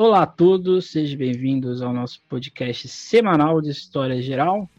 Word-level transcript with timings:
Olá 0.00 0.22
a 0.22 0.26
todos, 0.26 0.92
sejam 0.92 1.18
bem-vindos 1.18 1.82
ao 1.82 1.92
nosso 1.92 2.22
podcast 2.28 2.86
semanal 2.86 3.60
de 3.60 3.70
História 3.70 4.22
Geral. 4.22 4.70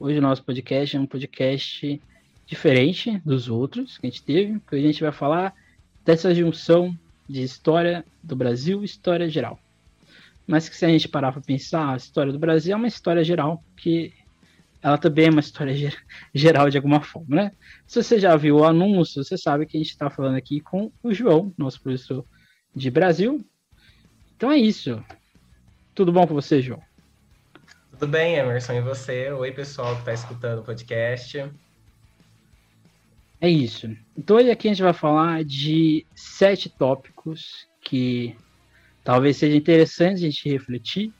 Hoje 0.00 0.18
o 0.18 0.22
nosso 0.22 0.42
podcast 0.42 0.96
é 0.96 0.98
um 0.98 1.04
podcast 1.04 2.00
diferente 2.46 3.18
dos 3.26 3.50
outros 3.50 3.98
que 3.98 4.06
a 4.06 4.10
gente 4.10 4.22
teve, 4.22 4.58
porque 4.60 4.76
a 4.76 4.80
gente 4.80 5.02
vai 5.02 5.12
falar 5.12 5.54
dessa 6.02 6.34
junção 6.34 6.98
de 7.28 7.42
história 7.42 8.02
do 8.22 8.34
Brasil 8.34 8.80
e 8.80 8.86
história 8.86 9.28
geral. 9.28 9.60
Mas 10.46 10.66
que 10.66 10.76
se 10.78 10.86
a 10.86 10.88
gente 10.88 11.10
parar 11.10 11.30
para 11.30 11.42
pensar, 11.42 11.92
a 11.92 11.96
história 11.98 12.32
do 12.32 12.38
Brasil 12.38 12.72
é 12.72 12.76
uma 12.76 12.88
história 12.88 13.22
geral, 13.22 13.62
que 13.76 14.14
ela 14.80 14.96
também 14.96 15.26
é 15.26 15.30
uma 15.30 15.40
história 15.40 15.74
geral 16.34 16.70
de 16.70 16.78
alguma 16.78 17.02
forma, 17.02 17.36
né? 17.36 17.52
Se 17.86 18.02
você 18.02 18.18
já 18.18 18.34
viu 18.34 18.56
o 18.56 18.64
anúncio, 18.64 19.22
você 19.22 19.36
sabe 19.36 19.66
que 19.66 19.76
a 19.76 19.80
gente 19.80 19.90
está 19.90 20.08
falando 20.08 20.36
aqui 20.36 20.58
com 20.58 20.90
o 21.02 21.12
João, 21.12 21.52
nosso 21.58 21.82
professor 21.82 22.24
de 22.74 22.90
Brasil, 22.90 23.44
então 24.38 24.52
é 24.52 24.56
isso. 24.56 25.04
Tudo 25.96 26.12
bom 26.12 26.24
com 26.24 26.32
você, 26.32 26.62
João? 26.62 26.80
Tudo 27.90 28.06
bem, 28.06 28.36
Emerson, 28.36 28.74
e 28.74 28.80
você? 28.80 29.32
Oi, 29.32 29.50
pessoal 29.50 29.94
que 29.94 30.02
está 30.02 30.12
escutando 30.12 30.60
o 30.60 30.62
podcast. 30.62 31.50
É 33.40 33.50
isso. 33.50 33.90
Então 34.16 34.36
hoje 34.36 34.48
aqui 34.48 34.68
a 34.68 34.70
gente 34.72 34.82
vai 34.84 34.92
falar 34.92 35.42
de 35.42 36.06
sete 36.14 36.68
tópicos 36.68 37.66
que 37.80 38.36
talvez 39.02 39.38
seja 39.38 39.56
interessante 39.56 40.18
a 40.18 40.30
gente 40.30 40.48
refletir 40.48 41.12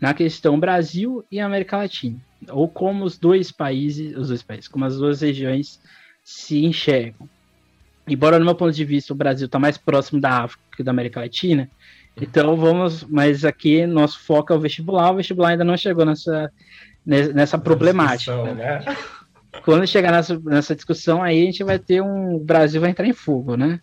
na 0.00 0.14
questão 0.14 0.60
Brasil 0.60 1.24
e 1.28 1.40
América 1.40 1.78
Latina, 1.78 2.20
ou 2.50 2.68
como 2.68 3.04
os 3.04 3.18
dois 3.18 3.50
países, 3.50 4.16
os 4.16 4.28
dois 4.28 4.44
países, 4.44 4.68
como 4.68 4.84
as 4.84 4.96
duas 4.96 5.22
regiões 5.22 5.80
se 6.22 6.64
enxergam. 6.64 7.28
Embora 8.06 8.38
no 8.38 8.44
meu 8.44 8.54
ponto 8.54 8.72
de 8.72 8.84
vista 8.84 9.12
o 9.12 9.16
Brasil 9.16 9.46
está 9.46 9.58
mais 9.58 9.76
próximo 9.76 10.20
da 10.20 10.44
África 10.44 10.62
que 10.76 10.84
da 10.84 10.92
América 10.92 11.18
Latina, 11.18 11.68
então 12.16 12.56
vamos, 12.56 13.04
mas 13.04 13.44
aqui 13.44 13.86
nosso 13.86 14.20
foco 14.20 14.52
é 14.52 14.56
o 14.56 14.60
vestibular. 14.60 15.10
O 15.10 15.16
vestibular 15.16 15.50
ainda 15.50 15.64
não 15.64 15.76
chegou 15.76 16.04
nessa, 16.04 16.52
nessa 17.06 17.58
problemática. 17.58 18.54
Né? 18.54 18.84
Quando 19.64 19.86
chegar 19.86 20.12
nessa, 20.12 20.38
nessa 20.38 20.74
discussão 20.74 21.22
aí, 21.22 21.42
a 21.42 21.44
gente 21.46 21.64
vai 21.64 21.78
ter 21.78 22.02
um. 22.02 22.36
O 22.36 22.40
Brasil 22.40 22.80
vai 22.80 22.90
entrar 22.90 23.06
em 23.06 23.12
fogo, 23.12 23.56
né? 23.56 23.80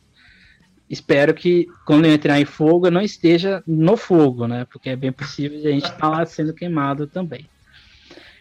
Espero 0.90 1.34
que 1.34 1.68
quando 1.86 2.06
eu 2.06 2.14
entrar 2.14 2.40
em 2.40 2.46
fogo, 2.46 2.88
eu 2.88 2.92
não 2.92 3.02
esteja 3.02 3.62
no 3.68 3.98
fogo, 3.98 4.48
né? 4.48 4.66
Porque 4.72 4.90
é 4.90 4.96
bem 4.96 5.12
possível 5.12 5.60
a 5.60 5.72
gente 5.72 5.84
estar 5.84 5.98
tá 5.98 6.10
lá 6.10 6.26
sendo 6.26 6.54
queimado 6.54 7.08
também. 7.08 7.50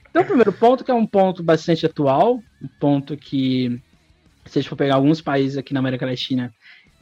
Então, 0.09 0.23
o 0.23 0.27
primeiro 0.27 0.53
ponto, 0.53 0.85
que 0.85 0.91
é 0.91 0.95
um 0.95 1.07
ponto 1.07 1.43
bastante 1.43 1.85
atual, 1.85 2.41
um 2.63 2.69
ponto 2.81 3.17
que, 3.17 3.83
se 4.47 4.59
a 4.59 4.63
gente 4.63 4.69
for 4.69 4.77
pegar 4.77 4.95
alguns 4.95 5.21
países 5.21 5.59
aqui 5.59 5.75
na 5.75 5.81
América 5.81 6.07
Latina, 6.07 6.55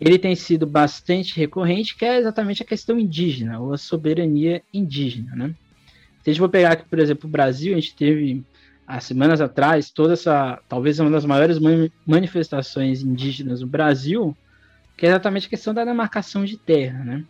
ele 0.04 0.18
tem 0.18 0.34
sido 0.34 0.66
bastante 0.66 1.36
recorrente, 1.38 1.96
que 1.96 2.04
é 2.04 2.18
exatamente 2.18 2.62
a 2.62 2.66
questão 2.66 2.98
indígena, 2.98 3.58
ou 3.58 3.72
a 3.72 3.78
soberania 3.78 4.62
indígena, 4.72 5.34
né? 5.34 5.54
Se 6.22 6.30
a 6.30 6.32
gente 6.32 6.40
for 6.40 6.48
pegar 6.48 6.72
aqui, 6.72 6.88
por 6.88 6.98
exemplo, 6.98 7.28
o 7.28 7.32
Brasil, 7.32 7.72
a 7.72 7.80
gente 7.80 7.94
teve, 7.94 8.42
há 8.86 9.00
semanas 9.00 9.40
atrás, 9.40 9.90
toda 9.90 10.12
essa, 10.14 10.60
talvez 10.68 10.98
uma 10.98 11.10
das 11.10 11.24
maiores 11.24 11.58
manifestações 12.06 13.02
indígenas 13.02 13.60
no 13.60 13.66
Brasil, 13.66 14.36
que 14.96 15.06
é 15.06 15.08
exatamente 15.08 15.46
a 15.46 15.50
questão 15.50 15.74
da 15.74 15.84
demarcação 15.84 16.44
de 16.44 16.56
terra, 16.56 17.02
né? 17.02 17.24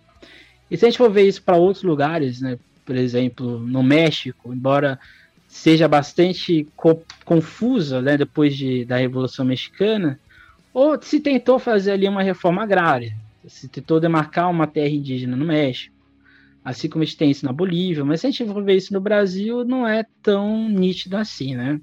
E 0.70 0.76
se 0.76 0.84
a 0.84 0.88
gente 0.88 0.98
for 0.98 1.10
ver 1.10 1.28
isso 1.28 1.42
para 1.42 1.56
outros 1.56 1.84
lugares, 1.84 2.40
né? 2.40 2.58
Por 2.84 2.96
exemplo, 2.96 3.58
no 3.60 3.82
México, 3.82 4.52
embora 4.52 4.98
seja 5.46 5.86
bastante 5.86 6.66
co 6.76 7.00
confusa, 7.24 8.02
né, 8.02 8.18
depois 8.18 8.56
de, 8.56 8.84
da 8.84 8.96
Revolução 8.96 9.44
Mexicana, 9.44 10.18
ou 10.74 11.00
se 11.00 11.20
tentou 11.20 11.58
fazer 11.60 11.92
ali 11.92 12.08
uma 12.08 12.22
reforma 12.22 12.64
agrária, 12.64 13.16
se 13.46 13.68
tentou 13.68 14.00
demarcar 14.00 14.50
uma 14.50 14.66
terra 14.66 14.88
indígena 14.88 15.36
no 15.36 15.44
México, 15.44 15.94
assim 16.64 16.88
como 16.88 17.02
a 17.02 17.06
gente 17.06 17.16
tem 17.16 17.30
isso 17.30 17.46
na 17.46 17.52
Bolívia, 17.52 18.04
mas 18.04 18.20
se 18.20 18.26
a 18.26 18.30
gente 18.30 18.44
for 18.44 18.64
ver 18.64 18.74
isso 18.74 18.92
no 18.92 19.00
Brasil, 19.00 19.64
não 19.64 19.86
é 19.86 20.04
tão 20.20 20.68
nítido 20.68 21.16
assim, 21.16 21.54
né? 21.54 21.80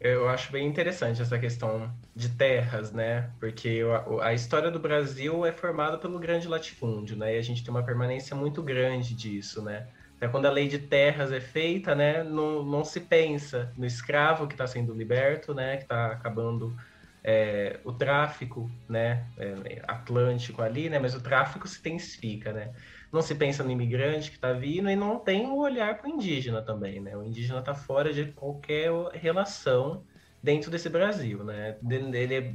Eu 0.00 0.28
acho 0.28 0.52
bem 0.52 0.66
interessante 0.66 1.20
essa 1.20 1.36
questão 1.38 1.92
de 2.14 2.28
terras, 2.28 2.92
né? 2.92 3.30
Porque 3.40 3.82
a, 4.22 4.32
história 4.32 4.70
do 4.70 4.78
Brasil 4.78 5.44
é 5.44 5.50
formada 5.50 5.98
pelo 5.98 6.20
grande 6.20 6.46
latifúndio, 6.46 7.16
né? 7.16 7.34
E 7.34 7.38
a 7.38 7.42
gente 7.42 7.64
tem 7.64 7.70
uma 7.70 7.82
permanência 7.82 8.36
muito 8.36 8.62
grande 8.62 9.12
disso, 9.12 9.60
né? 9.60 9.88
Até 10.16 10.28
quando 10.28 10.46
a 10.46 10.50
lei 10.50 10.68
de 10.68 10.78
terras 10.78 11.32
é 11.32 11.40
feita, 11.40 11.96
né? 11.96 12.22
Não, 12.22 12.64
não 12.64 12.84
se 12.84 13.00
pensa 13.00 13.72
no 13.76 13.84
escravo 13.84 14.46
que 14.46 14.54
está 14.54 14.68
sendo 14.68 14.94
liberto, 14.94 15.52
né? 15.52 15.78
Que 15.78 15.82
está 15.82 16.12
acabando 16.12 16.76
é, 17.22 17.80
o 17.84 17.92
tráfico 17.92 18.70
né, 18.88 19.26
é, 19.36 19.82
atlântico 19.86 20.62
ali, 20.62 20.88
né, 20.88 20.98
mas 20.98 21.14
o 21.14 21.20
tráfico 21.20 21.66
se 21.66 21.78
intensifica, 21.80 22.52
né? 22.52 22.72
Não 23.12 23.22
se 23.22 23.34
pensa 23.34 23.64
no 23.64 23.70
imigrante 23.70 24.30
que 24.30 24.36
está 24.36 24.52
vindo 24.52 24.90
e 24.90 24.96
não 24.96 25.18
tem 25.18 25.46
o 25.46 25.54
um 25.54 25.58
olhar 25.58 25.96
para 25.96 26.08
o 26.08 26.12
indígena 26.12 26.60
também, 26.60 27.00
né? 27.00 27.16
O 27.16 27.24
indígena 27.24 27.60
está 27.60 27.74
fora 27.74 28.12
de 28.12 28.26
qualquer 28.32 28.90
relação 29.14 30.04
dentro 30.42 30.70
desse 30.70 30.88
Brasil, 30.90 31.42
né? 31.42 31.76
Ele 31.90 32.34
é, 32.34 32.54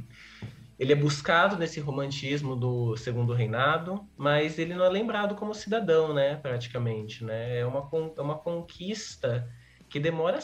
ele 0.78 0.92
é 0.92 0.96
buscado 0.96 1.56
nesse 1.56 1.80
romantismo 1.80 2.54
do 2.54 2.96
segundo 2.96 3.32
reinado, 3.32 4.06
mas 4.16 4.58
ele 4.58 4.74
não 4.74 4.84
é 4.84 4.88
lembrado 4.88 5.34
como 5.34 5.54
cidadão, 5.54 6.14
né? 6.14 6.36
Praticamente, 6.36 7.24
né? 7.24 7.58
É 7.58 7.66
uma, 7.66 7.88
é 8.16 8.20
uma 8.20 8.38
conquista 8.38 9.48
que 9.88 9.98
demora 10.00 10.38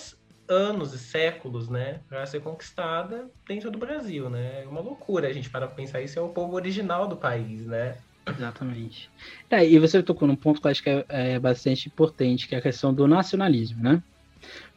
anos 0.51 0.93
e 0.93 0.99
séculos, 0.99 1.69
né, 1.69 2.01
para 2.09 2.27
ser 2.27 2.41
conquistada 2.41 3.31
dentro 3.47 3.71
do 3.71 3.79
Brasil, 3.79 4.29
né? 4.29 4.65
É 4.65 4.69
uma 4.69 4.81
loucura 4.81 5.29
a 5.29 5.33
gente 5.33 5.49
para 5.49 5.69
pensar 5.69 6.03
isso 6.03 6.19
é 6.19 6.23
o 6.23 6.29
povo 6.29 6.57
original 6.57 7.07
do 7.07 7.17
país, 7.17 7.65
né? 7.67 7.97
Exatamente. 8.27 9.09
É, 9.49 9.67
e 9.67 9.79
você 9.79 10.03
tocou 10.03 10.27
num 10.27 10.37
ponto 10.37 10.61
que 10.61 10.67
eu 10.67 10.71
acho 10.71 10.83
que 10.83 10.91
é, 10.91 11.05
é, 11.09 11.39
bastante 11.39 11.89
importante, 11.89 12.49
que 12.49 12.55
é 12.55 12.59
a 12.59 12.63
questão 12.63 12.93
do 12.93 13.07
nacionalismo, 13.07 13.83
né? 13.83 14.03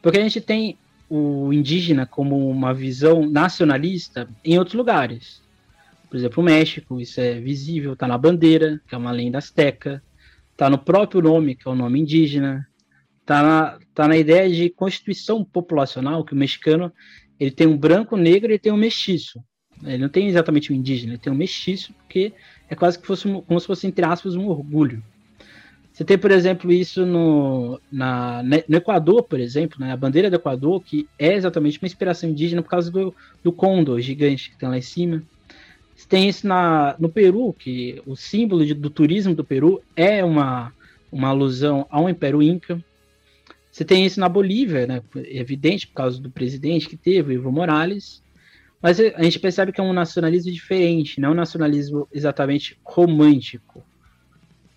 Porque 0.02 0.20
a 0.20 0.22
gente 0.22 0.40
tem 0.40 0.78
o 1.10 1.52
indígena 1.52 2.06
como 2.06 2.50
uma 2.50 2.74
visão 2.74 3.28
nacionalista 3.28 4.28
em 4.44 4.58
outros 4.58 4.76
lugares. 4.76 5.42
Por 6.10 6.18
exemplo, 6.18 6.42
o 6.42 6.46
México, 6.46 7.00
isso 7.00 7.20
é 7.20 7.40
visível, 7.40 7.94
está 7.94 8.08
na 8.08 8.18
bandeira, 8.18 8.80
que 8.88 8.94
é 8.94 8.98
uma 8.98 9.12
lenda 9.12 9.40
azteca, 9.40 10.02
está 10.52 10.70
no 10.70 10.78
próprio 10.78 11.22
nome, 11.22 11.56
que 11.56 11.68
é 11.68 11.72
o 11.72 11.76
nome 11.76 12.00
indígena, 12.00 12.68
tá 13.26 13.42
na, 13.42 13.80
tá 13.94 14.08
na 14.08 14.18
ideia 14.18 14.50
de 14.50 14.70
constituição 14.70 15.44
populacional, 15.44 16.24
que 16.24 16.34
o 16.34 16.38
mexicano 16.38 16.92
ele 17.40 17.52
tem 17.52 17.68
um 17.68 17.78
branco, 17.78 18.16
negro 18.16 18.52
e 18.52 18.60
tem 18.60 18.72
um 18.72 18.78
mestiço. 18.78 19.44
Ele 19.84 19.98
não 19.98 20.10
tem 20.10 20.28
exatamente 20.28 20.72
um 20.72 20.76
indígena, 20.76 21.14
ele 21.14 21.22
tem 21.22 21.34
um 21.34 21.36
mestiço, 21.36 21.94
porque 21.94 22.34
é 22.70 22.76
quase 22.76 23.00
que 23.00 23.06
fosse, 23.06 23.24
como 23.24 23.60
se 23.60 23.68
fosse, 23.68 23.88
entre 23.88 24.06
aspas, 24.06 24.36
um 24.36 24.48
orgulho. 24.48 25.04
Você 25.92 26.04
tem, 26.04 26.18
por 26.18 26.32
exemplo, 26.32 26.72
isso 26.72 27.06
no, 27.06 27.80
na, 27.92 28.42
no 28.42 28.78
Equador, 28.78 29.24
por 29.24 29.40
exemplo, 29.40 29.80
né, 29.80 29.92
a 29.92 29.98
bandeira 29.98 30.28
do 30.28 30.38
Equador, 30.38 30.82
que 30.82 31.08
é 31.20 31.36
exatamente 31.36 31.78
uma 31.80 31.86
inspiração 31.86 32.30
indígena 32.30 32.64
por 32.64 32.70
causa 32.70 32.90
do, 32.90 33.14
do 33.44 33.52
condor 33.52 34.00
gigante 34.00 34.50
que 34.50 34.58
tem 34.58 34.68
lá 34.68 34.78
em 34.78 34.82
cima. 34.82 35.22
Você 35.96 36.08
tem 36.08 36.28
isso 36.28 36.48
na, 36.48 36.96
no 36.98 37.10
Peru, 37.10 37.54
que 37.54 38.02
o 38.08 38.16
símbolo 38.16 38.66
de, 38.66 38.74
do 38.74 38.90
turismo 38.90 39.36
do 39.36 39.44
Peru 39.44 39.84
é 39.96 40.24
uma, 40.24 40.74
uma 41.12 41.28
alusão 41.28 41.86
ao 41.92 42.10
Império 42.10 42.42
Inca. 42.42 42.84
Você 43.74 43.84
tem 43.84 44.06
isso 44.06 44.20
na 44.20 44.30
Bolívia, 44.30 44.86
né? 44.86 45.02
É 45.16 45.40
evidente 45.40 45.88
por 45.88 45.96
causa 45.96 46.22
do 46.22 46.30
presidente 46.30 46.88
que 46.88 46.96
teve, 46.96 47.34
Evo 47.34 47.52
Morales. 47.52 48.22
Mas 48.80 49.00
a 49.00 49.24
gente 49.24 49.40
percebe 49.40 49.72
que 49.72 49.82
é 49.82 49.84
um 49.84 49.92
nacionalismo 49.92 50.52
diferente, 50.52 51.20
não 51.20 51.30
é 51.30 51.32
um 51.32 51.36
nacionalismo 51.36 52.08
exatamente 52.14 52.78
romântico. 52.84 53.84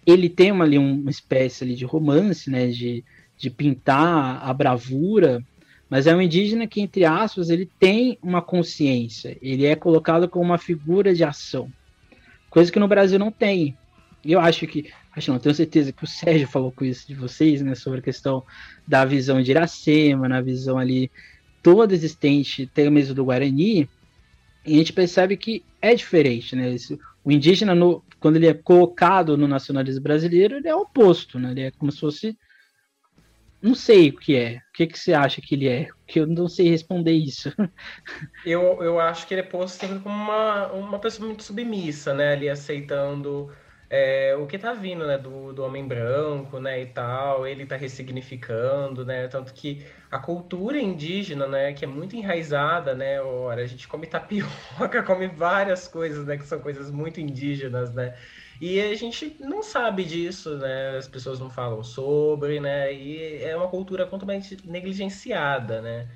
Ele 0.07 0.31
tem 0.31 0.51
uma, 0.51 0.65
ali 0.65 0.79
uma 0.79 1.11
espécie 1.11 1.63
ali 1.63 1.75
de 1.75 1.85
romance, 1.85 2.49
né? 2.49 2.69
De, 2.69 3.05
de 3.37 3.51
pintar 3.51 4.43
a 4.43 4.55
bravura, 4.55 5.45
mas 5.91 6.07
é 6.07 6.17
um 6.17 6.23
indígena 6.23 6.67
que, 6.67 6.81
entre 6.81 7.05
aspas, 7.05 7.51
ele 7.51 7.69
tem 7.79 8.19
uma 8.23 8.41
consciência. 8.41 9.37
Ele 9.43 9.67
é 9.67 9.77
colocado 9.77 10.27
como 10.27 10.47
uma 10.47 10.57
figura 10.57 11.15
de 11.15 11.23
ação. 11.23 11.71
Coisa 12.49 12.73
que 12.73 12.79
no 12.79 12.89
Brasil 12.89 13.19
não 13.19 13.31
tem. 13.31 13.77
Eu 14.27 14.41
acho 14.41 14.67
que 14.67 14.91
acho 15.17 15.33
não, 15.33 15.39
tenho 15.39 15.55
certeza 15.55 15.93
que 15.93 16.05
o 16.05 16.07
Sérgio 16.07 16.47
falou 16.47 16.71
com 16.71 16.85
isso 16.85 17.07
de 17.07 17.15
vocês, 17.15 17.63
né, 17.63 17.75
sobre 17.75 18.01
a 18.01 18.03
questão 18.03 18.45
da 18.87 19.05
visão 19.05 19.41
de 19.41 19.51
Iracema, 19.51 20.29
na 20.29 20.43
visão 20.43 20.79
ali 20.79 21.11
toda 21.63 21.95
existente, 21.95 22.69
até 22.71 22.89
mesmo 22.91 23.15
do 23.15 23.25
Guarani, 23.25 23.89
e 24.65 24.75
a 24.75 24.79
gente 24.79 24.93
percebe 24.93 25.37
que 25.37 25.65
é 25.81 25.95
diferente, 25.95 26.55
né, 26.55 26.75
Esse, 26.75 26.99
o 27.25 27.33
indígena, 27.33 27.75
no, 27.75 28.05
quando 28.21 28.37
ele 28.37 28.47
é 28.47 28.55
colocado 28.55 29.37
no 29.37 29.49
nacionalismo 29.49 30.03
brasileiro, 30.03 30.57
ele 30.57 30.69
é 30.69 30.75
oposto, 30.75 31.39
né, 31.39 31.51
ele 31.51 31.63
é 31.63 31.71
como 31.71 31.91
se 31.91 31.99
fosse, 31.99 32.39
não 33.63 33.75
sei 33.75 34.11
o 34.11 34.17
que 34.17 34.37
é, 34.37 34.59
o 34.69 34.73
que, 34.75 34.87
que 34.87 34.99
você 34.99 35.15
acha 35.15 35.41
que 35.41 35.55
ele 35.55 35.67
é, 35.67 35.89
que 36.07 36.21
eu 36.21 36.27
não 36.27 36.47
sei 36.47 36.69
responder 36.69 37.13
isso. 37.13 37.53
Eu, 38.45 38.81
eu 38.81 39.01
acho 39.01 39.27
que 39.27 39.35
ele 39.35 39.41
é 39.41 39.45
posto 39.45 39.81
sempre 39.81 39.99
como 39.99 40.15
uma, 40.15 40.69
uma 40.69 40.99
pessoa 41.01 41.27
muito 41.27 41.43
submissa, 41.43 42.15
né, 42.15 42.35
ali 42.35 42.49
aceitando 42.49 43.51
é, 43.89 44.35
o 44.37 44.47
que 44.47 44.59
tá 44.59 44.73
vindo, 44.73 45.07
né, 45.07 45.19
do, 45.19 45.53
do 45.53 45.63
homem 45.65 45.87
branco, 45.87 46.59
né, 46.61 46.81
e 46.83 46.87
tal, 46.87 47.47
ele 47.47 47.67
tá 47.67 47.77
ressignificando, 47.77 49.05
né, 49.05 49.29
tanto 49.29 49.53
que 49.55 49.87
a 50.11 50.19
cultura 50.19 50.79
indígena, 50.79 51.47
né, 51.47 51.73
que 51.73 51.85
é 51.85 51.89
muito 51.89 52.17
enraizada, 52.17 52.95
né, 52.95 53.21
ora, 53.23 53.63
a 53.63 53.67
gente 53.67 53.87
come 53.89 54.07
tapioca, 54.07 55.03
come 55.07 55.29
várias 55.29 55.87
coisas, 55.89 56.27
né, 56.27 56.37
que 56.37 56.47
são 56.47 56.61
coisas 56.61 56.91
muito 56.91 57.21
indígenas, 57.21 57.93
né, 57.95 58.17
E 58.61 58.81
a 58.81 58.95
gente 58.95 59.37
não 59.41 59.63
sabe 59.63 60.05
disso, 60.05 60.57
né? 60.57 60.97
As 60.97 61.07
pessoas 61.09 61.39
não 61.39 61.51
falam 61.51 61.83
sobre, 61.83 62.59
né? 62.61 62.93
E 62.93 63.43
é 63.43 63.55
uma 63.57 63.69
cultura 63.69 64.07
completamente 64.07 64.57
negligenciada, 64.67 65.83
né? 65.83 66.09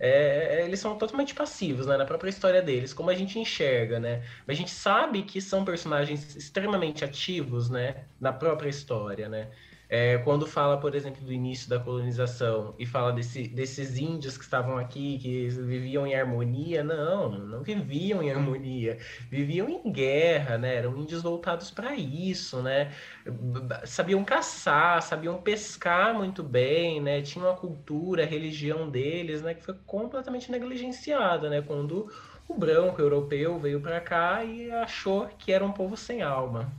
É, 0.00 0.64
eles 0.64 0.80
são 0.80 0.96
totalmente 0.98 1.34
passivos 1.34 1.86
né, 1.86 1.96
na 1.96 2.06
própria 2.06 2.30
história 2.30 2.62
deles, 2.62 2.94
como 2.94 3.10
a 3.10 3.14
gente 3.14 3.38
enxerga, 3.38 4.00
né? 4.00 4.24
A 4.48 4.54
gente 4.54 4.70
sabe 4.70 5.22
que 5.24 5.40
são 5.42 5.64
personagens 5.64 6.34
extremamente 6.36 7.04
ativos, 7.04 7.68
né, 7.68 8.06
na 8.18 8.32
própria 8.32 8.70
história, 8.70 9.28
né? 9.28 9.50
É, 9.92 10.18
quando 10.18 10.46
fala, 10.46 10.78
por 10.78 10.94
exemplo, 10.94 11.20
do 11.24 11.32
início 11.32 11.68
da 11.68 11.80
colonização 11.80 12.76
e 12.78 12.86
fala 12.86 13.12
desse, 13.12 13.48
desses 13.48 13.98
índios 13.98 14.38
que 14.38 14.44
estavam 14.44 14.78
aqui, 14.78 15.18
que 15.18 15.48
viviam 15.48 16.06
em 16.06 16.14
harmonia, 16.14 16.84
não, 16.84 17.28
não 17.28 17.60
viviam 17.60 18.22
em 18.22 18.30
harmonia, 18.30 18.98
viviam 19.28 19.68
em 19.68 19.90
guerra, 19.90 20.56
né? 20.56 20.76
Eram 20.76 20.96
índios 20.96 21.22
voltados 21.22 21.72
para 21.72 21.96
isso, 21.96 22.62
né? 22.62 22.92
Sabiam 23.84 24.24
caçar, 24.24 25.02
sabiam 25.02 25.42
pescar 25.42 26.14
muito 26.14 26.40
bem, 26.44 27.00
né? 27.00 27.20
Tinham 27.20 27.50
a 27.50 27.56
cultura, 27.56 28.22
a 28.22 28.26
religião 28.26 28.88
deles, 28.88 29.42
né? 29.42 29.54
Que 29.54 29.64
foi 29.64 29.74
completamente 29.86 30.52
negligenciada, 30.52 31.50
né? 31.50 31.62
Quando 31.62 32.08
o 32.46 32.54
branco 32.54 33.00
europeu 33.00 33.58
veio 33.58 33.80
para 33.80 34.00
cá 34.00 34.44
e 34.44 34.70
achou 34.70 35.26
que 35.36 35.50
era 35.50 35.64
um 35.64 35.72
povo 35.72 35.96
sem 35.96 36.22
alma. 36.22 36.72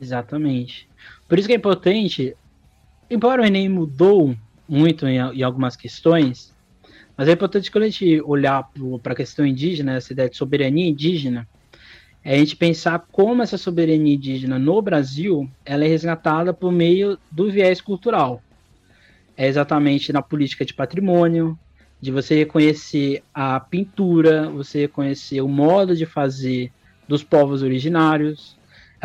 Exatamente. 0.00 0.88
Por 1.28 1.38
isso 1.38 1.48
que 1.48 1.54
é 1.54 1.56
importante, 1.56 2.36
embora 3.10 3.42
o 3.42 3.44
Enem 3.44 3.68
mudou 3.68 4.36
muito 4.68 5.06
em, 5.06 5.16
em 5.16 5.42
algumas 5.42 5.76
questões, 5.76 6.54
mas 7.16 7.28
é 7.28 7.32
importante 7.32 7.70
quando 7.70 7.84
a 7.84 7.88
gente 7.88 8.20
olhar 8.22 8.68
para 9.02 9.14
a 9.14 9.16
questão 9.16 9.46
indígena, 9.46 9.96
essa 9.96 10.12
ideia 10.12 10.28
de 10.28 10.36
soberania 10.36 10.86
indígena, 10.86 11.48
é 12.22 12.34
a 12.34 12.38
gente 12.38 12.56
pensar 12.56 13.06
como 13.10 13.42
essa 13.42 13.56
soberania 13.56 14.14
indígena 14.14 14.58
no 14.58 14.82
Brasil 14.82 15.48
ela 15.64 15.84
é 15.84 15.88
resgatada 15.88 16.52
por 16.52 16.72
meio 16.72 17.18
do 17.30 17.50
viés 17.50 17.80
cultural. 17.80 18.42
É 19.36 19.46
exatamente 19.46 20.12
na 20.12 20.20
política 20.20 20.64
de 20.64 20.74
patrimônio, 20.74 21.58
de 22.00 22.10
você 22.10 22.34
reconhecer 22.34 23.22
a 23.32 23.60
pintura, 23.60 24.50
você 24.50 24.80
reconhecer 24.80 25.40
o 25.40 25.48
modo 25.48 25.94
de 25.96 26.04
fazer 26.04 26.72
dos 27.08 27.22
povos 27.22 27.62
originários, 27.62 28.55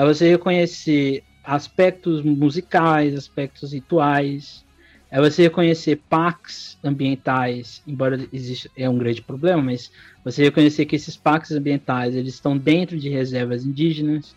é 0.01 0.06
você 0.06 0.30
reconhecer 0.30 1.24
aspectos 1.44 2.24
musicais, 2.24 3.15
aspectos 3.15 3.71
rituais, 3.71 4.65
é 5.12 5.19
você 5.19 5.44
reconhecer 5.44 6.01
parques 6.09 6.75
ambientais, 6.83 7.83
embora 7.86 8.27
exista 8.33 8.69
é 8.75 8.89
um 8.89 8.98
grande 8.98 9.21
problema, 9.21 9.62
mas 9.62 9.92
você 10.24 10.44
reconhecer 10.44 10.86
que 10.86 10.95
esses 10.95 11.15
parques 11.15 11.51
ambientais 11.51 12.15
eles 12.15 12.33
estão 12.33 12.57
dentro 12.57 12.98
de 12.98 13.09
reservas 13.09 13.63
indígenas. 13.63 14.36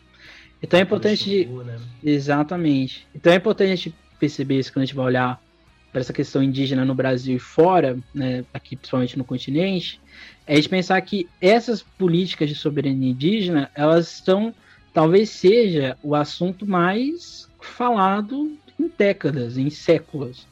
Então 0.63 0.79
é 0.79 0.83
importante, 0.83 1.47
né? 1.47 1.79
exatamente. 2.03 3.07
Então 3.15 3.33
é 3.33 3.37
importante 3.37 3.73
a 3.73 3.77
gente 3.77 3.95
perceber 4.21 4.59
isso 4.59 4.71
quando 4.71 4.83
a 4.83 4.87
gente 4.87 4.95
vai 4.95 5.07
olhar 5.07 5.43
para 5.91 6.01
essa 6.01 6.13
questão 6.13 6.43
indígena 6.43 6.85
no 6.85 6.95
Brasil 6.95 7.37
e 7.37 7.39
fora, 7.39 7.97
né, 8.13 8.45
aqui 8.53 8.77
principalmente 8.77 9.17
no 9.17 9.25
continente, 9.25 9.99
é 10.47 10.53
a 10.53 10.57
gente 10.57 10.69
pensar 10.69 11.01
que 11.01 11.27
essas 11.41 11.81
políticas 11.83 12.51
de 12.51 12.55
soberania 12.55 13.11
indígena 13.11 13.71
elas 13.75 14.13
estão 14.13 14.53
talvez 14.95 15.29
seja 15.31 15.99
o 16.03 16.15
assunto 16.15 16.65
mais 16.65 17.51
falado 17.61 18.57
em 18.79 18.91
décadas, 18.97 19.59
em 19.59 19.69
séculos. 19.69 20.47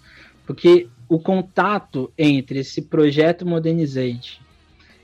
Porque 0.44 0.88
o 1.08 1.18
contato 1.20 2.12
entre 2.18 2.58
esse 2.58 2.82
projeto 2.82 3.46
modernizante 3.46 4.40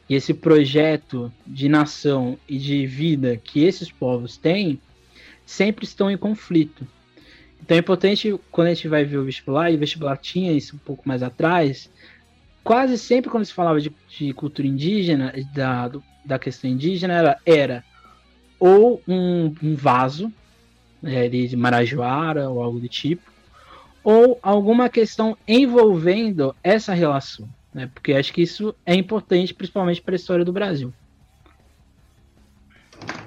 e 0.09 0.17
esse 0.17 0.35
projeto 0.35 1.33
de 1.47 1.69
nação 1.69 2.37
e 2.49 2.59
de 2.59 2.85
vida 2.85 3.37
que 3.37 3.63
esses 3.63 3.93
povos 3.93 4.37
têm 4.37 4.81
sempre 5.47 5.85
estão 5.85 6.11
em 6.11 6.19
conflito. 6.19 6.85
Então 7.63 7.77
é 7.77 7.81
importante, 7.81 8.39
quando 8.51 8.69
a 8.69 8.75
gente 8.75 8.89
vai 8.89 9.05
ver 9.05 9.19
o 9.19 9.25
vestibular, 9.25 9.71
e 9.71 9.77
o 9.77 9.79
vestibular 9.79 10.17
tinha 10.17 10.53
isso 10.53 10.75
um 10.75 10.79
pouco 10.79 11.09
mais 11.09 11.23
atrás, 11.23 11.91
quase 12.65 12.99
sempre 12.99 13.31
quando 13.31 13.45
se 13.45 13.53
falava 13.53 13.81
de, 13.81 13.93
de 14.09 14.33
cultura 14.33 14.67
indígena, 14.67 15.33
da, 15.55 15.91
da 16.25 16.39
questão 16.39 16.71
indígena, 16.71 17.15
era, 17.15 17.39
era 17.45 17.85
ou 18.59 19.03
um, 19.07 19.55
um 19.63 19.75
vaso 19.75 20.33
é, 21.03 21.29
de 21.29 21.57
Marajoara 21.57 22.49
ou 22.49 22.63
algo 22.63 22.81
do 22.81 22.89
tipo, 22.89 23.31
ou 24.03 24.39
alguma 24.43 24.89
questão 24.89 25.37
envolvendo 25.47 26.55
essa 26.63 26.95
relação, 26.95 27.49
né? 27.73 27.91
Porque 27.93 28.13
acho 28.15 28.33
que 28.33 28.43
isso 28.43 28.75
é 28.87 28.95
importante, 28.95 29.55
principalmente 29.55 30.01
para 30.01 30.15
a 30.15 30.17
história 30.17 30.45
do 30.45 30.53
Brasil. 30.53 30.93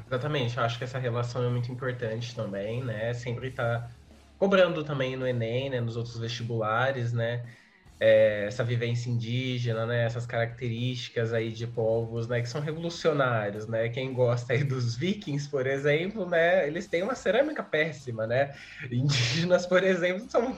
Exatamente, 0.07 0.57
eu 0.57 0.63
acho 0.63 0.77
que 0.77 0.83
essa 0.83 0.99
relação 0.99 1.43
é 1.45 1.49
muito 1.49 1.71
importante 1.71 2.35
também, 2.35 2.83
né? 2.83 3.13
Sempre 3.13 3.47
está 3.47 3.89
cobrando 4.37 4.83
também 4.83 5.15
no 5.15 5.25
Enem, 5.25 5.69
né? 5.69 5.79
Nos 5.79 5.95
outros 5.95 6.17
vestibulares, 6.17 7.13
né? 7.13 7.45
É, 8.03 8.45
essa 8.47 8.63
vivência 8.63 9.11
indígena, 9.11 9.85
né, 9.85 10.05
essas 10.05 10.25
características 10.25 11.33
aí 11.33 11.51
de 11.51 11.67
povos, 11.67 12.27
né, 12.27 12.41
que 12.41 12.49
são 12.49 12.59
revolucionários, 12.59 13.67
né? 13.67 13.89
Quem 13.89 14.11
gosta 14.11 14.53
aí 14.53 14.63
dos 14.63 14.95
vikings, 14.95 15.47
por 15.47 15.67
exemplo, 15.67 16.27
né, 16.27 16.67
eles 16.67 16.87
têm 16.87 17.03
uma 17.03 17.13
cerâmica 17.13 17.61
péssima, 17.61 18.25
né? 18.25 18.55
Indígenas, 18.91 19.67
por 19.67 19.83
exemplo, 19.83 20.27
são, 20.27 20.57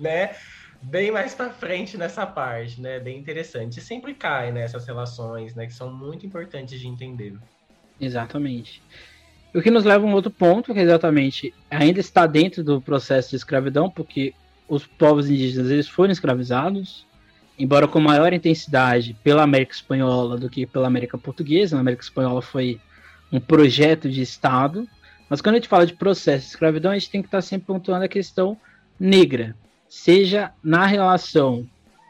né, 0.00 0.34
bem 0.80 1.10
mais 1.10 1.34
para 1.34 1.50
frente 1.50 1.98
nessa 1.98 2.26
parte, 2.26 2.80
né? 2.80 2.98
Bem 2.98 3.18
interessante. 3.18 3.80
E 3.80 3.82
sempre 3.82 4.14
cai 4.14 4.50
nessas 4.50 4.86
né, 4.86 4.92
relações, 4.94 5.54
né, 5.54 5.66
que 5.66 5.74
são 5.74 5.92
muito 5.92 6.24
importantes 6.24 6.80
de 6.80 6.88
entender. 6.88 7.36
Exatamente. 8.00 8.82
O 9.54 9.60
que 9.60 9.70
nos 9.70 9.84
leva 9.84 10.06
a 10.06 10.08
um 10.08 10.14
outro 10.14 10.30
ponto, 10.30 10.72
que 10.72 10.80
é 10.80 10.84
exatamente 10.84 11.52
ainda 11.70 12.00
está 12.00 12.26
dentro 12.26 12.64
do 12.64 12.80
processo 12.80 13.28
de 13.30 13.36
escravidão, 13.36 13.90
porque 13.90 14.32
os 14.68 14.86
povos 14.86 15.30
indígenas 15.30 15.70
eles 15.70 15.88
foram 15.88 16.12
escravizados, 16.12 17.06
embora 17.58 17.88
com 17.88 17.98
maior 17.98 18.32
intensidade 18.32 19.16
pela 19.24 19.42
América 19.42 19.72
Espanhola 19.72 20.36
do 20.36 20.48
que 20.48 20.66
pela 20.66 20.86
América 20.86 21.16
Portuguesa. 21.18 21.74
Na 21.74 21.80
América 21.80 22.04
Espanhola 22.04 22.42
foi 22.42 22.80
um 23.32 23.40
projeto 23.40 24.08
de 24.08 24.20
Estado. 24.20 24.88
Mas 25.28 25.40
quando 25.40 25.56
a 25.56 25.58
gente 25.58 25.68
fala 25.68 25.86
de 25.86 25.94
processo 25.94 26.44
de 26.44 26.50
escravidão, 26.50 26.92
a 26.92 26.98
gente 26.98 27.10
tem 27.10 27.20
que 27.20 27.28
estar 27.28 27.42
sempre 27.42 27.66
pontuando 27.66 28.04
a 28.04 28.08
questão 28.08 28.56
negra, 28.98 29.54
seja 29.88 30.52
na 30.62 30.86
relação 30.86 31.66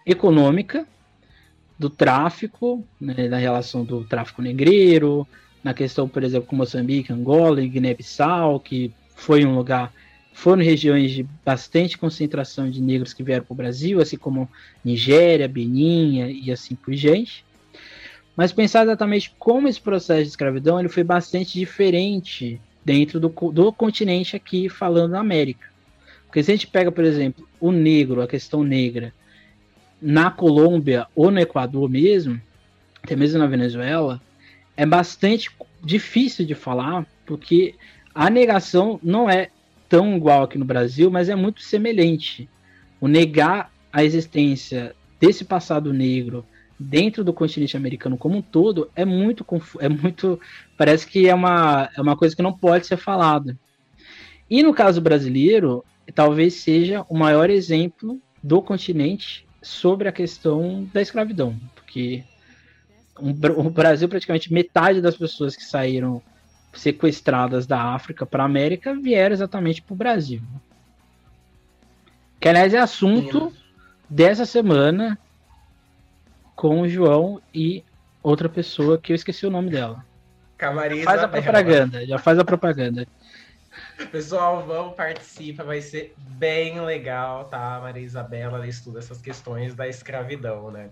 econômica 0.07 0.87
do 1.79 1.91
tráfico, 1.91 2.85
né, 3.01 3.29
na 3.29 3.37
relação 3.37 3.85
do 3.85 4.05
tráfico 4.05 4.43
negreiro, 4.43 5.27
na 5.63 5.75
questão, 5.75 6.09
por 6.09 6.25
exemplo, 6.25 6.49
com 6.49 6.57
Moçambique, 6.57 7.13
Angola 7.13 7.63
e 7.63 7.69
Guiné-Bissau, 7.69 8.59
que 8.61 8.93
foi 9.15 9.45
um 9.45 9.55
lugar 9.55 9.93
foram 10.39 10.63
regiões 10.63 11.11
de 11.11 11.25
bastante 11.45 11.99
concentração 11.99 12.71
de 12.71 12.81
negros 12.81 13.13
que 13.13 13.25
vieram 13.25 13.45
para 13.45 13.53
o 13.53 13.57
Brasil, 13.57 14.01
assim 14.01 14.17
como 14.17 14.49
Nigéria, 14.85 15.49
Benin 15.49 16.41
e 16.45 16.53
assim 16.53 16.77
por 16.77 16.95
diante. 16.95 17.45
Mas 18.37 18.53
pensar 18.53 18.85
exatamente 18.85 19.35
como 19.37 19.67
esse 19.67 19.81
processo 19.81 20.23
de 20.23 20.29
escravidão 20.29 20.79
ele 20.79 20.89
foi 20.89 21.03
bastante 21.03 21.59
diferente 21.59 22.61
dentro 22.85 23.19
do, 23.19 23.29
do 23.51 23.73
continente 23.73 24.37
aqui, 24.37 24.69
falando 24.69 25.11
na 25.11 25.19
América. 25.19 25.67
Porque 26.27 26.41
se 26.41 26.53
a 26.53 26.55
gente 26.55 26.69
pega, 26.69 26.93
por 26.93 27.03
exemplo, 27.03 27.49
o 27.59 27.73
negro, 27.73 28.23
a 28.23 28.29
questão 28.29 28.63
negra, 28.63 29.13
na 30.01 30.31
Colômbia 30.31 31.09
ou 31.17 31.33
no 31.33 31.41
Equador 31.41 31.91
mesmo, 31.91 32.41
até 33.03 33.17
mesmo 33.17 33.41
na 33.41 33.47
Venezuela, 33.49 34.23
é 34.77 34.87
bastante 34.87 35.51
difícil 35.83 36.47
de 36.47 36.55
falar, 36.55 37.05
porque 37.27 37.75
a 38.15 38.31
negação 38.31 39.01
não 39.03 39.29
é 39.29 39.51
tão 39.89 40.17
igual 40.17 40.43
aqui 40.43 40.59
no 40.59 40.65
Brasil, 40.65 41.11
mas 41.11 41.29
é 41.29 41.35
muito 41.35 41.63
semelhante. 41.63 42.49
O 43.01 43.09
negar 43.09 43.73
a 43.93 44.05
existência 44.05 44.95
desse 45.21 45.45
passado 45.45 45.93
negro 45.93 46.45
dentro 46.79 47.25
do 47.25 47.33
continente 47.33 47.77
americano 47.77 48.17
como 48.17 48.37
um 48.37 48.43
todo 48.43 48.89
é 48.95 49.05
muito 49.05 49.45
é 49.81 49.89
muito 49.89 50.39
parece 50.77 51.07
que 51.07 51.29
é 51.29 51.35
uma, 51.35 51.91
é 51.97 52.01
uma 52.01 52.17
coisa 52.17 52.37
que 52.37 52.43
não 52.43 52.53
pode 52.53 52.87
ser 52.87 52.97
falada. 52.97 53.59
E 54.49 54.63
no 54.63 54.73
caso 54.73 55.01
brasileiro, 55.01 55.85
talvez 56.15 56.55
seja 56.55 57.05
o 57.09 57.17
maior 57.17 57.51
exemplo 57.51 58.21
do 58.43 58.63
continente 58.63 59.47
sobre 59.61 60.09
a 60.09 60.13
questão 60.13 60.89
da 60.93 61.03
escravidão, 61.03 61.59
porque 61.75 62.23
o 63.21 63.69
Brasil 63.69 64.09
praticamente 64.09 64.53
metade 64.53 65.01
das 65.01 65.17
pessoas 65.17 65.57
que 65.57 65.65
saíram 65.65 66.23
sequestradas 66.73 67.67
da 67.67 67.95
África 67.95 68.25
para 68.27 68.43
a 68.43 68.47
América 68.47 68.95
vieram 68.95 69.33
exatamente 69.33 69.83
para 69.83 69.95
o 69.95 69.97
Brasil. 69.97 70.43
Que, 72.41 72.49
aliás, 72.49 72.73
é 72.73 72.79
assunto 72.79 73.53
dessa 74.09 74.47
semana 74.47 75.19
com 76.55 76.81
o 76.81 76.89
João 76.89 77.41
e 77.53 77.85
outra 78.23 78.49
pessoa 78.49 78.99
que 78.99 79.13
eu 79.13 79.17
esqueci 79.17 79.47
o 79.47 79.51
nome 79.51 79.71
dela. 79.71 80.05
Camarisa 80.57 81.05
faz 81.05 81.23
a 81.23 81.29
propaganda, 81.29 82.07
já 82.07 82.19
faz 82.19 82.39
a 82.39 82.45
propaganda. 82.45 83.07
Pessoal, 84.11 84.65
vão, 84.65 84.93
participa, 84.93 85.65
vai 85.65 85.81
ser 85.81 86.15
bem 86.17 86.81
legal, 86.81 87.47
tá? 87.47 87.81
Maria 87.81 88.03
Isabela 88.03 88.57
ela 88.57 88.67
estuda 88.67 88.99
essas 88.99 89.21
questões 89.21 89.75
da 89.75 89.89
escravidão, 89.89 90.71
né? 90.71 90.91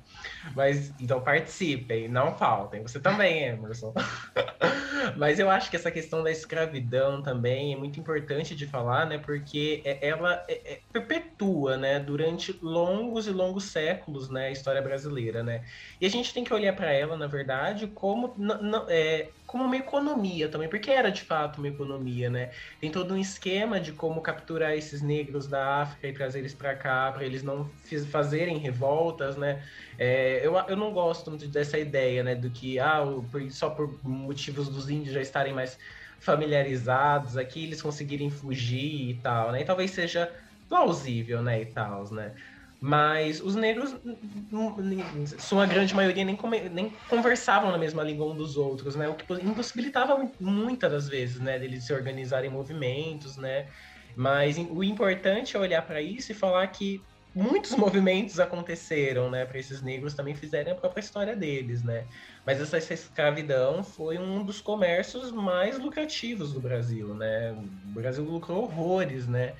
Mas 0.54 0.92
então 1.00 1.20
participem, 1.20 2.08
não 2.08 2.36
faltem. 2.36 2.82
Você 2.82 3.00
também, 3.00 3.44
Emerson. 3.44 3.94
Mas 5.16 5.38
eu 5.38 5.50
acho 5.50 5.70
que 5.70 5.76
essa 5.76 5.90
questão 5.90 6.22
da 6.22 6.30
escravidão 6.30 7.22
também 7.22 7.72
é 7.72 7.76
muito 7.76 8.00
importante 8.00 8.54
de 8.54 8.66
falar, 8.66 9.06
né? 9.06 9.18
Porque 9.18 9.82
é, 9.84 10.08
ela 10.08 10.44
é, 10.48 10.74
é, 10.74 10.82
perpetua, 10.92 11.76
né? 11.76 12.00
Durante 12.00 12.58
longos 12.62 13.26
e 13.26 13.30
longos 13.30 13.64
séculos, 13.64 14.28
né? 14.30 14.48
A 14.48 14.50
história 14.50 14.82
brasileira, 14.82 15.42
né? 15.42 15.64
E 16.00 16.06
a 16.06 16.10
gente 16.10 16.32
tem 16.32 16.44
que 16.44 16.52
olhar 16.52 16.74
para 16.74 16.92
ela, 16.92 17.16
na 17.16 17.26
verdade, 17.26 17.86
como 17.88 18.34
é, 18.88 19.30
como 19.46 19.64
uma 19.64 19.76
economia 19.76 20.50
também, 20.50 20.68
porque 20.68 20.90
era 20.90 21.10
de 21.10 21.22
fato 21.22 21.58
uma 21.58 21.68
economia, 21.68 22.28
né? 22.28 22.50
Tem 22.80 22.90
todo 22.90 23.14
um 23.14 23.16
esquema 23.16 23.80
de 23.80 23.92
como 23.92 24.20
capturar 24.20 24.72
esses 24.74 25.00
negros 25.02 25.46
da 25.48 25.82
África 25.82 26.08
e 26.08 26.12
trazer 26.12 26.40
eles 26.40 26.54
para 26.54 26.76
cá, 26.76 27.12
para 27.12 27.24
eles 27.24 27.42
não 27.42 27.72
fazerem 28.10 28.58
revoltas, 28.58 29.36
né? 29.36 29.64
É, 29.98 30.44
eu, 30.46 30.54
eu 30.68 30.76
não 30.76 30.92
gosto 30.92 31.30
muito 31.30 31.48
dessa 31.48 31.78
ideia, 31.78 32.24
né? 32.24 32.34
Do 32.34 32.50
que 32.50 32.78
ah, 32.78 33.00
só 33.50 33.70
por 33.70 34.00
motivos 34.04 34.68
dos 34.68 34.88
índios 34.90 35.14
já 35.14 35.20
estarem 35.20 35.54
mais 35.54 35.78
familiarizados 36.20 37.36
aqui, 37.36 37.64
eles 37.64 37.82
conseguirem 37.82 38.30
fugir 38.30 39.10
e 39.10 39.20
tal, 39.22 39.52
né? 39.52 39.60
E 39.62 39.64
talvez 39.64 39.90
seja 39.92 40.34
plausível, 40.68 41.42
né? 41.42 41.62
E 41.62 41.72
tal, 41.72 42.12
né? 42.12 42.34
Mas 42.80 43.40
os 43.40 43.54
negros, 43.54 43.96
sua 45.38 45.64
grande 45.64 45.94
maioria, 45.94 46.24
nem, 46.24 46.38
nem 46.70 46.92
conversavam 47.08 47.72
na 47.72 47.78
mesma 47.78 48.02
língua 48.02 48.26
um 48.26 48.36
dos 48.36 48.56
outros, 48.56 48.94
né? 48.94 49.08
O 49.08 49.14
que 49.14 49.32
impossibilitava 49.32 50.30
muitas 50.38 50.92
das 50.92 51.08
vezes, 51.08 51.40
né? 51.40 51.58
Deles 51.58 51.86
se 51.86 51.92
organizarem 51.92 52.50
em 52.50 52.52
movimentos, 52.52 53.36
né? 53.38 53.66
Mas 54.14 54.58
o 54.58 54.84
importante 54.84 55.56
é 55.56 55.60
olhar 55.60 55.82
para 55.82 56.02
isso 56.02 56.32
e 56.32 56.34
falar 56.34 56.66
que 56.68 57.00
muitos 57.34 57.72
movimentos 57.76 58.38
aconteceram, 58.38 59.30
né? 59.30 59.46
Para 59.46 59.58
esses 59.58 59.80
negros 59.82 60.14
também 60.14 60.34
fizerem 60.34 60.72
a 60.72 60.76
própria 60.76 61.00
história 61.00 61.34
deles, 61.34 61.82
né? 61.82 62.06
Mas 62.44 62.60
essa 62.60 62.92
escravidão 62.92 63.82
foi 63.82 64.18
um 64.18 64.44
dos 64.44 64.60
comércios 64.60 65.32
mais 65.32 65.78
lucrativos 65.78 66.52
do 66.52 66.60
Brasil, 66.60 67.14
né? 67.14 67.52
O 67.52 67.94
Brasil 67.94 68.24
lucrou 68.24 68.64
horrores, 68.64 69.26
né? 69.26 69.54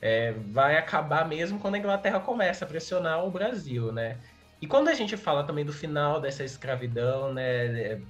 É, 0.00 0.32
vai 0.32 0.76
acabar 0.76 1.26
mesmo 1.26 1.58
quando 1.58 1.74
a 1.74 1.78
Inglaterra 1.78 2.20
começa 2.20 2.64
a 2.64 2.68
pressionar 2.68 3.24
o 3.24 3.30
Brasil, 3.30 3.92
né? 3.92 4.18
E 4.60 4.66
quando 4.66 4.88
a 4.88 4.94
gente 4.94 5.16
fala 5.16 5.44
também 5.44 5.64
do 5.64 5.72
final 5.72 6.20
dessa 6.20 6.44
escravidão, 6.44 7.32
né? 7.32 7.66
É, 7.66 8.00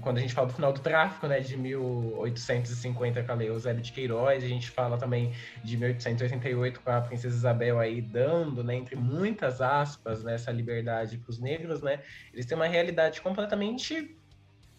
quando 0.00 0.18
a 0.18 0.20
gente 0.20 0.34
fala 0.34 0.48
do 0.48 0.52
final 0.52 0.72
do 0.72 0.80
tráfico, 0.80 1.26
né, 1.26 1.40
de 1.40 1.56
1850 1.56 3.22
com 3.22 3.32
a 3.32 3.34
Lei 3.34 3.48
Eusébio 3.48 3.82
de 3.82 3.92
Queiroz, 3.92 4.42
a 4.42 4.48
gente 4.48 4.70
fala 4.70 4.98
também 4.98 5.32
de 5.62 5.76
1888 5.76 6.80
com 6.80 6.90
a 6.90 7.00
Princesa 7.00 7.36
Isabel 7.36 7.78
aí 7.78 8.00
dando, 8.00 8.64
né, 8.64 8.74
entre 8.74 8.96
muitas 8.96 9.60
aspas, 9.60 10.24
né, 10.24 10.34
essa 10.34 10.50
liberdade 10.50 11.18
para 11.18 11.30
os 11.30 11.38
negros, 11.38 11.82
né, 11.82 12.00
eles 12.32 12.46
têm 12.46 12.56
uma 12.56 12.66
realidade 12.66 13.20
completamente 13.20 14.16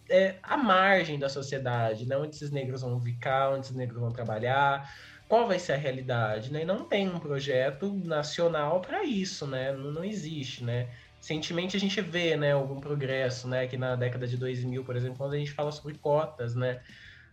é, 0.10 0.36
à 0.44 0.58
margem 0.58 1.17
da 1.17 1.29
sociedade, 1.29 2.05
né, 2.05 2.17
onde 2.17 2.36
esses 2.36 2.51
negros 2.51 2.82
vão 2.82 3.00
ficar, 3.00 3.51
onde 3.51 3.67
esses 3.67 3.75
negros 3.75 4.00
vão 4.00 4.12
trabalhar, 4.12 4.91
qual 5.27 5.48
vai 5.48 5.60
ser 5.60 5.74
a 5.74 5.77
realidade, 5.77 6.51
né? 6.51 6.63
Não 6.63 6.86
tem 6.86 7.10
um 7.10 7.20
projeto 7.20 7.91
nacional 8.03 8.82
para 8.82 9.03
isso, 9.03 9.48
né? 9.48 9.72
Não, 9.72 9.91
não, 9.91 10.03
existe, 10.03 10.63
né? 10.63 10.88
Recentemente 11.20 11.75
a 11.75 11.79
gente 11.79 12.00
vê, 12.01 12.38
né, 12.38 12.51
algum 12.51 12.79
progresso, 12.79 13.48
né, 13.48 13.65
que 13.65 13.77
na 13.77 13.96
década 13.96 14.27
de 14.27 14.38
2000, 14.38 14.84
por 14.84 14.96
exemplo, 14.96 15.17
quando 15.17 15.34
a 15.34 15.38
gente 15.38 15.51
fala 15.51 15.72
sobre 15.72 15.98
cotas, 15.98 16.53
né? 16.55 16.82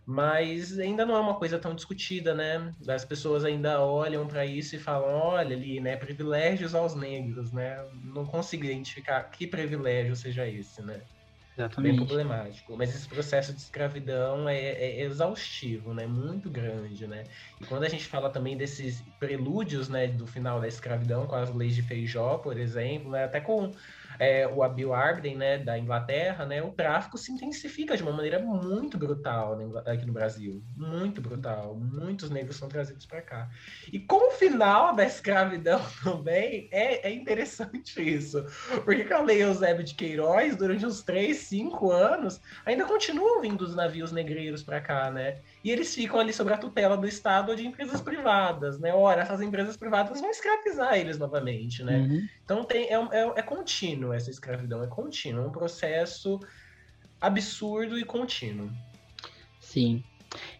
Mas 0.05 0.79
ainda 0.79 1.05
não 1.05 1.15
é 1.15 1.19
uma 1.19 1.35
coisa 1.35 1.59
tão 1.59 1.73
discutida, 1.75 2.33
né? 2.33 2.73
As 2.87 3.05
pessoas 3.05 3.45
ainda 3.45 3.79
olham 3.81 4.27
para 4.27 4.45
isso 4.45 4.75
e 4.75 4.79
falam, 4.79 5.09
olha 5.15 5.55
ali, 5.55 5.79
né, 5.79 5.95
privilégios 5.95 6.75
aos 6.75 6.95
negros, 6.95 7.51
né? 7.51 7.77
Não 8.03 8.25
consigo 8.25 8.65
identificar 8.65 9.23
que 9.25 9.47
privilégio 9.47 10.15
seja 10.15 10.47
esse, 10.47 10.81
né? 10.81 11.01
Exatamente. 11.57 11.97
Bem 11.97 12.05
problemático. 12.05 12.75
Mas 12.75 12.95
esse 12.95 13.07
processo 13.07 13.53
de 13.53 13.59
escravidão 13.59 14.49
é, 14.49 14.57
é, 14.57 15.01
exaustivo, 15.01 15.93
né? 15.93 16.07
Muito 16.07 16.49
grande, 16.49 17.05
né? 17.05 17.23
E 17.61 17.65
quando 17.65 17.83
a 17.83 17.89
gente 17.89 18.05
fala 18.05 18.29
também 18.29 18.57
desses 18.57 19.01
prelúdios, 19.19 19.87
né, 19.87 20.07
do 20.07 20.25
final 20.25 20.59
da 20.59 20.67
escravidão, 20.67 21.27
com 21.27 21.35
as 21.35 21.53
leis 21.53 21.75
de 21.75 21.83
Feijó, 21.83 22.37
por 22.39 22.57
exemplo, 22.57 23.11
né? 23.11 23.25
até 23.25 23.39
com 23.39 23.71
é, 24.19 24.47
o 24.47 24.63
Abil 24.63 24.93
Arbden, 24.93 25.35
né, 25.35 25.57
da 25.57 25.77
Inglaterra, 25.77 26.45
né, 26.45 26.61
o 26.61 26.71
tráfico 26.71 27.17
se 27.17 27.31
intensifica 27.31 27.95
de 27.95 28.03
uma 28.03 28.11
maneira 28.11 28.39
muito 28.39 28.97
brutal 28.97 29.57
aqui 29.85 30.05
no 30.05 30.13
Brasil. 30.13 30.63
Muito 30.75 31.21
brutal. 31.21 31.75
Muitos 31.75 32.29
negros 32.29 32.55
são 32.55 32.67
trazidos 32.67 33.05
para 33.05 33.21
cá. 33.21 33.49
E 33.91 33.99
com 33.99 34.29
o 34.29 34.31
final 34.31 34.95
da 34.95 35.05
escravidão 35.05 35.81
também, 36.03 36.67
é, 36.71 37.07
é 37.07 37.13
interessante 37.13 38.01
isso. 38.01 38.43
Porque 38.83 39.03
com 39.03 39.15
a 39.15 39.21
Lei 39.21 39.43
Eusébio 39.43 39.83
de 39.83 39.95
Queiroz, 39.95 40.55
durante 40.55 40.85
uns 40.85 41.03
3, 41.03 41.35
5 41.37 41.91
anos, 41.91 42.41
ainda 42.65 42.85
continuam 42.85 43.41
vindo 43.41 43.61
os 43.61 43.75
navios 43.75 44.11
negreiros 44.11 44.63
para 44.63 44.81
cá, 44.81 45.11
né? 45.11 45.41
E 45.63 45.71
eles 45.71 45.95
ficam 45.95 46.19
ali 46.19 46.33
sob 46.33 46.51
a 46.51 46.57
tutela 46.57 46.97
do 46.97 47.07
Estado 47.07 47.49
ou 47.49 47.55
de 47.55 47.65
empresas 47.65 48.01
privadas, 48.01 48.77
né? 48.79 48.93
Ora, 48.93 49.21
essas 49.21 49.41
empresas 49.41 49.77
privadas 49.77 50.19
vão 50.19 50.29
escravizar 50.29 50.97
eles 50.97 51.17
novamente, 51.17 51.83
né? 51.83 51.99
Uhum. 51.99 52.27
Então 52.43 52.63
tem, 52.65 52.87
é, 52.87 52.95
é, 52.95 53.33
é 53.37 53.41
contínuo 53.41 54.11
essa 54.11 54.29
escravidão, 54.29 54.83
é 54.83 54.87
contínuo, 54.87 55.43
é 55.43 55.47
um 55.47 55.51
processo 55.51 56.39
absurdo 57.21 57.97
e 57.97 58.03
contínuo. 58.03 58.69
Sim. 59.61 60.03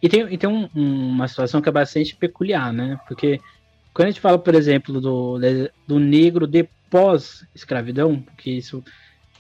E 0.01 0.07
tem, 0.07 0.21
e 0.33 0.37
tem 0.37 0.49
um, 0.49 0.69
uma 0.73 1.27
situação 1.27 1.61
que 1.61 1.67
é 1.67 1.71
bastante 1.71 2.15
peculiar, 2.15 2.71
né? 2.71 2.97
Porque 3.05 3.41
quando 3.93 4.07
a 4.07 4.11
gente 4.11 4.21
fala, 4.21 4.39
por 4.39 4.55
exemplo, 4.55 5.01
do, 5.01 5.37
do 5.85 5.99
negro 5.99 6.47
de 6.47 6.63
pós-escravidão, 6.89 8.21
porque 8.21 8.51
isso. 8.51 8.83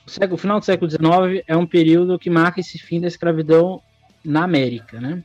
O, 0.05 0.09
século, 0.09 0.35
o 0.35 0.37
final 0.37 0.59
do 0.59 0.65
século 0.65 0.91
XIX 0.91 1.43
é 1.47 1.55
um 1.55 1.65
período 1.65 2.19
que 2.19 2.29
marca 2.29 2.59
esse 2.59 2.77
fim 2.77 2.99
da 2.99 3.07
escravidão 3.07 3.81
na 4.23 4.43
América, 4.43 4.99
né? 4.99 5.23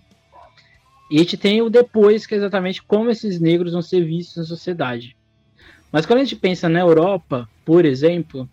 E 1.11 1.17
a 1.17 1.19
gente 1.21 1.37
tem 1.37 1.62
o 1.62 1.71
depois, 1.71 2.27
que 2.27 2.35
é 2.35 2.37
exatamente 2.37 2.83
como 2.83 3.11
esses 3.11 3.41
negros 3.41 3.73
vão 3.73 3.83
ser 3.83 4.05
vistos 4.05 4.37
na 4.37 4.45
sociedade. 4.45 5.17
Mas 5.91 6.05
quando 6.05 6.21
a 6.21 6.25
gente 6.25 6.37
pensa 6.37 6.69
na 6.69 6.81
Europa, 6.81 7.49
por 7.65 7.85
exemplo, 7.85 8.49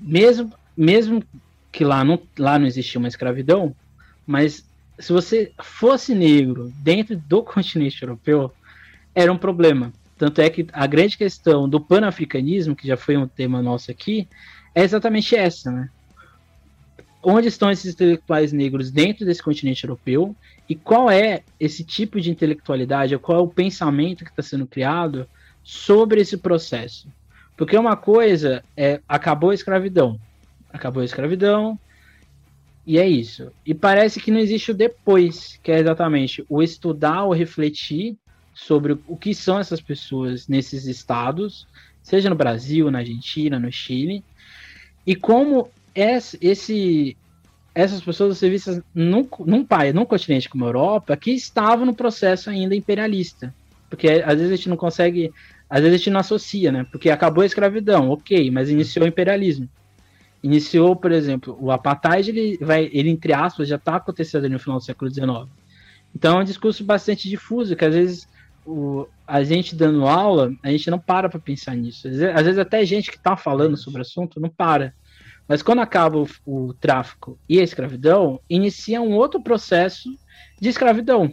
mesmo, 0.00 0.52
mesmo 0.76 1.22
que 1.70 1.84
lá 1.84 2.04
não, 2.04 2.20
lá 2.38 2.58
não 2.58 2.66
existia 2.66 2.98
uma 2.98 3.08
escravidão, 3.08 3.74
mas 4.26 4.64
se 4.98 5.12
você 5.12 5.52
fosse 5.60 6.14
negro 6.14 6.72
dentro 6.76 7.16
do 7.16 7.42
continente 7.44 8.02
europeu, 8.02 8.52
era 9.14 9.32
um 9.32 9.38
problema. 9.38 9.92
Tanto 10.16 10.40
é 10.40 10.48
que 10.48 10.66
a 10.72 10.86
grande 10.86 11.18
questão 11.18 11.68
do 11.68 11.80
panafricanismo, 11.80 12.76
que 12.76 12.86
já 12.86 12.96
foi 12.96 13.16
um 13.16 13.26
tema 13.26 13.60
nosso 13.60 13.90
aqui, 13.90 14.28
é 14.74 14.84
exatamente 14.84 15.34
essa, 15.34 15.70
né? 15.72 15.90
Onde 17.22 17.48
estão 17.48 17.70
esses 17.70 17.94
intelectuais 17.94 18.52
negros 18.52 18.90
dentro 18.90 19.24
desse 19.24 19.42
continente 19.42 19.84
europeu 19.84 20.34
e 20.68 20.74
qual 20.74 21.10
é 21.10 21.42
esse 21.60 21.84
tipo 21.84 22.20
de 22.20 22.30
intelectualidade, 22.30 23.16
qual 23.18 23.38
é 23.38 23.42
o 23.42 23.48
pensamento 23.48 24.24
que 24.24 24.30
está 24.30 24.42
sendo 24.42 24.66
criado 24.66 25.26
sobre 25.62 26.20
esse 26.20 26.36
processo. 26.36 27.08
Porque 27.56 27.76
uma 27.76 27.96
coisa 27.96 28.64
é 28.76 29.00
acabou 29.06 29.50
a 29.50 29.54
escravidão, 29.54 30.18
acabou 30.72 31.02
a 31.02 31.04
escravidão 31.04 31.78
e 32.84 32.98
é 32.98 33.06
isso. 33.06 33.52
E 33.64 33.72
parece 33.72 34.20
que 34.20 34.30
não 34.30 34.40
existe 34.40 34.72
o 34.72 34.74
depois, 34.74 35.60
que 35.62 35.70
é 35.70 35.78
exatamente 35.78 36.44
o 36.48 36.62
estudar 36.62 37.24
ou 37.24 37.32
refletir 37.32 38.16
sobre 38.54 38.98
o 39.06 39.16
que 39.16 39.34
são 39.34 39.58
essas 39.58 39.80
pessoas 39.80 40.48
nesses 40.48 40.86
estados, 40.86 41.66
seja 42.02 42.28
no 42.28 42.34
Brasil, 42.34 42.90
na 42.90 42.98
Argentina, 42.98 43.58
no 43.58 43.70
Chile, 43.70 44.24
e 45.06 45.14
como 45.14 45.70
esse, 45.94 47.16
essas 47.74 48.00
pessoas 48.00 48.38
são 48.38 48.48
vistas 48.48 48.82
num, 48.94 49.26
num 49.40 49.64
país, 49.64 49.94
num 49.94 50.04
continente 50.04 50.48
como 50.48 50.64
a 50.64 50.68
Europa, 50.68 51.16
que 51.16 51.30
estavam 51.30 51.86
no 51.86 51.94
processo 51.94 52.50
ainda 52.50 52.74
imperialista. 52.74 53.54
Porque 53.88 54.08
às 54.08 54.36
vezes 54.36 54.52
a 54.52 54.56
gente 54.56 54.68
não 54.68 54.76
consegue, 54.76 55.32
às 55.68 55.80
vezes 55.80 55.94
a 55.94 55.98
gente 55.98 56.10
não 56.10 56.20
associa, 56.20 56.72
né? 56.72 56.86
Porque 56.90 57.10
acabou 57.10 57.42
a 57.42 57.46
escravidão, 57.46 58.10
ok, 58.10 58.50
mas 58.50 58.70
iniciou 58.70 59.04
o 59.04 59.08
imperialismo. 59.08 59.68
Iniciou, 60.42 60.96
por 60.96 61.12
exemplo, 61.12 61.56
o 61.60 61.70
apartheid, 61.70 62.30
ele 62.30 62.58
vai, 62.60 62.90
ele 62.92 63.10
entre 63.10 63.32
aspas, 63.32 63.68
já 63.68 63.76
está 63.76 63.96
acontecendo 63.96 64.48
no 64.48 64.58
final 64.58 64.78
do 64.78 64.84
século 64.84 65.12
XIX. 65.12 65.48
Então 66.14 66.38
é 66.38 66.42
um 66.42 66.44
discurso 66.44 66.84
bastante 66.84 67.28
difuso, 67.28 67.76
que 67.76 67.84
às 67.84 67.94
vezes 67.94 68.28
o, 68.66 69.06
a 69.26 69.42
gente 69.42 69.74
dando 69.74 70.06
aula, 70.06 70.52
a 70.62 70.70
gente 70.70 70.90
não 70.90 70.98
para 70.98 71.28
para 71.28 71.40
pensar 71.40 71.76
nisso. 71.76 72.08
Às 72.08 72.16
vezes, 72.16 72.34
às 72.34 72.42
vezes 72.42 72.58
até 72.58 72.84
gente 72.84 73.10
que 73.10 73.16
está 73.16 73.36
falando 73.36 73.76
sobre 73.76 74.00
o 74.00 74.02
assunto 74.02 74.40
não 74.40 74.48
para. 74.48 74.94
Mas 75.46 75.62
quando 75.62 75.80
acaba 75.80 76.18
o, 76.18 76.28
o 76.46 76.74
tráfico 76.74 77.38
e 77.48 77.60
a 77.60 77.62
escravidão, 77.62 78.40
inicia 78.48 79.00
um 79.00 79.12
outro 79.12 79.42
processo 79.42 80.08
de 80.60 80.68
escravidão 80.68 81.32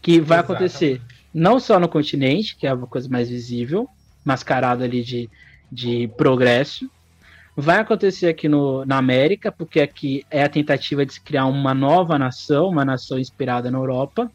que 0.00 0.20
vai 0.20 0.38
Exatamente. 0.38 0.52
acontecer 0.52 1.02
não 1.32 1.60
só 1.60 1.78
no 1.78 1.88
continente, 1.88 2.56
que 2.56 2.66
é 2.66 2.72
uma 2.72 2.86
coisa 2.86 3.08
mais 3.08 3.28
visível, 3.28 3.88
mascarado 4.24 4.82
ali 4.82 5.02
de, 5.02 5.30
de 5.70 6.08
progresso, 6.16 6.90
vai 7.56 7.78
acontecer 7.78 8.28
aqui 8.28 8.48
no, 8.48 8.84
na 8.84 8.98
América, 8.98 9.52
porque 9.52 9.80
aqui 9.80 10.24
é 10.30 10.42
a 10.42 10.48
tentativa 10.48 11.04
de 11.04 11.14
se 11.14 11.20
criar 11.20 11.46
uma 11.46 11.74
nova 11.74 12.18
nação, 12.18 12.68
uma 12.68 12.84
nação 12.84 13.18
inspirada 13.18 13.70
na 13.70 13.78
Europa. 13.78 14.30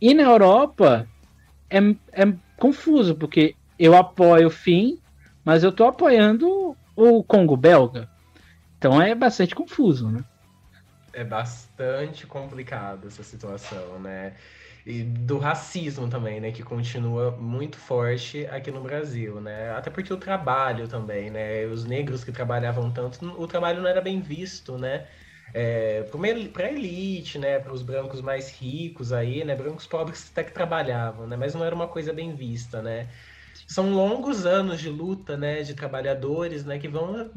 E 0.00 0.12
na 0.12 0.24
Europa 0.24 1.08
é, 1.70 1.78
é 2.12 2.32
confuso, 2.56 3.14
porque 3.14 3.54
eu 3.78 3.94
apoio 3.96 4.48
o 4.48 4.50
fim, 4.50 4.98
mas 5.44 5.62
eu 5.62 5.70
estou 5.70 5.86
apoiando 5.86 6.76
o 6.96 7.22
Congo 7.24 7.56
belga. 7.56 8.08
Então 8.78 9.00
é 9.00 9.14
bastante 9.14 9.54
confuso, 9.54 10.10
né? 10.10 10.24
é 11.16 11.24
bastante 11.24 12.26
complicado 12.26 13.08
essa 13.08 13.22
situação, 13.22 13.98
né? 13.98 14.36
E 14.84 15.02
do 15.02 15.38
racismo 15.38 16.08
também, 16.08 16.40
né? 16.40 16.52
Que 16.52 16.62
continua 16.62 17.32
muito 17.36 17.78
forte 17.78 18.46
aqui 18.48 18.70
no 18.70 18.82
Brasil, 18.82 19.40
né? 19.40 19.70
Até 19.72 19.90
porque 19.90 20.12
o 20.12 20.18
trabalho 20.18 20.86
também, 20.88 21.30
né? 21.30 21.64
Os 21.66 21.84
negros 21.86 22.22
que 22.22 22.30
trabalhavam 22.32 22.92
tanto, 22.92 23.24
o 23.40 23.46
trabalho 23.48 23.80
não 23.82 23.88
era 23.88 24.00
bem 24.00 24.20
visto, 24.20 24.78
né? 24.78 25.08
É, 25.54 26.02
para 26.52 26.70
elite, 26.70 27.38
né, 27.38 27.58
para 27.58 27.72
os 27.72 27.82
brancos 27.82 28.20
mais 28.20 28.50
ricos 28.50 29.12
aí, 29.12 29.42
né, 29.44 29.54
brancos 29.54 29.86
pobres 29.86 30.28
até 30.30 30.44
que 30.44 30.52
trabalhavam, 30.52 31.26
né, 31.26 31.36
mas 31.36 31.54
não 31.54 31.64
era 31.64 31.74
uma 31.74 31.88
coisa 31.88 32.12
bem 32.12 32.34
vista, 32.34 32.82
né. 32.82 33.08
São 33.66 33.94
longos 33.94 34.46
anos 34.46 34.80
de 34.80 34.88
luta, 34.88 35.36
né, 35.36 35.62
de 35.62 35.74
trabalhadores, 35.74 36.64
né, 36.64 36.78
que 36.78 36.88
vão, 36.88 37.30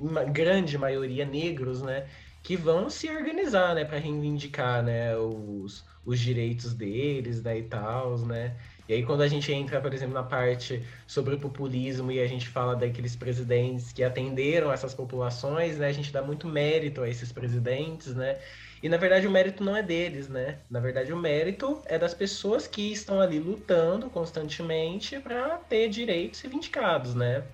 uma 0.00 0.24
grande 0.24 0.76
maioria 0.76 1.24
negros, 1.24 1.82
né, 1.82 2.06
que 2.42 2.56
vão 2.56 2.88
se 2.90 3.08
organizar, 3.10 3.74
né, 3.74 3.84
para 3.84 3.98
reivindicar, 3.98 4.82
né, 4.82 5.16
os, 5.16 5.84
os 6.04 6.18
direitos 6.18 6.74
deles, 6.74 7.42
né, 7.42 7.58
e 7.58 7.62
tal, 7.62 8.18
né. 8.18 8.56
E 8.88 8.94
aí 8.94 9.04
quando 9.04 9.22
a 9.22 9.28
gente 9.28 9.52
entra, 9.52 9.80
por 9.80 9.94
exemplo, 9.94 10.14
na 10.14 10.22
parte 10.22 10.82
sobre 11.06 11.34
o 11.34 11.38
populismo 11.38 12.10
e 12.10 12.20
a 12.20 12.26
gente 12.26 12.48
fala 12.48 12.74
daqueles 12.74 13.14
presidentes 13.14 13.92
que 13.92 14.02
atenderam 14.02 14.72
essas 14.72 14.94
populações, 14.94 15.78
né, 15.78 15.88
a 15.88 15.92
gente 15.92 16.12
dá 16.12 16.22
muito 16.22 16.48
mérito 16.48 17.02
a 17.02 17.08
esses 17.08 17.30
presidentes, 17.30 18.14
né. 18.14 18.38
E 18.82 18.88
na 18.88 18.96
verdade 18.96 19.26
o 19.26 19.30
mérito 19.30 19.62
não 19.62 19.76
é 19.76 19.82
deles, 19.82 20.28
né? 20.28 20.58
Na 20.70 20.80
verdade 20.80 21.12
o 21.12 21.16
mérito 21.16 21.82
é 21.86 21.98
das 21.98 22.14
pessoas 22.14 22.66
que 22.66 22.92
estão 22.92 23.20
ali 23.20 23.38
lutando 23.38 24.08
constantemente 24.08 25.18
para 25.18 25.58
ter 25.58 25.88
direitos 25.88 26.40
reivindicados, 26.40 27.14
né? 27.14 27.44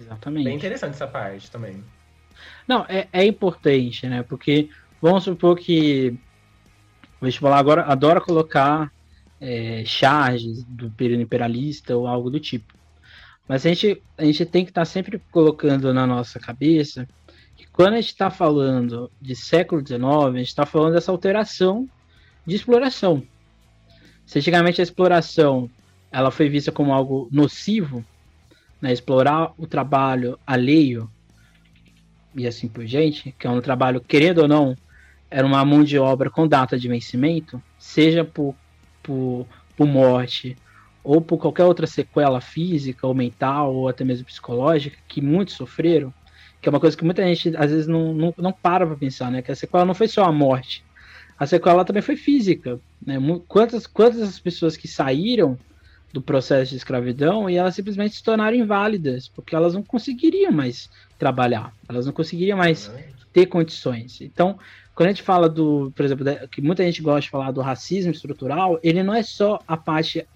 Exatamente. 0.00 0.44
Bem 0.44 0.56
interessante 0.56 0.94
essa 0.94 1.06
parte 1.06 1.50
também. 1.50 1.82
Não, 2.66 2.84
é, 2.88 3.08
é 3.12 3.24
importante, 3.24 4.06
né? 4.08 4.22
Porque 4.22 4.68
vamos 5.00 5.24
supor 5.24 5.56
que 5.56 6.18
o 7.20 7.24
vestibular 7.24 7.58
agora 7.58 7.82
adora 7.82 8.20
colocar 8.20 8.90
é, 9.40 9.84
charges 9.84 10.64
do 10.64 10.90
período 10.90 11.22
imperialista 11.22 11.96
ou 11.96 12.06
algo 12.06 12.30
do 12.30 12.40
tipo. 12.40 12.74
Mas 13.48 13.64
a 13.64 13.68
gente, 13.70 14.02
a 14.16 14.24
gente 14.24 14.44
tem 14.44 14.64
que 14.64 14.70
estar 14.70 14.82
tá 14.82 14.84
sempre 14.84 15.20
colocando 15.30 15.94
na 15.94 16.06
nossa 16.06 16.38
cabeça 16.38 17.06
quando 17.78 17.92
a 17.92 18.00
gente 18.00 18.08
está 18.08 18.28
falando 18.28 19.08
de 19.22 19.36
século 19.36 19.86
XIX, 19.86 20.02
a 20.02 20.38
gente 20.38 20.48
está 20.48 20.66
falando 20.66 20.94
dessa 20.94 21.12
alteração 21.12 21.88
de 22.44 22.56
exploração. 22.56 23.22
Se 24.26 24.40
antigamente 24.40 24.80
a 24.80 24.82
exploração 24.82 25.70
ela 26.10 26.32
foi 26.32 26.48
vista 26.48 26.72
como 26.72 26.92
algo 26.92 27.28
nocivo, 27.30 28.04
né, 28.82 28.92
explorar 28.92 29.52
o 29.56 29.64
trabalho 29.64 30.36
alheio 30.44 31.08
e 32.34 32.48
assim 32.48 32.66
por 32.66 32.84
diante, 32.84 33.32
que 33.38 33.46
é 33.46 33.50
um 33.50 33.60
trabalho, 33.60 34.00
querendo 34.00 34.38
ou 34.38 34.48
não, 34.48 34.76
era 35.30 35.46
uma 35.46 35.64
mão 35.64 35.84
de 35.84 36.00
obra 36.00 36.28
com 36.28 36.48
data 36.48 36.76
de 36.76 36.88
vencimento, 36.88 37.62
seja 37.78 38.24
por 38.24 38.56
por, 39.04 39.46
por 39.76 39.86
morte 39.86 40.56
ou 41.04 41.20
por 41.20 41.38
qualquer 41.38 41.64
outra 41.64 41.86
sequela 41.86 42.40
física 42.40 43.06
ou 43.06 43.14
mental 43.14 43.72
ou 43.72 43.86
até 43.86 44.04
mesmo 44.04 44.26
psicológica 44.26 44.98
que 45.06 45.20
muitos 45.20 45.54
sofreram, 45.54 46.12
que 46.60 46.68
é 46.68 46.70
uma 46.70 46.80
coisa 46.80 46.96
que 46.96 47.04
muita 47.04 47.22
gente 47.22 47.56
às 47.56 47.70
vezes 47.70 47.86
não, 47.86 48.12
não, 48.12 48.34
não 48.36 48.52
para 48.52 48.86
para 48.86 48.96
pensar, 48.96 49.30
né? 49.30 49.42
Que 49.42 49.52
a 49.52 49.56
sequela 49.56 49.84
não 49.84 49.94
foi 49.94 50.08
só 50.08 50.24
a 50.24 50.32
morte, 50.32 50.84
a 51.38 51.46
sequela 51.46 51.84
também 51.84 52.02
foi 52.02 52.16
física, 52.16 52.80
né? 53.04 53.16
Quantas, 53.46 53.86
quantas 53.86 54.38
pessoas 54.40 54.76
que 54.76 54.88
saíram 54.88 55.58
do 56.12 56.22
processo 56.22 56.70
de 56.70 56.76
escravidão 56.76 57.48
e 57.48 57.56
elas 57.56 57.74
simplesmente 57.74 58.16
se 58.16 58.22
tornaram 58.24 58.56
inválidas, 58.56 59.28
porque 59.28 59.54
elas 59.54 59.74
não 59.74 59.82
conseguiriam 59.82 60.50
mais 60.50 60.90
trabalhar, 61.18 61.72
elas 61.88 62.06
não 62.06 62.12
conseguiriam 62.12 62.58
mais 62.58 62.90
ter 63.32 63.46
condições. 63.46 64.20
Então, 64.20 64.58
quando 64.94 65.08
a 65.08 65.12
gente 65.12 65.22
fala 65.22 65.48
do, 65.48 65.92
por 65.94 66.04
exemplo, 66.04 66.26
que 66.50 66.60
muita 66.60 66.82
gente 66.82 67.02
gosta 67.02 67.20
de 67.20 67.30
falar 67.30 67.52
do 67.52 67.60
racismo 67.60 68.10
estrutural, 68.10 68.80
ele 68.82 69.02
não 69.02 69.14
é 69.14 69.22
só 69.22 69.60
a 69.68 69.76
parte 69.76 70.26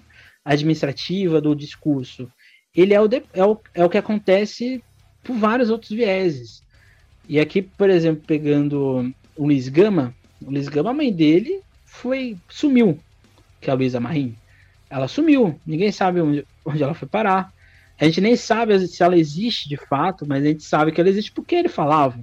administrativa 0.44 1.40
do 1.40 1.54
discurso. 1.54 2.30
Ele 2.74 2.94
é 2.94 3.00
o, 3.00 3.08
é 3.32 3.44
o, 3.44 3.60
é 3.74 3.84
o 3.84 3.90
que 3.90 3.98
acontece 3.98 4.82
por 5.22 5.36
vários 5.36 5.70
outros 5.70 5.90
vieses. 5.90 6.62
E 7.28 7.38
aqui, 7.38 7.62
por 7.62 7.88
exemplo, 7.88 8.22
pegando 8.26 9.12
o 9.36 9.46
Luiz 9.46 9.68
Gama, 9.68 10.14
o 10.44 10.50
Luiz 10.50 10.68
Gama, 10.68 10.90
a 10.90 10.94
mãe 10.94 11.12
dele 11.12 11.60
foi 11.84 12.36
sumiu, 12.48 12.98
que 13.60 13.70
é 13.70 13.72
a 13.72 13.76
Luísa 13.76 14.00
Marim. 14.00 14.34
Ela 14.90 15.08
sumiu, 15.08 15.58
ninguém 15.66 15.92
sabe 15.92 16.20
onde, 16.20 16.44
onde 16.64 16.82
ela 16.82 16.94
foi 16.94 17.08
parar. 17.08 17.52
A 17.98 18.04
gente 18.04 18.20
nem 18.20 18.36
sabe 18.36 18.86
se 18.86 19.02
ela 19.02 19.16
existe 19.16 19.68
de 19.68 19.76
fato, 19.76 20.26
mas 20.26 20.42
a 20.42 20.48
gente 20.48 20.64
sabe 20.64 20.90
que 20.90 21.00
ela 21.00 21.08
existe 21.08 21.30
porque 21.30 21.54
ele 21.54 21.68
falava, 21.68 22.18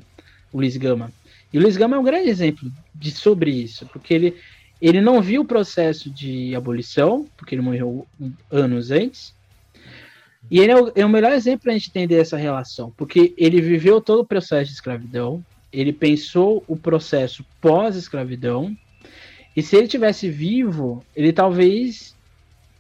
o 0.52 0.58
Luiz 0.58 0.76
Gama. 0.76 1.12
E 1.52 1.58
o 1.58 1.62
Luiz 1.62 1.78
Gama 1.78 1.96
é 1.96 2.00
um 2.00 2.04
grande 2.04 2.30
exemplo 2.30 2.72
de, 2.94 3.12
sobre 3.12 3.52
isso, 3.52 3.86
porque 3.88 4.14
ele, 4.14 4.36
ele 4.82 5.02
não 5.02 5.22
viu 5.22 5.42
o 5.42 5.46
processo 5.46 6.10
de 6.10 6.54
abolição, 6.56 7.28
porque 7.38 7.56
ele 7.56 7.62
morreu 7.62 8.06
anos 8.52 8.92
antes, 8.92 9.34
e 10.50 10.60
ele 10.60 10.72
é 10.72 10.82
o, 10.82 10.92
é 10.96 11.06
o 11.06 11.10
melhor 11.10 11.32
exemplo 11.32 11.62
para 11.62 11.72
a 11.72 11.78
gente 11.78 11.90
entender 11.90 12.20
essa 12.20 12.38
relação, 12.38 12.92
porque 12.98 13.34
ele 13.38 13.62
viveu 13.62 14.02
todo 14.02 14.22
o 14.22 14.26
processo 14.26 14.70
de 14.70 14.76
escravidão, 14.76 15.44
ele 15.72 15.94
pensou 15.94 16.64
o 16.68 16.76
processo 16.76 17.46
pós-escravidão, 17.62 18.76
e 19.56 19.62
se 19.62 19.76
ele 19.76 19.88
tivesse 19.88 20.30
vivo, 20.30 21.04
ele 21.16 21.34
talvez 21.34 22.16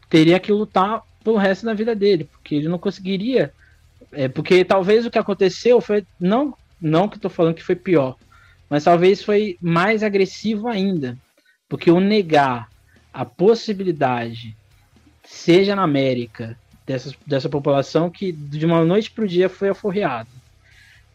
teria 0.10 0.40
que 0.40 0.52
lutar 0.52 1.04
pelo 1.24 1.38
resto 1.38 1.66
da 1.66 1.74
vida 1.74 1.96
dele, 1.96 2.24
porque 2.24 2.56
ele 2.56 2.68
não 2.68 2.80
conseguiria. 2.80 3.54
É, 4.12 4.28
porque 4.28 4.66
talvez 4.66 5.06
o 5.06 5.12
que 5.12 5.20
aconteceu 5.20 5.80
foi. 5.82 6.06
Não, 6.20 6.56
não 6.82 7.08
que 7.08 7.18
estou 7.18 7.30
falando 7.30 7.54
que 7.54 7.64
foi 7.64 7.76
pior, 7.76 8.16
mas 8.70 8.86
talvez 8.86 9.24
foi 9.24 9.58
mais 9.62 10.04
agressivo 10.04 10.68
ainda, 10.68 11.18
porque 11.68 11.92
o 11.92 12.00
negar 12.00 12.70
a 13.14 13.26
possibilidade, 13.26 14.56
seja 15.24 15.76
na 15.76 15.84
América, 15.84 16.58
dessa, 16.90 17.14
dessa 17.24 17.48
população 17.48 18.10
que 18.10 18.32
de 18.32 18.66
uma 18.66 18.84
noite 18.84 19.12
para 19.12 19.24
o 19.24 19.28
dia 19.28 19.48
foi 19.48 19.70
aforreada, 19.70 20.28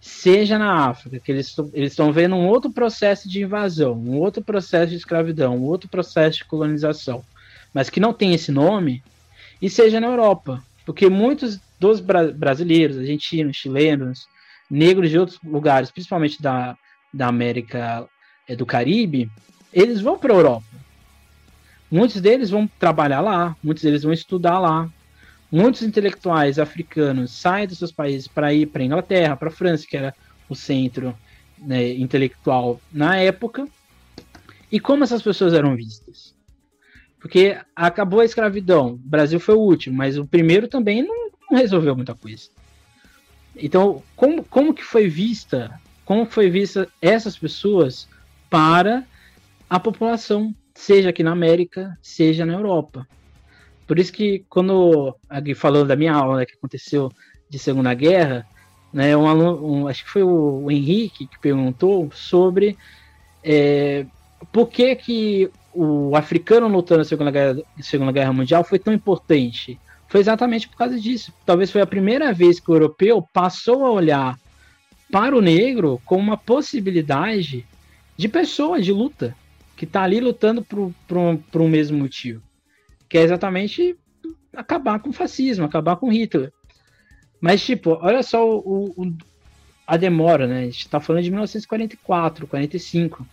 seja 0.01 0.57
na 0.57 0.87
África, 0.87 1.19
que 1.19 1.33
eles 1.33 1.57
estão 1.75 2.13
vendo 2.13 2.37
um 2.37 2.47
outro 2.47 2.71
processo 2.71 3.29
de 3.29 3.43
invasão, 3.43 3.95
um 3.95 4.17
outro 4.17 4.41
processo 4.41 4.91
de 4.91 4.97
escravidão, 4.97 5.57
um 5.57 5.65
outro 5.65 5.89
processo 5.89 6.39
de 6.39 6.45
colonização, 6.45 7.25
mas 7.73 7.91
que 7.91 7.99
não 7.99 8.13
tem 8.13 8.35
esse 8.35 8.53
nome, 8.53 9.03
e 9.61 9.69
seja 9.69 9.99
na 9.99 10.07
Europa, 10.07 10.63
porque 10.87 11.11
muitos 11.11 11.59
dos 11.81 11.99
bra 11.99 12.31
brasileiros, 12.31 12.97
argentinos, 12.97 13.57
chilenos, 13.57 14.29
negros 14.71 15.11
de 15.11 15.19
outros 15.19 15.41
lugares, 15.43 15.91
principalmente 15.91 16.41
da, 16.41 16.77
da 17.13 17.27
América 17.27 18.09
é, 18.47 18.55
do 18.55 18.65
Caribe, 18.65 19.29
eles 19.73 20.01
vão 20.01 20.17
para 20.17 20.33
a 20.33 20.37
Europa. 20.37 20.67
Muitos 21.91 22.21
deles 22.21 22.51
vão 22.51 22.69
trabalhar 22.79 23.21
lá, 23.21 23.57
muitos 23.61 23.83
deles 23.83 24.05
vão 24.05 24.13
estudar 24.13 24.61
lá. 24.61 24.89
Muitos 25.55 25.83
intelectuais 25.83 26.59
africanos 26.59 27.31
saem 27.31 27.69
dos 27.69 27.79
seus 27.79 27.93
países 27.93 28.27
para 28.27 28.53
ir 28.53 28.67
para 28.67 28.83
a 28.83 28.85
Inglaterra, 28.85 29.37
para 29.37 29.49
a 29.49 29.53
França, 29.53 29.87
que 29.87 29.97
era 29.97 30.13
o 30.49 30.55
centro 30.55 31.17
né, 31.57 31.93
intelectual 31.93 32.81
na 32.93 33.17
época. 33.17 33.69
E 34.71 34.81
como 34.81 35.05
essas 35.05 35.23
pessoas 35.23 35.55
eram 35.55 35.77
vistas? 35.77 36.35
Porque 37.21 37.57
acabou 37.77 38.19
a 38.19 38.25
escravidão, 38.25 38.95
o 38.95 38.97
Brasil 38.97 39.39
foi 39.39 39.55
o 39.55 39.61
último, 39.61 39.97
mas 39.97 40.19
o 40.19 40.27
primeiro 40.27 40.67
também 40.67 41.03
não, 41.03 41.31
não 41.49 41.59
resolveu 41.59 41.95
muita 41.95 42.17
coisa. 42.17 42.49
Então, 43.55 44.03
como, 44.17 44.43
como 44.43 44.75
que 44.75 44.83
foi 44.83 45.07
vista 45.07 45.81
como 46.05 46.27
foi 46.27 46.51
vista 46.51 46.89
essas 47.01 47.39
pessoas 47.39 48.09
para 48.51 49.05
a 49.69 49.81
população, 49.81 50.55
seja 50.75 51.09
aqui 51.11 51.23
na 51.23 51.33
América, 51.33 51.97
seja 52.03 52.45
na 52.45 52.53
Europa. 52.53 53.07
Por 53.87 53.99
isso 53.99 54.13
que 54.13 54.45
quando 54.49 55.17
falando 55.57 55.89
da 55.89 55.97
minha 55.97 56.15
aula 56.15 56.39
né, 56.39 56.47
que 56.47 56.55
aconteceu 56.55 57.13
de 57.49 57.59
Segunda 57.59 57.93
Guerra, 57.95 58.47
né, 58.93 59.17
um 59.17 59.27
aluno, 59.27 59.67
um, 59.67 59.89
acho 59.89 60.05
que 60.05 60.11
foi 60.11 60.23
o, 60.23 60.65
o, 60.65 60.71
Henrique 60.71 61.27
que 61.27 61.39
perguntou 61.39 62.11
sobre 62.13 62.79
é, 63.43 64.07
por 64.53 64.69
que, 64.69 64.95
que 64.95 65.51
o 65.73 66.17
africano 66.17 66.69
lutando 66.69 66.99
na 66.99 67.05
Segunda 67.05 67.31
Guerra, 67.31 67.61
Segunda 67.81 68.13
Guerra 68.13 68.33
Mundial 68.33 68.65
foi 68.65 68.79
tão 68.79 68.93
importante. 68.93 69.79
Foi 70.09 70.21
exatamente 70.21 70.69
por 70.69 70.77
causa 70.77 70.99
disso. 70.99 71.33
Talvez 71.45 71.71
foi 71.71 71.81
a 71.81 71.87
primeira 71.87 72.33
vez 72.33 72.61
que 72.61 72.71
o 72.71 72.75
europeu 72.75 73.27
passou 73.33 73.85
a 73.85 73.91
olhar 73.91 74.39
para 75.11 75.37
o 75.37 75.41
negro 75.41 76.01
como 76.05 76.23
uma 76.23 76.37
possibilidade 76.37 77.67
de 78.17 78.29
pessoa, 78.29 78.81
de 78.81 78.93
luta, 78.93 79.37
que 79.77 79.85
está 79.85 80.03
ali 80.03 80.21
lutando 80.21 80.63
por 80.63 81.61
um 81.61 81.69
mesmo 81.69 81.99
motivo, 81.99 82.43
que 83.15 83.19
é 83.19 83.23
exatamente 83.23 83.97
acabar 84.53 84.99
com 84.99 85.11
o 85.11 85.13
fascismo, 85.13 85.65
acabar 85.65 85.95
com 85.95 86.13
Hitler. 86.13 86.53
Mas, 87.41 87.65
tipo, 87.65 87.97
olha 88.03 88.25
só 88.25 88.45
o, 88.45 88.93
o, 88.97 89.17
a 89.87 89.97
demora, 89.97 90.49
né? 90.49 90.63
A 90.63 90.65
gente 90.65 90.81
está 90.81 90.99
falando 90.99 91.23
de 91.23 91.31
1944, 91.31 92.49
45, 92.49 93.25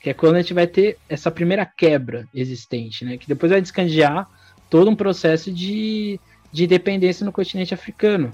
que 0.00 0.08
é 0.08 0.14
quando 0.14 0.36
a 0.36 0.40
gente 0.40 0.54
vai 0.54 0.66
ter 0.66 0.96
essa 1.06 1.30
primeira 1.30 1.66
quebra 1.66 2.26
existente, 2.34 3.04
né? 3.04 3.18
Que 3.18 3.28
depois 3.28 3.52
vai 3.52 3.60
descandear 3.60 4.26
todo 4.70 4.90
um 4.90 4.96
processo 4.96 5.52
de, 5.52 6.18
de 6.50 6.64
independência 6.64 7.22
no 7.22 7.30
continente 7.30 7.74
africano. 7.74 8.32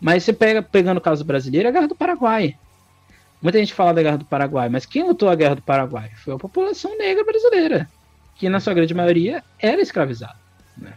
Mas 0.00 0.22
você 0.22 0.32
pega, 0.32 0.62
pegando 0.62 0.98
o 0.98 1.00
caso 1.00 1.24
brasileiro, 1.24 1.66
é 1.66 1.70
a 1.70 1.72
Guerra 1.72 1.88
do 1.88 1.96
Paraguai. 1.96 2.54
muita 3.42 3.58
gente 3.58 3.74
fala 3.74 3.92
da 3.92 4.04
Guerra 4.04 4.18
do 4.18 4.24
Paraguai, 4.24 4.68
mas 4.68 4.86
quem 4.86 5.02
lutou 5.02 5.28
a 5.28 5.34
Guerra 5.34 5.56
do 5.56 5.62
Paraguai 5.62 6.12
foi 6.22 6.32
a 6.32 6.38
população 6.38 6.96
negra 6.96 7.24
brasileira, 7.24 7.88
que 8.38 8.48
na 8.48 8.60
sua 8.60 8.72
grande 8.72 8.94
maioria 8.94 9.42
era 9.58 9.82
escravizada. 9.82 10.36
Né? 10.76 10.94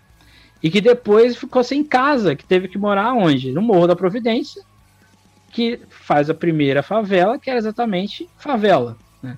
E 0.61 0.69
que 0.69 0.79
depois 0.79 1.35
ficou 1.35 1.63
sem 1.63 1.83
casa, 1.83 2.35
que 2.35 2.45
teve 2.45 2.67
que 2.67 2.77
morar 2.77 3.13
onde? 3.13 3.51
No 3.51 3.61
Morro 3.61 3.87
da 3.87 3.95
Providência, 3.95 4.63
que 5.51 5.81
faz 5.89 6.29
a 6.29 6.33
primeira 6.33 6.83
favela, 6.83 7.39
que 7.39 7.49
era 7.49 7.59
exatamente 7.59 8.29
favela. 8.37 8.95
Né? 9.21 9.37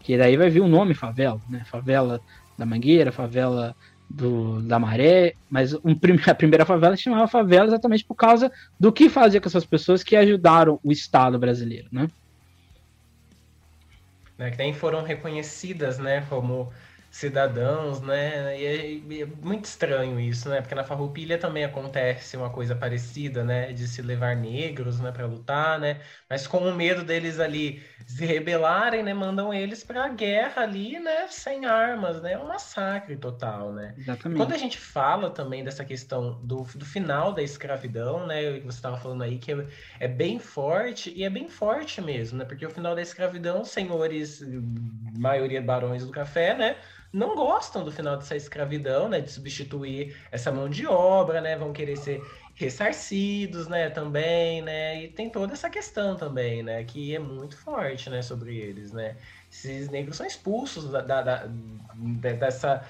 Que 0.00 0.18
daí 0.18 0.36
vai 0.36 0.50
vir 0.50 0.60
o 0.60 0.68
nome 0.68 0.94
favela, 0.94 1.40
né? 1.48 1.64
Favela 1.64 2.20
da 2.56 2.66
Mangueira, 2.66 3.10
favela 3.10 3.74
do, 4.08 4.60
da 4.62 4.78
Maré, 4.78 5.34
mas 5.50 5.74
um, 5.74 5.96
a 6.26 6.34
primeira 6.34 6.64
favela 6.64 6.96
se 6.96 7.02
chamava 7.02 7.26
favela 7.26 7.66
exatamente 7.66 8.04
por 8.04 8.14
causa 8.14 8.50
do 8.78 8.92
que 8.92 9.08
fazia 9.08 9.40
com 9.40 9.48
essas 9.48 9.64
pessoas 9.64 10.02
que 10.02 10.16
ajudaram 10.16 10.78
o 10.82 10.92
Estado 10.92 11.38
brasileiro, 11.38 11.88
né? 11.92 12.08
né 14.36 14.50
que 14.50 14.58
nem 14.58 14.72
foram 14.72 15.02
reconhecidas, 15.02 15.98
né, 15.98 16.24
como 16.28 16.72
cidadãos, 17.18 18.00
né? 18.00 18.56
E 18.60 18.64
é, 18.64 19.22
é, 19.22 19.26
muito 19.26 19.64
estranho 19.64 20.20
isso, 20.20 20.48
né? 20.48 20.60
Porque 20.60 20.74
na 20.74 20.84
Farroupilha 20.84 21.36
também 21.36 21.64
acontece 21.64 22.36
uma 22.36 22.48
coisa 22.48 22.76
parecida, 22.76 23.42
né? 23.42 23.72
De 23.72 23.88
se 23.88 24.00
levar 24.00 24.36
negros, 24.36 25.00
né, 25.00 25.10
para 25.10 25.26
lutar, 25.26 25.80
né? 25.80 26.00
Mas 26.30 26.46
com 26.46 26.58
o 26.58 26.74
medo 26.74 27.02
deles 27.02 27.40
ali 27.40 27.82
se 28.06 28.24
rebelarem, 28.24 29.02
né, 29.02 29.12
mandam 29.12 29.52
eles 29.52 29.82
para 29.82 30.04
a 30.04 30.08
guerra 30.08 30.62
ali, 30.62 30.98
né, 31.00 31.26
sem 31.28 31.66
armas, 31.66 32.22
né? 32.22 32.34
É 32.34 32.38
um 32.38 32.46
massacre 32.46 33.16
total, 33.16 33.72
né? 33.72 33.94
Exatamente. 33.98 34.38
Quando 34.38 34.52
a 34.52 34.58
gente 34.58 34.78
fala 34.78 35.30
também 35.30 35.64
dessa 35.64 35.84
questão 35.84 36.40
do, 36.42 36.62
do 36.62 36.84
final 36.84 37.32
da 37.32 37.42
escravidão, 37.42 38.26
né, 38.26 38.60
que 38.60 38.66
você 38.66 38.78
estava 38.78 38.96
falando 38.96 39.22
aí 39.22 39.38
que 39.38 39.52
é, 39.52 39.66
é 39.98 40.08
bem 40.08 40.38
forte 40.38 41.12
e 41.14 41.24
é 41.24 41.30
bem 41.30 41.48
forte 41.48 42.00
mesmo, 42.00 42.38
né? 42.38 42.44
Porque 42.44 42.64
o 42.64 42.70
final 42.70 42.94
da 42.94 43.02
escravidão, 43.02 43.64
senhores, 43.64 44.40
maioria 45.18 45.60
barões 45.60 46.06
do 46.06 46.12
café, 46.12 46.54
né? 46.56 46.76
Não 47.12 47.34
gostam 47.34 47.84
do 47.84 47.92
final 47.92 48.16
dessa 48.16 48.36
escravidão, 48.36 49.08
né, 49.08 49.20
de 49.20 49.30
substituir 49.30 50.16
essa 50.30 50.52
mão 50.52 50.68
de 50.68 50.86
obra, 50.86 51.40
né, 51.40 51.56
vão 51.56 51.72
querer 51.72 51.96
ser 51.96 52.20
ressarcidos, 52.54 53.68
né, 53.68 53.88
também, 53.90 54.62
né, 54.62 55.04
e 55.04 55.08
tem 55.08 55.30
toda 55.30 55.52
essa 55.52 55.70
questão 55.70 56.16
também, 56.16 56.62
né, 56.62 56.84
que 56.84 57.14
é 57.14 57.18
muito 57.18 57.56
forte, 57.56 58.10
né, 58.10 58.20
sobre 58.22 58.56
eles, 58.58 58.92
né. 58.92 59.16
Esses 59.50 59.88
negros 59.88 60.16
são 60.16 60.26
expulsos 60.26 60.90
da, 60.90 61.00
da, 61.02 61.22
da 61.22 61.46
dessa 62.34 62.84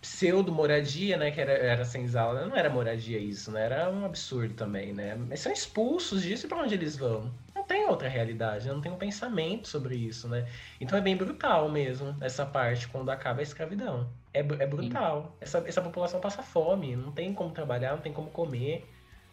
pseudo-moradia, 0.00 1.16
né, 1.16 1.30
que 1.30 1.40
era, 1.40 1.52
era 1.52 1.84
senzala, 1.84 2.46
não 2.46 2.56
era 2.56 2.70
moradia 2.70 3.18
isso, 3.18 3.50
né, 3.50 3.64
era 3.64 3.90
um 3.90 4.04
absurdo 4.04 4.54
também, 4.54 4.92
né, 4.94 5.14
mas 5.28 5.40
são 5.40 5.52
expulsos 5.52 6.22
disso 6.22 6.46
e 6.46 6.48
para 6.48 6.62
onde 6.62 6.74
eles 6.74 6.96
vão? 6.96 7.30
Não 7.54 7.62
tem 7.64 7.86
outra 7.86 8.08
realidade, 8.08 8.66
não 8.68 8.80
tem 8.80 8.90
um 8.90 8.96
pensamento 8.96 9.68
sobre 9.68 9.96
isso, 9.96 10.26
né, 10.26 10.48
então 10.80 10.98
é 10.98 11.02
bem 11.02 11.16
brutal 11.16 11.68
mesmo 11.68 12.16
essa 12.20 12.46
parte 12.46 12.88
quando 12.88 13.10
acaba 13.10 13.40
a 13.40 13.42
escravidão, 13.42 14.08
é, 14.32 14.40
é 14.40 14.66
brutal, 14.66 15.36
essa, 15.40 15.62
essa 15.66 15.82
população 15.82 16.18
passa 16.18 16.42
fome, 16.42 16.96
não 16.96 17.12
tem 17.12 17.34
como 17.34 17.50
trabalhar, 17.50 17.92
não 17.92 18.00
tem 18.00 18.12
como 18.12 18.30
comer, 18.30 18.88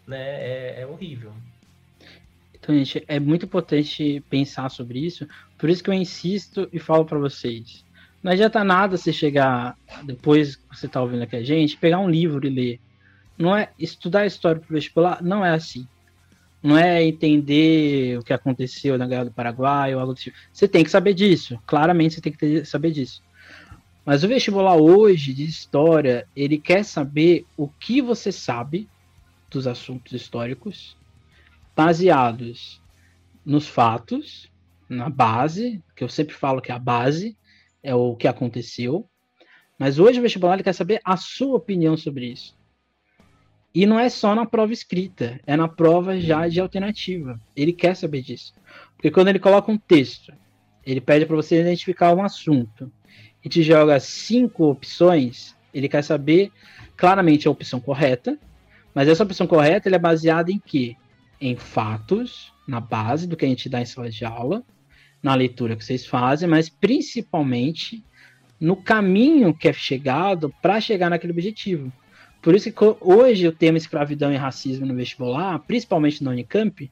né, 0.06 0.20
é, 0.20 0.82
é 0.82 0.86
horrível. 0.86 1.34
Então, 2.54 2.76
gente, 2.76 3.06
é 3.08 3.20
muito 3.20 3.46
importante 3.46 4.22
pensar 4.30 4.70
sobre 4.70 5.00
isso, 5.00 5.26
por 5.58 5.70
isso 5.70 5.82
que 5.82 5.90
eu 5.90 5.94
insisto 5.94 6.68
e 6.74 6.80
falo 6.80 7.06
para 7.06 7.18
vocês, 7.18 7.86
não 8.24 8.32
adianta 8.32 8.64
nada 8.64 8.98
você 8.98 9.14
chegar, 9.14 9.78
depois 10.04 10.56
que 10.56 10.76
você 10.76 10.86
está 10.86 11.02
ouvindo 11.02 11.24
aqui 11.24 11.36
a 11.36 11.44
gente, 11.44 11.78
pegar 11.78 12.00
um 12.00 12.10
livro 12.10 12.46
e 12.46 12.50
ler. 12.50 12.80
Não 13.38 13.56
é 13.56 13.70
estudar 13.78 14.26
história 14.26 14.60
para 14.60 14.74
vestibular, 14.74 15.24
não 15.24 15.46
é 15.46 15.52
assim. 15.52 15.88
Não 16.62 16.78
é 16.78 17.04
entender 17.04 18.18
o 18.18 18.24
que 18.24 18.34
aconteceu 18.34 18.98
na 18.98 19.08
Guerra 19.08 19.26
do 19.26 19.32
Paraguai 19.32 19.94
ou 19.94 20.02
algo 20.02 20.14
do 20.14 20.20
tipo. 20.20 20.36
Você 20.52 20.68
tem 20.68 20.84
que 20.84 20.90
saber 20.90 21.14
disso. 21.14 21.60
Claramente 21.68 22.16
você 22.16 22.22
tem 22.22 22.32
que 22.34 22.40
ter, 22.40 22.66
saber 22.66 22.92
disso. 22.92 23.22
Mas 24.04 24.24
o 24.24 24.28
vestibular 24.28 24.76
hoje 24.76 25.34
de 25.34 25.44
história, 25.44 26.28
ele 26.36 26.58
quer 26.58 26.84
saber 26.84 27.46
o 27.56 27.68
que 27.68 28.02
você 28.02 28.32
sabe 28.32 28.90
dos 29.50 29.68
assuntos 29.68 30.14
históricos, 30.14 30.98
baseados 31.76 32.82
nos 33.46 33.68
fatos, 33.68 34.50
na 34.90 35.10
base, 35.10 35.82
que 35.96 36.04
eu 36.04 36.10
sempre 36.10 36.34
falo 36.34 36.62
que 36.62 36.72
é 36.72 36.76
a 36.76 36.80
base, 36.80 37.38
é 37.84 37.94
o 37.96 38.16
que 38.16 38.28
aconteceu. 38.28 39.08
Mas 39.78 40.00
hoje 40.00 40.20
o 40.20 40.22
vestibular 40.22 40.56
ele 40.56 40.64
quer 40.64 40.74
saber 40.74 41.00
a 41.04 41.16
sua 41.16 41.56
opinião 41.56 41.96
sobre 41.96 42.28
isso. 42.28 42.58
E 43.74 43.86
não 43.86 44.00
é 44.00 44.10
só 44.10 44.34
na 44.34 44.46
prova 44.46 44.74
escrita, 44.74 45.40
é 45.46 45.56
na 45.56 45.68
prova 45.68 46.20
já 46.20 46.48
de 46.48 46.60
alternativa. 46.60 47.40
Ele 47.56 47.72
quer 47.72 47.96
saber 47.96 48.24
disso. 48.24 48.54
Porque 48.96 49.12
quando 49.12 49.28
ele 49.28 49.40
coloca 49.40 49.72
um 49.72 49.78
texto, 49.78 50.34
ele 50.84 51.00
pede 51.00 51.26
para 51.26 51.36
você 51.36 51.62
identificar 51.62 52.16
um 52.16 52.24
assunto 52.24 52.92
e 53.44 53.50
te 53.50 53.62
joga 53.62 54.00
cinco 54.00 54.66
opções, 54.66 55.56
ele 55.74 55.88
quer 55.88 56.04
saber 56.04 56.52
claramente 56.96 57.48
a 57.48 57.52
opção 57.52 57.80
correta, 57.80 58.40
mas 58.96 59.08
essa 59.08 59.24
opção 59.24 59.46
correta 59.46 59.90
é 59.90 60.00
baseada 60.00 60.52
em 60.52 60.58
quê? 60.58 60.96
Em 61.40 61.56
fatos, 61.56 62.52
na 62.68 62.80
base 62.80 63.28
do 63.28 63.38
que 63.38 63.46
a 63.46 63.48
gente 63.48 63.70
dá 63.70 63.80
em 63.80 63.86
sala 63.86 64.10
de 64.10 64.26
aula, 64.26 64.64
na 65.22 65.36
leitura 65.36 65.76
que 65.76 65.84
vocês 65.84 66.06
fazem, 66.06 66.48
mas 66.48 66.70
principalmente 66.70 68.04
no 68.60 68.76
caminho 68.76 69.54
que 69.54 69.68
é 69.68 69.74
chegado 69.74 70.54
para 70.62 70.82
chegar 70.82 71.10
naquele 71.10 71.34
objetivo. 71.34 71.92
Por 72.42 72.56
isso 72.56 72.72
que 72.72 72.96
hoje 73.02 73.48
o 73.48 73.52
tema 73.52 73.78
escravidão 73.78 74.32
e 74.32 74.38
racismo 74.38 74.86
no 74.86 74.96
vestibular, 74.96 75.60
principalmente 75.60 76.24
no 76.24 76.32
Unicamp, 76.32 76.90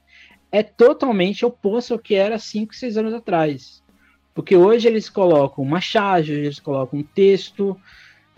é 0.52 0.64
totalmente 0.64 1.46
oposto 1.46 1.94
ao 1.94 2.00
que 2.00 2.16
era 2.16 2.38
5, 2.38 2.76
6 2.76 2.98
anos 2.98 3.14
atrás. 3.14 3.84
Porque 4.34 4.56
hoje 4.56 4.88
eles 4.88 5.10
colocam 5.10 5.64
uma 5.64 5.80
charge, 5.80 6.34
eles 6.34 6.60
colocam 6.60 7.00
um 7.00 7.04
texto, 7.04 7.80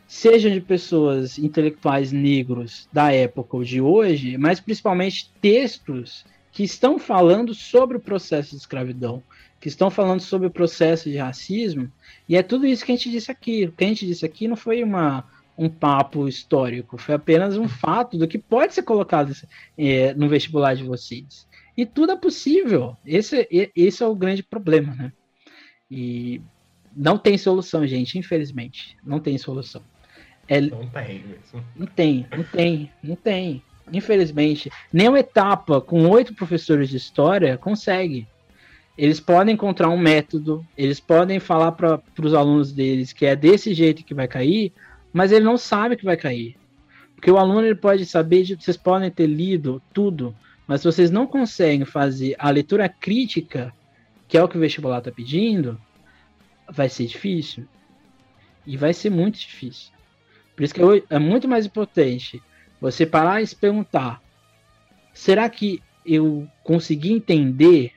sejam 0.07 0.51
de 0.51 0.61
pessoas 0.61 1.37
intelectuais 1.37 2.11
negros 2.11 2.87
da 2.93 3.11
época 3.11 3.57
ou 3.57 3.63
de 3.63 3.81
hoje, 3.81 4.37
mas 4.37 4.59
principalmente 4.59 5.31
textos 5.41 6.25
que 6.51 6.63
estão 6.63 6.97
falando 6.97 7.53
sobre 7.53 7.97
o 7.97 7.99
processo 7.99 8.51
de 8.51 8.57
escravidão, 8.57 9.21
que 9.59 9.67
estão 9.67 9.89
falando 9.89 10.19
sobre 10.19 10.47
o 10.47 10.51
processo 10.51 11.09
de 11.09 11.17
racismo, 11.17 11.91
e 12.29 12.35
é 12.35 12.43
tudo 12.43 12.65
isso 12.65 12.85
que 12.85 12.91
a 12.91 12.95
gente 12.95 13.09
disse 13.09 13.31
aqui. 13.31 13.65
O 13.65 13.71
que 13.71 13.83
a 13.83 13.87
gente 13.87 14.05
disse 14.05 14.25
aqui 14.25 14.47
não 14.47 14.55
foi 14.55 14.83
uma, 14.83 15.25
um 15.57 15.69
papo 15.69 16.27
histórico, 16.27 16.97
foi 16.97 17.15
apenas 17.15 17.57
um 17.57 17.67
fato 17.67 18.17
do 18.17 18.27
que 18.27 18.37
pode 18.37 18.73
ser 18.73 18.83
colocado 18.83 19.33
é, 19.77 20.13
no 20.13 20.29
vestibular 20.29 20.75
de 20.75 20.83
vocês. 20.83 21.47
E 21.75 21.85
tudo 21.85 22.11
é 22.11 22.15
possível. 22.15 22.95
Esse, 23.05 23.47
esse 23.75 24.03
é 24.03 24.07
o 24.07 24.15
grande 24.15 24.43
problema, 24.43 24.93
né? 24.95 25.13
E 25.89 26.41
não 26.95 27.17
tem 27.17 27.37
solução, 27.37 27.85
gente, 27.85 28.17
infelizmente. 28.17 28.97
Não 29.03 29.19
tem 29.19 29.37
solução. 29.37 29.81
É... 30.47 30.61
Não 30.61 30.87
tem 30.87 31.23
mesmo. 31.23 31.63
Não 31.75 31.85
tem, 31.85 32.27
não 32.35 32.43
tem, 32.43 32.91
não 33.03 33.15
tem. 33.15 33.63
Infelizmente, 33.91 34.71
nenhuma 34.91 35.19
etapa 35.19 35.79
com 35.79 36.07
oito 36.09 36.33
professores 36.33 36.89
de 36.89 36.97
história 36.97 37.57
consegue 37.57 38.27
eles 38.97 39.19
podem 39.19 39.53
encontrar 39.53 39.89
um 39.89 39.97
método, 39.97 40.65
eles 40.75 40.99
podem 40.99 41.39
falar 41.39 41.73
para 41.73 42.01
os 42.19 42.33
alunos 42.33 42.71
deles 42.71 43.13
que 43.13 43.25
é 43.25 43.35
desse 43.35 43.73
jeito 43.73 44.03
que 44.03 44.13
vai 44.13 44.27
cair, 44.27 44.73
mas 45.13 45.31
ele 45.31 45.45
não 45.45 45.57
sabe 45.57 45.95
que 45.95 46.05
vai 46.05 46.17
cair. 46.17 46.57
Porque 47.15 47.29
o 47.29 47.37
aluno 47.37 47.65
ele 47.65 47.75
pode 47.75 48.05
saber, 48.05 48.43
de, 48.43 48.55
vocês 48.55 48.77
podem 48.77 49.11
ter 49.11 49.27
lido 49.27 49.81
tudo, 49.93 50.35
mas 50.65 50.81
se 50.81 50.85
vocês 50.85 51.11
não 51.11 51.27
conseguem 51.27 51.85
fazer 51.85 52.35
a 52.39 52.49
leitura 52.49 52.89
crítica, 52.89 53.71
que 54.27 54.37
é 54.37 54.43
o 54.43 54.47
que 54.47 54.57
o 54.57 54.59
vestibular 54.59 54.97
está 54.97 55.11
pedindo, 55.11 55.79
vai 56.69 56.89
ser 56.89 57.05
difícil. 57.05 57.65
E 58.65 58.75
vai 58.75 58.93
ser 58.93 59.09
muito 59.09 59.39
difícil. 59.39 59.91
Por 60.55 60.63
isso 60.63 60.73
que 60.73 60.81
é 61.09 61.19
muito 61.19 61.47
mais 61.47 61.65
importante 61.65 62.41
você 62.81 63.05
parar 63.05 63.41
e 63.41 63.47
se 63.47 63.55
perguntar: 63.55 64.21
será 65.13 65.47
que 65.49 65.81
eu 66.05 66.47
consegui 66.63 67.13
entender 67.13 67.93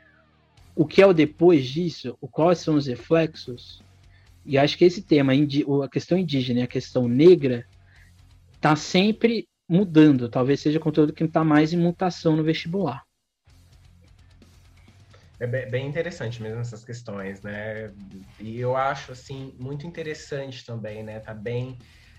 o 0.75 0.87
que 0.87 1.03
é 1.03 1.07
o 1.07 1.13
depois 1.13 1.67
disso, 1.67 2.17
o 2.21 2.29
quais 2.29 2.59
são 2.59 2.77
os 2.77 2.87
reflexos, 2.87 3.83
e 4.45 4.57
acho 4.57 4.79
que 4.79 4.85
esse 4.85 5.03
tema, 5.03 5.33
a 5.33 5.89
questão 5.89 6.17
indígena 6.17 6.61
e 6.61 6.63
a 6.63 6.67
questão 6.67 7.07
negra, 7.07 7.67
está 8.55 8.75
sempre 8.75 9.49
mudando. 9.69 10.29
Talvez 10.29 10.61
seja 10.61 10.81
conteúdo 10.81 11.13
que 11.13 11.23
está 11.25 11.45
mais 11.45 11.73
em 11.73 11.77
mutação 11.77 12.37
no 12.37 12.43
vestibular. 12.43 13.05
É 15.39 15.47
bem 15.47 15.87
interessante 15.87 16.43
mesmo 16.43 16.61
essas 16.61 16.85
questões, 16.85 17.41
né? 17.41 17.93
E 18.39 18.59
eu 18.61 18.77
acho, 18.77 19.13
assim, 19.13 19.55
muito 19.59 19.87
interessante 19.87 20.67
também, 20.67 21.03
né? 21.03 21.19
Tá 21.19 21.33
bem 21.33 21.79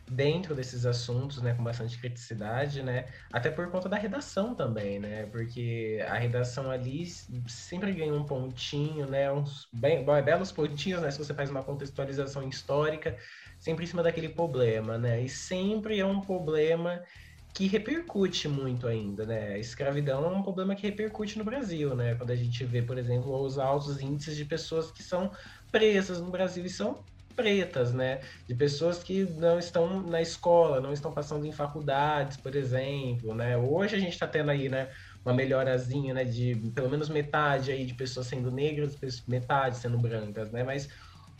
dentro 0.09 0.53
desses 0.55 0.85
assuntos, 0.85 1.41
né, 1.41 1.53
com 1.53 1.63
bastante 1.63 1.97
criticidade, 1.97 2.83
né, 2.83 3.05
até 3.31 3.49
por 3.49 3.69
conta 3.71 3.87
da 3.87 3.97
redação 3.97 4.53
também, 4.55 4.99
né, 4.99 5.25
porque 5.27 6.03
a 6.07 6.15
redação 6.15 6.69
ali 6.69 7.05
sempre 7.47 7.93
ganha 7.93 8.13
um 8.13 8.25
pontinho, 8.25 9.07
né, 9.07 9.31
uns 9.31 9.67
bem, 9.73 10.05
belos 10.23 10.51
pontinhos, 10.51 11.01
né, 11.01 11.11
se 11.11 11.17
você 11.17 11.33
faz 11.33 11.49
uma 11.49 11.63
contextualização 11.63 12.47
histórica, 12.47 13.17
sempre 13.59 13.83
em 13.85 13.87
cima 13.87 14.03
daquele 14.03 14.29
problema, 14.29 14.97
né, 14.97 15.21
e 15.21 15.29
sempre 15.29 15.99
é 15.99 16.05
um 16.05 16.21
problema 16.21 17.01
que 17.53 17.67
repercute 17.67 18.47
muito 18.47 18.87
ainda, 18.87 19.25
né? 19.25 19.53
A 19.53 19.57
escravidão 19.57 20.23
é 20.23 20.29
um 20.29 20.41
problema 20.41 20.73
que 20.73 20.83
repercute 20.83 21.37
no 21.37 21.43
Brasil, 21.43 21.93
né? 21.95 22.15
Quando 22.15 22.31
a 22.31 22.35
gente 22.35 22.63
vê, 22.63 22.81
por 22.81 22.97
exemplo, 22.97 23.37
os 23.41 23.59
altos 23.59 23.99
índices 24.01 24.37
de 24.37 24.45
pessoas 24.45 24.89
que 24.89 25.03
são 25.03 25.31
presas 25.69 26.21
no 26.21 26.31
Brasil 26.31 26.65
e 26.65 26.69
são 26.69 27.03
pretas, 27.31 27.93
né? 27.93 28.19
De 28.47 28.53
pessoas 28.53 29.01
que 29.03 29.23
não 29.23 29.57
estão 29.57 30.01
na 30.01 30.21
escola, 30.21 30.79
não 30.79 30.93
estão 30.93 31.11
passando 31.11 31.45
em 31.45 31.51
faculdades, 31.51 32.37
por 32.37 32.55
exemplo, 32.55 33.33
né? 33.33 33.57
Hoje 33.57 33.95
a 33.95 33.99
gente 33.99 34.13
está 34.13 34.27
tendo 34.27 34.51
aí, 34.51 34.69
né? 34.69 34.89
Uma 35.25 35.33
melhorazinha, 35.33 36.13
né? 36.13 36.23
De 36.23 36.55
pelo 36.75 36.89
menos 36.89 37.09
metade 37.09 37.71
aí 37.71 37.85
de 37.85 37.93
pessoas 37.93 38.27
sendo 38.27 38.51
negras, 38.51 38.97
metade 39.27 39.77
sendo 39.77 39.97
brancas, 39.97 40.51
né? 40.51 40.63
Mas 40.63 40.89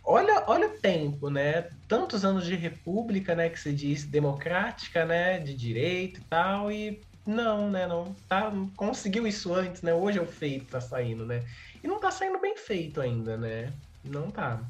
olha, 0.04 0.44
olha 0.48 0.68
o 0.68 0.80
tempo, 0.80 1.30
né? 1.30 1.70
Tantos 1.88 2.26
anos 2.26 2.46
de 2.46 2.56
república, 2.56 3.36
né? 3.36 3.50
Que 3.50 3.60
se 3.60 3.74
diz 3.74 4.06
democrática, 4.06 5.06
né? 5.06 5.40
De 5.40 5.54
direito 5.54 6.20
e 6.20 6.24
tal, 6.24 6.72
e 6.72 7.02
não, 7.26 7.70
né? 7.70 7.88
Não 7.88 8.16
tá, 8.28 8.52
conseguiu 8.76 9.28
isso 9.28 9.54
antes, 9.54 9.82
né? 9.82 9.94
Hoje 9.94 10.20
é 10.20 10.22
o 10.22 10.26
feito 10.26 10.66
tá 10.72 10.82
saindo, 10.82 11.26
né? 11.26 11.44
E 11.84 11.88
não 11.88 12.00
tá 12.00 12.12
saindo 12.12 12.40
bem 12.40 12.56
feito 12.58 13.02
ainda, 13.02 13.38
né? 13.38 13.72
Não 14.04 14.32
tá. 14.32 14.62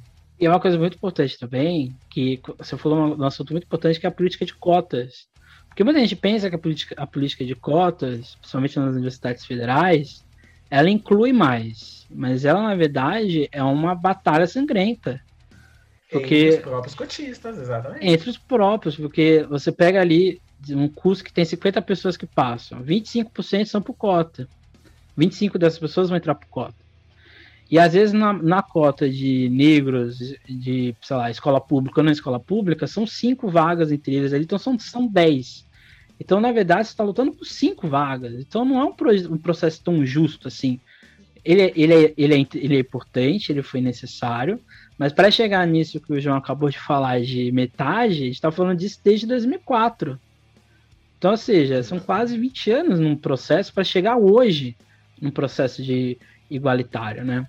E 0.42 0.48
é 0.48 0.50
uma 0.50 0.60
coisa 0.60 0.76
muito 0.76 0.96
importante 0.96 1.38
também, 1.38 1.96
que 2.10 2.42
você 2.58 2.76
falou 2.76 3.16
um 3.16 3.24
assunto 3.24 3.54
muito 3.54 3.66
importante, 3.66 4.00
que 4.00 4.08
é 4.08 4.10
a 4.10 4.12
política 4.12 4.44
de 4.44 4.56
cotas. 4.56 5.28
Porque 5.68 5.84
muita 5.84 6.00
gente 6.00 6.16
pensa 6.16 6.50
que 6.50 6.56
a 6.56 6.60
política, 6.60 6.96
a 6.98 7.06
política 7.06 7.46
de 7.46 7.54
cotas, 7.54 8.34
principalmente 8.38 8.80
nas 8.80 8.96
universidades 8.96 9.46
federais, 9.46 10.26
ela 10.68 10.90
inclui 10.90 11.32
mais. 11.32 12.08
Mas 12.10 12.44
ela, 12.44 12.64
na 12.64 12.74
verdade, 12.74 13.48
é 13.52 13.62
uma 13.62 13.94
batalha 13.94 14.48
sangrenta. 14.48 15.22
Porque, 16.12 16.36
entre 16.36 16.58
os 16.58 16.64
próprios 16.64 16.96
cotistas, 16.96 17.60
exatamente. 17.60 18.04
Entre 18.04 18.30
os 18.32 18.38
próprios, 18.40 18.96
porque 18.98 19.46
você 19.48 19.72
pega 19.72 20.02
ali 20.02 20.42
um 20.72 20.90
curso 20.90 21.24
que 21.24 21.32
tem 21.32 21.46
50 21.46 21.80
pessoas 21.84 22.18
que 22.18 22.26
passam, 22.26 22.84
25% 22.84 23.66
são 23.66 23.80
por 23.80 23.94
cota. 23.94 24.50
25 25.16 25.60
dessas 25.60 25.78
pessoas 25.78 26.10
vão 26.10 26.18
entrar 26.18 26.34
por 26.34 26.48
cota. 26.48 26.82
E 27.72 27.80
às 27.80 27.94
vezes 27.94 28.12
na, 28.12 28.34
na 28.34 28.62
cota 28.62 29.10
de 29.10 29.48
negros 29.50 30.18
de, 30.46 30.94
sei 31.02 31.16
lá, 31.16 31.32
escola 31.32 31.62
pública 31.62 32.02
ou 32.02 32.04
não 32.04 32.12
escola 32.12 32.38
pública, 32.38 32.86
são 32.86 33.08
cinco 33.08 33.50
vagas 33.50 33.94
entre 33.94 34.14
eles 34.14 34.34
ali, 34.34 34.44
então 34.44 34.60
são, 34.60 34.78
são 34.78 35.08
dez. 35.08 35.66
Então, 36.20 36.42
na 36.42 36.52
verdade, 36.52 36.86
você 36.86 36.92
está 36.92 37.04
lutando 37.04 37.32
por 37.32 37.46
cinco 37.46 37.88
vagas. 37.88 38.34
Então 38.34 38.66
não 38.66 38.80
é 38.80 38.84
um, 38.84 38.92
pro, 38.92 39.10
um 39.34 39.38
processo 39.38 39.82
tão 39.82 40.06
justo 40.06 40.50
assim. 40.50 40.82
Ele, 41.46 41.62
é, 41.62 41.74
ele, 41.74 41.94
é, 41.94 42.14
ele, 42.18 42.34
é, 42.36 42.48
ele 42.56 42.76
é 42.76 42.80
importante, 42.80 43.52
ele 43.52 43.64
foi 43.64 43.80
necessário, 43.80 44.60
mas 44.98 45.14
para 45.14 45.32
chegar 45.32 45.66
nisso 45.66 46.00
que 46.02 46.12
o 46.12 46.20
João 46.20 46.36
acabou 46.36 46.70
de 46.70 46.78
falar 46.78 47.22
de 47.22 47.54
metade, 47.54 48.14
a 48.14 48.26
gente 48.26 48.34
está 48.34 48.52
falando 48.52 48.78
disso 48.78 49.00
desde 49.02 49.26
2004. 49.26 50.20
Então, 51.18 51.32
ou 51.32 51.38
seja, 51.38 51.82
são 51.84 52.00
quase 52.00 52.38
20 52.38 52.70
anos 52.70 53.00
num 53.00 53.16
processo 53.16 53.74
para 53.74 53.84
chegar 53.84 54.18
hoje 54.18 54.76
num 55.20 55.32
processo 55.32 55.82
de 55.82 56.18
igualitário, 56.50 57.24
né? 57.24 57.48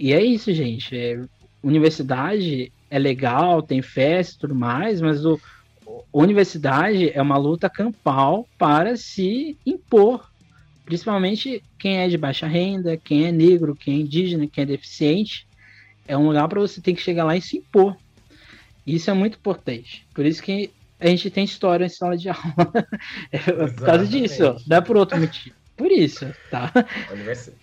E 0.00 0.14
é 0.14 0.24
isso, 0.24 0.50
gente. 0.54 0.96
É, 0.96 1.22
universidade 1.62 2.72
é 2.88 2.98
legal, 2.98 3.60
tem 3.60 3.82
festa 3.82 4.34
e 4.34 4.38
tudo 4.38 4.54
mais, 4.54 4.98
mas 4.98 5.26
o, 5.26 5.38
universidade 6.10 7.10
é 7.12 7.20
uma 7.20 7.36
luta 7.36 7.68
campal 7.68 8.48
para 8.56 8.96
se 8.96 9.58
impor. 9.66 10.30
Principalmente 10.86 11.62
quem 11.78 11.98
é 11.98 12.08
de 12.08 12.16
baixa 12.16 12.46
renda, 12.46 12.96
quem 12.96 13.26
é 13.26 13.30
negro, 13.30 13.76
quem 13.76 13.98
é 13.98 14.00
indígena, 14.00 14.46
quem 14.46 14.62
é 14.62 14.66
deficiente. 14.66 15.46
É 16.08 16.16
um 16.16 16.28
lugar 16.28 16.48
para 16.48 16.60
você 16.60 16.80
ter 16.80 16.94
que 16.94 17.02
chegar 17.02 17.24
lá 17.24 17.36
e 17.36 17.42
se 17.42 17.58
impor. 17.58 17.94
Isso 18.86 19.10
é 19.10 19.12
muito 19.12 19.36
importante. 19.36 20.06
Por 20.14 20.24
isso 20.24 20.42
que 20.42 20.70
a 20.98 21.08
gente 21.08 21.28
tem 21.28 21.44
história 21.44 21.84
em 21.84 21.90
sala 21.90 22.16
de 22.16 22.30
aula. 22.30 22.40
é 23.30 23.38
por 23.38 23.84
causa 23.84 24.06
disso, 24.06 24.56
não 24.66 24.78
é 24.78 24.80
por 24.80 24.96
outro 24.96 25.20
motivo 25.20 25.59
por 25.80 25.90
isso, 25.90 26.26
tá? 26.50 26.70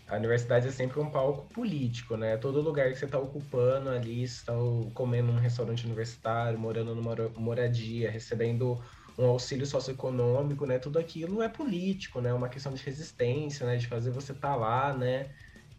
A 0.07 0.15
universidade 0.15 0.67
é 0.67 0.71
sempre 0.71 0.99
um 0.99 1.07
palco 1.07 1.53
político, 1.53 2.17
né? 2.17 2.35
Todo 2.35 2.61
lugar 2.61 2.89
que 2.89 2.97
você 2.97 3.05
está 3.05 3.19
ocupando 3.19 3.89
ali, 3.89 4.23
está 4.23 4.53
comendo 4.95 5.31
num 5.31 5.37
restaurante 5.37 5.85
universitário, 5.85 6.57
morando 6.57 6.95
numa 6.95 7.15
moradia, 7.37 8.09
recebendo 8.09 8.81
um 9.19 9.25
auxílio 9.25 9.67
socioeconômico, 9.67 10.65
né? 10.65 10.79
Tudo 10.79 10.97
aquilo 10.97 11.43
é 11.43 11.47
político, 11.47 12.19
né? 12.19 12.33
Uma 12.33 12.49
questão 12.49 12.73
de 12.73 12.83
resistência, 12.83 13.67
né? 13.67 13.77
De 13.77 13.85
fazer 13.85 14.09
você 14.09 14.31
estar 14.31 14.53
tá 14.53 14.55
lá, 14.55 14.97
né? 14.97 15.27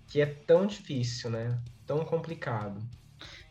Que 0.06 0.20
é 0.20 0.26
tão 0.26 0.64
difícil, 0.64 1.30
né? 1.30 1.58
Tão 1.84 2.04
complicado. 2.04 2.80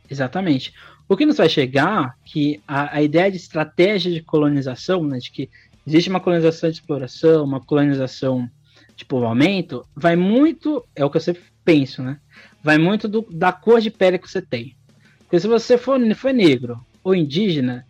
Exatamente. 0.09 0.73
O 1.09 1.17
que 1.17 1.25
nos 1.25 1.35
vai 1.35 1.49
chegar 1.49 2.17
que 2.23 2.63
a, 2.65 2.95
a 2.95 3.01
ideia 3.01 3.29
de 3.29 3.35
estratégia 3.35 4.13
de 4.13 4.21
colonização, 4.21 5.03
né? 5.03 5.17
De 5.17 5.29
que 5.29 5.49
existe 5.85 6.09
uma 6.09 6.21
colonização 6.21 6.69
de 6.69 6.77
exploração, 6.77 7.43
uma 7.43 7.59
colonização 7.59 8.49
de 8.97 9.05
povoamento 9.05 9.85
vai 9.95 10.15
muito, 10.15 10.83
é 10.95 11.05
o 11.05 11.09
que 11.09 11.17
eu 11.17 11.21
sempre 11.21 11.43
penso, 11.63 12.01
né? 12.01 12.19
Vai 12.63 12.79
muito 12.79 13.07
do, 13.07 13.21
da 13.31 13.53
cor 13.53 13.79
de 13.79 13.91
pele 13.91 14.17
que 14.17 14.29
você 14.29 14.41
tem. 14.41 14.75
Porque 15.19 15.39
se 15.39 15.47
você 15.47 15.77
for, 15.77 15.99
for 16.15 16.33
negro 16.33 16.79
ou 17.03 17.13
indígena, 17.13 17.85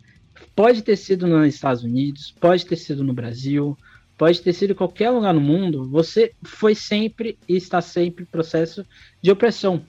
pode 0.54 0.82
ter 0.82 0.96
sido 0.96 1.26
nos 1.26 1.54
Estados 1.54 1.82
Unidos, 1.82 2.34
pode 2.38 2.66
ter 2.66 2.76
sido 2.76 3.02
no 3.02 3.14
Brasil, 3.14 3.76
pode 4.18 4.42
ter 4.42 4.52
sido 4.52 4.72
em 4.72 4.76
qualquer 4.76 5.08
lugar 5.10 5.32
no 5.32 5.40
mundo, 5.40 5.88
você 5.88 6.32
foi 6.42 6.74
sempre 6.74 7.38
e 7.48 7.56
está 7.56 7.80
sempre 7.80 8.24
em 8.24 8.26
processo 8.26 8.84
de 9.22 9.30
opressão. 9.30 9.82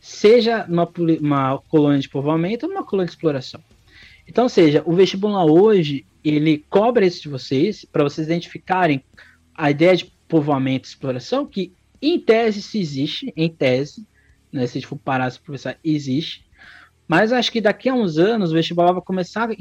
Seja 0.00 0.66
numa 0.66 0.90
uma 1.20 1.58
colônia 1.68 2.00
de 2.00 2.08
povoamento 2.08 2.66
ou 2.66 2.72
numa 2.72 2.84
colônia 2.84 3.06
de 3.06 3.12
exploração. 3.12 3.62
Então, 4.26 4.48
seja, 4.48 4.82
o 4.84 4.92
vestibular 4.92 5.44
hoje, 5.44 6.04
ele 6.24 6.64
cobra 6.68 7.06
isso 7.06 7.22
de 7.22 7.28
vocês, 7.28 7.84
para 7.84 8.02
vocês 8.02 8.26
identificarem 8.26 9.04
a 9.54 9.70
ideia 9.70 9.96
de 9.96 10.12
povoamento 10.32 10.88
e 10.88 10.90
exploração, 10.90 11.44
que 11.44 11.74
em 12.00 12.18
tese 12.18 12.62
se 12.62 12.80
existe, 12.80 13.30
em 13.36 13.50
tese, 13.50 14.06
né, 14.50 14.66
se 14.66 14.78
a 14.78 14.80
gente 14.80 14.88
for 14.88 14.96
parar 14.96 15.30
para 15.30 15.52
pensar, 15.52 15.78
existe, 15.84 16.46
mas 17.06 17.34
acho 17.34 17.52
que 17.52 17.60
daqui 17.60 17.90
a 17.90 17.94
uns 17.94 18.16
anos 18.16 18.50
o 18.50 18.54
vestibular 18.54 18.92
vai 18.92 19.02
começar 19.02 19.50
a 19.50 19.54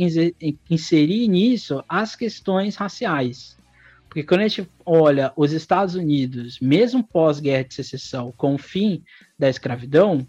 inserir 0.70 1.28
nisso 1.28 1.84
as 1.90 2.16
questões 2.16 2.78
raciais. 2.78 3.58
Porque 4.08 4.24
quando 4.24 4.42
a 4.42 4.48
gente 4.48 4.70
olha 4.86 5.34
os 5.36 5.52
Estados 5.52 5.96
Unidos, 5.96 6.58
mesmo 6.62 7.04
pós-guerra 7.04 7.66
de 7.66 7.74
secessão, 7.74 8.34
com 8.38 8.56
o 8.56 8.58
fim 8.58 9.04
da 9.38 9.50
escravidão, 9.50 10.26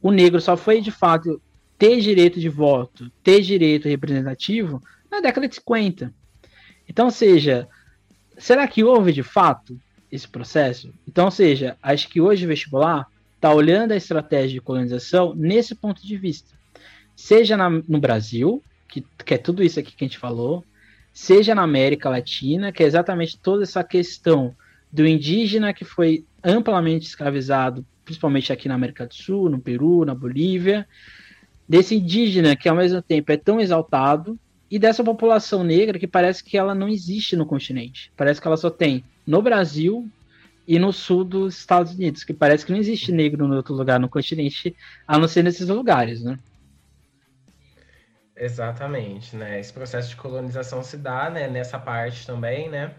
o 0.00 0.10
negro 0.10 0.40
só 0.40 0.56
foi 0.56 0.80
de 0.80 0.90
fato 0.90 1.40
ter 1.76 2.00
direito 2.00 2.40
de 2.40 2.48
voto, 2.48 3.12
ter 3.22 3.42
direito 3.42 3.88
representativo 3.88 4.82
na 5.10 5.20
década 5.20 5.46
de 5.46 5.54
50. 5.56 6.14
Então, 6.88 7.10
seja, 7.10 7.68
será 8.36 8.66
que 8.66 8.84
houve 8.84 9.12
de 9.12 9.22
fato 9.22 9.78
esse 10.10 10.28
processo? 10.28 10.92
Então, 11.06 11.26
ou 11.26 11.30
seja, 11.30 11.76
acho 11.82 12.08
que 12.08 12.20
hoje 12.20 12.44
o 12.44 12.48
vestibular 12.48 13.06
está 13.34 13.52
olhando 13.52 13.92
a 13.92 13.96
estratégia 13.96 14.54
de 14.54 14.60
colonização 14.60 15.34
nesse 15.34 15.74
ponto 15.74 16.06
de 16.06 16.16
vista. 16.16 16.54
Seja 17.14 17.56
na, 17.56 17.70
no 17.70 17.98
Brasil, 18.00 18.62
que, 18.88 19.04
que 19.24 19.34
é 19.34 19.38
tudo 19.38 19.62
isso 19.62 19.78
aqui 19.78 19.92
que 19.92 20.04
a 20.04 20.08
gente 20.08 20.18
falou, 20.18 20.64
seja 21.12 21.54
na 21.54 21.62
América 21.62 22.10
Latina, 22.10 22.72
que 22.72 22.82
é 22.82 22.86
exatamente 22.86 23.38
toda 23.38 23.62
essa 23.62 23.82
questão 23.82 24.54
do 24.92 25.06
indígena 25.06 25.72
que 25.72 25.84
foi 25.84 26.24
amplamente 26.42 27.06
escravizado, 27.06 27.84
principalmente 28.04 28.52
aqui 28.52 28.68
na 28.68 28.74
América 28.74 29.06
do 29.06 29.14
Sul, 29.14 29.50
no 29.50 29.58
Peru, 29.58 30.04
na 30.04 30.14
Bolívia, 30.14 30.86
desse 31.68 31.96
indígena 31.96 32.54
que 32.54 32.68
ao 32.68 32.76
mesmo 32.76 33.02
tempo 33.02 33.32
é 33.32 33.36
tão 33.36 33.60
exaltado 33.60 34.38
e 34.70 34.78
dessa 34.78 35.04
população 35.04 35.62
negra 35.62 35.98
que 35.98 36.06
parece 36.06 36.42
que 36.42 36.58
ela 36.58 36.74
não 36.74 36.88
existe 36.88 37.36
no 37.36 37.46
continente. 37.46 38.12
Parece 38.16 38.40
que 38.40 38.46
ela 38.46 38.56
só 38.56 38.70
tem 38.70 39.04
no 39.26 39.40
Brasil 39.40 40.08
e 40.66 40.78
no 40.78 40.92
sul 40.92 41.24
dos 41.24 41.58
Estados 41.58 41.92
Unidos, 41.94 42.24
que 42.24 42.34
parece 42.34 42.66
que 42.66 42.72
não 42.72 42.78
existe 42.78 43.12
negro 43.12 43.46
em 43.46 43.52
outro 43.52 43.74
lugar 43.74 44.00
no 44.00 44.08
continente, 44.08 44.74
a 45.06 45.16
não 45.18 45.28
ser 45.28 45.44
nesses 45.44 45.68
lugares, 45.68 46.22
né? 46.22 46.38
Exatamente, 48.36 49.34
né? 49.36 49.60
Esse 49.60 49.72
processo 49.72 50.10
de 50.10 50.16
colonização 50.16 50.82
se 50.82 50.96
dá, 50.96 51.30
né, 51.30 51.48
nessa 51.48 51.78
parte 51.78 52.26
também, 52.26 52.68
né? 52.68 52.94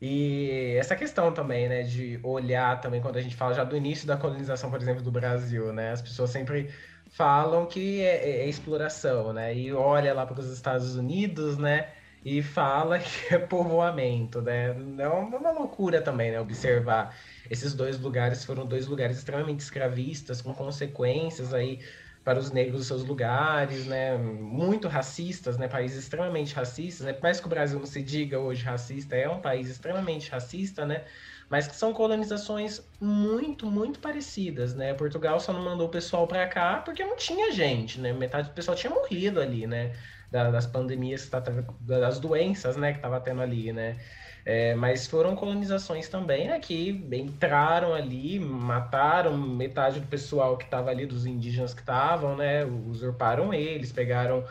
E 0.00 0.74
essa 0.76 0.96
questão 0.96 1.32
também, 1.32 1.68
né, 1.68 1.84
de 1.84 2.18
olhar 2.24 2.80
também 2.80 3.00
quando 3.00 3.16
a 3.18 3.20
gente 3.20 3.36
fala 3.36 3.54
já 3.54 3.62
do 3.62 3.76
início 3.76 4.04
da 4.04 4.16
colonização, 4.16 4.68
por 4.68 4.80
exemplo, 4.82 5.00
do 5.00 5.12
Brasil, 5.12 5.72
né? 5.72 5.92
As 5.92 6.02
pessoas 6.02 6.30
sempre 6.30 6.70
falam 7.12 7.66
que 7.66 8.00
é, 8.00 8.16
é, 8.16 8.30
é 8.44 8.48
exploração, 8.48 9.32
né? 9.32 9.54
E 9.54 9.72
olha 9.72 10.12
lá 10.14 10.26
para 10.26 10.40
os 10.40 10.50
Estados 10.50 10.96
Unidos, 10.96 11.58
né? 11.58 11.90
E 12.24 12.42
fala 12.42 12.98
que 12.98 13.34
é 13.34 13.38
povoamento, 13.38 14.40
né? 14.40 14.74
É 14.98 15.08
uma 15.08 15.50
loucura 15.52 16.00
também, 16.02 16.30
né? 16.32 16.40
Observar 16.40 17.14
esses 17.50 17.74
dois 17.74 17.98
lugares 18.00 18.44
foram 18.44 18.66
dois 18.66 18.86
lugares 18.86 19.18
extremamente 19.18 19.60
escravistas, 19.60 20.40
com 20.40 20.54
consequências 20.54 21.52
aí 21.52 21.80
para 22.24 22.38
os 22.38 22.50
negros 22.52 22.86
seus 22.86 23.04
lugares, 23.04 23.86
né? 23.86 24.16
Muito 24.16 24.88
racistas, 24.88 25.58
né? 25.58 25.68
Países 25.68 25.98
extremamente 26.04 26.54
racistas, 26.54 27.06
né? 27.06 27.16
Mais 27.22 27.40
que 27.40 27.46
o 27.46 27.50
Brasil 27.50 27.78
não 27.78 27.86
se 27.86 28.02
diga 28.02 28.38
hoje 28.38 28.64
racista, 28.64 29.16
é 29.16 29.28
um 29.28 29.40
país 29.40 29.68
extremamente 29.68 30.30
racista, 30.30 30.86
né? 30.86 31.04
Mas 31.52 31.68
que 31.68 31.76
são 31.76 31.92
colonizações 31.92 32.80
muito, 32.98 33.66
muito 33.66 33.98
parecidas, 33.98 34.74
né? 34.74 34.94
Portugal 34.94 35.38
só 35.38 35.52
não 35.52 35.62
mandou 35.62 35.86
o 35.86 35.90
pessoal 35.90 36.26
para 36.26 36.46
cá 36.48 36.78
porque 36.82 37.04
não 37.04 37.14
tinha 37.14 37.52
gente, 37.52 38.00
né? 38.00 38.10
Metade 38.10 38.48
do 38.48 38.54
pessoal 38.54 38.74
tinha 38.74 38.90
morrido 38.90 39.38
ali, 39.38 39.66
né? 39.66 39.92
das 40.32 40.66
pandemias, 40.66 41.28
tá, 41.28 41.42
das 41.80 42.18
doenças, 42.18 42.74
né, 42.78 42.92
que 42.92 42.98
estava 43.00 43.20
tendo 43.20 43.42
ali, 43.42 43.70
né? 43.70 43.98
É, 44.46 44.74
mas 44.74 45.06
foram 45.06 45.36
colonizações 45.36 46.08
também, 46.08 46.48
né, 46.48 46.58
que 46.58 46.88
entraram 47.12 47.92
ali, 47.92 48.40
mataram 48.40 49.36
metade 49.36 50.00
do 50.00 50.06
pessoal 50.06 50.56
que 50.56 50.64
estava 50.64 50.88
ali, 50.88 51.04
dos 51.04 51.26
indígenas 51.26 51.74
que 51.74 51.82
estavam, 51.82 52.34
né, 52.34 52.64
usurparam 52.64 53.52
eles, 53.52 53.92
pegaram 53.92 54.42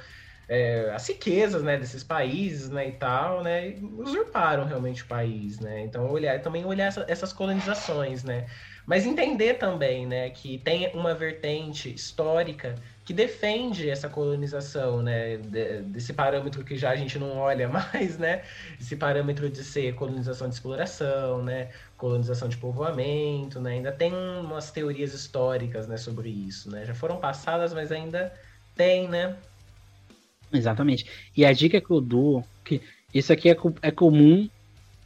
é, 0.51 0.91
as 0.93 1.07
riquezas, 1.07 1.63
né, 1.63 1.77
desses 1.77 2.03
países, 2.03 2.69
né, 2.69 2.89
e 2.89 2.91
tal, 2.91 3.41
né, 3.41 3.69
e 3.69 3.85
usurparam 3.97 4.65
realmente 4.65 5.01
o 5.01 5.05
país, 5.07 5.61
né. 5.61 5.79
Então 5.85 6.11
olhar 6.11 6.41
também 6.41 6.65
olhar 6.65 6.87
essa, 6.87 7.05
essas 7.07 7.31
colonizações, 7.31 8.21
né, 8.25 8.47
mas 8.85 9.05
entender 9.05 9.53
também, 9.53 10.05
né, 10.05 10.29
que 10.29 10.57
tem 10.57 10.91
uma 10.93 11.15
vertente 11.15 11.93
histórica 11.93 12.75
que 13.05 13.13
defende 13.13 13.89
essa 13.89 14.09
colonização, 14.09 15.01
né, 15.01 15.37
desse 15.85 16.11
parâmetro 16.11 16.65
que 16.65 16.75
já 16.77 16.89
a 16.91 16.97
gente 16.97 17.17
não 17.17 17.37
olha 17.37 17.69
mais, 17.71 18.17
né, 18.17 18.43
esse 18.77 18.97
parâmetro 18.97 19.49
de 19.49 19.63
ser 19.63 19.95
colonização 19.95 20.49
de 20.49 20.55
exploração, 20.55 21.41
né, 21.41 21.69
colonização 21.95 22.49
de 22.49 22.57
povoamento, 22.57 23.61
né, 23.61 23.71
ainda 23.71 23.91
tem 23.93 24.13
umas 24.13 24.69
teorias 24.69 25.13
históricas, 25.13 25.87
né, 25.87 25.95
sobre 25.95 26.27
isso, 26.29 26.69
né, 26.69 26.85
já 26.85 26.93
foram 26.93 27.17
passadas, 27.21 27.73
mas 27.73 27.89
ainda 27.89 28.33
tem, 28.75 29.07
né. 29.07 29.37
Exatamente. 30.53 31.05
E 31.35 31.45
a 31.45 31.53
dica 31.53 31.79
que 31.79 31.91
eu 31.91 32.01
dou, 32.01 32.45
que 32.63 32.81
isso 33.13 33.31
aqui 33.31 33.49
é, 33.49 33.57
é 33.81 33.91
comum 33.91 34.49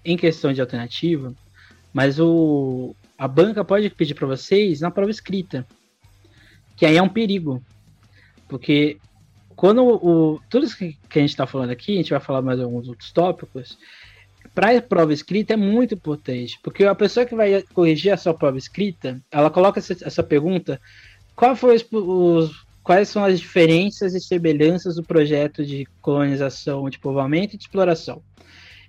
em 0.03 0.17
questão 0.17 0.53
de 0.53 0.61
alternativa, 0.61 1.33
mas 1.93 2.19
o, 2.19 2.95
a 3.17 3.27
banca 3.27 3.63
pode 3.63 3.89
pedir 3.89 4.13
para 4.13 4.27
vocês 4.27 4.81
na 4.81 4.91
prova 4.91 5.09
escrita, 5.09 5.65
que 6.75 6.85
aí 6.85 6.97
é 6.97 7.01
um 7.01 7.09
perigo, 7.09 7.63
porque 8.47 8.97
quando 9.55 9.83
o, 9.83 10.39
tudo 10.49 10.65
isso 10.65 10.77
que, 10.77 10.97
a 11.09 11.19
gente 11.19 11.29
está 11.29 11.47
falando 11.47 11.71
aqui, 11.71 11.93
a 11.93 11.97
gente 11.97 12.11
vai 12.11 12.19
falar 12.19 12.41
mais 12.41 12.59
alguns 12.59 12.87
outros 12.87 13.11
tópicos, 13.11 13.77
para 14.53 14.77
a 14.77 14.81
prova 14.81 15.13
escrita 15.13 15.53
é 15.53 15.57
muito 15.57 15.93
importante, 15.95 16.59
porque 16.61 16.85
a 16.85 16.93
pessoa 16.93 17.25
que 17.25 17.35
vai 17.35 17.61
corrigir 17.73 18.11
a 18.11 18.17
sua 18.17 18.33
prova 18.33 18.57
escrita, 18.57 19.21
ela 19.31 19.49
coloca 19.49 19.79
essa, 19.79 19.93
essa 20.01 20.23
pergunta: 20.23 20.79
qual 21.35 21.55
foi 21.55 21.75
os, 21.75 21.85
os, 21.91 22.64
quais 22.85 23.09
são 23.09 23.25
as 23.25 23.39
diferenças 23.39 24.13
e 24.13 24.21
semelhanças 24.21 24.95
do 24.95 25.03
projeto 25.03 25.65
de 25.65 25.87
colonização, 26.01 26.87
de 26.87 26.99
povoamento 26.99 27.55
e 27.55 27.57
de 27.57 27.63
exploração? 27.63 28.21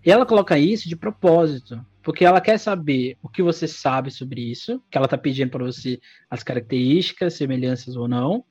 E 0.04 0.10
ela 0.10 0.26
coloca 0.26 0.58
isso 0.58 0.86
de 0.86 0.94
propósito, 0.94 1.84
porque 2.02 2.22
ela 2.22 2.40
quer 2.40 2.58
saber 2.58 3.16
o 3.22 3.28
que 3.28 3.42
você 3.42 3.66
sabe 3.66 4.10
sobre 4.10 4.42
isso, 4.42 4.82
que 4.90 4.98
ela 4.98 5.06
está 5.06 5.16
pedindo 5.16 5.50
para 5.50 5.64
você 5.64 5.98
as 6.30 6.42
características, 6.42 7.34
semelhanças 7.34 7.96
ou 7.96 8.06
não, 8.06 8.44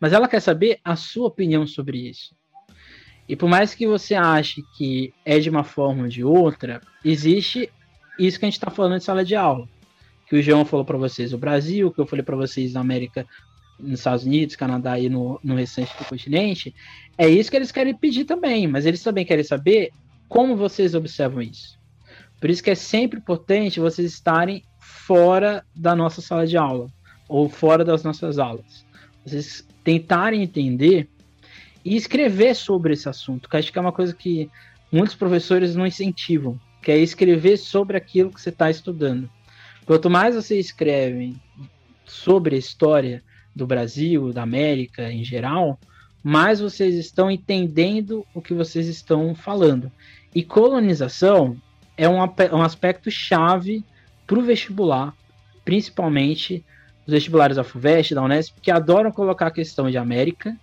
mas 0.00 0.14
ela 0.14 0.26
quer 0.26 0.40
saber 0.40 0.80
a 0.82 0.96
sua 0.96 1.28
opinião 1.28 1.66
sobre 1.66 1.98
isso. 2.08 2.34
E 3.28 3.36
por 3.36 3.50
mais 3.50 3.74
que 3.74 3.86
você 3.86 4.14
ache 4.14 4.62
que 4.78 5.12
é 5.26 5.38
de 5.38 5.50
uma 5.50 5.62
forma 5.62 6.04
ou 6.04 6.08
de 6.08 6.24
outra, 6.24 6.80
existe 7.04 7.70
isso 8.18 8.38
que 8.38 8.46
a 8.46 8.48
gente 8.48 8.56
está 8.56 8.70
falando 8.70 8.96
de 8.96 9.04
sala 9.04 9.24
de 9.26 9.36
aula. 9.36 9.68
Que 10.26 10.36
o 10.36 10.42
João 10.42 10.64
falou 10.64 10.86
para 10.86 10.96
vocês, 10.96 11.34
o 11.34 11.38
Brasil, 11.38 11.92
que 11.92 12.00
eu 12.00 12.06
falei 12.06 12.24
para 12.24 12.36
vocês 12.36 12.72
na 12.72 12.80
América, 12.80 13.26
nos 13.82 14.00
Estados 14.00 14.24
Unidos, 14.24 14.56
Canadá 14.56 14.98
e 14.98 15.08
no, 15.08 15.40
no 15.42 15.54
restante 15.54 15.96
do 15.98 16.04
continente, 16.04 16.74
é 17.16 17.28
isso 17.28 17.50
que 17.50 17.56
eles 17.56 17.72
querem 17.72 17.94
pedir 17.94 18.24
também, 18.24 18.66
mas 18.66 18.86
eles 18.86 19.02
também 19.02 19.24
querem 19.24 19.44
saber 19.44 19.90
como 20.28 20.56
vocês 20.56 20.94
observam 20.94 21.42
isso. 21.42 21.78
Por 22.40 22.48
isso 22.48 22.62
que 22.62 22.70
é 22.70 22.74
sempre 22.74 23.18
importante 23.18 23.80
vocês 23.80 24.12
estarem 24.12 24.64
fora 24.78 25.64
da 25.74 25.94
nossa 25.94 26.22
sala 26.22 26.46
de 26.46 26.56
aula 26.56 26.88
ou 27.28 27.48
fora 27.48 27.84
das 27.84 28.02
nossas 28.02 28.38
aulas. 28.38 28.84
Vocês 29.24 29.66
tentarem 29.84 30.42
entender 30.42 31.08
e 31.84 31.96
escrever 31.96 32.54
sobre 32.54 32.92
esse 32.92 33.08
assunto, 33.08 33.48
que 33.48 33.56
acho 33.56 33.72
que 33.72 33.78
é 33.78 33.82
uma 33.82 33.92
coisa 33.92 34.14
que 34.14 34.50
muitos 34.90 35.14
professores 35.14 35.74
não 35.74 35.86
incentivam, 35.86 36.58
que 36.82 36.90
é 36.90 36.98
escrever 36.98 37.56
sobre 37.56 37.96
aquilo 37.96 38.30
que 38.30 38.40
você 38.40 38.50
está 38.50 38.70
estudando. 38.70 39.30
Quanto 39.84 40.08
mais 40.08 40.34
você 40.34 40.58
escreve 40.58 41.36
sobre 42.04 42.56
a 42.56 42.58
história 42.58 43.22
do 43.60 43.66
Brasil, 43.66 44.32
da 44.32 44.42
América 44.42 45.10
em 45.12 45.22
geral, 45.22 45.78
mais 46.22 46.60
vocês 46.60 46.94
estão 46.94 47.30
entendendo 47.30 48.26
o 48.34 48.40
que 48.40 48.54
vocês 48.54 48.86
estão 48.86 49.34
falando. 49.34 49.90
E 50.34 50.42
colonização 50.42 51.56
é 51.96 52.08
um, 52.08 52.18
um 52.18 52.62
aspecto 52.62 53.10
chave 53.10 53.84
para 54.26 54.38
o 54.38 54.42
vestibular, 54.42 55.14
principalmente 55.64 56.64
os 57.06 57.12
vestibulares 57.12 57.56
da 57.56 57.64
FUVEST, 57.64 58.14
da 58.14 58.22
Unesp, 58.22 58.56
que 58.60 58.70
adoram 58.70 59.10
colocar 59.10 59.48
a 59.48 59.50
questão 59.50 59.90
de 59.90 59.98
América 59.98 60.56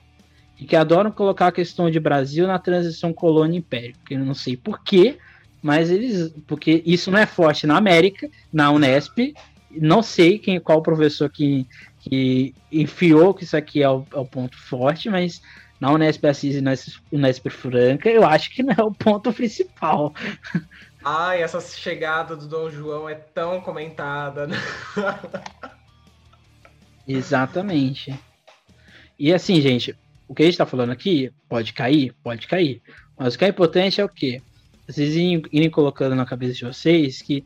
e 0.60 0.66
que 0.66 0.76
adoram 0.76 1.12
colocar 1.12 1.48
a 1.48 1.52
questão 1.52 1.90
de 1.90 2.00
Brasil 2.00 2.48
na 2.48 2.58
transição 2.58 3.14
colônia-império. 3.14 3.96
Que 4.06 4.16
eu 4.16 4.20
não 4.20 4.34
sei 4.34 4.58
porquê, 4.58 5.18
mas 5.62 5.92
eles. 5.92 6.34
Porque 6.48 6.82
isso 6.86 7.12
não 7.12 7.20
é 7.20 7.26
forte 7.26 7.68
na 7.68 7.78
América, 7.78 8.30
na 8.52 8.72
Unesp. 8.72 9.34
Não 9.70 10.02
sei 10.02 10.40
quem, 10.40 10.60
qual 10.60 10.82
professor 10.82 11.30
que, 11.30 11.68
que 12.10 12.56
enfiou 12.72 13.34
que 13.34 13.44
isso 13.44 13.58
aqui 13.58 13.84
é 13.84 13.90
o, 13.90 14.06
é 14.14 14.18
o 14.18 14.26
ponto 14.26 14.58
forte, 14.58 15.10
mas 15.10 15.42
na 15.80 15.92
Unesp 15.92 16.26
Assis 16.26 16.56
e 16.56 16.62
na 16.62 16.74
Unesp 17.12 17.50
Franca, 17.50 18.10
eu 18.10 18.26
acho 18.26 18.50
que 18.52 18.64
não 18.64 18.74
é 18.78 18.84
o 18.84 18.92
ponto 18.92 19.32
principal. 19.32 20.14
Ai, 21.04 21.42
essa 21.42 21.62
chegada 21.62 22.36
do 22.36 22.48
Dom 22.48 22.70
João 22.70 23.08
é 23.08 23.16
tão 23.16 23.62
comentada. 23.62 24.48
Né? 24.48 24.58
Exatamente. 27.08 28.18
E 29.18 29.34
assim, 29.34 29.62
gente, 29.62 29.96
o 30.28 30.36
que 30.36 30.42
a 30.42 30.46
gente 30.46 30.56
está 30.56 30.66
falando 30.66 30.92
aqui 30.92 31.32
pode 31.48 31.72
cair, 31.72 32.14
pode 32.22 32.48
cair. 32.48 32.82
Mas 33.18 33.36
o 33.36 33.38
que 33.38 33.46
é 33.46 33.48
importante 33.48 34.02
é 34.02 34.06
o 34.06 34.10
quê? 34.10 34.42
Vocês 34.88 35.16
irem, 35.16 35.70
colocando 35.70 36.16
na 36.16 36.26
cabeça 36.26 36.54
de 36.54 36.66
vocês 36.66 37.22
que, 37.22 37.46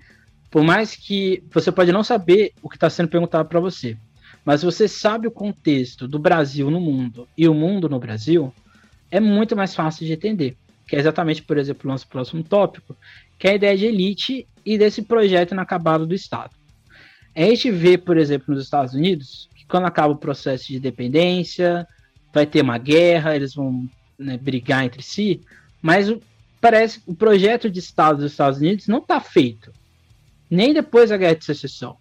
por 0.49 0.63
mais 0.63 0.95
que 0.95 1.43
você 1.51 1.71
pode 1.71 1.91
não 1.91 2.03
saber 2.03 2.53
o 2.61 2.69
que 2.69 2.75
está 2.75 2.89
sendo 2.89 3.09
perguntado 3.09 3.47
para 3.47 3.59
você, 3.59 3.97
mas 4.45 4.63
você 4.63 4.87
sabe 4.87 5.27
o 5.27 5.31
contexto 5.31 6.07
do 6.07 6.17
Brasil 6.17 6.69
no 6.71 6.79
mundo 6.79 7.27
e 7.37 7.47
o 7.47 7.53
mundo 7.53 7.87
no 7.87 7.99
Brasil, 7.99 8.53
é 9.09 9.19
muito 9.19 9.55
mais 9.55 9.75
fácil 9.75 10.05
de 10.05 10.13
entender. 10.13 10.57
Que 10.87 10.95
é 10.95 10.99
exatamente, 10.99 11.43
por 11.43 11.57
exemplo, 11.57 11.81
o 11.85 11.91
nosso 11.91 12.07
próximo 12.07 12.43
tópico, 12.43 12.95
que 13.37 13.47
é 13.47 13.51
a 13.51 13.55
ideia 13.55 13.77
de 13.77 13.85
elite 13.85 14.47
e 14.65 14.77
desse 14.77 15.01
projeto 15.01 15.51
inacabado 15.51 16.05
do 16.05 16.13
Estado. 16.13 16.55
A 17.35 17.41
gente 17.41 17.71
vê, 17.71 17.97
por 17.97 18.17
exemplo, 18.17 18.53
nos 18.53 18.63
Estados 18.63 18.93
Unidos, 18.93 19.49
quando 19.67 19.85
acaba 19.85 20.13
o 20.13 20.17
processo 20.17 20.67
de 20.67 20.79
dependência, 20.79 21.87
vai 22.33 22.45
ter 22.45 22.61
uma 22.61 22.77
guerra, 22.77 23.35
eles 23.35 23.53
vão 23.53 23.89
né, 24.19 24.37
brigar 24.37 24.83
entre 24.83 25.01
si, 25.01 25.41
mas 25.81 26.09
o, 26.09 26.21
parece 26.59 26.99
que 26.99 27.09
o 27.09 27.15
projeto 27.15 27.69
de 27.69 27.79
Estado 27.79 28.17
dos 28.17 28.31
Estados 28.31 28.59
Unidos 28.59 28.87
não 28.87 28.99
está 28.99 29.19
feito, 29.19 29.71
nem 30.49 30.73
depois 30.73 31.09
da 31.09 31.17
guerra 31.17 31.35
de 31.35 31.45
secessão. 31.45 31.97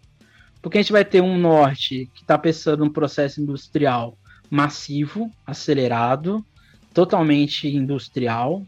Porque 0.63 0.79
a 0.79 0.83
gente 0.83 0.93
vai 0.93 1.05
ter 1.05 1.21
um 1.21 1.39
norte 1.39 2.11
que 2.15 2.23
está 2.23 2.37
pensando 2.37 2.85
num 2.85 2.93
processo 2.93 3.41
industrial 3.41 4.17
massivo, 4.51 5.31
acelerado, 5.47 6.45
totalmente 6.93 7.69
industrial. 7.69 8.65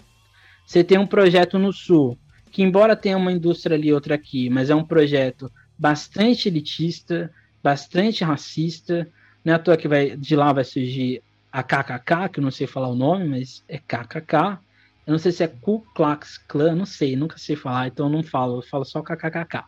Você 0.65 0.85
tem 0.85 0.97
um 0.97 1.07
projeto 1.07 1.59
no 1.59 1.73
sul, 1.73 2.17
que 2.51 2.63
embora 2.63 2.95
tenha 2.95 3.17
uma 3.17 3.33
indústria 3.33 3.77
ali 3.77 3.89
e 3.89 3.93
outra 3.93 4.15
aqui, 4.15 4.49
mas 4.49 4.71
é 4.71 4.75
um 4.75 4.85
projeto 4.85 5.51
bastante 5.77 6.49
elitista, 6.49 7.31
bastante 7.63 8.23
racista. 8.23 9.09
Não 9.45 9.53
é 9.53 9.57
à 9.57 9.59
toa 9.59 9.77
que 9.77 9.89
vai, 9.89 10.17
de 10.17 10.37
lá 10.37 10.53
vai 10.53 10.65
surgir 10.65 11.23
a 11.51 11.63
KKK, 11.63 12.29
que 12.33 12.41
eu 12.41 12.45
não 12.45 12.51
sei 12.51 12.67
falar 12.67 12.89
o 12.89 12.95
nome, 12.95 13.29
mas 13.29 13.65
é 13.69 13.79
KKK. 13.79 14.59
Eu 15.05 15.11
não 15.11 15.19
sei 15.19 15.33
se 15.33 15.43
é 15.43 15.49
Ku 15.49 15.85
Klux 15.95 16.39
Klan, 16.39 16.77
não 16.77 16.87
sei, 16.87 17.17
nunca 17.17 17.37
sei 17.37 17.57
falar, 17.57 17.89
então 17.89 18.09
não 18.09 18.23
falo, 18.23 18.59
eu 18.59 18.63
falo 18.63 18.85
só 18.85 19.03
KKK. 19.03 19.65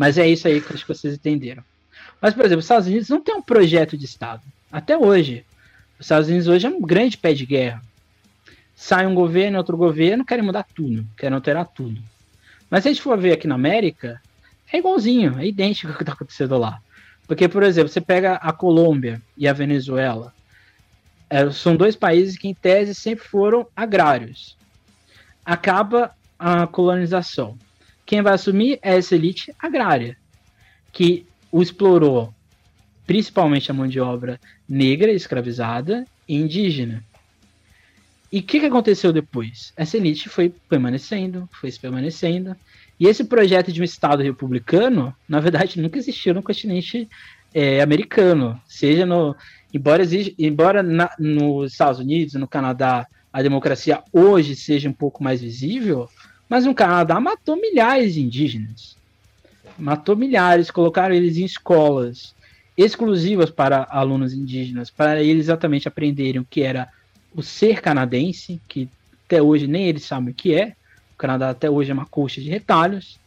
Mas 0.00 0.16
é 0.16 0.26
isso 0.26 0.48
aí 0.48 0.62
que 0.62 0.72
acho 0.72 0.86
que 0.86 0.94
vocês 0.94 1.12
entenderam. 1.12 1.62
Mas, 2.22 2.32
por 2.32 2.46
exemplo, 2.46 2.60
os 2.60 2.64
Estados 2.64 2.88
Unidos 2.88 3.10
não 3.10 3.20
tem 3.20 3.34
um 3.34 3.42
projeto 3.42 3.98
de 3.98 4.06
Estado. 4.06 4.40
Até 4.72 4.96
hoje. 4.96 5.44
Os 5.98 6.06
Estados 6.06 6.26
Unidos 6.26 6.48
hoje 6.48 6.66
é 6.66 6.70
um 6.70 6.80
grande 6.80 7.18
pé 7.18 7.34
de 7.34 7.44
guerra. 7.44 7.82
Sai 8.74 9.06
um 9.06 9.14
governo, 9.14 9.58
outro 9.58 9.76
governo, 9.76 10.24
querem 10.24 10.42
mudar 10.42 10.64
tudo, 10.74 11.06
querem 11.18 11.34
alterar 11.34 11.66
tudo. 11.66 12.00
Mas 12.70 12.82
se 12.82 12.88
a 12.88 12.92
gente 12.92 13.02
for 13.02 13.18
ver 13.18 13.32
aqui 13.32 13.46
na 13.46 13.56
América, 13.56 14.18
é 14.72 14.78
igualzinho, 14.78 15.38
é 15.38 15.46
idêntico 15.46 15.88
ao 15.88 15.98
que 15.98 16.02
está 16.02 16.14
acontecendo 16.14 16.56
lá. 16.56 16.80
Porque, 17.26 17.46
por 17.46 17.62
exemplo, 17.62 17.90
você 17.90 18.00
pega 18.00 18.36
a 18.36 18.54
Colômbia 18.54 19.20
e 19.36 19.46
a 19.46 19.52
Venezuela, 19.52 20.32
é, 21.28 21.50
são 21.50 21.76
dois 21.76 21.94
países 21.94 22.38
que, 22.38 22.48
em 22.48 22.54
tese, 22.54 22.94
sempre 22.94 23.28
foram 23.28 23.66
agrários. 23.76 24.56
Acaba 25.44 26.10
a 26.38 26.66
colonização. 26.66 27.58
Quem 28.10 28.22
vai 28.22 28.34
assumir 28.34 28.80
é 28.82 28.96
essa 28.96 29.14
elite 29.14 29.54
agrária, 29.56 30.16
que 30.92 31.24
o 31.52 31.62
explorou 31.62 32.34
principalmente 33.06 33.70
a 33.70 33.74
mão 33.74 33.86
de 33.86 34.00
obra 34.00 34.40
negra, 34.68 35.12
escravizada 35.12 36.04
e 36.26 36.34
indígena. 36.34 37.04
E 38.32 38.40
o 38.40 38.42
que, 38.42 38.58
que 38.58 38.66
aconteceu 38.66 39.12
depois? 39.12 39.72
Essa 39.76 39.96
elite 39.96 40.28
foi 40.28 40.52
permanecendo, 40.68 41.48
foi 41.52 41.70
permanecendo, 41.70 42.56
e 42.98 43.06
esse 43.06 43.22
projeto 43.22 43.70
de 43.70 43.80
um 43.80 43.84
Estado 43.84 44.24
republicano, 44.24 45.14
na 45.28 45.38
verdade, 45.38 45.80
nunca 45.80 45.96
existiu 45.96 46.34
no 46.34 46.42
continente 46.42 47.08
é, 47.54 47.80
americano. 47.80 48.60
Seja 48.66 49.06
no. 49.06 49.36
Embora, 49.72 50.02
exige, 50.02 50.34
embora 50.36 50.82
na, 50.82 51.14
nos 51.16 51.70
Estados 51.70 52.00
Unidos, 52.00 52.34
no 52.34 52.48
Canadá, 52.48 53.06
a 53.32 53.40
democracia 53.40 54.02
hoje 54.12 54.56
seja 54.56 54.88
um 54.88 54.92
pouco 54.92 55.22
mais 55.22 55.40
visível, 55.40 56.08
mas 56.50 56.66
o 56.66 56.74
Canadá 56.74 57.20
matou 57.20 57.54
milhares 57.54 58.14
de 58.14 58.20
indígenas. 58.20 58.96
Matou 59.78 60.16
milhares, 60.16 60.68
colocaram 60.68 61.14
eles 61.14 61.36
em 61.36 61.44
escolas 61.44 62.34
exclusivas 62.76 63.50
para 63.50 63.86
alunos 63.88 64.34
indígenas, 64.34 64.90
para 64.90 65.22
eles 65.22 65.44
exatamente 65.44 65.86
aprenderem 65.86 66.40
o 66.40 66.44
que 66.44 66.62
era 66.62 66.88
o 67.32 67.40
ser 67.42 67.80
canadense, 67.80 68.60
que 68.66 68.88
até 69.26 69.40
hoje 69.40 69.68
nem 69.68 69.86
eles 69.86 70.04
sabem 70.04 70.30
o 70.30 70.34
que 70.34 70.54
é. 70.54 70.74
O 71.14 71.16
Canadá 71.16 71.50
até 71.50 71.70
hoje 71.70 71.92
é 71.92 71.94
uma 71.94 72.06
coxa 72.06 72.40
de 72.40 72.50
retalhos. 72.50 73.20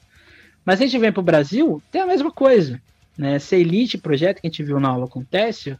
Mas 0.65 0.81
a 0.81 0.83
gente 0.83 0.97
vem 0.97 1.11
para 1.11 1.21
o 1.21 1.23
Brasil, 1.23 1.81
tem 1.91 2.01
a 2.01 2.05
mesma 2.05 2.31
coisa. 2.31 2.81
Né? 3.17 3.37
Esse 3.37 3.55
Elite 3.55 3.97
projeto 3.97 4.41
que 4.41 4.47
a 4.47 4.49
gente 4.49 4.63
viu 4.63 4.79
na 4.81 4.89
aula 4.89 5.07
com 5.07 5.19
o 5.19 5.25
Técio 5.25 5.79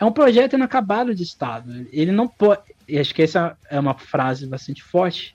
é 0.00 0.04
um 0.04 0.12
projeto 0.12 0.54
inacabado 0.54 1.14
de 1.14 1.22
Estado. 1.22 1.86
Ele 1.92 2.12
não 2.12 2.26
pode. 2.26 2.62
Acho 2.98 3.14
que 3.14 3.22
essa 3.22 3.58
é 3.68 3.78
uma 3.78 3.94
frase 3.94 4.46
bastante 4.46 4.82
forte, 4.82 5.34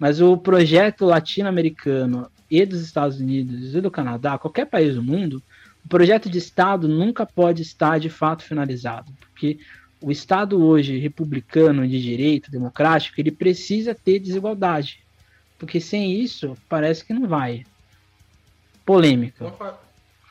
mas 0.00 0.18
o 0.18 0.34
projeto 0.34 1.04
latino-americano 1.04 2.30
e 2.50 2.64
dos 2.64 2.80
Estados 2.80 3.20
Unidos 3.20 3.74
e 3.74 3.80
do 3.82 3.90
Canadá, 3.90 4.38
qualquer 4.38 4.64
país 4.64 4.94
do 4.94 5.02
mundo, 5.02 5.42
o 5.84 5.88
projeto 5.88 6.30
de 6.30 6.38
Estado 6.38 6.88
nunca 6.88 7.26
pode 7.26 7.60
estar 7.60 8.00
de 8.00 8.08
fato 8.08 8.42
finalizado, 8.42 9.12
porque 9.20 9.58
o 10.00 10.10
Estado 10.10 10.64
hoje 10.64 10.98
republicano 10.98 11.86
de 11.86 12.00
direito, 12.00 12.50
democrático, 12.50 13.20
ele 13.20 13.30
precisa 13.30 13.94
ter 13.94 14.18
desigualdade, 14.18 15.04
porque 15.58 15.78
sem 15.78 16.18
isso 16.18 16.56
parece 16.66 17.04
que 17.04 17.12
não 17.12 17.28
vai. 17.28 17.64
Polêmica. 18.86 19.52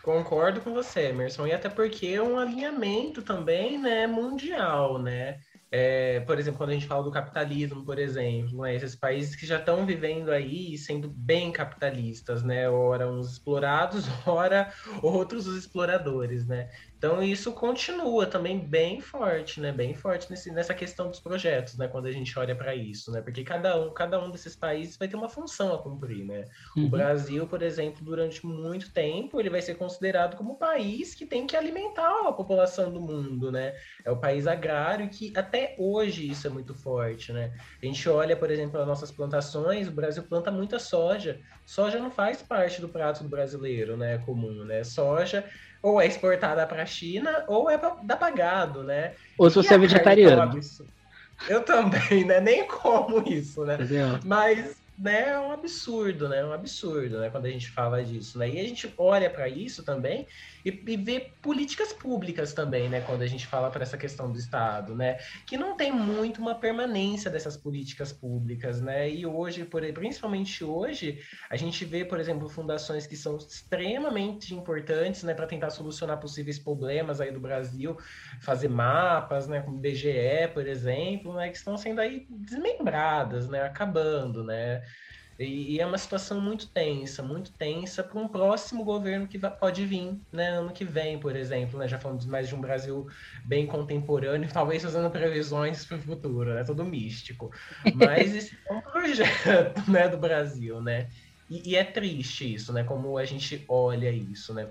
Concordo 0.02 0.62
com 0.62 0.74
você, 0.74 1.10
Emerson, 1.10 1.46
e 1.46 1.52
até 1.52 1.70
porque 1.70 2.08
é 2.08 2.22
um 2.22 2.40
alinhamento 2.40 3.22
também, 3.22 3.78
né, 3.78 4.08
mundial, 4.08 4.98
né? 4.98 5.40
É, 5.72 6.22
por 6.22 6.40
exemplo, 6.40 6.58
quando 6.58 6.72
a 6.72 6.74
gente 6.74 6.88
fala 6.88 7.04
do 7.04 7.12
capitalismo, 7.12 7.86
por 7.86 8.00
exemplo, 8.00 8.64
né, 8.64 8.76
esses 8.76 8.96
países 8.96 9.36
que 9.36 9.46
já 9.46 9.60
estão 9.60 9.86
vivendo 9.86 10.32
aí 10.32 10.76
sendo 10.78 11.08
bem 11.08 11.52
capitalistas, 11.52 12.42
né? 12.42 12.68
Ora 12.68 13.08
uns 13.08 13.34
explorados, 13.34 14.06
ora 14.26 14.74
outros 15.04 15.46
os 15.46 15.56
exploradores, 15.56 16.48
né? 16.48 16.70
Então 17.00 17.24
isso 17.24 17.54
continua 17.54 18.26
também 18.26 18.60
bem 18.60 19.00
forte, 19.00 19.62
né? 19.62 19.72
Bem 19.72 19.93
forte 19.93 20.30
nesse, 20.30 20.52
nessa 20.52 20.74
questão 20.74 21.10
dos 21.10 21.22
projetos, 21.22 21.78
né? 21.78 21.88
Quando 21.88 22.08
a 22.08 22.12
gente 22.12 22.38
olha 22.38 22.54
para 22.54 22.76
isso, 22.76 23.10
né? 23.10 23.22
Porque 23.22 23.41
cada 23.41 23.80
um, 23.80 23.93
cada 23.93 24.22
um 24.22 24.30
desses 24.30 24.54
países 24.54 24.97
vai 24.97 25.08
ter 25.08 25.16
uma 25.16 25.30
função 25.30 25.74
a 25.74 25.82
cumprir, 25.82 26.26
né? 26.26 26.43
Uhum. 26.76 26.88
O 26.88 26.89
Brasil, 26.89 27.47
por 27.47 27.62
exemplo, 27.62 28.04
durante 28.04 28.45
muito 28.45 28.91
tempo, 28.91 29.39
ele 29.39 29.50
vai 29.50 29.62
ser 29.62 29.76
considerado 29.76 30.36
como 30.36 30.54
o 30.54 30.58
país 30.58 31.16
que 31.16 31.26
tem 31.26 31.47
que 31.47 31.56
alimentar 31.56 32.28
a 32.28 32.34
população 32.34 32.91
do 32.91 33.00
mundo, 33.00 33.50
né? 33.50 33.74
É 34.04 34.12
o 34.12 34.18
país 34.18 34.45
agrário 34.45 35.10
que 35.10 35.32
até 35.38 35.76
hoje 35.80 36.30
isso 36.30 36.47
é 36.47 36.50
muito 36.50 36.76
forte, 36.76 37.32
né? 37.32 37.54
A 37.82 37.86
gente 37.86 38.10
olha, 38.10 38.36
por 38.36 38.52
exemplo, 38.52 38.78
as 38.78 38.86
nossas 38.86 39.10
plantações, 39.10 39.88
o 39.88 39.91
Brasil 39.91 40.24
planta 40.24 40.52
muita 40.52 40.78
soja. 40.78 41.39
Soja 41.66 41.97
não 41.97 42.12
faz 42.12 42.41
parte 42.41 42.82
do 42.82 42.89
prato 42.89 43.24
do 43.24 43.30
brasileiro, 43.30 43.95
né? 43.95 44.18
Comum, 44.18 44.66
né? 44.66 44.84
Soja 44.84 45.45
ou 45.82 46.02
é 46.02 46.08
exportada 46.08 46.66
para 46.66 46.84
a 46.84 46.86
China 46.86 47.44
ou 47.48 47.70
é 47.70 47.78
pra, 47.78 47.96
dá 48.04 48.16
pagado, 48.16 48.84
né? 48.84 49.14
Ou 49.38 49.50
se 49.50 49.56
você 49.56 49.74
é 49.74 49.78
vegetariano. 49.78 50.60
Eu 51.48 51.64
também, 51.64 52.26
né? 52.26 52.42
Nem 52.42 52.68
como 52.68 53.24
isso, 53.28 53.64
né? 53.64 53.76
Entendeu? 53.76 54.20
Mas 54.26 54.76
né, 54.98 55.30
é 55.30 55.40
um 55.40 55.52
absurdo, 55.54 56.28
né? 56.28 56.40
É 56.40 56.46
um 56.46 56.52
absurdo, 56.52 57.20
né? 57.20 57.30
Quando 57.30 57.46
a 57.46 57.50
gente 57.50 57.70
fala 57.70 58.04
disso, 58.04 58.38
né? 58.38 58.50
E 58.50 58.60
a 58.60 58.64
gente 58.64 58.94
olha 58.98 59.30
para 59.30 59.48
isso 59.48 59.84
também 59.84 60.28
e, 60.66 60.70
e 60.70 60.97
ver 60.97 61.34
políticas 61.41 61.93
públicas 61.93 62.53
também, 62.53 62.89
né, 62.89 63.01
quando 63.01 63.22
a 63.22 63.28
gente 63.28 63.45
fala 63.47 63.70
para 63.70 63.84
essa 63.84 63.97
questão 63.97 64.32
do 64.32 64.38
Estado, 64.38 64.95
né, 64.95 65.18
que 65.45 65.57
não 65.57 65.76
tem 65.76 65.91
muito 65.91 66.41
uma 66.41 66.55
permanência 66.55 67.30
dessas 67.30 67.55
políticas 67.55 68.12
públicas, 68.12 68.82
né, 68.82 69.10
e 69.10 69.26
hoje, 69.26 69.66
por, 69.66 69.82
principalmente 69.93 70.64
hoje, 70.64 71.20
a 71.49 71.55
gente 71.55 71.84
vê, 71.86 72.03
por 72.03 72.20
exemplo, 72.20 72.49
fundações 72.49 73.07
que 73.07 73.16
são 73.16 73.38
extremamente 73.38 74.53
importantes, 74.53 75.24
né, 75.24 75.34
para 75.34 75.47
tentar 75.47 75.70
solucionar 75.70 76.20
possíveis 76.20 76.60
problemas 76.60 77.22
aí 77.22 77.32
do 77.32 77.39
Brasil, 77.39 77.97
fazer 78.41 78.70
mapas, 78.70 79.47
né, 79.47 79.62
como 79.62 79.80
BGE, 79.80 80.47
por 80.53 80.68
exemplo, 80.68 81.34
né, 81.36 81.49
que 81.49 81.57
estão 81.57 81.78
sendo 81.78 82.01
aí 82.01 82.26
desmembradas, 82.30 83.49
né, 83.49 83.64
acabando, 83.64 84.43
né, 84.43 84.82
e, 85.40 85.76
e, 85.76 85.80
é 85.80 85.86
uma 85.86 85.98
situação 85.98 86.42
muito 86.42 86.68
tensa, 86.68 87.24
muito 87.24 87.52
tensa 87.54 88.04
para 88.04 88.20
um 88.20 88.28
próximo 88.28 88.84
governo 88.84 89.26
que 89.26 89.38
vai, 89.38 89.50
pode 89.50 89.86
vir, 89.86 90.20
né, 90.34 90.50
ano 90.50 90.74
que 90.74 90.84
vem, 90.84 91.18
por 91.18 91.34
exemplo, 91.34 91.80
né, 91.80 91.88
já 91.88 91.98
falando 91.98 92.26
mais 92.28 92.50
de 92.50 92.56
um 92.56 92.60
Brasil 92.60 93.08
bem 93.46 93.66
contemporâneo, 93.66 94.50
talvez 94.52 94.84
fazendo 94.84 95.10
previsões 95.10 95.86
para 95.86 95.96
o 95.96 96.02
futuro, 96.02 96.54
né, 96.54 96.66
todo 96.66 96.84
místico. 96.84 97.52
Mas 97.96 98.36
esse 98.36 98.58
é 98.70 98.74
um 98.74 98.82
projeto, 98.92 99.90
né, 99.90 100.10
do 100.10 100.18
Brasil, 100.18 100.82
né, 100.82 101.08
e, 101.50 101.72
e 101.72 101.76
é 101.78 101.86
triste 101.86 102.54
isso, 102.54 102.74
né, 102.74 102.84
como 102.84 103.18
a 103.18 103.24
gente 103.24 103.64
olha 103.70 104.12
isso, 104.12 104.54
né. 104.54 104.68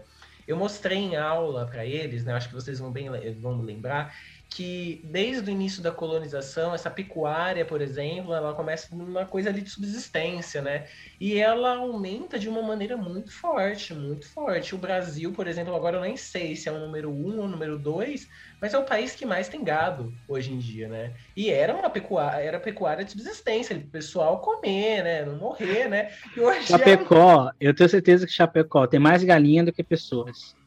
Eu 0.47 0.57
mostrei 0.57 0.99
em 0.99 1.16
aula 1.16 1.66
para 1.66 1.85
eles, 1.85 2.25
né, 2.25 2.35
acho 2.35 2.49
que 2.49 2.55
vocês 2.55 2.79
vão 2.79 2.93
bem 2.93 3.09
vão 3.41 3.61
lembrar 3.61 4.14
que 4.51 5.03
desde 5.05 5.51
o 5.51 5.53
início 5.53 5.83
da 5.83 5.91
colonização, 5.91 6.75
essa 6.75 6.91
pecuária, 6.91 7.65
por 7.65 7.83
exemplo, 7.83 8.33
ela 8.33 8.55
começa 8.55 8.95
numa 8.97 9.27
coisa 9.27 9.51
ali 9.51 9.61
de 9.61 9.69
subsistência, 9.69 10.63
né? 10.63 10.87
E 11.21 11.39
ela 11.39 11.77
aumenta 11.77 12.39
de 12.39 12.49
uma 12.49 12.63
maneira 12.63 12.97
muito 12.97 13.31
forte, 13.31 13.93
muito 13.93 14.27
forte. 14.27 14.75
O 14.75 14.79
Brasil, 14.79 15.33
por 15.33 15.47
exemplo, 15.47 15.75
agora 15.75 15.99
eu 15.99 16.01
nem 16.01 16.17
sei 16.17 16.57
se 16.57 16.69
é 16.69 16.73
o 16.73 16.79
número 16.79 17.11
um 17.11 17.39
ou 17.39 17.45
o 17.45 17.49
número 17.49 17.79
dois, 17.79 18.27
mas 18.61 18.73
é 18.73 18.79
o 18.79 18.85
país 18.85 19.15
que 19.15 19.27
mais 19.27 19.49
tem 19.49 19.63
gado 19.63 20.13
hoje 20.27 20.53
em 20.53 20.59
dia, 20.59 20.89
né? 20.89 21.13
E 21.37 21.51
era 21.51 21.75
uma 21.75 21.91
pecuária, 21.91 22.43
era 22.43 22.59
pecuária 22.59 23.05
de 23.05 23.11
subsistência, 23.11 23.77
o 23.77 23.91
pessoal 23.91 24.41
comer, 24.41 25.05
né? 25.05 25.25
Não 25.27 25.37
morrer, 25.37 25.89
né? 25.89 26.11
Hoje 26.37 26.69
Chapecó, 26.69 27.51
é... 27.51 27.53
eu 27.61 27.75
tenho 27.75 27.89
certeza 27.89 28.27
que 28.27 28.33
Chapecó 28.33 28.87
tem 28.87 28.99
mais 28.99 29.23
galinha 29.23 29.63
do 29.63 29.73
que 29.73 29.85
pessoas. 29.85 30.58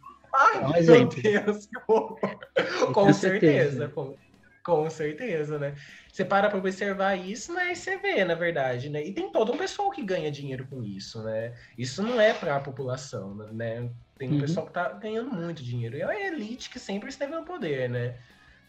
Ai, 0.42 0.58
é 0.58 0.92
um 0.92 0.98
meu 0.98 1.08
Deus, 1.08 1.70
com 2.94 3.14
certeza, 3.14 3.88
com, 3.90 4.16
com 4.64 4.90
certeza, 4.90 5.60
né? 5.60 5.76
Você 6.12 6.26
para 6.26 6.50
para 6.50 6.58
observar 6.58 7.16
isso, 7.16 7.54
né? 7.54 7.72
E 7.72 7.76
você 7.76 7.98
vê, 7.98 8.26
na 8.26 8.36
verdade, 8.36 8.90
né? 8.90 9.04
E 9.04 9.14
tem 9.14 9.32
todo 9.32 9.54
um 9.54 9.58
pessoal 9.58 9.92
que 9.92 10.04
ganha 10.04 10.32
dinheiro 10.32 10.68
com 10.68 10.84
isso, 10.84 11.24
né? 11.24 11.54
Isso 11.78 12.02
não 12.02 12.20
é 12.20 12.34
para 12.34 12.56
a 12.56 12.60
população, 12.60 13.36
né? 13.36 13.90
Tem 14.18 14.30
um 14.30 14.34
uhum. 14.34 14.42
pessoal 14.42 14.66
que 14.66 14.74
tá 14.74 14.90
ganhando 14.94 15.32
muito 15.32 15.64
dinheiro. 15.64 15.96
E 15.96 16.02
é 16.02 16.06
a 16.06 16.28
elite 16.28 16.70
que 16.70 16.80
sempre 16.80 17.10
esteve 17.10 17.34
no 17.34 17.44
poder, 17.44 17.90
né? 17.90 18.16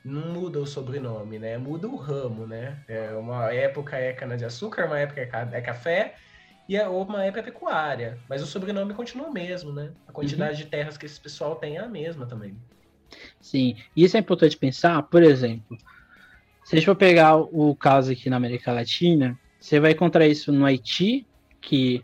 Não 0.05 0.33
muda 0.33 0.59
o 0.59 0.67
sobrenome, 0.67 1.39
né? 1.39 1.57
Muda 1.59 1.89
o 1.89 1.97
ramo, 1.97 2.47
né? 2.47 2.79
É 2.89 3.13
uma 3.15 3.53
época 3.53 3.97
é 3.97 4.13
cana-de-açúcar, 4.13 4.87
uma 4.87 4.99
época 4.99 5.21
é, 5.21 5.59
é 5.59 5.61
café, 5.61 6.15
e 6.69 6.77
a 6.79 6.89
uma 6.89 7.25
época 7.25 7.41
é 7.41 7.43
pecuária, 7.43 8.19
mas 8.29 8.43
o 8.43 8.47
sobrenome 8.47 8.95
continua 8.95 9.29
o 9.29 9.33
mesmo, 9.33 9.73
né? 9.73 9.91
A 10.07 10.13
quantidade 10.13 10.53
uhum. 10.53 10.65
de 10.65 10.67
terras 10.67 10.97
que 10.97 11.07
esse 11.07 11.21
pessoal 11.21 11.57
tem 11.57 11.77
é 11.77 11.81
a 11.81 11.89
mesma 11.89 12.27
também. 12.27 12.57
Sim, 13.41 13.77
e 13.97 14.05
isso 14.05 14.17
é 14.17 14.21
importante 14.21 14.57
pensar, 14.57 15.03
por 15.03 15.23
exemplo, 15.23 15.77
se 16.65 16.75
a 16.75 16.79
gente 16.79 16.87
for 16.87 16.97
pegar 16.97 17.37
o 17.37 17.75
caso 17.75 18.13
aqui 18.13 18.31
na 18.31 18.37
América 18.37 18.73
Latina, 18.73 19.39
você 19.61 19.79
vai 19.81 19.93
encontrar 19.93 20.27
isso 20.27 20.53
no 20.53 20.65
Haiti, 20.65 21.27
que 21.61 22.03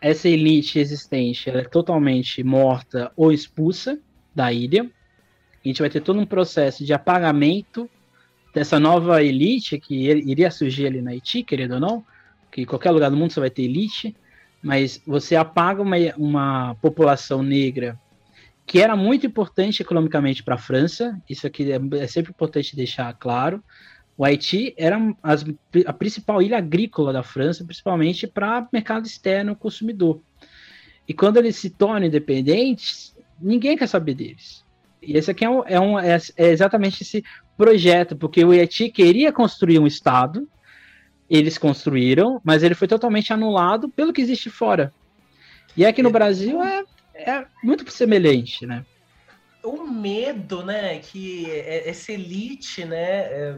essa 0.00 0.28
elite 0.28 0.78
existente 0.78 1.48
é 1.48 1.62
totalmente 1.62 2.42
morta 2.42 3.12
ou 3.16 3.32
expulsa 3.32 4.00
da 4.34 4.52
ilha. 4.52 4.90
A 5.64 5.68
gente 5.68 5.80
vai 5.80 5.88
ter 5.88 6.00
todo 6.00 6.18
um 6.18 6.26
processo 6.26 6.84
de 6.84 6.92
apagamento 6.92 7.88
dessa 8.52 8.80
nova 8.80 9.22
elite 9.22 9.78
que 9.78 9.94
iria 9.94 10.50
surgir 10.50 10.86
ali 10.86 11.00
na 11.00 11.12
Haiti, 11.12 11.42
querendo 11.42 11.74
ou 11.74 11.80
não, 11.80 12.04
que 12.52 12.66
qualquer 12.66 12.90
lugar 12.90 13.10
do 13.10 13.16
mundo 13.16 13.32
você 13.32 13.40
vai 13.40 13.50
ter 13.50 13.62
elite, 13.62 14.14
mas 14.62 15.02
você 15.04 15.34
apaga 15.34 15.82
uma, 15.82 15.96
uma 16.16 16.74
população 16.76 17.42
negra 17.42 17.98
que 18.64 18.80
era 18.80 18.94
muito 18.94 19.26
importante 19.26 19.82
economicamente 19.82 20.42
para 20.42 20.54
a 20.54 20.58
França, 20.58 21.20
isso 21.28 21.46
aqui 21.46 21.72
é, 21.72 21.80
é, 21.98 22.06
sempre 22.06 22.30
importante 22.30 22.76
deixar 22.76 23.12
claro. 23.14 23.62
O 24.16 24.24
Haiti 24.24 24.72
era 24.76 24.98
as, 25.22 25.44
a 25.84 25.92
principal 25.92 26.40
ilha 26.40 26.58
agrícola 26.58 27.12
da 27.12 27.22
França, 27.22 27.64
principalmente 27.64 28.26
para 28.26 28.68
mercado 28.72 29.06
externo 29.06 29.56
consumidor. 29.56 30.20
E 31.08 31.12
quando 31.12 31.38
eles 31.38 31.56
se 31.56 31.70
tornam 31.70 32.06
independentes, 32.06 33.16
ninguém 33.40 33.76
quer 33.76 33.88
saber 33.88 34.14
deles. 34.14 34.64
E 35.02 35.16
esse 35.16 35.30
aqui 35.30 35.44
é, 35.44 35.50
um, 35.50 35.62
é, 35.66 35.80
um, 35.80 35.98
é, 35.98 36.16
é 36.36 36.50
exatamente 36.50 37.02
esse 37.02 37.24
projeto, 37.56 38.14
porque 38.14 38.44
o 38.44 38.52
Haiti 38.52 38.90
queria 38.90 39.32
construir 39.32 39.80
um 39.80 39.86
Estado, 39.86 40.48
eles 41.32 41.56
construíram, 41.56 42.38
mas 42.44 42.62
ele 42.62 42.74
foi 42.74 42.86
totalmente 42.86 43.32
anulado 43.32 43.88
pelo 43.88 44.12
que 44.12 44.20
existe 44.20 44.50
fora. 44.50 44.92
E 45.74 45.86
aqui 45.86 46.02
no 46.02 46.10
Brasil 46.10 46.62
é, 46.62 46.84
é 47.14 47.46
muito 47.64 47.90
semelhante, 47.90 48.66
né? 48.66 48.84
O 49.64 49.84
medo, 49.84 50.62
né, 50.62 50.98
que 50.98 51.50
é, 51.50 51.88
essa 51.88 52.12
elite, 52.12 52.84
né, 52.84 53.22
é, 53.22 53.56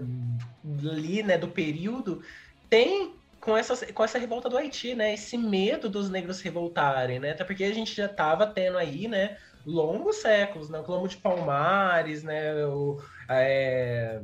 ali, 0.88 1.24
né, 1.24 1.36
do 1.36 1.48
período, 1.48 2.22
tem 2.70 3.12
com 3.40 3.56
essa, 3.56 3.92
com 3.92 4.04
essa 4.04 4.18
revolta 4.18 4.48
do 4.48 4.56
Haiti, 4.56 4.94
né? 4.94 5.12
Esse 5.12 5.36
medo 5.36 5.88
dos 5.88 6.08
negros 6.08 6.36
se 6.36 6.44
revoltarem, 6.44 7.18
né? 7.18 7.32
Até 7.32 7.42
porque 7.44 7.64
a 7.64 7.74
gente 7.74 7.94
já 7.94 8.06
estava 8.06 8.46
tendo 8.46 8.78
aí, 8.78 9.08
né? 9.08 9.36
Longos 9.66 10.16
séculos, 10.16 10.70
né? 10.70 10.78
O 10.78 10.84
Clomo 10.84 11.08
de 11.08 11.16
Palmares, 11.16 12.22
né? 12.22 12.64
O, 12.64 12.98
é, 13.28 14.20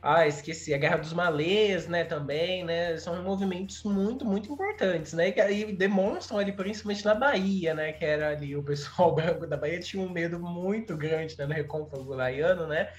ah, 0.00 0.26
esqueci, 0.26 0.72
a 0.72 0.78
Guerra 0.78 0.98
dos 0.98 1.12
Malês, 1.12 1.88
né, 1.88 2.04
também, 2.04 2.64
né, 2.64 2.96
são 2.98 3.20
movimentos 3.22 3.82
muito, 3.82 4.24
muito 4.24 4.52
importantes, 4.52 5.12
né, 5.12 5.32
que 5.32 5.40
aí 5.40 5.72
demonstram 5.72 6.38
ali, 6.38 6.52
principalmente 6.52 7.04
na 7.04 7.14
Bahia, 7.14 7.74
né, 7.74 7.92
que 7.92 8.04
era 8.04 8.30
ali 8.30 8.56
o 8.56 8.62
pessoal 8.62 9.12
branco 9.14 9.46
da 9.46 9.56
Bahia 9.56 9.80
tinha 9.80 10.02
um 10.02 10.08
medo 10.08 10.38
muito 10.38 10.96
grande, 10.96 11.36
né, 11.36 11.46
no 11.46 11.52
recôncavo 11.52 12.14
laiano, 12.14 12.66
né, 12.68 12.92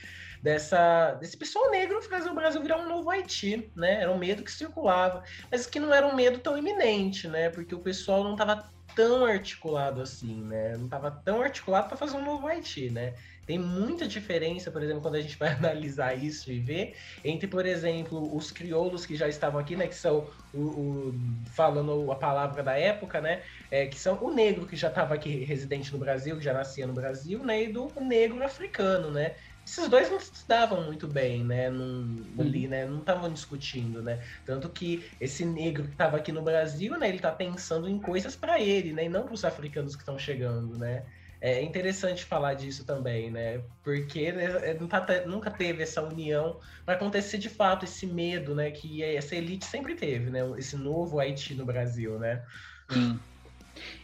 dessa, 0.44 1.14
desse 1.14 1.38
pessoal 1.38 1.72
negro 1.72 2.02
fazer 2.02 2.30
o 2.30 2.36
Brasil 2.36 2.62
virar 2.62 2.78
um 2.78 2.90
novo 2.90 3.10
Haiti, 3.10 3.72
né, 3.76 4.02
era 4.02 4.12
um 4.12 4.18
medo 4.18 4.44
que 4.44 4.52
circulava, 4.52 5.24
mas 5.50 5.66
que 5.66 5.80
não 5.80 5.94
era 5.94 6.06
um 6.06 6.16
medo 6.16 6.40
tão 6.40 6.58
iminente, 6.58 7.30
né, 7.30 7.50
porque 7.50 7.74
o 7.74 7.80
pessoal 7.80 8.26
não 8.26 8.34
estava 8.34 8.70
tão 8.94 9.26
articulado 9.26 10.02
assim, 10.02 10.44
né, 10.44 10.76
não 10.76 10.86
estava 10.86 11.10
tão 11.12 11.42
articulado 11.42 11.88
para 11.88 11.98
fazer 11.98 12.18
um 12.18 12.26
novo 12.26 12.46
Haiti, 12.48 12.90
né, 12.90 13.16
tem 13.50 13.58
muita 13.58 14.08
diferença, 14.08 14.72
por 14.72 14.84
exemplo, 14.84 15.02
quando 15.02 15.16
a 15.16 15.22
gente 15.22 15.36
vai 15.36 15.50
analisar 15.58 16.14
isso 16.16 16.52
e 16.52 16.60
ver, 16.62 16.94
entre, 17.24 17.48
por 17.48 17.66
exemplo, 17.66 18.36
os 18.36 18.52
crioulos 18.52 19.08
que 19.08 19.16
já 19.16 19.28
estavam 19.28 19.60
aqui, 19.60 19.76
né, 19.76 19.88
que 19.88 19.96
são 19.96 20.30
o, 20.52 21.10
o 21.10 21.20
falando 21.56 22.12
a 22.12 22.16
palavra 22.16 22.62
da 22.62 22.78
época, 22.78 23.20
né, 23.20 23.42
é, 23.72 23.88
que 23.88 24.00
são 24.00 24.24
o 24.24 24.32
negro 24.32 24.68
que 24.68 24.76
já 24.76 24.90
estava 24.90 25.16
aqui 25.16 25.44
residente 25.46 25.92
no 25.92 25.98
Brasil, 25.98 26.38
que 26.38 26.44
já 26.44 26.54
nascia 26.54 26.86
no 26.86 26.94
Brasil, 26.94 27.44
né, 27.44 27.64
e 27.64 27.74
do 27.74 27.92
negro 28.02 28.44
africano, 28.44 29.10
né. 29.10 29.34
Esses 29.68 29.90
dois 29.90 30.12
não 30.12 30.20
se 30.20 30.48
davam 30.48 30.86
muito 30.86 31.08
bem, 31.08 31.44
né, 31.44 31.72
num, 31.72 32.36
ali, 32.40 32.68
né, 32.68 32.86
não 32.86 33.00
estavam 33.00 33.34
discutindo, 33.34 34.04
né, 34.04 34.20
tanto 34.46 34.72
que 34.72 35.10
esse 35.20 35.44
negro 35.44 35.86
que 35.88 35.94
estava 35.94 36.18
aqui 36.18 36.32
no 36.32 36.44
Brasil, 36.44 37.00
né, 37.00 37.08
ele 37.08 37.18
está 37.18 37.32
pensando 37.32 37.90
em 37.90 38.00
coisas 38.00 38.36
para 38.36 38.60
ele, 38.62 38.94
né, 38.94 39.06
e 39.06 39.10
não 39.10 39.26
para 39.26 39.34
os 39.34 39.44
africanos 39.44 39.96
que 39.96 40.04
estão 40.04 40.20
chegando, 40.20 40.78
né. 40.78 41.04
É 41.42 41.62
interessante 41.64 42.26
falar 42.26 42.54
disso 42.54 42.86
também, 42.86 43.32
né? 43.32 43.62
Porque 43.82 44.32
né, 44.32 44.46
é, 44.62 44.78
nunca 45.26 45.50
teve 45.50 45.84
essa 45.84 46.02
união 46.02 46.58
para 46.86 46.96
acontecer 46.96 47.38
de 47.38 47.48
fato 47.48 47.86
esse 47.86 48.06
medo, 48.06 48.54
né? 48.54 48.72
Que 48.72 49.02
essa 49.04 49.36
elite 49.36 49.66
sempre 49.66 49.96
teve, 49.96 50.30
né? 50.30 50.40
Esse 50.58 50.76
novo 50.76 51.20
Haiti 51.20 51.54
no 51.56 51.66
Brasil, 51.66 52.20
né? 52.20 52.42
Sim. 52.90 53.18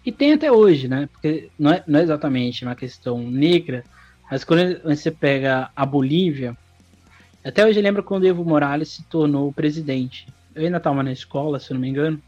E 0.06 0.12
tem 0.12 0.32
até 0.32 0.50
hoje, 0.50 0.88
né? 0.88 1.10
Porque 1.12 1.50
não 1.60 1.72
é, 1.72 1.84
não 1.86 2.00
é 2.00 2.04
exatamente 2.04 2.64
uma 2.64 2.76
questão 2.76 3.18
negra, 3.20 3.84
mas 4.32 4.46
quando 4.46 4.82
você 4.82 5.12
pega 5.12 5.70
a 5.76 5.86
Bolívia, 5.86 6.56
até 7.44 7.66
hoje 7.66 7.82
lembro 7.82 8.02
quando 8.02 8.26
Evo 8.26 8.46
Morales 8.46 8.90
se 8.90 9.04
tornou 9.04 9.52
presidente. 9.52 10.28
Eu 10.56 10.64
ainda 10.64 10.78
estava 10.78 11.04
na 11.04 11.12
escola, 11.12 11.60
se 11.60 11.74
não 11.74 11.82
me 11.82 11.90
engano, 11.90 12.22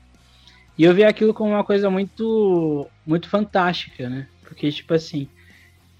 e 0.77 0.83
eu 0.83 0.93
vi 0.93 1.03
aquilo 1.03 1.33
como 1.33 1.51
uma 1.51 1.63
coisa 1.63 1.89
muito, 1.89 2.87
muito 3.05 3.29
fantástica, 3.29 4.09
né? 4.09 4.27
Porque, 4.47 4.71
tipo 4.71 4.93
assim, 4.93 5.27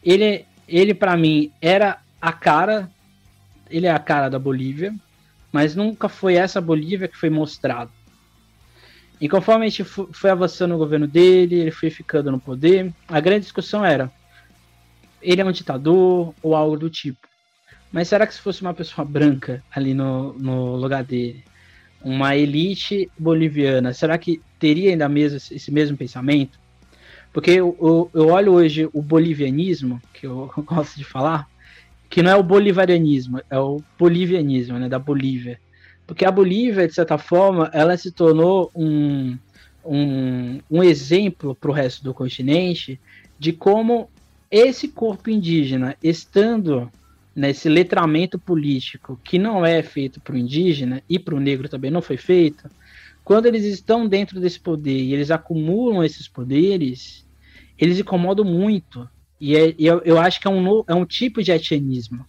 ele, 0.04 0.46
ele 0.68 0.94
para 0.94 1.18
mim 1.18 1.52
era 1.62 2.00
a 2.22 2.32
cara, 2.32 2.90
ele 3.70 3.86
é 3.86 3.92
a 3.92 4.00
cara 4.00 4.30
da 4.30 4.40
Bolívia, 4.40 4.96
mas 5.52 5.76
nunca 5.76 6.08
foi 6.08 6.36
essa 6.36 6.62
Bolívia 6.62 7.08
que 7.08 7.18
foi 7.18 7.30
mostrado. 7.30 7.92
E 9.20 9.28
conforme 9.28 9.66
a 9.66 9.70
gente 9.70 9.84
foi 9.84 10.30
avançando 10.30 10.72
no 10.72 10.78
governo 10.78 11.08
dele, 11.08 11.56
ele 11.56 11.72
foi 11.72 11.90
ficando 11.90 12.32
no 12.32 12.40
poder, 12.40 12.94
a 13.08 13.20
grande 13.20 13.42
discussão 13.42 13.84
era: 13.84 14.12
ele 15.22 15.42
é 15.42 15.46
um 15.46 15.52
ditador 15.52 16.34
ou 16.42 16.56
algo 16.56 16.78
do 16.78 16.90
tipo. 16.90 17.28
Mas 17.92 18.08
será 18.08 18.28
que 18.28 18.34
se 18.34 18.40
fosse 18.40 18.62
uma 18.62 18.74
pessoa 18.74 19.04
branca 19.04 19.64
ali 19.72 19.94
no, 19.94 20.34
no 20.34 20.76
lugar 20.76 21.04
dele, 21.04 21.44
uma 22.02 22.36
elite 22.36 23.10
boliviana, 23.18 23.92
será 23.92 24.18
que 24.18 24.42
teria 24.60 24.92
ainda 24.92 25.10
mesmo 25.10 25.38
esse 25.38 25.72
mesmo 25.72 25.98
pensamento? 25.98 26.60
Porque 27.38 27.52
eu, 27.52 28.10
eu, 28.16 28.30
olho 28.30 28.54
hoje 28.54 28.90
o 28.92 29.00
bolivianismo, 29.00 30.02
que 30.12 30.26
eu 30.26 30.52
gosto 30.66 30.98
de 30.98 31.04
falar, 31.04 31.48
que 32.10 32.24
não 32.24 32.32
é 32.32 32.36
o 32.36 32.42
bolivarianismo, 32.42 33.40
é 33.48 33.60
o 33.60 33.80
bolivianismo, 33.96 34.80
né, 34.80 34.90
da 34.90 34.98
Bolívia. 34.98 35.60
Porque 36.08 36.26
a 36.26 36.32
Bolívia, 36.32 36.88
de 36.88 36.96
certa 36.96 37.16
forma, 37.20 37.70
ela 37.76 37.96
se 37.96 38.12
tornou 38.12 38.72
um, 38.74 39.38
um, 39.86 40.60
um 40.68 40.84
exemplo 40.84 41.54
para 41.54 41.70
o 41.70 41.74
resto 41.76 42.04
do 42.04 42.12
continente 42.12 43.00
de 43.38 43.54
como 43.54 44.10
esse 44.50 44.88
corpo 44.88 45.30
indígena, 45.30 45.96
estando 46.02 46.92
nesse 47.36 47.70
letramento 47.70 48.40
político 48.40 49.20
que 49.24 49.38
não 49.38 49.64
é 49.64 49.84
feito 49.84 50.20
para 50.20 50.34
o 50.34 50.40
indígena 50.40 51.04
e 51.08 51.20
para 51.20 51.36
o 51.36 51.40
negro 51.40 51.70
também 51.70 51.92
não 51.92 52.02
foi 52.02 52.18
feito, 52.18 52.68
quando 53.24 53.46
eles 53.46 53.64
estão 53.64 54.08
dentro 54.08 54.40
desse 54.40 54.60
poder 54.60 55.04
e 55.04 55.14
eles 55.14 55.30
acumulam 55.30 56.04
esses 56.04 56.28
poderes, 56.28 57.27
eles 57.78 58.00
incomodam 58.00 58.46
muito. 58.46 59.08
E, 59.40 59.56
é, 59.56 59.76
e 59.78 59.86
eu, 59.86 60.02
eu, 60.04 60.20
acho 60.20 60.40
que 60.40 60.48
é 60.48 60.52
um, 60.52 60.84
é 60.88 60.94
um 60.94 61.06
tipo 61.06 61.44
de 61.44 61.52
etianismo. 61.52 62.26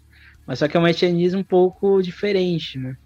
Mas 0.46 0.58
só 0.58 0.68
que 0.68 0.76
é 0.76 0.80
um 0.80 0.88
etianismo 0.88 1.40
um 1.40 1.44
pouco 1.44 2.02
diferente, 2.02 2.78
né? 2.78 2.96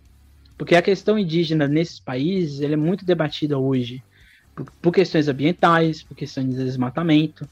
Porque 0.56 0.76
a 0.76 0.82
questão 0.82 1.18
indígena 1.18 1.66
nesses 1.66 1.98
países 1.98 2.60
é 2.60 2.76
muito 2.76 3.04
debatida 3.04 3.58
hoje. 3.58 4.02
Por, 4.54 4.70
por, 4.82 4.92
questões 4.92 5.28
ambientais, 5.28 6.02
por 6.02 6.16
questões 6.16 6.50
de 6.50 6.56
desmatamento. 6.56 7.48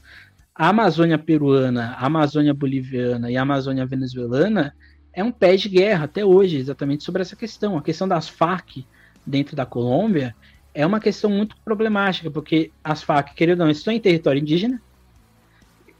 A 0.53 0.69
Amazônia 0.69 1.17
peruana, 1.17 1.95
a 1.97 2.05
Amazônia 2.05 2.53
boliviana 2.53 3.31
e 3.31 3.35
a 3.35 3.41
Amazônia 3.41 3.85
venezuelana 3.85 4.75
é 5.13 5.23
um 5.23 5.31
pé 5.31 5.55
de 5.55 5.67
guerra 5.67 6.05
até 6.05 6.23
hoje, 6.23 6.57
exatamente 6.57 7.03
sobre 7.03 7.21
essa 7.21 7.35
questão. 7.35 7.77
A 7.77 7.81
questão 7.81 8.07
das 8.07 8.29
Farc 8.29 8.85
dentro 9.25 9.55
da 9.55 9.65
Colômbia 9.65 10.35
é 10.73 10.85
uma 10.85 10.99
questão 10.99 11.29
muito 11.29 11.55
problemática, 11.63 12.29
porque 12.31 12.71
as 12.83 13.03
FARC, 13.03 13.33
querendo 13.35 13.61
ou 13.61 13.65
não, 13.65 13.71
estão 13.71 13.93
em 13.93 13.99
território 13.99 14.41
indígena, 14.41 14.81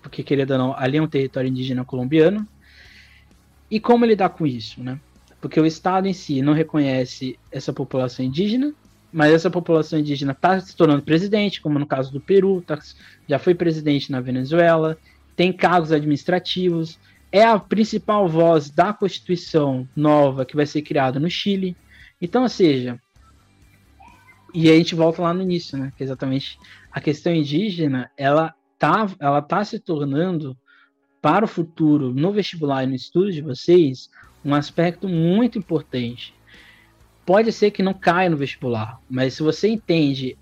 porque, 0.01 0.23
querendo 0.23 0.51
ou 0.51 0.57
não, 0.57 0.75
ali 0.77 0.97
é 0.97 1.01
um 1.01 1.07
território 1.07 1.49
indígena 1.49 1.85
colombiano, 1.85 2.47
e 3.69 3.79
como 3.79 4.05
lidar 4.05 4.29
com 4.29 4.45
isso, 4.45 4.81
né? 4.83 4.99
Porque 5.39 5.59
o 5.59 5.65
Estado 5.65 6.07
em 6.07 6.13
si 6.13 6.41
não 6.41 6.53
reconhece 6.53 7.37
essa 7.51 7.71
população 7.71 8.25
indígena, 8.25 8.73
mas 9.11 9.33
essa 9.33 9.49
população 9.49 9.99
indígena 9.99 10.31
está 10.31 10.59
se 10.59 10.75
tornando 10.75 11.03
presidente, 11.03 11.61
como 11.61 11.77
no 11.77 11.85
caso 11.85 12.11
do 12.11 12.21
Peru, 12.21 12.61
tá, 12.61 12.79
já 13.27 13.37
foi 13.37 13.53
presidente 13.53 14.11
na 14.11 14.21
Venezuela, 14.21 14.97
tem 15.35 15.51
cargos 15.51 15.91
administrativos, 15.91 16.99
é 17.31 17.43
a 17.43 17.57
principal 17.57 18.27
voz 18.27 18.69
da 18.69 18.93
Constituição 18.93 19.87
nova 19.95 20.45
que 20.45 20.55
vai 20.55 20.65
ser 20.65 20.81
criada 20.81 21.19
no 21.19 21.29
Chile. 21.29 21.75
Então, 22.21 22.43
ou 22.43 22.49
seja, 22.49 22.99
e 24.53 24.69
a 24.69 24.75
gente 24.75 24.95
volta 24.95 25.21
lá 25.21 25.33
no 25.33 25.41
início, 25.41 25.77
né? 25.77 25.91
Que 25.95 26.03
é 26.03 26.05
exatamente 26.05 26.57
a 26.91 26.99
questão 26.99 27.33
indígena, 27.33 28.11
ela 28.17 28.53
tá, 28.77 29.07
ela 29.19 29.41
tá 29.41 29.63
se 29.63 29.79
tornando 29.79 30.57
para 31.21 31.45
o 31.45 31.47
futuro, 31.47 32.13
no 32.13 32.31
vestibular 32.31 32.83
e 32.83 32.87
no 32.87 32.95
estudo 32.95 33.31
de 33.31 33.41
vocês, 33.41 34.09
um 34.43 34.55
aspecto 34.55 35.07
muito 35.07 35.57
importante. 35.57 36.33
Pode 37.25 37.51
ser 37.51 37.71
que 37.71 37.83
não 37.83 37.93
caia 37.93 38.29
no 38.29 38.37
vestibular, 38.37 38.99
mas 39.09 39.35
se 39.35 39.43
você 39.43 39.69
entende 39.69 40.37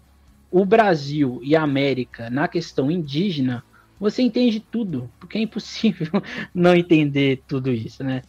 o 0.49 0.65
Brasil 0.65 1.39
e 1.43 1.55
a 1.55 1.61
América 1.61 2.29
na 2.29 2.47
questão 2.47 2.89
indígena, 2.89 3.63
você 3.99 4.21
entende 4.21 4.59
tudo, 4.59 5.11
porque 5.19 5.37
é 5.37 5.41
impossível 5.41 6.07
não 6.55 6.73
entender 6.73 7.43
tudo 7.47 7.69
isso, 7.69 8.03
né? 8.03 8.21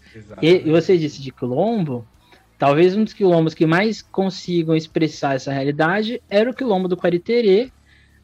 E, 0.42 0.48
e, 0.66 0.70
você 0.70 0.98
disse 0.98 1.22
de 1.22 1.30
Colombo, 1.30 2.06
Talvez 2.60 2.94
um 2.94 3.04
dos 3.04 3.14
quilombos 3.14 3.54
que 3.54 3.64
mais 3.64 4.02
consigam 4.02 4.76
expressar 4.76 5.34
essa 5.34 5.50
realidade 5.50 6.20
era 6.28 6.50
o 6.50 6.54
quilombo 6.54 6.88
do 6.88 6.96
Quariterê 6.96 7.72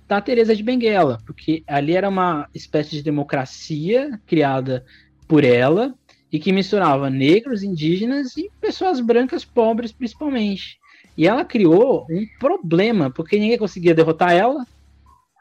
da 0.06 0.20
Teresa 0.20 0.54
de 0.54 0.62
Benguela, 0.62 1.18
porque 1.24 1.64
ali 1.66 1.96
era 1.96 2.06
uma 2.06 2.46
espécie 2.54 2.90
de 2.90 3.02
democracia 3.02 4.20
criada 4.26 4.84
por 5.26 5.42
ela 5.42 5.94
e 6.30 6.38
que 6.38 6.52
misturava 6.52 7.08
negros, 7.08 7.62
indígenas 7.62 8.36
e 8.36 8.50
pessoas 8.60 9.00
brancas 9.00 9.42
pobres 9.42 9.90
principalmente. 9.90 10.78
E 11.16 11.26
ela 11.26 11.42
criou 11.42 12.06
um 12.10 12.26
problema, 12.38 13.10
porque 13.10 13.38
ninguém 13.38 13.56
conseguia 13.56 13.94
derrotar 13.94 14.32
ela. 14.34 14.66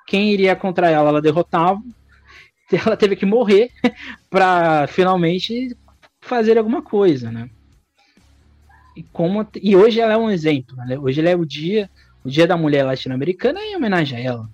Quem 0.08 0.32
iria 0.32 0.56
contra 0.56 0.90
ela, 0.90 1.10
ela 1.10 1.22
derrotava. 1.22 1.82
Ela 2.72 2.96
teve 2.96 3.18
que 3.18 3.26
morrer 3.26 3.72
para 4.32 4.88
finalmente 4.88 5.76
fazer 6.22 6.58
alguma 6.58 6.82
coisa, 6.82 7.30
né? 7.30 7.50
E 8.96 9.04
como 9.04 9.46
e 9.62 9.76
hoje 9.76 10.00
ela 10.00 10.14
é 10.14 10.18
um 10.18 10.30
exemplo. 10.30 10.76
Né? 10.78 10.98
Hoje 10.98 11.20
ela 11.20 11.30
é 11.30 11.36
o 11.36 11.46
dia 11.46 11.90
o 12.24 12.30
dia 12.30 12.48
da 12.48 12.58
mulher 12.58 12.84
latino-americana 12.84 13.62
em 13.62 13.76
homenagem 13.76 14.18
a 14.18 14.22
ela. 14.22 14.50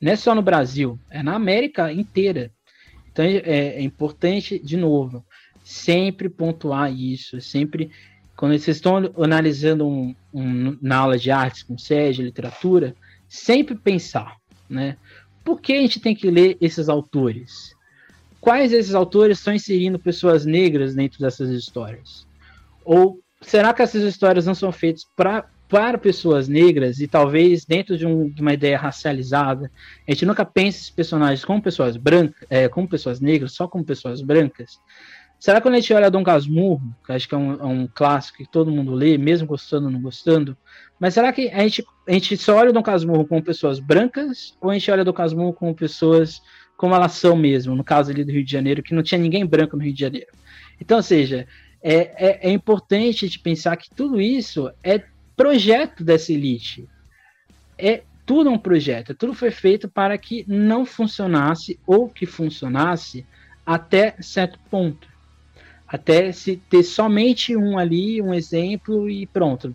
Não 0.00 0.12
é 0.12 0.16
só 0.16 0.34
no 0.34 0.42
Brasil, 0.42 0.98
é 1.10 1.22
na 1.22 1.34
América 1.34 1.92
inteira. 1.92 2.52
Então 3.10 3.24
é, 3.24 3.38
é 3.40 3.82
importante 3.82 4.58
de 4.58 4.76
novo 4.76 5.24
sempre 5.64 6.28
pontuar 6.28 6.92
isso, 6.92 7.40
sempre 7.40 7.90
quando 8.36 8.58
vocês 8.58 8.78
estão 8.78 8.96
analisando 9.22 9.86
um, 9.86 10.14
um, 10.32 10.78
na 10.80 10.96
aula 10.96 11.18
de 11.18 11.30
artes 11.30 11.62
com 11.62 11.76
SEG, 11.76 12.22
literatura, 12.22 12.96
sempre 13.28 13.74
pensar, 13.74 14.36
né? 14.68 14.96
Por 15.44 15.60
que 15.60 15.74
a 15.74 15.80
gente 15.80 16.00
tem 16.00 16.14
que 16.14 16.30
ler 16.30 16.56
esses 16.60 16.88
autores? 16.88 17.74
Quais 18.40 18.70
desses 18.70 18.94
autores 18.94 19.38
estão 19.38 19.52
inserindo 19.52 19.98
pessoas 19.98 20.46
negras 20.46 20.94
dentro 20.94 21.20
dessas 21.20 21.50
histórias? 21.50 22.26
Ou 22.84 23.20
será 23.40 23.72
que 23.72 23.82
essas 23.82 24.02
histórias 24.02 24.46
não 24.46 24.54
são 24.54 24.70
feitas 24.70 25.06
pra, 25.16 25.48
para 25.68 25.96
pessoas 25.98 26.48
negras 26.48 27.00
e 27.00 27.08
talvez 27.08 27.64
dentro 27.64 27.96
de, 27.96 28.06
um, 28.06 28.28
de, 28.28 28.42
uma 28.42 28.52
ideia 28.52 28.78
racializada? 28.78 29.70
A 30.06 30.10
gente 30.10 30.26
nunca 30.26 30.44
pensa 30.44 30.78
esses 30.78 30.90
personagens 30.90 31.44
como 31.44 31.62
pessoas 31.62 31.96
brancas, 31.96 32.46
é, 32.50 32.68
como 32.68 32.88
pessoas 32.88 33.20
negras, 33.20 33.52
só 33.52 33.66
como 33.66 33.84
pessoas 33.84 34.20
brancas. 34.20 34.78
Será 35.38 35.58
que 35.58 35.62
quando 35.62 35.76
a 35.76 35.80
gente 35.80 35.94
olha 35.94 36.10
Dom 36.10 36.22
Casmurro, 36.22 36.94
que 37.06 37.12
acho 37.12 37.26
que 37.26 37.34
é 37.34 37.38
um, 37.38 37.52
é 37.54 37.64
um, 37.64 37.86
clássico 37.86 38.38
que 38.38 38.50
todo 38.50 38.70
mundo 38.70 38.92
lê, 38.92 39.16
mesmo 39.16 39.46
gostando 39.46 39.86
ou 39.86 39.90
não 39.90 40.02
gostando, 40.02 40.54
mas 40.98 41.14
será 41.14 41.32
que 41.32 41.48
a 41.48 41.60
gente, 41.60 41.82
a 42.06 42.12
gente 42.12 42.36
só 42.36 42.56
olha 42.56 42.74
Dom 42.74 42.82
Casmurro 42.82 43.26
como 43.26 43.42
pessoas 43.42 43.80
brancas 43.80 44.54
ou 44.60 44.68
a 44.68 44.74
gente 44.74 44.90
olha 44.90 45.02
Dom 45.02 45.14
Casmurro 45.14 45.54
como 45.54 45.74
pessoas 45.74 46.42
como 46.76 46.94
elas 46.94 47.12
são 47.12 47.36
mesmo, 47.36 47.74
no 47.74 47.84
caso 47.84 48.10
ali 48.10 48.24
do 48.24 48.32
Rio 48.32 48.44
de 48.44 48.50
Janeiro, 48.50 48.82
que 48.82 48.94
não 48.94 49.02
tinha 49.02 49.20
ninguém 49.20 49.44
branco 49.44 49.76
no 49.76 49.82
Rio 49.82 49.92
de 49.92 50.00
Janeiro. 50.00 50.28
Então, 50.80 50.96
ou 50.96 51.02
seja, 51.02 51.46
é, 51.82 51.94
é, 51.94 52.48
é 52.48 52.50
importante 52.50 53.26
gente 53.26 53.38
pensar 53.38 53.76
que 53.76 53.90
tudo 53.90 54.20
isso 54.20 54.70
é 54.82 55.02
projeto 55.36 56.04
dessa 56.04 56.32
elite. 56.32 56.88
É 57.78 58.02
tudo 58.26 58.50
um 58.50 58.58
projeto, 58.58 59.14
tudo 59.14 59.34
foi 59.34 59.50
feito 59.50 59.88
para 59.88 60.16
que 60.16 60.44
não 60.46 60.84
funcionasse 60.84 61.78
ou 61.86 62.08
que 62.08 62.26
funcionasse 62.26 63.26
até 63.64 64.14
certo 64.20 64.58
ponto. 64.70 65.08
Até 65.86 66.30
se 66.30 66.56
ter 66.56 66.84
somente 66.84 67.56
um 67.56 67.76
ali, 67.78 68.22
um 68.22 68.32
exemplo 68.32 69.10
e 69.10 69.26
pronto. 69.26 69.74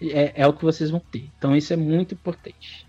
É, 0.00 0.42
é 0.42 0.46
o 0.46 0.52
que 0.52 0.64
vocês 0.64 0.90
vão 0.90 1.00
ter. 1.00 1.30
Então 1.38 1.56
isso 1.56 1.72
é 1.72 1.76
muito 1.76 2.12
importante. 2.12 2.85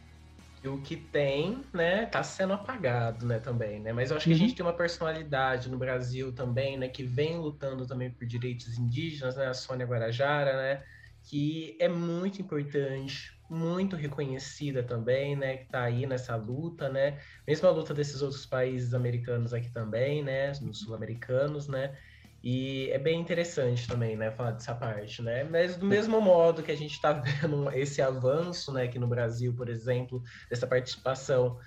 E 0.63 0.67
o 0.67 0.81
que 0.81 0.95
tem, 0.97 1.63
né, 1.71 2.07
tá 2.07 2.23
sendo 2.23 2.53
apagado, 2.53 3.25
né, 3.25 3.39
também, 3.39 3.79
né? 3.79 3.93
Mas 3.93 4.09
eu 4.09 4.17
acho 4.17 4.27
que 4.27 4.31
uhum. 4.31 4.35
a 4.35 4.39
gente 4.39 4.55
tem 4.55 4.65
uma 4.65 4.73
personalidade 4.73 5.69
no 5.69 5.77
Brasil 5.77 6.33
também, 6.33 6.77
né, 6.77 6.89
que 6.89 7.03
vem 7.03 7.37
lutando 7.37 7.85
também 7.85 8.11
por 8.11 8.25
direitos 8.25 8.77
indígenas, 8.77 9.35
né, 9.35 9.47
a 9.47 9.53
Sônia 9.53 9.85
Guarajara, 9.85 10.53
né, 10.57 10.83
que 11.21 11.77
é 11.79 11.87
muito 11.87 12.41
importante, 12.41 13.37
muito 13.49 13.95
reconhecida 13.95 14.81
também, 14.81 15.35
né, 15.35 15.57
que 15.57 15.65
está 15.65 15.83
aí 15.83 16.07
nessa 16.07 16.35
luta, 16.35 16.89
né, 16.89 17.19
mesmo 17.47 17.67
a 17.67 17.71
luta 17.71 17.93
desses 17.93 18.21
outros 18.23 18.45
países 18.45 18.93
americanos 18.95 19.53
aqui 19.53 19.69
também, 19.71 20.23
né, 20.23 20.51
nos 20.61 20.79
sul-americanos, 20.79 21.67
né, 21.67 21.95
e 22.43 22.89
é 22.91 22.99
bem 22.99 23.19
interessante 23.19 23.87
também, 23.87 24.15
né, 24.15 24.31
falar 24.31 24.51
dessa 24.51 24.75
parte, 24.75 25.21
né? 25.21 25.43
Mas 25.43 25.75
do 25.75 25.85
mesmo 25.85 26.21
modo 26.21 26.63
que 26.63 26.71
a 26.71 26.77
gente 26.77 26.93
está 26.93 27.13
vendo 27.41 27.71
esse 27.71 28.01
avanço, 28.01 28.71
né, 28.71 28.83
aqui 28.83 28.99
no 28.99 29.07
Brasil, 29.07 29.53
por 29.53 29.69
exemplo, 29.69 30.21
dessa 30.49 30.67
participação, 30.67 31.57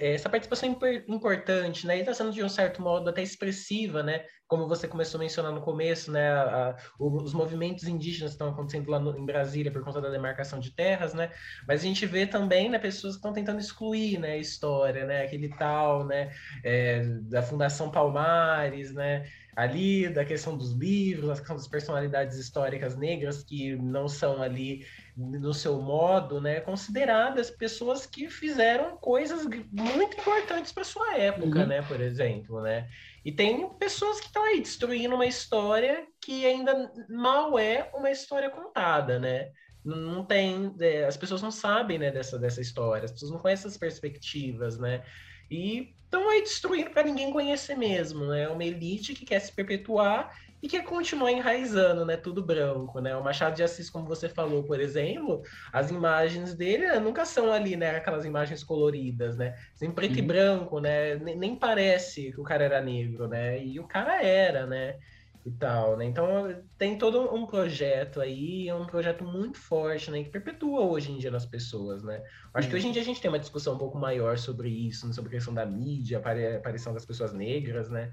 essa 0.00 0.28
participação 0.28 0.76
importante, 1.06 1.86
né, 1.86 1.96
e 1.96 2.00
está 2.00 2.12
sendo 2.12 2.32
de 2.32 2.42
um 2.42 2.48
certo 2.48 2.82
modo 2.82 3.08
até 3.08 3.22
expressiva, 3.22 4.02
né? 4.02 4.24
Como 4.48 4.66
você 4.66 4.88
começou 4.88 5.16
a 5.18 5.22
mencionar 5.22 5.52
no 5.52 5.60
começo, 5.60 6.10
né, 6.10 6.28
a, 6.28 6.70
a, 6.70 6.76
os 6.98 7.32
movimentos 7.32 7.84
indígenas 7.84 8.32
estão 8.32 8.48
acontecendo 8.48 8.90
lá 8.90 8.98
no, 8.98 9.16
em 9.16 9.24
Brasília 9.24 9.70
por 9.70 9.84
conta 9.84 10.00
da 10.00 10.10
demarcação 10.10 10.58
de 10.58 10.74
terras, 10.74 11.14
né? 11.14 11.30
Mas 11.68 11.82
a 11.82 11.84
gente 11.84 12.04
vê 12.04 12.26
também, 12.26 12.68
né, 12.68 12.80
pessoas 12.80 13.14
que 13.14 13.18
estão 13.18 13.32
tentando 13.32 13.60
excluir, 13.60 14.18
né, 14.18 14.32
a 14.32 14.38
história, 14.38 15.06
né, 15.06 15.22
aquele 15.22 15.48
tal, 15.50 16.04
né, 16.04 16.32
é, 16.64 17.04
da 17.22 17.40
Fundação 17.40 17.92
Palmares, 17.92 18.92
né? 18.92 19.24
Ali, 19.56 20.08
da 20.08 20.24
questão 20.24 20.56
dos 20.56 20.72
livros, 20.72 21.28
da 21.28 21.36
questão 21.36 21.56
das 21.56 21.68
personalidades 21.68 22.38
históricas 22.38 22.96
negras 22.96 23.42
que 23.42 23.76
não 23.76 24.08
são 24.08 24.42
ali 24.42 24.86
no 25.16 25.52
seu 25.52 25.80
modo, 25.80 26.40
né, 26.40 26.60
consideradas 26.60 27.50
pessoas 27.50 28.06
que 28.06 28.30
fizeram 28.30 28.96
coisas 28.96 29.44
muito 29.70 30.16
importantes 30.18 30.72
para 30.72 30.84
sua 30.84 31.16
época, 31.16 31.60
uhum. 31.60 31.66
né, 31.66 31.82
por 31.82 32.00
exemplo, 32.00 32.62
né? 32.62 32.88
E 33.24 33.30
tem 33.30 33.68
pessoas 33.74 34.18
que 34.20 34.26
estão 34.26 34.44
aí 34.44 34.60
destruindo 34.60 35.14
uma 35.14 35.26
história 35.26 36.06
que 36.22 36.46
ainda 36.46 36.90
mal 37.08 37.58
é 37.58 37.90
uma 37.94 38.10
história 38.10 38.48
contada, 38.48 39.18
né? 39.18 39.50
Não 39.84 40.24
tem, 40.24 40.74
é, 40.80 41.04
as 41.04 41.16
pessoas 41.16 41.42
não 41.42 41.50
sabem, 41.50 41.98
né, 41.98 42.10
dessa 42.10 42.38
dessa 42.38 42.60
história, 42.60 43.04
as 43.04 43.12
pessoas 43.12 43.32
não 43.32 43.38
conhecem 43.38 43.68
as 43.68 43.76
perspectivas, 43.76 44.78
né? 44.78 45.02
E 45.50 45.94
estão 46.10 46.28
aí 46.28 46.42
destruindo 46.42 46.90
para 46.90 47.04
ninguém 47.04 47.30
conhecer 47.30 47.76
mesmo, 47.76 48.26
né? 48.26 48.48
Uma 48.48 48.64
elite 48.64 49.14
que 49.14 49.24
quer 49.24 49.38
se 49.38 49.52
perpetuar 49.52 50.36
e 50.60 50.68
quer 50.68 50.84
continuar 50.84 51.30
enraizando, 51.30 52.04
né? 52.04 52.16
Tudo 52.16 52.44
branco, 52.44 53.00
né? 53.00 53.16
O 53.16 53.22
Machado 53.22 53.54
de 53.54 53.62
Assis, 53.62 53.88
como 53.88 54.06
você 54.06 54.28
falou, 54.28 54.64
por 54.64 54.80
exemplo, 54.80 55.40
as 55.72 55.88
imagens 55.88 56.52
dele 56.52 56.88
né, 56.88 56.98
nunca 56.98 57.24
são 57.24 57.52
ali, 57.52 57.76
né? 57.76 57.96
Aquelas 57.96 58.24
imagens 58.24 58.64
coloridas, 58.64 59.36
né? 59.36 59.56
Em 59.80 59.92
preto 59.92 60.14
uhum. 60.14 60.18
e 60.18 60.22
branco, 60.22 60.80
né? 60.80 61.14
Nem, 61.14 61.36
nem 61.36 61.56
parece 61.56 62.32
que 62.32 62.40
o 62.40 62.44
cara 62.44 62.64
era 62.64 62.80
negro, 62.80 63.28
né? 63.28 63.62
E 63.62 63.78
o 63.78 63.86
cara 63.86 64.20
era, 64.20 64.66
né? 64.66 64.96
E 65.44 65.50
tal, 65.50 65.96
né? 65.96 66.04
Então 66.04 66.54
tem 66.76 66.98
todo 66.98 67.34
um 67.34 67.46
projeto 67.46 68.20
aí, 68.20 68.68
é 68.68 68.74
um 68.74 68.86
projeto 68.86 69.24
muito 69.24 69.58
forte, 69.58 70.10
né? 70.10 70.22
Que 70.22 70.30
perpetua 70.30 70.80
hoje 70.80 71.10
em 71.10 71.18
dia 71.18 71.30
nas 71.30 71.46
pessoas, 71.46 72.02
né? 72.02 72.22
Acho 72.52 72.68
que 72.68 72.76
hoje 72.76 72.88
em 72.88 72.92
dia 72.92 73.00
a 73.00 73.04
gente 73.04 73.20
tem 73.20 73.30
uma 73.30 73.38
discussão 73.38 73.74
um 73.74 73.78
pouco 73.78 73.98
maior 73.98 74.36
sobre 74.36 74.68
isso, 74.68 75.06
né? 75.06 75.12
sobre 75.12 75.28
a 75.28 75.32
questão 75.32 75.54
da 75.54 75.64
mídia, 75.64 76.18
a 76.18 76.56
aparição 76.56 76.92
das 76.92 77.06
pessoas 77.06 77.32
negras, 77.32 77.88
né? 77.88 78.12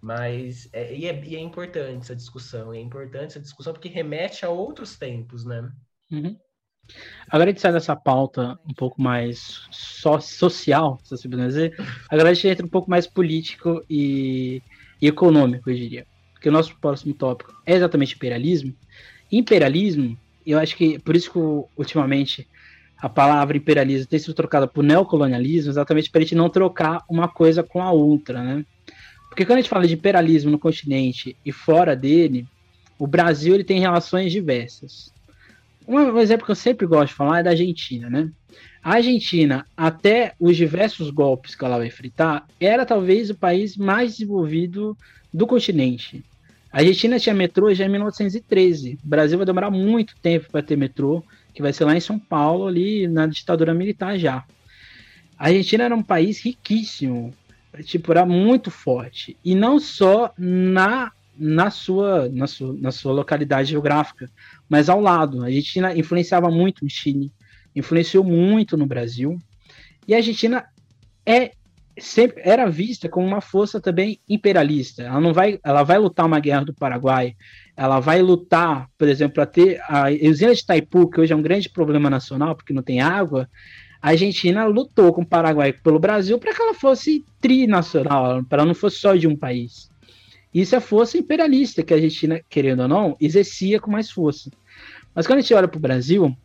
Mas 0.00 0.68
é, 0.72 0.94
e, 0.94 1.06
é, 1.06 1.24
e 1.24 1.36
é 1.36 1.40
importante 1.40 2.02
essa 2.02 2.16
discussão, 2.16 2.72
é 2.72 2.80
importante 2.80 3.26
essa 3.26 3.40
discussão 3.40 3.72
porque 3.72 3.88
remete 3.88 4.44
a 4.44 4.48
outros 4.48 4.96
tempos, 4.96 5.44
né? 5.44 5.70
Uhum. 6.10 6.36
Agora 7.28 7.50
a 7.50 7.52
gente 7.52 7.60
sai 7.60 7.72
dessa 7.72 7.94
pauta 7.94 8.58
um 8.66 8.74
pouco 8.74 9.00
mais 9.00 9.68
so 9.70 10.20
social, 10.20 10.98
se 11.04 11.10
você 11.10 11.28
puder 11.28 11.46
dizer. 11.46 11.76
Agora 12.10 12.30
a 12.30 12.34
gente 12.34 12.48
entra 12.48 12.66
um 12.66 12.68
pouco 12.68 12.90
mais 12.90 13.06
político 13.06 13.84
e, 13.88 14.60
e 15.00 15.06
econômico, 15.06 15.70
eu 15.70 15.76
diria 15.76 16.06
que 16.42 16.48
o 16.48 16.52
nosso 16.52 16.76
próximo 16.76 17.14
tópico 17.14 17.54
é 17.64 17.74
exatamente 17.74 18.16
imperialismo. 18.16 18.74
Imperialismo, 19.30 20.18
eu 20.44 20.58
acho 20.58 20.76
que 20.76 20.98
por 20.98 21.14
isso 21.14 21.32
que 21.32 21.38
ultimamente 21.80 22.46
a 22.98 23.08
palavra 23.08 23.56
imperialismo 23.56 24.06
tem 24.06 24.18
sido 24.18 24.34
trocada 24.34 24.66
por 24.66 24.82
neocolonialismo, 24.82 25.70
exatamente 25.70 26.10
para 26.10 26.20
a 26.20 26.22
gente 26.22 26.34
não 26.34 26.50
trocar 26.50 27.04
uma 27.08 27.28
coisa 27.28 27.62
com 27.62 27.80
a 27.80 27.90
outra, 27.90 28.42
né? 28.42 28.64
Porque 29.28 29.46
quando 29.46 29.58
a 29.58 29.60
gente 29.62 29.70
fala 29.70 29.86
de 29.86 29.94
imperialismo 29.94 30.50
no 30.50 30.58
continente 30.58 31.36
e 31.44 31.50
fora 31.52 31.96
dele, 31.96 32.46
o 32.98 33.06
Brasil 33.06 33.54
ele 33.54 33.64
tem 33.64 33.80
relações 33.80 34.30
diversas. 34.30 35.12
Um 35.86 36.18
exemplo 36.18 36.44
que 36.44 36.52
eu 36.52 36.56
sempre 36.56 36.86
gosto 36.86 37.08
de 37.08 37.14
falar 37.14 37.40
é 37.40 37.42
da 37.42 37.50
Argentina, 37.50 38.10
né? 38.10 38.30
A 38.82 38.94
Argentina, 38.94 39.66
até 39.76 40.34
os 40.38 40.56
diversos 40.56 41.10
golpes 41.10 41.54
que 41.54 41.64
ela 41.64 41.78
vai 41.78 41.86
enfrentar, 41.86 42.46
era 42.60 42.84
talvez 42.84 43.30
o 43.30 43.34
país 43.34 43.76
mais 43.76 44.12
desenvolvido 44.12 44.96
do 45.32 45.46
continente. 45.46 46.24
A 46.72 46.78
Argentina 46.78 47.18
tinha 47.18 47.34
metrô 47.34 47.72
já 47.74 47.84
em 47.84 47.88
1913. 47.90 48.98
O 49.04 49.06
Brasil 49.06 49.36
vai 49.36 49.44
demorar 49.44 49.70
muito 49.70 50.16
tempo 50.22 50.50
para 50.50 50.62
ter 50.62 50.76
metrô, 50.76 51.22
que 51.52 51.60
vai 51.60 51.72
ser 51.72 51.84
lá 51.84 51.94
em 51.94 52.00
São 52.00 52.18
Paulo, 52.18 52.66
ali 52.66 53.06
na 53.06 53.26
ditadura 53.26 53.74
militar 53.74 54.18
já. 54.18 54.42
A 55.38 55.48
Argentina 55.48 55.84
era 55.84 55.94
um 55.94 56.02
país 56.02 56.40
riquíssimo, 56.40 57.34
tipo, 57.84 58.10
era 58.10 58.24
muito 58.24 58.70
forte. 58.70 59.36
E 59.44 59.54
não 59.54 59.78
só 59.78 60.32
na, 60.38 61.12
na, 61.36 61.70
sua, 61.70 62.30
na, 62.30 62.46
sua, 62.46 62.72
na 62.72 62.90
sua 62.90 63.12
localidade 63.12 63.70
geográfica, 63.70 64.30
mas 64.66 64.88
ao 64.88 65.00
lado. 65.00 65.42
A 65.42 65.46
Argentina 65.46 65.94
influenciava 65.94 66.50
muito 66.50 66.84
no 66.84 66.90
Chile, 66.90 67.30
influenciou 67.76 68.24
muito 68.24 68.78
no 68.78 68.86
Brasil. 68.86 69.38
E 70.08 70.14
a 70.14 70.18
Argentina 70.18 70.64
é 71.26 71.52
sempre 71.98 72.42
era 72.44 72.70
vista 72.70 73.08
como 73.08 73.26
uma 73.26 73.40
força 73.40 73.80
também 73.80 74.20
imperialista. 74.28 75.02
Ela 75.02 75.20
não 75.20 75.32
vai, 75.32 75.58
ela 75.62 75.82
vai 75.82 75.98
lutar 75.98 76.26
uma 76.26 76.40
guerra 76.40 76.64
do 76.64 76.74
Paraguai, 76.74 77.36
ela 77.76 78.00
vai 78.00 78.22
lutar, 78.22 78.88
por 78.96 79.08
exemplo, 79.08 79.34
para 79.34 79.46
ter 79.46 79.80
a 79.88 80.06
usina 80.28 80.54
de 80.54 80.60
Itaipu, 80.60 81.10
que 81.10 81.20
hoje 81.20 81.32
é 81.32 81.36
um 81.36 81.42
grande 81.42 81.68
problema 81.68 82.08
nacional 82.08 82.54
porque 82.54 82.72
não 82.72 82.82
tem 82.82 83.00
água. 83.00 83.48
A 84.00 84.10
Argentina 84.10 84.64
lutou 84.64 85.12
com 85.12 85.22
o 85.22 85.26
Paraguai 85.26 85.72
pelo 85.72 85.98
Brasil 85.98 86.38
para 86.38 86.54
que 86.54 86.60
ela 86.60 86.74
fosse 86.74 87.24
trinacional, 87.40 88.42
para 88.44 88.64
não 88.64 88.74
fosse 88.74 88.98
só 88.98 89.14
de 89.14 89.28
um 89.28 89.36
país. 89.36 89.90
Isso 90.52 90.76
é 90.76 90.80
força 90.80 91.16
imperialista 91.16 91.82
que 91.82 91.94
a 91.94 91.96
Argentina, 91.96 92.40
querendo 92.48 92.80
ou 92.80 92.88
não, 92.88 93.16
exercia 93.20 93.80
com 93.80 93.90
mais 93.90 94.10
força. 94.10 94.50
Mas 95.14 95.26
quando 95.26 95.38
a 95.38 95.40
gente 95.42 95.54
olha 95.54 95.68
para 95.68 95.78
o 95.78 95.80
Brasil, 95.80 96.36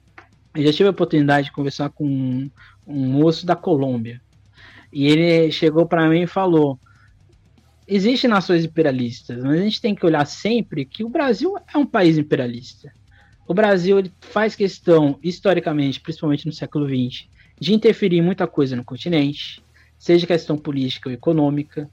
eu 0.56 0.64
já 0.64 0.72
tive 0.72 0.88
a 0.88 0.92
oportunidade 0.92 1.48
de 1.48 1.54
conversar 1.54 1.90
com 1.90 2.06
um, 2.06 2.50
um 2.86 3.06
moço 3.06 3.46
da 3.46 3.56
Colômbia. 3.56 4.22
E 4.92 5.08
ele 5.08 5.52
chegou 5.52 5.86
para 5.86 6.08
mim 6.08 6.24
e 6.24 6.28
falou: 6.28 6.80
existem 7.88 8.30
nações 8.30 8.66
imperialistas, 8.66 9.44
mas 9.44 9.60
a 9.60 9.64
gente 9.64 9.82
tem 9.82 9.96
que 9.96 10.06
olhar 10.06 10.26
sempre 10.26 10.86
que 10.86 11.04
o 11.04 11.10
Brasil 11.10 11.56
é 11.74 11.78
um 11.78 11.86
país 11.86 12.18
imperialista. 12.18 12.92
O 13.48 13.54
Brasil 13.54 13.98
ele 13.98 14.12
faz 14.20 14.56
questão, 14.56 15.18
historicamente, 15.24 16.02
principalmente 16.02 16.46
no 16.46 16.52
século 16.52 16.86
XX, 16.86 17.28
de 17.60 17.74
interferir 17.74 18.18
em 18.18 18.22
muita 18.22 18.46
coisa 18.46 18.76
no 18.76 18.84
continente, 18.84 19.64
seja 19.98 20.28
questão 20.28 20.58
política 20.58 21.10
ou 21.10 21.14
econômica. 21.14 21.90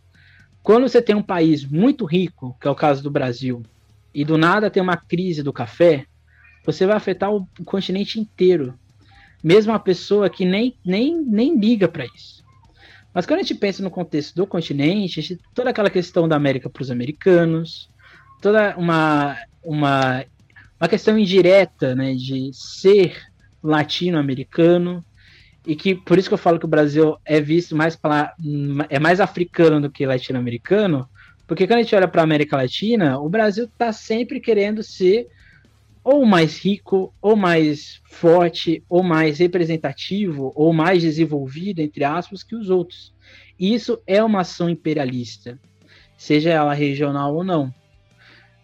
Quando 0.63 0.89
você 0.89 1.01
tem 1.01 1.15
um 1.15 1.23
país 1.23 1.65
muito 1.65 2.05
rico, 2.05 2.57
que 2.61 2.67
é 2.67 2.71
o 2.71 2.75
caso 2.75 3.03
do 3.03 3.11
Brasil, 3.11 3.63
e 4.13 4.25
do 4.25 4.37
nada 4.37 4.71
tem 4.71 4.83
uma 4.83 4.97
crise 4.97 5.43
do 5.43 5.53
café, 5.53 6.07
você 6.65 6.87
vai 6.87 6.97
afetar 6.97 7.33
o 7.33 7.47
continente 7.65 8.19
inteiro. 8.19 8.75
Mesmo 9.43 9.73
a 9.73 9.79
pessoa 9.79 10.31
que 10.31 10.45
nem, 10.45 10.77
nem, 10.85 11.21
nem 11.21 11.59
liga 11.59 11.87
para 11.87 12.07
isso. 12.07 12.44
Mas 13.15 13.25
quando 13.25 13.39
a 13.39 13.43
gente 13.43 13.55
pensa 13.55 13.83
no 13.83 13.91
contexto 13.91 14.35
do 14.35 14.47
continente, 14.47 15.21
gente, 15.21 15.41
toda 15.55 15.71
aquela 15.71 15.89
questão 15.89 16.27
da 16.27 16.35
América 16.35 16.69
para 16.69 16.83
os 16.83 16.91
americanos, 16.91 17.89
toda 18.43 18.77
uma, 18.77 19.37
uma, 19.62 20.25
uma 20.81 20.89
questão 20.89 21.17
indireta 21.17 21.95
né, 21.95 22.12
de 22.15 22.51
ser 22.53 23.17
latino-americano, 23.62 25.05
e 25.67 25.77
que 25.77 25.95
por 25.95 26.19
isso 26.19 26.29
que 26.29 26.35
eu 26.35 26.39
falo 26.39 26.59
que 26.59 26.67
o 26.67 26.69
Brasil 26.69 27.17
é 27.25 27.41
visto 27.41 27.75
mais 27.75 27.97
para 27.97 28.35
é 28.91 28.99
mais 28.99 29.21
africano 29.21 29.81
do 29.81 29.91
que 29.91 30.05
latino-americano, 30.05 31.09
Porque 31.47 31.67
quando 31.67 31.79
a 31.79 31.83
gente 31.83 31.95
olha 31.95 32.09
para 32.09 32.23
a 32.23 32.25
América 32.25 32.57
Latina, 32.57 33.19
o 33.19 33.29
Brasil 33.29 33.65
está 33.65 33.93
sempre 33.93 34.41
querendo 34.41 34.83
ser 34.83 35.29
ou 36.05 36.27
mais 36.27 36.59
rico, 36.59 37.15
ou 37.21 37.35
mais 37.35 38.03
forte, 38.05 38.85
ou 38.89 39.03
mais 39.03 39.39
representativo, 39.39 40.53
ou 40.55 40.71
mais 40.73 41.01
desenvolvido, 41.01 41.81
entre 41.81 42.05
aspas, 42.05 42.43
que 42.43 42.55
os 42.55 42.69
outros. 42.69 43.15
Isso 43.59 43.99
é 44.07 44.23
uma 44.23 44.43
ação 44.43 44.69
imperialista, 44.69 45.59
seja 46.19 46.51
ela 46.51 46.75
regional 46.75 47.35
ou 47.35 47.43
não. 47.43 47.73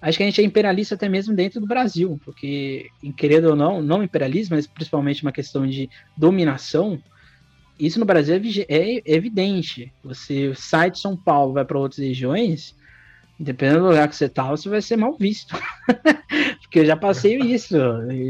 Acho 0.03 0.19
que 0.19 0.23
a 0.23 0.27
gente 0.27 0.41
é 0.41 0.45
imperialista 0.45 0.95
até 0.95 1.09
mesmo 1.09 1.35
dentro 1.35 1.61
do 1.61 1.67
Brasil, 1.67 2.21
porque, 2.25 2.89
querendo 3.17 3.51
ou 3.51 3.57
não, 3.57 3.83
não 3.83 4.03
imperialismo, 4.03 4.57
mas 4.57 4.67
principalmente 4.67 5.23
uma 5.23 5.33
questão 5.33 5.67
de 5.67 5.89
dominação, 6.17 7.03
isso 7.79 7.99
no 7.99 8.05
Brasil 8.05 8.35
é, 8.69 8.99
é 8.99 9.03
evidente. 9.07 9.93
Você 10.05 10.53
sai 10.55 10.91
de 10.91 10.99
São 10.99 11.17
Paulo, 11.17 11.55
vai 11.55 11.65
para 11.65 11.79
outras 11.79 11.99
regiões, 11.99 12.75
dependendo 13.39 13.81
do 13.81 13.89
lugar 13.89 14.09
que 14.09 14.17
você 14.17 14.29
tá, 14.29 14.51
você 14.51 14.69
vai 14.69 14.83
ser 14.83 14.97
mal 14.97 15.17
visto. 15.19 15.57
Porque 16.71 16.79
eu 16.79 16.87
já 16.87 16.97
passei 16.97 17.37
isso. 17.37 17.77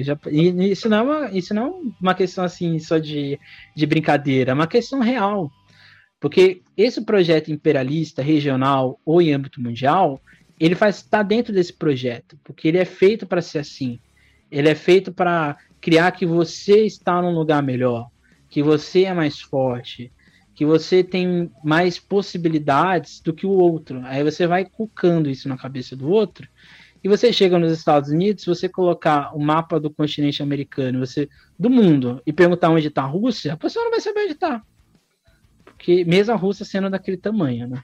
Já, 0.02 0.18
e 0.30 0.70
isso 0.70 0.88
não, 0.88 0.96
é 0.96 1.02
uma, 1.02 1.30
isso 1.30 1.52
não 1.52 1.66
é 1.66 1.92
uma 2.00 2.14
questão 2.14 2.42
assim 2.42 2.78
só 2.78 2.96
de, 2.96 3.38
de 3.76 3.84
brincadeira, 3.84 4.52
é 4.52 4.54
uma 4.54 4.66
questão 4.66 5.00
real. 5.00 5.52
Porque 6.18 6.62
esse 6.74 7.04
projeto 7.04 7.52
imperialista, 7.52 8.22
regional 8.22 8.98
ou 9.04 9.20
em 9.20 9.34
âmbito 9.34 9.60
mundial, 9.60 10.22
ele 10.58 10.74
faz 10.74 10.96
estar 10.96 11.18
tá 11.18 11.22
dentro 11.22 11.52
desse 11.52 11.74
projeto, 11.74 12.38
porque 12.42 12.66
ele 12.66 12.78
é 12.78 12.84
feito 12.86 13.26
para 13.26 13.42
ser 13.42 13.58
assim. 13.58 14.00
Ele 14.50 14.70
é 14.70 14.74
feito 14.74 15.12
para 15.12 15.58
criar 15.78 16.10
que 16.12 16.24
você 16.24 16.86
está 16.86 17.20
num 17.20 17.34
lugar 17.34 17.62
melhor, 17.62 18.08
que 18.48 18.62
você 18.62 19.04
é 19.04 19.12
mais 19.12 19.38
forte, 19.38 20.10
que 20.54 20.64
você 20.64 21.04
tem 21.04 21.50
mais 21.62 21.98
possibilidades 21.98 23.20
do 23.20 23.34
que 23.34 23.44
o 23.44 23.50
outro. 23.50 24.00
Aí 24.04 24.24
você 24.24 24.46
vai 24.46 24.64
colocando 24.64 25.28
isso 25.28 25.46
na 25.46 25.58
cabeça 25.58 25.94
do 25.94 26.08
outro. 26.08 26.48
E 27.02 27.08
você 27.08 27.32
chega 27.32 27.58
nos 27.58 27.72
Estados 27.72 28.10
Unidos, 28.10 28.44
você 28.44 28.68
colocar 28.68 29.34
o 29.34 29.40
mapa 29.40 29.80
do 29.80 29.90
continente 29.90 30.42
americano, 30.42 30.98
você 30.98 31.28
do 31.58 31.70
mundo 31.70 32.22
e 32.26 32.32
perguntar 32.32 32.68
onde 32.70 32.88
está 32.88 33.02
a 33.02 33.06
Rússia, 33.06 33.54
a 33.54 33.56
pessoa 33.56 33.84
não 33.84 33.90
vai 33.90 34.00
saber 34.00 34.20
onde 34.20 34.32
está. 34.32 34.62
Porque 35.64 36.04
mesmo 36.04 36.34
a 36.34 36.36
Rússia 36.36 36.64
sendo 36.64 36.90
daquele 36.90 37.16
tamanho, 37.16 37.66
né? 37.66 37.82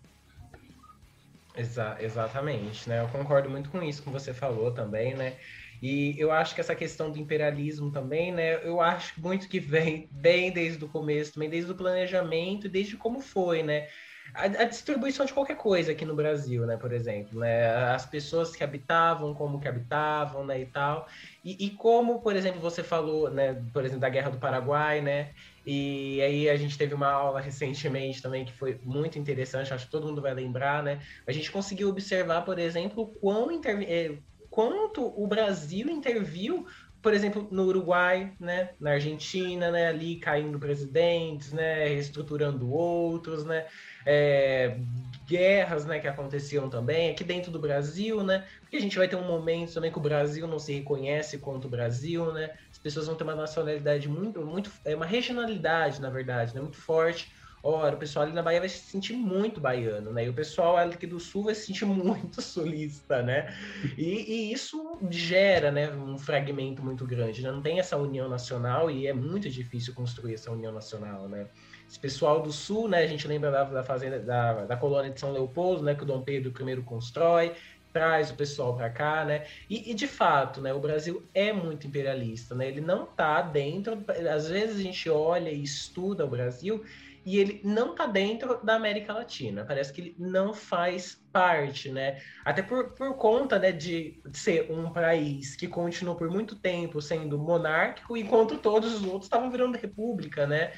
Exa 1.57 1.97
exatamente, 2.01 2.87
né? 2.87 3.01
Eu 3.01 3.09
concordo 3.09 3.49
muito 3.49 3.71
com 3.71 3.83
isso 3.83 4.03
que 4.03 4.11
você 4.11 4.35
falou 4.35 4.71
também, 4.71 5.15
né? 5.15 5.37
E 5.83 6.15
eu 6.19 6.31
acho 6.31 6.55
que 6.55 6.61
essa 6.61 6.75
questão 6.75 7.11
do 7.11 7.19
imperialismo 7.19 7.91
também, 7.91 8.33
né? 8.33 8.61
Eu 8.63 8.81
acho 8.81 9.19
muito 9.21 9.49
que 9.49 9.59
vem 9.59 10.09
bem 10.11 10.51
desde 10.51 10.85
o 10.85 10.89
começo, 10.89 11.35
também 11.35 11.49
desde 11.49 11.71
o 11.71 11.75
planejamento, 11.75 12.69
desde 12.69 12.97
como 12.97 13.21
foi, 13.21 13.63
né? 13.63 13.89
A, 14.35 14.45
a, 14.45 14.65
distribuição 14.65 15.25
de 15.25 15.33
qualquer 15.33 15.57
coisa 15.57 15.93
aqui 15.93 16.05
no 16.05 16.15
Brasil, 16.15 16.67
né? 16.67 16.77
Por 16.77 16.93
exemplo, 16.93 17.41
né? 17.41 17.69
As 17.93 18.07
pessoas 18.07 18.55
que 18.55 18.63
habitavam, 18.63 19.35
como 19.35 19.61
que 19.61 19.69
habitavam, 19.69 20.45
né? 20.45 20.61
E 20.61 20.67
tal. 20.67 21.09
E, 21.45 21.67
e 21.67 21.71
como, 21.71 22.21
por 22.21 22.37
exemplo, 22.37 22.61
você 22.61 22.83
falou, 22.83 23.31
né? 23.31 23.63
Por 23.73 23.85
exemplo, 23.85 24.01
da 24.01 24.09
Guerra 24.09 24.31
do 24.31 24.39
Paraguai, 24.39 25.01
né? 25.01 25.31
E 25.67 26.21
aí 26.23 26.49
a 26.49 26.57
gente 26.57 26.79
teve 26.79 26.95
uma 26.95 27.11
aula 27.11 27.41
recentemente 27.41 28.23
também 28.23 28.45
que 28.45 28.53
foi 28.53 28.79
muito 28.85 29.19
interessante, 29.19 29.75
acho 29.75 29.87
que 29.87 29.91
todo 29.91 30.07
mundo 30.07 30.23
vai 30.23 30.33
lembrar, 30.33 30.83
né? 30.83 31.01
A 31.27 31.33
gente 31.33 31.51
conseguiu 31.51 31.89
observar, 31.89 32.43
por 32.45 32.59
exemplo, 32.59 33.09
quão 33.21 33.51
inter... 33.51 33.83
Eh, 33.83 34.19
quanto 34.49 35.13
o 35.21 35.27
Brasil 35.27 35.91
interviu, 35.91 36.67
por 37.03 37.13
exemplo, 37.15 37.47
no 37.51 37.65
Uruguai, 37.67 38.33
né, 38.41 38.71
na 38.81 38.93
Argentina, 38.93 39.71
né, 39.71 39.89
ali 39.89 40.17
caindo 40.17 40.59
presidentes, 40.59 41.53
né, 41.53 41.87
reestruturando 41.89 42.73
outros, 42.73 43.45
né, 43.45 43.67
é, 44.07 44.79
guerras, 45.27 45.85
né, 45.85 45.99
que 45.99 46.07
aconteciam 46.07 46.71
também 46.71 47.11
aqui 47.11 47.25
dentro 47.25 47.51
do 47.51 47.59
Brasil, 47.59 48.23
né, 48.23 48.47
porque 48.61 48.77
a 48.77 48.81
gente 48.81 48.97
vai 48.97 49.09
ter 49.09 49.17
um 49.17 49.27
momento 49.27 49.75
também 49.75 49.91
que 49.91 49.99
o 49.99 50.03
Brasil 50.03 50.47
não 50.47 50.59
se 50.59 50.73
reconhece 50.73 51.39
quanto 51.39 51.67
o 51.67 51.71
Brasil, 51.71 52.33
né, 52.33 52.55
as 52.71 52.79
pessoas 52.79 53.07
vão 53.07 53.17
ter 53.17 53.25
uma 53.25 53.35
nacionalidade 53.35 54.09
muito, 54.09 54.41
muito, 54.47 54.71
é 54.85 54.95
uma 54.95 55.05
regionalidade, 55.05 56.01
na 56.01 56.09
verdade, 56.09 56.55
né, 56.55 56.61
muito 56.61 56.77
forte, 56.77 57.29
Ora, 57.69 57.97
o 57.97 57.99
pessoal 57.99 58.25
ali 58.25 58.33
na 58.33 58.45
Bahia 58.45 58.61
vai 58.61 58.69
se 58.69 58.79
sentir 58.79 59.15
muito 59.15 59.61
baiano, 59.61 60.13
né? 60.13 60.25
E 60.25 60.29
o 60.29 60.33
pessoal 60.33 60.77
aqui 60.77 61.05
do 61.05 61.19
Sul 61.19 61.45
vai 61.45 61.55
se 61.55 61.67
sentir 61.67 61.85
muito 61.85 62.41
sulista, 62.41 63.25
né? 63.25 63.53
E, 63.99 64.05
e 64.05 64.53
isso 64.53 65.01
gera, 65.11 65.73
né, 65.73 65.91
um 65.91 66.17
fragmento 66.17 66.81
muito 66.81 67.05
grande, 67.05 67.43
né? 67.43 67.51
Não 67.51 67.61
tem 67.61 67.81
essa 67.81 67.97
união 67.97 68.29
nacional 68.29 68.89
e 68.89 69.09
é 69.09 69.13
muito 69.13 69.51
difícil 69.51 69.95
construir 69.95 70.35
essa 70.35 70.53
união 70.53 70.73
nacional, 70.73 71.29
né? 71.29 71.49
Esse 71.89 71.99
pessoal 71.99 72.43
do 72.43 72.53
Sul, 72.53 72.89
né? 72.89 72.99
A 72.99 73.07
gente 73.07 73.29
lembra 73.29 73.51
da, 73.51 73.65
da 73.65 73.85
fazenda, 73.85 74.19
da, 74.19 74.65
da 74.65 74.77
colônia 74.77 75.11
de 75.11 75.21
São 75.21 75.33
Leopoldo, 75.33 75.83
né? 75.83 75.95
Que 75.95 76.03
o 76.03 76.07
Dom 76.07 76.23
Pedro 76.23 76.53
I 76.69 76.83
constrói, 76.83 77.53
traz 77.93 78.31
o 78.31 78.35
pessoal 78.35 78.77
para 78.77 78.91
cá, 78.91 79.25
né? 79.25 79.47
E, 79.71 79.91
e, 79.91 79.95
de 79.95 80.07
fato, 80.07 80.61
né, 80.61 80.75
o 80.75 80.79
Brasil 80.79 81.27
é 81.33 81.51
muito 81.51 81.87
imperialista, 81.87 82.55
né? 82.55 82.69
Ele 82.69 82.81
não 82.81 83.05
está 83.05 83.41
dentro. 83.41 84.05
Às 84.31 84.49
vezes 84.49 84.77
a 84.77 84.83
gente 84.83 85.09
olha 85.09 85.49
e 85.51 85.63
estuda 85.63 86.25
o 86.25 86.29
Brasil 86.29 86.85
e 87.25 87.39
ele 87.39 87.61
não 87.65 87.93
está 87.93 88.07
dentro 88.07 88.61
da 88.63 88.75
América 88.75 89.13
Latina. 89.13 89.65
Parece 89.65 89.93
que 89.93 90.01
ele 90.01 90.17
não 90.19 90.53
faz 90.53 91.21
parte, 91.33 91.91
né? 91.91 92.21
Até 92.45 92.63
por, 92.63 92.91
por 92.91 93.15
conta 93.15 93.59
né, 93.59 93.73
de 93.73 94.21
ser 94.33 94.71
um 94.71 94.91
país 94.93 95.57
que 95.57 95.67
continuou 95.67 96.17
por 96.17 96.31
muito 96.31 96.55
tempo 96.55 97.01
sendo 97.01 97.39
monárquico, 97.39 98.17
enquanto 98.17 98.59
todos 98.59 98.95
os 98.95 99.05
outros 99.05 99.25
estavam 99.25 99.51
virando 99.51 99.77
república, 99.77 100.47
né? 100.47 100.73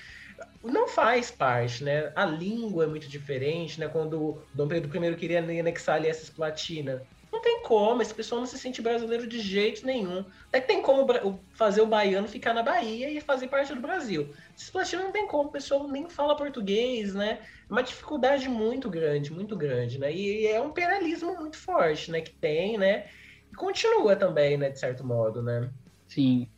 Não 0.63 0.89
faz 0.89 1.31
parte, 1.31 1.85
né? 1.85 2.13
A 2.15 2.27
língua 2.27 2.85
é 2.85 2.87
muito 2.87 3.09
diferente, 3.09 3.79
né? 3.79 3.89
Quando 3.89 4.43
Dom 4.55 4.69
Pedro 4.69 5.05
I 5.05 5.17
queria 5.17 5.39
anexar 5.39 5.97
ali 5.97 6.09
essa 6.09 6.33
Platina, 6.33 7.07
não 7.31 7.41
tem 7.43 7.63
como, 7.63 8.01
esse 8.01 8.15
pessoal 8.15 8.41
não 8.41 8.47
se 8.47 8.59
sente 8.59 8.81
brasileiro 8.81 9.27
de 9.27 9.41
jeito 9.41 9.87
nenhum. 9.87 10.25
Até 10.49 10.61
que 10.61 10.67
tem 10.67 10.83
como 10.83 11.07
fazer 11.53 11.83
o 11.83 11.87
baiano 11.87 12.27
ficar 12.27 12.55
na 12.55 12.63
Bahia 12.63 13.11
e 13.11 13.21
fazer 13.21 13.49
parte 13.49 13.75
do 13.75 13.81
Brasil. 13.81 14.33
Cisplatina 14.57 15.03
não 15.03 15.13
tem 15.13 15.27
como, 15.27 15.49
o 15.49 15.53
pessoal 15.53 15.87
nem 15.87 16.09
fala 16.09 16.37
português, 16.37 17.15
né? 17.15 17.41
É 17.69 17.73
uma 17.73 17.83
dificuldade 17.83 18.49
muito 18.49 18.89
grande, 18.89 19.33
muito 19.33 19.57
grande, 19.57 19.99
né? 19.99 20.13
E 20.13 20.47
é 20.47 20.61
um 20.61 20.69
imperialismo 20.69 21.37
muito 21.37 21.57
forte, 21.59 22.11
né? 22.11 22.21
Que 22.21 22.35
tem, 22.35 22.79
né? 22.79 23.07
E 23.53 23.55
continua 23.55 24.17
também, 24.17 24.57
né? 24.57 24.71
De 24.71 24.79
certo 24.79 25.07
modo, 25.07 25.43
né? 25.43 25.71
Sim. 26.07 26.49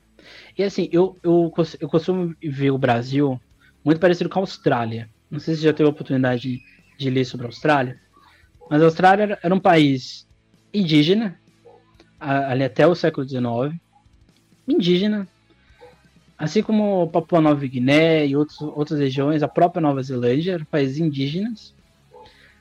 E 0.57 0.62
assim, 0.62 0.89
eu, 0.93 1.18
eu, 1.22 1.53
eu 1.81 1.89
costumo 1.89 2.35
ver 2.43 2.70
o 2.70 2.78
Brasil 2.78 3.41
muito 3.85 4.01
parecido 4.01 4.28
com 4.28 4.39
a 4.39 4.43
Austrália. 4.43 5.09
Não 5.31 5.39
sei 5.39 5.55
se 5.55 5.62
já 5.62 5.72
teve 5.72 5.89
a 5.89 5.93
oportunidade 5.93 6.43
de, 6.43 6.62
de 6.99 7.11
ler 7.11 7.24
sobre 7.24 7.47
a 7.47 7.49
Austrália. 7.49 7.99
Mas 8.68 8.83
a 8.83 8.85
Austrália 8.85 9.39
era 9.43 9.55
um 9.55 9.61
país 9.61 10.26
indígena, 10.72 11.39
ali 12.18 12.64
até 12.64 12.87
o 12.87 12.95
século 12.95 13.26
XIX, 13.26 13.74
indígena, 14.68 15.26
assim 16.39 16.62
como 16.62 17.09
Papua 17.09 17.41
Nova 17.41 17.66
Guiné 17.66 18.26
e 18.26 18.37
outros, 18.37 18.61
outras 18.61 18.99
regiões, 18.99 19.43
a 19.43 19.49
própria 19.49 19.81
Nova 19.81 20.03
Zelândia, 20.03 20.55
eram 20.55 20.64
países 20.64 20.99
indígenas, 20.99 21.74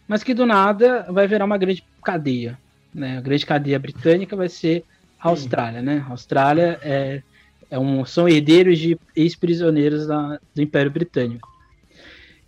mas 0.07 0.23
que 0.23 0.33
do 0.33 0.45
nada 0.45 1.05
vai 1.11 1.27
virar 1.27 1.45
uma 1.45 1.57
grande 1.57 1.83
cadeia. 2.03 2.57
Né? 2.93 3.17
A 3.17 3.21
grande 3.21 3.45
cadeia 3.45 3.77
britânica 3.77 4.35
vai 4.35 4.49
ser 4.49 4.83
a 5.19 5.29
Austrália. 5.29 5.81
Né? 5.81 6.03
A 6.07 6.11
Austrália 6.11 6.79
é, 6.81 7.21
é 7.69 7.77
um, 7.77 8.03
são 8.03 8.27
herdeiros 8.27 8.79
de 8.79 8.97
ex-prisioneiros 9.15 10.07
do 10.07 10.61
Império 10.61 10.91
Britânico. 10.91 11.47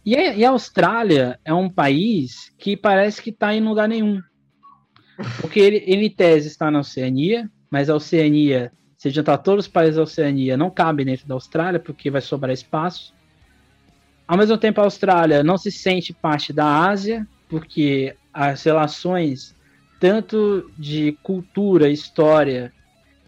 E 0.06 0.16
a, 0.16 0.34
e 0.34 0.44
a 0.44 0.50
Austrália 0.50 1.40
é 1.46 1.54
um 1.54 1.70
país 1.70 2.52
que 2.58 2.76
parece 2.76 3.22
que 3.22 3.30
está 3.30 3.54
em 3.54 3.62
lugar 3.62 3.88
nenhum. 3.88 4.22
Porque 5.40 5.60
ele, 5.60 5.84
ele, 5.86 6.08
em 6.08 6.10
tese, 6.10 6.48
está 6.48 6.72
na 6.72 6.80
Oceania, 6.80 7.50
mas 7.70 7.90
a 7.90 7.96
Oceania, 7.96 8.72
se 8.98 9.12
juntar 9.12 9.38
todos 9.38 9.66
os 9.66 9.72
países 9.72 9.98
da 9.98 10.04
Oceania, 10.04 10.58
não 10.58 10.72
cabe 10.72 11.06
dentro 11.06 11.28
da 11.28 11.36
Austrália, 11.36 11.80
porque 11.80 12.10
vai 12.10 12.22
sobrar 12.22 12.52
espaço. 12.52 13.14
Ao 14.28 14.38
mesmo 14.38 14.58
tempo, 14.58 14.82
a 14.82 14.86
Austrália 14.86 15.44
não 15.44 15.58
se 15.58 15.72
sente 15.72 16.14
parte 16.14 16.52
da 16.52 16.88
Ásia, 16.88 17.28
porque 17.48 18.16
as 18.34 18.64
relações, 18.64 19.56
tanto 20.00 20.72
de 20.80 21.16
cultura, 21.22 21.90
história 21.90 22.74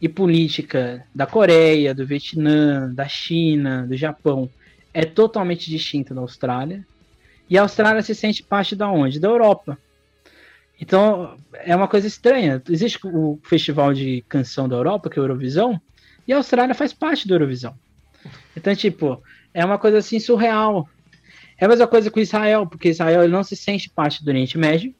e 0.03 0.09
política 0.09 1.07
da 1.15 1.25
Coreia, 1.25 1.95
do 1.95 2.05
Vietnã, 2.05 2.93
da 2.93 3.07
China, 3.07 3.87
do 3.87 3.95
Japão, 3.95 4.49
é 4.93 5.05
totalmente 5.05 5.69
distinta 5.69 6.13
da 6.13 6.19
Austrália. 6.19 6.85
E 7.49 7.57
a 7.57 7.61
Austrália 7.61 8.01
se 8.01 8.13
sente 8.13 8.43
parte 8.43 8.75
da 8.75 8.91
onde? 8.91 9.17
Da 9.17 9.29
Europa. 9.29 9.77
Então, 10.77 11.37
é 11.53 11.73
uma 11.73 11.87
coisa 11.87 12.05
estranha. 12.05 12.61
Existe 12.69 12.99
o 13.01 13.39
Festival 13.43 13.93
de 13.93 14.25
Canção 14.27 14.67
da 14.67 14.75
Europa, 14.75 15.09
que 15.09 15.17
é 15.17 15.21
o 15.21 15.23
Eurovisão, 15.23 15.79
e 16.27 16.33
a 16.33 16.35
Austrália 16.35 16.75
faz 16.75 16.91
parte 16.91 17.25
do 17.25 17.33
Eurovisão. 17.33 17.73
Então, 18.57 18.75
tipo, 18.75 19.23
é 19.53 19.63
uma 19.63 19.79
coisa 19.79 19.99
assim 19.99 20.19
surreal. 20.19 20.85
É 21.57 21.63
a 21.63 21.69
mesma 21.69 21.87
coisa 21.87 22.11
com 22.11 22.19
Israel, 22.19 22.67
porque 22.67 22.89
Israel 22.89 23.29
não 23.29 23.41
se 23.41 23.55
sente 23.55 23.89
parte 23.89 24.21
do 24.21 24.27
Oriente 24.27 24.57
Médio, 24.57 24.93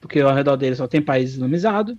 porque 0.00 0.20
ao 0.20 0.32
redor 0.32 0.54
dele 0.54 0.76
só 0.76 0.86
tem 0.86 1.02
país 1.02 1.32
islamizado. 1.32 1.98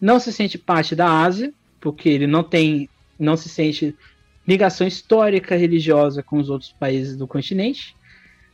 Não 0.00 0.18
se 0.18 0.32
sente 0.32 0.58
parte 0.58 0.96
da 0.96 1.22
Ásia, 1.22 1.54
porque 1.80 2.08
ele 2.08 2.26
não 2.26 2.42
tem, 2.42 2.88
não 3.18 3.36
se 3.36 3.48
sente 3.48 3.96
ligação 4.46 4.86
histórica 4.86 5.56
religiosa 5.56 6.22
com 6.22 6.38
os 6.38 6.50
outros 6.50 6.72
países 6.72 7.16
do 7.16 7.26
continente. 7.26 7.94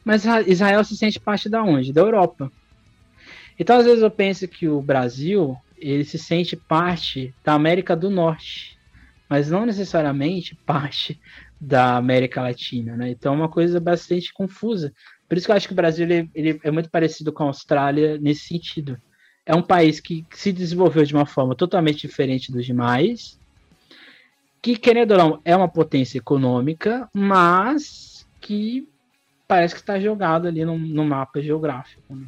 Mas 0.04 0.24
Israel 0.46 0.84
se 0.84 0.96
sente 0.96 1.18
parte 1.18 1.48
da 1.48 1.62
onde? 1.62 1.92
Da 1.92 2.00
Europa. 2.00 2.50
Então, 3.58 3.78
às 3.78 3.86
vezes 3.86 4.02
eu 4.02 4.10
penso 4.10 4.46
que 4.46 4.68
o 4.68 4.80
Brasil, 4.80 5.56
ele 5.76 6.04
se 6.04 6.18
sente 6.18 6.56
parte 6.56 7.34
da 7.42 7.54
América 7.54 7.96
do 7.96 8.10
Norte, 8.10 8.78
mas 9.28 9.50
não 9.50 9.66
necessariamente 9.66 10.54
parte 10.66 11.18
da 11.60 11.96
América 11.96 12.42
Latina, 12.42 12.96
né? 12.96 13.10
Então 13.10 13.32
é 13.32 13.36
uma 13.36 13.48
coisa 13.48 13.80
bastante 13.80 14.32
confusa. 14.32 14.92
Por 15.28 15.36
isso 15.36 15.46
que 15.46 15.52
eu 15.52 15.56
acho 15.56 15.66
que 15.66 15.72
o 15.72 15.76
Brasil 15.76 16.06
ele, 16.06 16.30
ele 16.34 16.60
é 16.62 16.70
muito 16.70 16.90
parecido 16.90 17.32
com 17.32 17.44
a 17.44 17.46
Austrália 17.46 18.18
nesse 18.18 18.46
sentido. 18.46 19.00
É 19.46 19.54
um 19.54 19.62
país 19.62 20.00
que 20.00 20.26
se 20.32 20.52
desenvolveu 20.52 21.04
de 21.04 21.14
uma 21.14 21.24
forma 21.24 21.54
totalmente 21.54 22.06
diferente 22.06 22.50
dos 22.50 22.66
demais, 22.66 23.38
que, 24.60 24.76
querendo 24.76 25.12
ou 25.12 25.18
não, 25.18 25.40
é 25.44 25.54
uma 25.54 25.68
potência 25.68 26.18
econômica, 26.18 27.08
mas 27.14 28.26
que 28.40 28.88
parece 29.46 29.74
que 29.74 29.80
está 29.80 30.00
jogado 30.00 30.48
ali 30.48 30.64
no, 30.64 30.76
no 30.76 31.04
mapa 31.04 31.40
geográfico. 31.40 32.14
Né? 32.14 32.26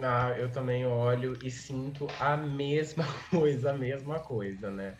Ah, 0.00 0.34
eu 0.38 0.48
também 0.50 0.86
olho 0.86 1.36
e 1.42 1.50
sinto 1.50 2.06
a 2.20 2.36
mesma 2.36 3.04
coisa, 3.30 3.70
a 3.70 3.74
mesma 3.74 4.20
coisa, 4.20 4.70
né? 4.70 4.94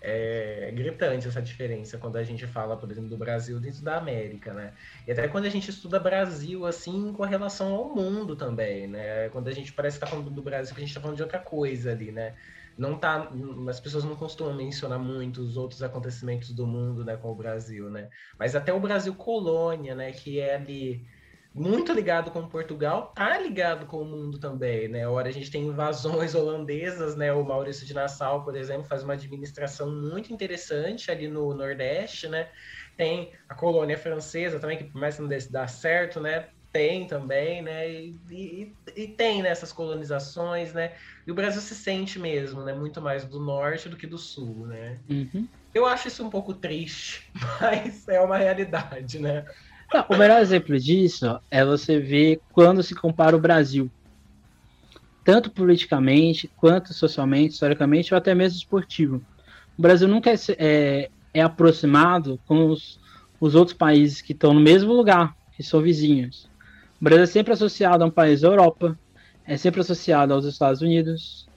É 0.00 0.70
gritante 0.72 1.26
essa 1.26 1.42
diferença 1.42 1.98
quando 1.98 2.16
a 2.16 2.22
gente 2.22 2.46
fala, 2.46 2.76
por 2.76 2.90
exemplo, 2.90 3.10
do 3.10 3.16
Brasil 3.16 3.58
dentro 3.58 3.82
da 3.82 3.96
América, 3.96 4.52
né? 4.52 4.72
E 5.06 5.12
até 5.12 5.26
quando 5.26 5.46
a 5.46 5.48
gente 5.48 5.70
estuda 5.70 5.98
Brasil, 5.98 6.64
assim, 6.64 7.12
com 7.12 7.24
relação 7.24 7.74
ao 7.74 7.94
mundo 7.94 8.36
também, 8.36 8.86
né? 8.86 9.28
Quando 9.30 9.48
a 9.48 9.52
gente 9.52 9.72
parece 9.72 9.98
que 9.98 10.04
tá 10.04 10.06
falando 10.06 10.30
do 10.30 10.42
Brasil, 10.42 10.74
que 10.74 10.80
a 10.80 10.84
gente 10.84 10.94
tá 10.94 11.00
falando 11.00 11.16
de 11.16 11.22
outra 11.22 11.40
coisa 11.40 11.90
ali, 11.90 12.12
né? 12.12 12.36
Não 12.76 12.96
tá, 12.96 13.28
as 13.68 13.80
pessoas 13.80 14.04
não 14.04 14.14
costumam 14.14 14.54
mencionar 14.54 15.00
muito 15.00 15.40
os 15.40 15.56
outros 15.56 15.82
acontecimentos 15.82 16.52
do 16.52 16.64
mundo, 16.64 17.04
né, 17.04 17.16
com 17.16 17.32
o 17.32 17.34
Brasil, 17.34 17.90
né? 17.90 18.08
Mas 18.38 18.54
até 18.54 18.72
o 18.72 18.78
Brasil 18.78 19.12
colônia, 19.16 19.96
né, 19.96 20.12
que 20.12 20.38
é 20.38 20.54
ali 20.54 21.04
muito 21.58 21.92
ligado 21.92 22.30
com 22.30 22.46
Portugal, 22.48 23.12
tá 23.14 23.38
ligado 23.38 23.86
com 23.86 24.02
o 24.02 24.04
mundo 24.04 24.38
também, 24.38 24.88
né? 24.88 25.04
Agora 25.04 25.28
a 25.28 25.32
gente 25.32 25.50
tem 25.50 25.66
invasões 25.66 26.34
holandesas, 26.36 27.16
né? 27.16 27.32
O 27.32 27.44
Maurício 27.44 27.86
de 27.86 27.94
Nassau, 27.94 28.44
por 28.44 28.56
exemplo, 28.56 28.84
faz 28.84 29.02
uma 29.02 29.14
administração 29.14 29.90
muito 29.90 30.32
interessante 30.32 31.10
ali 31.10 31.28
no 31.28 31.52
Nordeste, 31.54 32.28
né? 32.28 32.48
Tem 32.96 33.32
a 33.48 33.54
colônia 33.54 33.98
francesa 33.98 34.58
também, 34.58 34.78
que 34.78 34.84
por 34.84 35.00
mais 35.00 35.16
que 35.16 35.22
não 35.22 35.28
dê 35.28 35.38
dar 35.50 35.68
certo, 35.68 36.20
né? 36.20 36.48
Tem 36.72 37.06
também, 37.06 37.62
né? 37.62 37.90
E, 37.90 38.20
e, 38.30 38.76
e 38.96 39.08
tem 39.08 39.42
nessas 39.42 39.70
né, 39.70 39.76
colonizações, 39.76 40.72
né? 40.72 40.94
E 41.26 41.30
o 41.30 41.34
Brasil 41.34 41.60
se 41.60 41.74
sente 41.74 42.18
mesmo, 42.18 42.62
né? 42.62 42.72
Muito 42.72 43.00
mais 43.00 43.24
do 43.24 43.40
norte 43.40 43.88
do 43.88 43.96
que 43.96 44.06
do 44.06 44.18
sul, 44.18 44.66
né? 44.66 45.00
Uhum. 45.08 45.48
Eu 45.74 45.86
acho 45.86 46.08
isso 46.08 46.24
um 46.24 46.30
pouco 46.30 46.54
triste, 46.54 47.30
mas 47.60 48.06
é 48.08 48.20
uma 48.20 48.36
realidade, 48.36 49.18
né? 49.18 49.44
Não, 49.92 50.04
o 50.10 50.18
melhor 50.18 50.40
exemplo 50.40 50.78
disso 50.78 51.40
é 51.50 51.64
você 51.64 51.98
ver 51.98 52.40
quando 52.52 52.82
se 52.82 52.94
compara 52.94 53.34
o 53.34 53.40
Brasil, 53.40 53.90
tanto 55.24 55.50
politicamente, 55.50 56.50
quanto 56.56 56.92
socialmente, 56.92 57.54
historicamente, 57.54 58.12
ou 58.12 58.18
até 58.18 58.34
mesmo 58.34 58.58
esportivo. 58.58 59.22
O 59.78 59.82
Brasil 59.82 60.06
nunca 60.06 60.30
é, 60.30 60.36
é, 60.58 61.10
é 61.32 61.40
aproximado 61.40 62.38
com 62.46 62.66
os, 62.68 63.00
os 63.40 63.54
outros 63.54 63.76
países 63.76 64.20
que 64.20 64.32
estão 64.32 64.52
no 64.52 64.60
mesmo 64.60 64.92
lugar, 64.92 65.34
que 65.56 65.62
são 65.62 65.80
vizinhos. 65.80 66.50
O 67.00 67.04
Brasil 67.04 67.24
é 67.24 67.26
sempre 67.26 67.52
associado 67.54 68.04
a 68.04 68.06
um 68.06 68.10
país 68.10 68.42
da 68.42 68.48
Europa, 68.48 68.98
é 69.46 69.56
sempre 69.56 69.80
associado 69.80 70.34
aos 70.34 70.44
Estados 70.44 70.82
Unidos. 70.82 71.48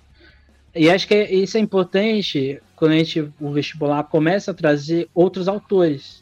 E 0.74 0.90
acho 0.90 1.06
que 1.06 1.22
isso 1.24 1.58
é 1.58 1.60
importante 1.60 2.62
quando 2.78 2.94
a 2.94 2.98
gente, 2.98 3.30
o 3.42 3.52
vestibular 3.52 4.04
começa 4.06 4.52
a 4.52 4.54
trazer 4.54 5.10
outros 5.14 5.50
autores 5.50 6.21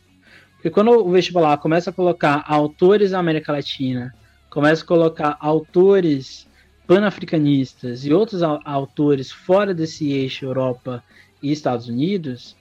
porque 0.60 0.70
quando 0.70 0.92
o 0.92 1.10
vestibular 1.10 1.58
começa 1.58 1.90
a 1.90 1.94
colocar 1.94 2.44
autores 2.46 3.12
da 3.12 3.20
América 3.20 3.54
Latina, 3.54 4.14
começa 4.50 4.84
a 4.84 4.86
colocar 4.86 5.38
autores 5.40 6.46
panafricanistas 6.86 8.06
e 8.06 8.12
outros 8.12 8.44
autores 8.44 9.32
fora 9.32 9.74
desse 9.74 10.12
eixo 10.12 10.44
Europa 10.44 11.02
e 11.42 11.50
Estados 11.50 11.88
Unidos, 11.88 12.58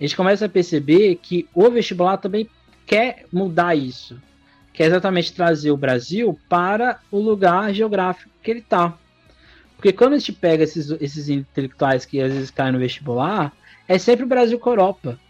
a 0.00 0.02
gente 0.02 0.16
começa 0.16 0.46
a 0.46 0.48
perceber 0.48 1.16
que 1.16 1.46
o 1.52 1.70
vestibular 1.70 2.16
também 2.16 2.48
quer 2.86 3.26
mudar 3.30 3.74
isso. 3.74 4.18
Quer 4.72 4.86
exatamente 4.86 5.34
trazer 5.34 5.72
o 5.72 5.76
Brasil 5.76 6.40
para 6.48 7.00
o 7.10 7.18
lugar 7.18 7.74
geográfico 7.74 8.30
que 8.42 8.50
ele 8.50 8.60
está. 8.60 8.96
Porque 9.76 9.92
quando 9.92 10.14
a 10.14 10.18
gente 10.18 10.32
pega 10.32 10.64
esses, 10.64 10.90
esses 11.02 11.28
intelectuais 11.28 12.06
que 12.06 12.18
às 12.18 12.32
vezes 12.32 12.50
caem 12.50 12.72
no 12.72 12.78
vestibular, 12.78 13.52
é 13.86 13.98
sempre 13.98 14.24
o 14.24 14.28
Brasil 14.28 14.58
com 14.58 14.70
a 14.70 14.72
Europa. 14.72 15.20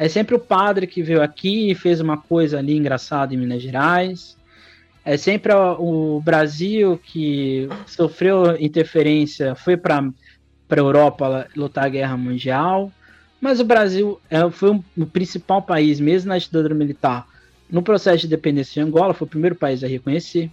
É 0.00 0.08
sempre 0.08 0.34
o 0.34 0.38
padre 0.38 0.86
que 0.86 1.02
veio 1.02 1.20
aqui 1.20 1.70
e 1.70 1.74
fez 1.74 2.00
uma 2.00 2.16
coisa 2.16 2.58
ali 2.58 2.74
engraçada 2.74 3.34
em 3.34 3.36
Minas 3.36 3.60
Gerais. 3.60 4.34
É 5.04 5.18
sempre 5.18 5.52
o 5.52 6.22
Brasil 6.24 6.98
que 7.04 7.68
sofreu 7.86 8.56
interferência, 8.58 9.54
foi 9.54 9.76
para 9.76 9.98
a 9.98 10.74
Europa 10.74 11.46
lutar 11.54 11.84
a 11.84 11.88
guerra 11.90 12.16
mundial. 12.16 12.90
Mas 13.38 13.60
o 13.60 13.64
Brasil 13.64 14.18
é, 14.30 14.50
foi 14.50 14.70
um, 14.70 14.82
o 14.96 15.04
principal 15.04 15.60
país, 15.60 16.00
mesmo 16.00 16.30
na 16.30 16.38
ditadura 16.38 16.74
militar, 16.74 17.28
no 17.68 17.82
processo 17.82 18.20
de 18.20 18.26
independência 18.26 18.82
de 18.82 18.88
Angola, 18.88 19.12
foi 19.12 19.26
o 19.26 19.30
primeiro 19.30 19.54
país 19.54 19.84
a 19.84 19.86
reconhecer. 19.86 20.50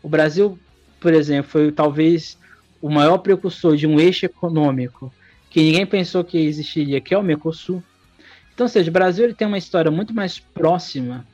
O 0.00 0.08
Brasil, 0.08 0.56
por 1.00 1.12
exemplo, 1.12 1.50
foi 1.50 1.72
talvez 1.72 2.38
o 2.80 2.88
maior 2.88 3.18
precursor 3.18 3.74
de 3.74 3.88
um 3.88 3.98
eixo 3.98 4.26
econômico 4.26 5.12
que 5.50 5.60
ninguém 5.60 5.84
pensou 5.84 6.22
que 6.22 6.38
existiria, 6.38 7.00
que 7.00 7.12
é 7.12 7.18
o 7.18 7.22
Mercosul. 7.24 7.82
Então, 8.60 8.66
ou 8.66 8.68
seja, 8.68 8.90
o 8.90 8.92
Brasil 8.92 9.24
ele 9.24 9.32
tem 9.32 9.46
uma 9.46 9.56
história 9.56 9.90
muito 9.90 10.12
mais 10.12 10.38
próxima 10.38 11.26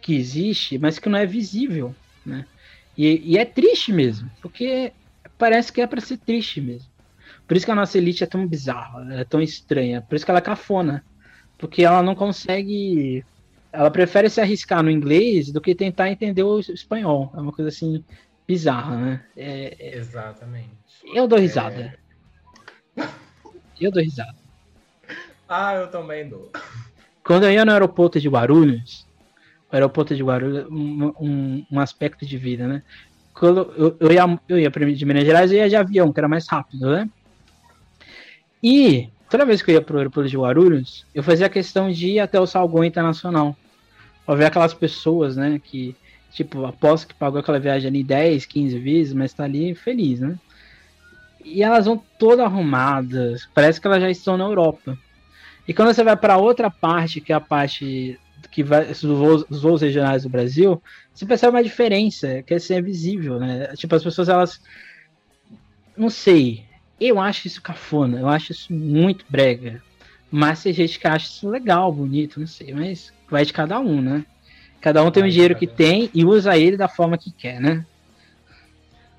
que 0.00 0.16
existe, 0.16 0.76
mas 0.76 0.98
que 0.98 1.08
não 1.08 1.16
é 1.16 1.24
visível, 1.24 1.94
né? 2.26 2.46
E, 2.98 3.22
e 3.24 3.38
é 3.38 3.44
triste 3.44 3.92
mesmo, 3.92 4.28
porque 4.42 4.92
parece 5.38 5.72
que 5.72 5.80
é 5.80 5.86
para 5.86 6.00
ser 6.00 6.16
triste 6.16 6.60
mesmo. 6.60 6.90
Por 7.46 7.56
isso 7.56 7.64
que 7.64 7.70
a 7.70 7.76
nossa 7.76 7.96
elite 7.96 8.24
é 8.24 8.26
tão 8.26 8.44
bizarra, 8.44 9.06
é 9.14 9.22
tão 9.22 9.40
estranha, 9.40 10.02
por 10.02 10.16
isso 10.16 10.24
que 10.24 10.32
ela 10.32 10.40
é 10.40 10.42
cafona, 10.42 11.04
porque 11.56 11.84
ela 11.84 12.02
não 12.02 12.16
consegue, 12.16 13.24
ela 13.72 13.88
prefere 13.88 14.28
se 14.28 14.40
arriscar 14.40 14.82
no 14.82 14.90
inglês 14.90 15.52
do 15.52 15.60
que 15.60 15.76
tentar 15.76 16.10
entender 16.10 16.42
o 16.42 16.58
espanhol. 16.58 17.32
É 17.36 17.40
uma 17.40 17.52
coisa 17.52 17.68
assim 17.68 18.04
bizarra, 18.48 18.96
né? 18.96 19.24
É, 19.36 19.76
é... 19.78 19.96
Exatamente. 19.96 20.70
Eu 21.14 21.28
dou 21.28 21.38
risada. 21.38 21.96
É... 22.96 23.08
Eu 23.80 23.92
dou 23.92 24.02
risada. 24.02 24.43
Ah, 25.56 25.76
eu 25.76 25.86
também 25.86 26.28
dou. 26.28 26.50
Quando 27.22 27.44
eu 27.44 27.52
ia 27.52 27.64
no 27.64 27.70
aeroporto 27.70 28.18
de 28.18 28.28
Guarulhos, 28.28 29.06
o 29.70 29.76
aeroporto 29.76 30.12
de 30.12 30.20
Guarulhos, 30.20 30.66
um, 30.68 31.12
um, 31.20 31.66
um 31.70 31.78
aspecto 31.78 32.26
de 32.26 32.36
vida, 32.36 32.66
né? 32.66 32.82
Quando 33.32 33.72
eu, 33.76 33.96
eu 34.00 34.12
ia, 34.12 34.40
eu 34.48 34.58
ia 34.58 34.68
de 34.68 35.06
Minas 35.06 35.24
Gerais, 35.24 35.52
eu 35.52 35.58
ia 35.58 35.68
de 35.68 35.76
avião, 35.76 36.12
que 36.12 36.18
era 36.18 36.26
mais 36.26 36.48
rápido, 36.48 36.90
né? 36.90 37.08
E 38.60 39.08
toda 39.30 39.46
vez 39.46 39.62
que 39.62 39.70
eu 39.70 39.76
ia 39.76 39.80
pro 39.80 39.96
aeroporto 39.98 40.28
de 40.28 40.36
Guarulhos, 40.36 41.06
eu 41.14 41.22
fazia 41.22 41.48
questão 41.48 41.88
de 41.88 42.08
ir 42.08 42.18
até 42.18 42.40
o 42.40 42.48
Salgão 42.48 42.82
Internacional. 42.82 43.56
Pra 44.26 44.34
ver 44.34 44.46
aquelas 44.46 44.74
pessoas, 44.74 45.36
né, 45.36 45.60
que, 45.62 45.94
tipo, 46.32 46.64
aposto 46.64 47.06
que 47.06 47.14
pagou 47.14 47.38
aquela 47.38 47.60
viagem 47.60 47.86
ali 47.86 48.02
10, 48.02 48.44
15 48.44 48.76
vezes, 48.80 49.14
mas 49.14 49.32
tá 49.32 49.44
ali 49.44 49.72
feliz, 49.72 50.18
né? 50.18 50.36
E 51.44 51.62
elas 51.62 51.86
vão 51.86 52.02
todas 52.18 52.40
arrumadas, 52.40 53.48
parece 53.54 53.80
que 53.80 53.86
elas 53.86 54.02
já 54.02 54.10
estão 54.10 54.36
na 54.36 54.44
Europa. 54.44 54.98
E 55.66 55.72
quando 55.72 55.94
você 55.94 56.04
vai 56.04 56.16
para 56.16 56.36
outra 56.36 56.70
parte, 56.70 57.20
que 57.20 57.32
é 57.32 57.36
a 57.36 57.40
parte 57.40 58.18
que 58.50 58.62
vai 58.62 58.90
os 58.90 59.02
voos, 59.02 59.44
os 59.48 59.62
voos, 59.62 59.82
regionais 59.82 60.22
do 60.22 60.28
Brasil, 60.28 60.82
você 61.12 61.24
percebe 61.26 61.56
uma 61.56 61.62
diferença, 61.62 62.42
que 62.42 62.54
é 62.54 62.56
assim, 62.56 62.74
é 62.74 62.82
visível, 62.82 63.40
né? 63.40 63.74
Tipo, 63.74 63.96
as 63.96 64.04
pessoas, 64.04 64.28
elas. 64.28 64.60
Não 65.96 66.10
sei. 66.10 66.64
Eu 67.00 67.18
acho 67.18 67.46
isso 67.46 67.60
cafona, 67.60 68.20
eu 68.20 68.28
acho 68.28 68.52
isso 68.52 68.72
muito 68.72 69.24
brega. 69.28 69.82
Mas 70.30 70.62
tem 70.62 70.72
gente 70.72 70.98
que 70.98 71.06
acha 71.06 71.26
isso 71.26 71.48
legal, 71.48 71.92
bonito, 71.92 72.40
não 72.40 72.46
sei. 72.46 72.72
Mas 72.72 73.12
vai 73.28 73.44
de 73.44 73.52
cada 73.52 73.78
um, 73.80 74.00
né? 74.00 74.24
Cada 74.80 75.02
um 75.02 75.10
tem 75.10 75.22
o 75.22 75.30
dinheiro 75.30 75.56
que 75.56 75.66
tem 75.66 76.10
e 76.12 76.24
usa 76.24 76.56
ele 76.56 76.76
da 76.76 76.88
forma 76.88 77.16
que 77.16 77.32
quer, 77.32 77.60
né? 77.60 77.84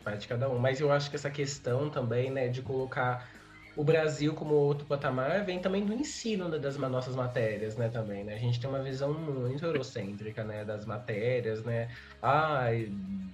Vai 0.03 0.17
de 0.17 0.27
cada 0.27 0.47
um. 0.49 0.59
Mas 0.59 0.79
eu 0.79 0.91
acho 0.91 1.09
que 1.09 1.15
essa 1.15 1.29
questão 1.29 1.89
também, 1.89 2.29
né, 2.29 2.47
de 2.47 2.61
colocar 2.61 3.27
o 3.75 3.83
Brasil 3.83 4.33
como 4.33 4.53
outro 4.53 4.85
patamar 4.85 5.43
vem 5.43 5.59
também 5.59 5.85
do 5.85 5.93
ensino 5.93 6.49
das 6.59 6.77
nossas 6.77 7.15
matérias, 7.15 7.75
né, 7.75 7.89
também, 7.89 8.23
né? 8.23 8.35
A 8.35 8.39
gente 8.39 8.59
tem 8.59 8.69
uma 8.69 8.81
visão 8.81 9.13
muito 9.13 9.65
eurocêntrica, 9.65 10.43
né, 10.43 10.63
das 10.63 10.85
matérias, 10.85 11.63
né? 11.63 11.89
Ah, 12.21 12.67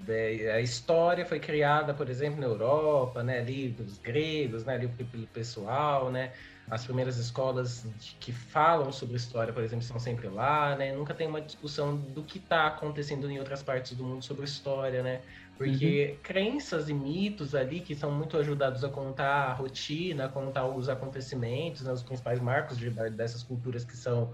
é, 0.08 0.52
a 0.52 0.60
história 0.60 1.26
foi 1.26 1.40
criada, 1.40 1.94
por 1.94 2.10
exemplo, 2.10 2.40
na 2.40 2.48
Europa, 2.48 3.24
né, 3.24 3.40
ali 3.40 3.70
dos 3.70 4.00
gregos, 4.00 4.66
né, 4.66 4.76
ali 4.76 4.88
pelo 4.88 5.28
pessoal, 5.28 6.12
né? 6.12 6.34
As 6.70 6.86
primeiras 6.86 7.18
escolas 7.18 7.86
que 8.20 8.32
falam 8.32 8.92
sobre 8.92 9.18
história, 9.18 9.54
por 9.54 9.62
exemplo, 9.62 9.84
são 9.86 10.00
sempre 10.00 10.28
lá, 10.30 10.76
né? 10.76 10.94
Nunca 10.96 11.14
tem 11.14 11.28
uma 11.28 11.42
discussão 11.42 11.98
do 11.98 12.24
que 12.24 12.38
está 12.38 12.68
acontecendo 12.68 13.30
em 13.30 13.38
outras 13.40 13.62
partes 13.62 13.96
do 13.96 14.04
mundo 14.04 14.24
sobre 14.24 14.46
história, 14.46 15.04
né? 15.04 15.22
Porque 15.58 16.12
uhum. 16.12 16.18
crenças 16.24 16.90
e 16.90 16.94
mitos 16.94 17.54
ali 17.54 17.82
que 17.82 17.94
são 17.94 18.12
muito 18.12 18.38
ajudados 18.38 18.84
a 18.84 18.90
contar 18.90 19.50
a 19.50 19.54
rotina, 19.54 20.26
a 20.26 20.30
contar 20.30 20.66
os 20.66 20.90
acontecimentos, 20.90 21.84
né, 21.84 21.92
os 21.92 22.02
principais 22.02 22.40
marcos 22.40 22.78
de, 22.78 22.90
dessas 23.12 23.44
culturas 23.44 23.86
que 23.86 23.96
são 23.96 24.34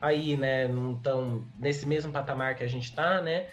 aí, 0.00 0.36
né, 0.36 0.68
não 0.68 0.94
tão 0.96 1.46
nesse 1.58 1.86
mesmo 1.86 2.12
patamar 2.12 2.54
que 2.54 2.62
a 2.62 2.68
gente 2.68 2.84
está, 2.84 3.22
né? 3.22 3.46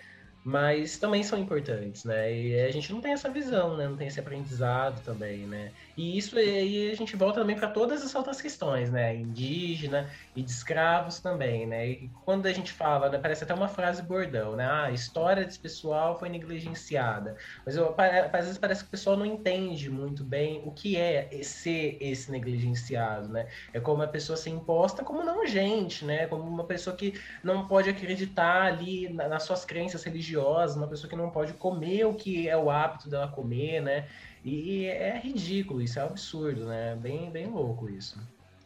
mas 0.43 0.97
também 0.97 1.23
são 1.23 1.39
importantes, 1.39 2.03
né? 2.03 2.33
E 2.33 2.59
a 2.59 2.69
gente 2.69 2.91
não 2.91 2.99
tem 2.99 3.13
essa 3.13 3.29
visão, 3.29 3.77
né? 3.77 3.87
Não 3.87 3.95
tem 3.95 4.07
esse 4.07 4.19
aprendizado 4.19 5.01
também, 5.01 5.47
né? 5.47 5.71
E 5.95 6.17
isso 6.17 6.37
aí 6.37 6.91
a 6.91 6.95
gente 6.95 7.15
volta 7.15 7.39
também 7.41 7.55
para 7.55 7.69
todas 7.69 8.03
as 8.03 8.15
outras 8.15 8.41
questões, 8.41 8.91
né? 8.91 9.15
Indígena 9.15 10.09
e 10.35 10.41
de 10.41 10.49
escravos 10.49 11.19
também, 11.19 11.67
né? 11.67 11.87
E 11.87 12.09
quando 12.25 12.45
a 12.47 12.53
gente 12.53 12.71
fala, 12.71 13.09
né? 13.09 13.19
parece 13.19 13.43
até 13.43 13.53
uma 13.53 13.67
frase 13.67 14.01
bordão, 14.01 14.55
né? 14.55 14.65
Ah, 14.65 14.85
a 14.85 14.91
história 14.91 15.45
desse 15.45 15.59
pessoal 15.59 16.17
foi 16.17 16.29
negligenciada. 16.29 17.37
Mas 17.65 17.75
eu, 17.75 17.95
às 17.97 18.45
vezes 18.45 18.57
parece 18.57 18.83
que 18.83 18.87
o 18.87 18.91
pessoal 18.91 19.15
não 19.15 19.25
entende 19.25 19.89
muito 19.89 20.23
bem 20.23 20.61
o 20.65 20.71
que 20.71 20.97
é 20.97 21.29
ser 21.43 21.97
esse 22.01 22.31
negligenciado, 22.31 23.29
né? 23.29 23.47
É 23.71 23.79
como 23.79 24.01
a 24.01 24.07
pessoa 24.07 24.35
ser 24.35 24.49
imposta 24.49 25.03
como 25.03 25.23
não 25.23 25.45
gente, 25.45 26.05
né? 26.05 26.27
Como 26.27 26.43
uma 26.43 26.63
pessoa 26.63 26.95
que 26.95 27.13
não 27.43 27.67
pode 27.67 27.89
acreditar 27.89 28.63
ali 28.63 29.09
nas 29.09 29.43
suas 29.43 29.63
crenças 29.63 30.03
religiosas 30.03 30.23
religiosa, 30.23 30.77
uma 30.77 30.87
pessoa 30.87 31.09
que 31.09 31.15
não 31.15 31.29
pode 31.29 31.53
comer 31.53 32.05
o 32.05 32.13
que 32.13 32.47
é 32.47 32.57
o 32.57 32.69
hábito 32.69 33.09
dela 33.09 33.27
comer, 33.27 33.81
né? 33.81 34.07
E 34.43 34.85
é 34.85 35.19
ridículo, 35.23 35.81
isso 35.81 35.99
é 35.99 36.01
absurdo, 36.01 36.65
né? 36.65 36.97
Bem, 37.01 37.31
bem 37.31 37.47
louco 37.47 37.89
isso. 37.89 38.19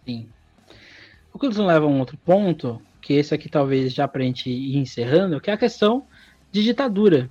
Sim. 0.05 0.27
O 1.31 1.37
que 1.37 1.47
nos 1.47 1.57
leva 1.57 1.85
a 1.85 1.89
um 1.89 1.99
outro 1.99 2.17
ponto, 2.17 2.81
que 3.01 3.13
esse 3.13 3.33
aqui 3.33 3.47
talvez 3.47 3.93
já 3.93 4.07
para 4.07 4.23
a 4.23 4.25
gente 4.25 4.49
ir 4.49 4.77
encerrando, 4.77 5.39
que 5.39 5.51
é 5.51 5.53
a 5.53 5.57
questão 5.57 6.05
de 6.51 6.63
ditadura. 6.63 7.29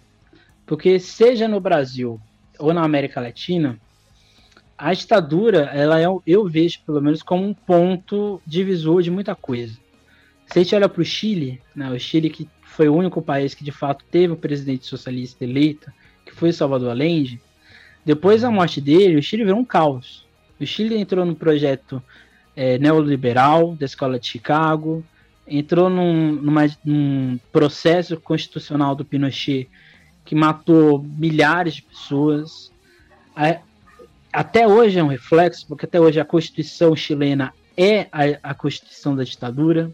Porque 0.65 0.99
seja 1.01 1.49
no 1.49 1.61
Brasil 1.61 2.21
ou 2.59 2.73
na 2.73 2.85
América 2.85 3.21
Latina, 3.21 3.81
a 4.79 4.93
ditadura, 4.93 5.71
ela 5.73 6.01
é, 6.01 6.07
eu 6.27 6.47
vejo 6.47 6.81
pelo 6.85 7.01
menos 7.01 7.23
como 7.23 7.45
um 7.45 7.55
ponto 7.55 8.41
divisor 8.47 9.03
de 9.03 9.11
muita 9.11 9.35
coisa. 9.35 9.77
Se 10.47 10.59
a 10.59 10.63
gente 10.63 10.75
olha 10.75 10.89
para 10.89 11.03
o 11.03 11.05
Chile, 11.05 11.61
né, 11.75 11.91
o 11.91 11.99
Chile 11.99 12.31
que 12.31 12.49
foi 12.63 12.89
o 12.89 12.95
único 12.95 13.23
país 13.23 13.55
que 13.55 13.65
de 13.65 13.73
fato 13.73 14.05
teve 14.11 14.35
o 14.35 14.37
presidente 14.37 14.87
socialista 14.87 15.43
eleito, 15.43 15.91
que 16.25 16.33
foi 16.33 16.53
Salvador 16.53 16.91
Allende, 16.91 17.41
depois 18.07 18.43
da 18.43 18.51
morte 18.53 18.81
dele, 18.81 19.17
o 19.17 19.23
Chile 19.23 19.43
virou 19.43 19.59
um 19.59 19.65
caos. 19.65 20.25
O 20.61 20.65
Chile 20.65 20.97
entrou 20.97 21.27
no 21.27 21.35
projeto 21.35 22.01
é, 22.55 22.79
neoliberal 22.79 23.75
da 23.75 23.85
Escola 23.85 24.17
de 24.17 24.29
Chicago, 24.29 25.05
entrou 25.45 25.91
num, 25.91 26.31
numa, 26.35 26.67
num 26.85 27.37
processo 27.51 28.17
constitucional 28.21 28.95
do 28.95 29.05
Pinochet 29.05 29.69
que 30.25 30.37
matou 30.37 31.03
milhares 31.03 31.75
de 31.75 31.83
pessoas. 31.83 32.71
Até 34.33 34.69
hoje 34.69 35.01
é 35.01 35.03
um 35.03 35.09
reflexo, 35.09 35.67
porque 35.67 35.85
até 35.85 36.01
hoje 36.01 36.21
a 36.21 36.25
Constituição 36.25 36.95
chilena 36.95 37.53
é 37.77 38.03
a, 38.13 38.51
a 38.51 38.55
Constituição 38.55 39.17
da 39.17 39.25
ditadura. 39.25 39.91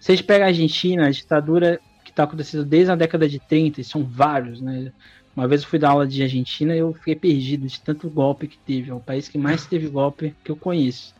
Se 0.00 0.10
a 0.10 0.16
gente 0.16 0.26
pega 0.26 0.46
a 0.46 0.48
Argentina, 0.48 1.06
a 1.06 1.10
ditadura 1.10 1.78
está 2.12 2.24
acontecendo 2.24 2.64
desde 2.64 2.90
a 2.90 2.96
década 2.96 3.28
de 3.28 3.38
30, 3.38 3.80
e 3.80 3.84
são 3.84 4.04
vários, 4.04 4.60
né? 4.60 4.92
Uma 5.34 5.48
vez 5.48 5.62
eu 5.62 5.68
fui 5.68 5.78
dar 5.78 5.90
aula 5.90 6.06
de 6.06 6.22
Argentina 6.22 6.74
e 6.74 6.78
eu 6.78 6.92
fiquei 6.92 7.16
perdido 7.16 7.66
de 7.66 7.80
tanto 7.80 8.08
golpe 8.10 8.46
que 8.46 8.58
teve. 8.58 8.90
É 8.90 8.94
o 8.94 9.00
país 9.00 9.28
que 9.28 9.38
mais 9.38 9.66
teve 9.66 9.88
golpe 9.88 10.34
que 10.44 10.50
eu 10.50 10.56
conheço. 10.56 11.14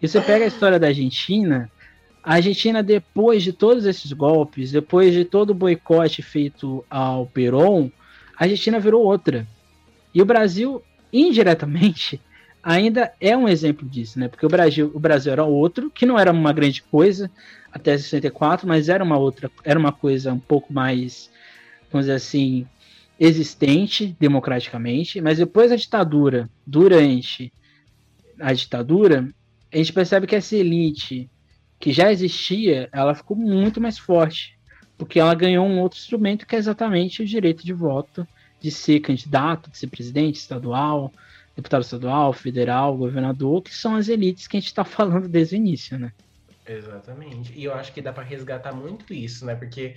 E 0.00 0.06
você 0.06 0.20
pega 0.20 0.44
a 0.44 0.48
história 0.48 0.78
da 0.78 0.88
Argentina, 0.88 1.70
a 2.22 2.34
Argentina, 2.34 2.82
depois 2.82 3.42
de 3.42 3.52
todos 3.52 3.86
esses 3.86 4.12
golpes, 4.12 4.70
depois 4.70 5.14
de 5.14 5.24
todo 5.24 5.50
o 5.50 5.54
boicote 5.54 6.20
feito 6.20 6.84
ao 6.90 7.26
Perón, 7.26 7.90
a 8.38 8.44
Argentina 8.44 8.78
virou 8.78 9.02
outra. 9.02 9.46
E 10.14 10.20
o 10.20 10.26
Brasil, 10.26 10.82
indiretamente, 11.12 12.20
ainda 12.62 13.12
é 13.20 13.36
um 13.36 13.48
exemplo 13.48 13.88
disso, 13.88 14.18
né? 14.20 14.28
Porque 14.28 14.44
o 14.44 14.48
Brasil, 14.48 14.90
o 14.94 15.00
Brasil 15.00 15.32
era 15.32 15.44
outro, 15.44 15.90
que 15.90 16.04
não 16.04 16.18
era 16.18 16.30
uma 16.30 16.52
grande 16.52 16.82
coisa, 16.82 17.30
até 17.72 17.96
64, 17.96 18.68
mas 18.68 18.88
era 18.88 19.02
uma 19.02 19.16
outra, 19.16 19.50
era 19.64 19.78
uma 19.78 19.92
coisa 19.92 20.32
um 20.32 20.38
pouco 20.38 20.72
mais, 20.72 21.30
vamos 21.90 22.06
dizer 22.06 22.16
assim, 22.16 22.66
existente 23.18 24.16
democraticamente, 24.20 25.20
mas 25.20 25.38
depois 25.38 25.70
da 25.70 25.76
ditadura, 25.76 26.48
durante 26.66 27.52
a 28.38 28.52
ditadura, 28.52 29.28
a 29.72 29.76
gente 29.76 29.92
percebe 29.92 30.26
que 30.26 30.36
essa 30.36 30.56
elite 30.56 31.28
que 31.80 31.92
já 31.92 32.10
existia, 32.10 32.88
ela 32.92 33.14
ficou 33.14 33.36
muito 33.36 33.80
mais 33.80 33.98
forte, 33.98 34.58
porque 34.96 35.20
ela 35.20 35.34
ganhou 35.34 35.66
um 35.66 35.80
outro 35.80 35.98
instrumento 35.98 36.46
que 36.46 36.56
é 36.56 36.58
exatamente 36.58 37.22
o 37.22 37.26
direito 37.26 37.64
de 37.64 37.72
voto, 37.72 38.26
de 38.60 38.70
ser 38.70 39.00
candidato, 39.00 39.70
de 39.70 39.78
ser 39.78 39.86
presidente 39.86 40.36
estadual, 40.36 41.12
deputado 41.54 41.82
estadual, 41.82 42.32
federal, 42.32 42.96
governador, 42.96 43.62
que 43.62 43.74
são 43.74 43.94
as 43.94 44.08
elites 44.08 44.48
que 44.48 44.56
a 44.56 44.60
gente 44.60 44.68
está 44.68 44.82
falando 44.84 45.28
desde 45.28 45.54
o 45.54 45.58
início, 45.58 45.98
né? 45.98 46.12
Exatamente. 46.66 47.52
E 47.56 47.64
eu 47.64 47.72
acho 47.72 47.92
que 47.92 48.02
dá 48.02 48.12
para 48.12 48.24
resgatar 48.24 48.72
muito 48.72 49.14
isso, 49.14 49.46
né? 49.46 49.54
Porque 49.54 49.96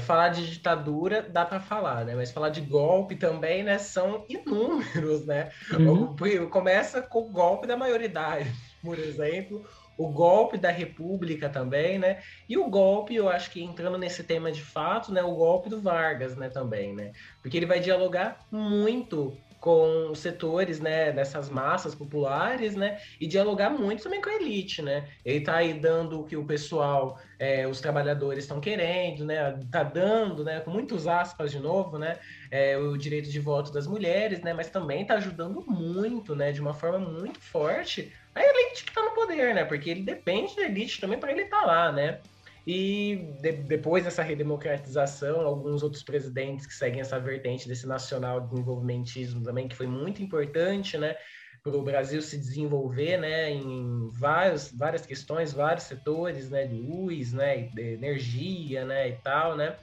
falar 0.00 0.28
de 0.28 0.50
ditadura 0.50 1.22
dá 1.22 1.44
para 1.44 1.60
falar, 1.60 2.04
né? 2.04 2.14
Mas 2.14 2.30
falar 2.30 2.50
de 2.50 2.60
golpe 2.60 3.16
também, 3.16 3.62
né? 3.62 3.78
São 3.78 4.24
inúmeros, 4.28 5.24
né? 5.24 5.50
Uhum. 5.72 6.14
Começa 6.50 7.00
com 7.00 7.20
o 7.20 7.30
golpe 7.30 7.66
da 7.66 7.76
maioridade, 7.76 8.50
por 8.82 8.98
exemplo, 8.98 9.64
o 9.96 10.08
golpe 10.08 10.56
da 10.56 10.70
República 10.70 11.48
também, 11.48 11.98
né? 11.98 12.22
E 12.48 12.56
o 12.56 12.68
golpe, 12.68 13.14
eu 13.14 13.28
acho 13.28 13.50
que 13.50 13.62
entrando 13.62 13.98
nesse 13.98 14.24
tema 14.24 14.50
de 14.50 14.62
fato, 14.62 15.12
né? 15.12 15.22
O 15.22 15.34
golpe 15.34 15.68
do 15.68 15.80
Vargas, 15.80 16.36
né? 16.36 16.48
Também, 16.48 16.94
né? 16.94 17.12
Porque 17.42 17.56
ele 17.56 17.66
vai 17.66 17.80
dialogar 17.80 18.38
muito 18.50 19.36
com 19.60 20.10
os 20.10 20.18
setores, 20.20 20.80
né, 20.80 21.12
dessas 21.12 21.50
massas 21.50 21.94
populares, 21.94 22.74
né, 22.74 22.98
e 23.20 23.26
dialogar 23.26 23.68
muito 23.68 24.02
também 24.02 24.20
com 24.20 24.30
a 24.30 24.34
elite, 24.34 24.80
né. 24.80 25.06
Ele 25.24 25.38
está 25.38 25.56
aí 25.56 25.74
dando 25.74 26.20
o 26.20 26.24
que 26.24 26.36
o 26.36 26.44
pessoal, 26.44 27.20
é, 27.38 27.66
os 27.66 27.80
trabalhadores 27.80 28.44
estão 28.44 28.58
querendo, 28.58 29.24
né, 29.24 29.60
tá 29.70 29.82
dando, 29.82 30.42
né, 30.42 30.60
com 30.60 30.70
muitos 30.70 31.06
aspas 31.06 31.52
de 31.52 31.60
novo, 31.60 31.98
né, 31.98 32.18
é, 32.50 32.78
o 32.78 32.96
direito 32.96 33.28
de 33.28 33.38
voto 33.38 33.70
das 33.70 33.86
mulheres, 33.86 34.40
né, 34.40 34.54
mas 34.54 34.70
também 34.70 35.02
está 35.02 35.14
ajudando 35.14 35.62
muito, 35.68 36.34
né, 36.34 36.52
de 36.52 36.60
uma 36.60 36.72
forma 36.72 36.98
muito 36.98 37.38
forte 37.38 38.12
a 38.34 38.42
elite 38.42 38.84
que 38.84 38.90
está 38.90 39.02
no 39.02 39.10
poder, 39.10 39.54
né, 39.54 39.64
porque 39.64 39.90
ele 39.90 40.02
depende 40.02 40.56
da 40.56 40.62
elite 40.62 41.00
também 41.00 41.18
para 41.18 41.32
ele 41.32 41.42
estar 41.42 41.60
tá 41.60 41.66
lá, 41.66 41.92
né. 41.92 42.20
E 42.66 43.34
de, 43.40 43.52
depois 43.52 44.04
dessa 44.04 44.22
redemocratização, 44.22 45.40
alguns 45.40 45.82
outros 45.82 46.02
presidentes 46.02 46.66
que 46.66 46.74
seguem 46.74 47.00
essa 47.00 47.18
vertente 47.18 47.66
desse 47.66 47.86
nacional 47.86 48.40
desenvolvimentismo 48.40 49.42
também, 49.42 49.68
que 49.68 49.76
foi 49.76 49.86
muito 49.86 50.22
importante, 50.22 50.98
né? 50.98 51.16
para 51.62 51.76
o 51.76 51.82
Brasil 51.82 52.22
se 52.22 52.38
desenvolver, 52.38 53.18
né, 53.18 53.50
em 53.50 54.08
vários, 54.12 54.72
várias 54.72 55.04
questões, 55.04 55.52
vários 55.52 55.84
setores, 55.84 56.48
né, 56.48 56.66
de 56.66 56.74
luz, 56.74 57.32
né, 57.32 57.68
de 57.74 57.82
energia, 57.94 58.84
né, 58.84 59.10
e 59.10 59.12
tal, 59.16 59.56
né. 59.56 59.76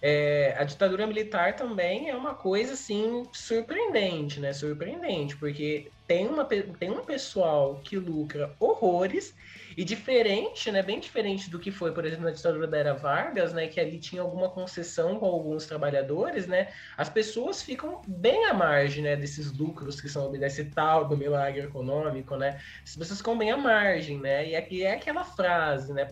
É, 0.00 0.56
a 0.58 0.64
ditadura 0.64 1.06
militar 1.06 1.54
também 1.54 2.10
é 2.10 2.16
uma 2.16 2.34
coisa 2.34 2.72
assim 2.72 3.24
surpreendente, 3.32 4.40
né, 4.40 4.52
surpreendente, 4.52 5.36
porque 5.36 5.90
tem 6.08 6.26
uma 6.26 6.44
tem 6.44 6.90
um 6.90 7.04
pessoal 7.04 7.80
que 7.84 7.96
lucra 7.96 8.52
horrores 8.58 9.32
e 9.76 9.84
diferente, 9.84 10.70
né, 10.70 10.82
bem 10.82 11.00
diferente 11.00 11.50
do 11.50 11.58
que 11.58 11.70
foi, 11.70 11.92
por 11.92 12.04
exemplo, 12.04 12.24
na 12.24 12.30
ditadura 12.30 12.66
da 12.66 12.78
Era 12.78 12.94
Vargas, 12.94 13.52
né, 13.52 13.66
que 13.66 13.80
ali 13.80 13.98
tinha 13.98 14.22
alguma 14.22 14.48
concessão 14.48 15.18
com 15.18 15.26
alguns 15.26 15.66
trabalhadores, 15.66 16.46
né, 16.46 16.68
as 16.96 17.08
pessoas 17.08 17.62
ficam 17.62 18.02
bem 18.06 18.46
à 18.46 18.54
margem, 18.54 19.02
né, 19.02 19.16
desses 19.16 19.52
lucros 19.52 20.00
que 20.00 20.08
são 20.08 20.30
desse 20.32 20.64
tal 20.66 21.08
do 21.08 21.16
milagre 21.16 21.62
econômico, 21.62 22.36
né, 22.36 22.60
as 22.84 22.96
pessoas 22.96 23.18
ficam 23.18 23.36
bem 23.36 23.50
à 23.50 23.56
margem, 23.56 24.18
né, 24.18 24.48
e 24.48 24.56
aqui 24.56 24.82
é 24.84 24.94
aquela 24.94 25.24
frase, 25.24 25.92
né, 25.92 26.08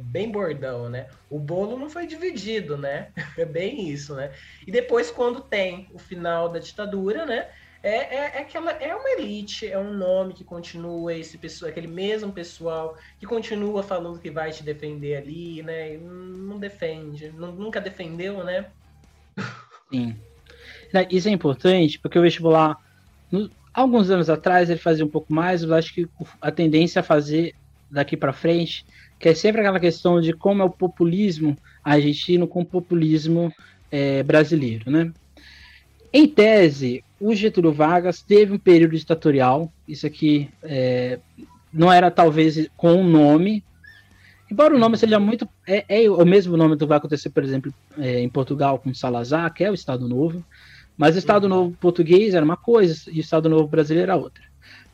bem 0.00 0.30
bordão, 0.30 0.88
né, 0.88 1.08
o 1.30 1.38
bolo 1.38 1.78
não 1.78 1.90
foi 1.90 2.06
dividido, 2.06 2.76
né, 2.76 3.12
é 3.36 3.44
bem 3.44 3.88
isso, 3.88 4.14
né, 4.14 4.32
e 4.66 4.72
depois 4.72 5.10
quando 5.10 5.40
tem 5.40 5.88
o 5.92 5.98
final 5.98 6.48
da 6.48 6.58
ditadura, 6.58 7.26
né, 7.26 7.48
é, 7.82 7.90
é, 7.90 8.32
é, 8.36 8.38
aquela, 8.40 8.72
é 8.72 8.94
uma 8.94 9.08
elite, 9.10 9.66
é 9.66 9.78
um 9.78 9.92
nome 9.92 10.34
que 10.34 10.44
continua, 10.44 11.14
esse 11.14 11.38
pessoal, 11.38 11.70
aquele 11.70 11.86
mesmo 11.86 12.32
pessoal 12.32 12.96
que 13.18 13.26
continua 13.26 13.82
falando 13.82 14.18
que 14.18 14.30
vai 14.30 14.50
te 14.50 14.62
defender 14.62 15.16
ali, 15.16 15.62
né? 15.62 15.94
E 15.94 15.98
não 15.98 16.58
defende, 16.58 17.30
nunca 17.30 17.80
defendeu, 17.80 18.42
né? 18.42 18.66
Sim. 19.92 20.16
Isso 21.10 21.28
é 21.28 21.32
importante 21.32 21.98
porque 21.98 22.18
o 22.18 22.22
vestibular, 22.22 22.76
no, 23.30 23.50
alguns 23.72 24.10
anos 24.10 24.30
atrás, 24.30 24.70
ele 24.70 24.80
fazia 24.80 25.04
um 25.04 25.08
pouco 25.08 25.32
mais, 25.32 25.62
eu 25.62 25.74
acho 25.74 25.92
que 25.92 26.08
a 26.40 26.50
tendência 26.50 27.00
a 27.00 27.04
fazer 27.04 27.54
daqui 27.90 28.16
para 28.16 28.32
frente, 28.32 28.84
que 29.18 29.28
é 29.28 29.34
sempre 29.34 29.60
aquela 29.60 29.80
questão 29.80 30.20
de 30.20 30.32
como 30.32 30.62
é 30.62 30.64
o 30.64 30.70
populismo 30.70 31.56
argentino 31.84 32.48
com 32.48 32.62
o 32.62 32.66
populismo 32.66 33.52
é, 33.90 34.22
brasileiro, 34.22 34.90
né? 34.90 35.12
Em 36.16 36.26
tese, 36.26 37.04
o 37.20 37.34
Getúlio 37.34 37.74
Vargas 37.74 38.22
teve 38.22 38.50
um 38.50 38.58
período 38.58 38.96
ditatorial, 38.96 39.70
isso 39.86 40.06
aqui 40.06 40.48
é, 40.62 41.18
não 41.70 41.92
era 41.92 42.10
talvez 42.10 42.70
com 42.74 42.94
o 42.94 43.00
um 43.00 43.06
nome, 43.06 43.62
embora 44.50 44.74
o 44.74 44.78
nome 44.78 44.96
seja 44.96 45.20
muito. 45.20 45.46
É, 45.66 45.84
é, 45.86 46.10
o 46.10 46.24
mesmo 46.24 46.56
nome 46.56 46.74
que 46.78 46.86
vai 46.86 46.96
acontecer, 46.96 47.28
por 47.28 47.44
exemplo, 47.44 47.70
é, 47.98 48.20
em 48.20 48.30
Portugal 48.30 48.78
com 48.78 48.94
Salazar, 48.94 49.52
que 49.52 49.62
é 49.62 49.70
o 49.70 49.74
Estado 49.74 50.08
Novo, 50.08 50.42
mas 50.96 51.16
o 51.16 51.18
Estado 51.18 51.50
Novo 51.50 51.76
português 51.78 52.32
era 52.32 52.46
uma 52.46 52.56
coisa 52.56 52.98
e 53.12 53.18
o 53.18 53.20
Estado 53.20 53.50
Novo 53.50 53.68
brasileiro 53.68 54.10
era 54.10 54.18
outra. 54.18 54.42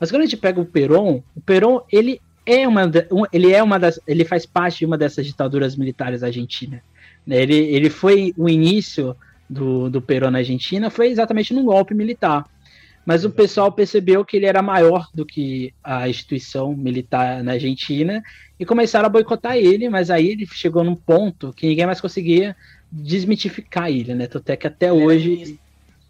Mas 0.01 0.11
quando 0.11 0.23
a 0.23 0.27
gente 0.27 0.37
pega 0.37 0.61
o 0.61 0.67
Peron, 0.67 1.23
o 1.37 1.41
Peron 1.41 1.83
ele 1.93 2.21
é 2.45 2.67
uma, 2.67 2.91
ele 3.33 3.53
é 3.53 3.63
uma 3.63 3.79
das, 3.79 4.01
ele 4.09 4.25
faz 4.25 4.45
parte 4.45 4.81
de 4.81 4.87
uma 4.87 4.99
dessas 4.99 5.25
ditaduras 5.25 5.77
militares 5.77 6.25
argentinas. 6.25 6.81
Né? 7.25 7.41
Ele, 7.41 7.55
ele 7.55 7.91
foi 7.91 8.35
o 8.37 8.49
início 8.49 9.17
do, 9.53 9.91
do 9.91 10.01
Perón 10.01 10.31
na 10.31 10.39
Argentina, 10.39 10.91
foi 10.91 11.09
exatamente 11.09 11.53
num 11.53 11.65
golpe 11.65 11.95
militar. 11.95 12.45
Mas 13.05 13.25
o 13.25 13.31
pessoal 13.31 13.71
percebeu 13.73 14.25
que 14.25 14.37
ele 14.37 14.47
era 14.47 14.63
maior 14.63 15.09
do 15.13 15.27
que 15.27 15.75
a 15.83 16.09
instituição 16.09 16.75
militar 16.75 17.43
na 17.43 17.53
Argentina 17.53 18.23
e 18.59 18.65
começaram 18.65 19.07
a 19.07 19.11
boicotar 19.11 19.57
ele, 19.57 19.89
mas 19.89 20.09
aí 20.09 20.29
ele 20.29 20.47
chegou 20.47 20.85
num 20.85 20.95
ponto 20.95 21.53
que 21.53 21.67
ninguém 21.67 21.85
mais 21.85 22.01
conseguia 22.01 22.57
desmitificar 22.91 23.91
ele, 23.91 24.15
né? 24.15 24.29
Até 24.33 24.57
que 24.57 24.69
até 24.69 24.87
ele 24.87 25.05
hoje. 25.05 25.59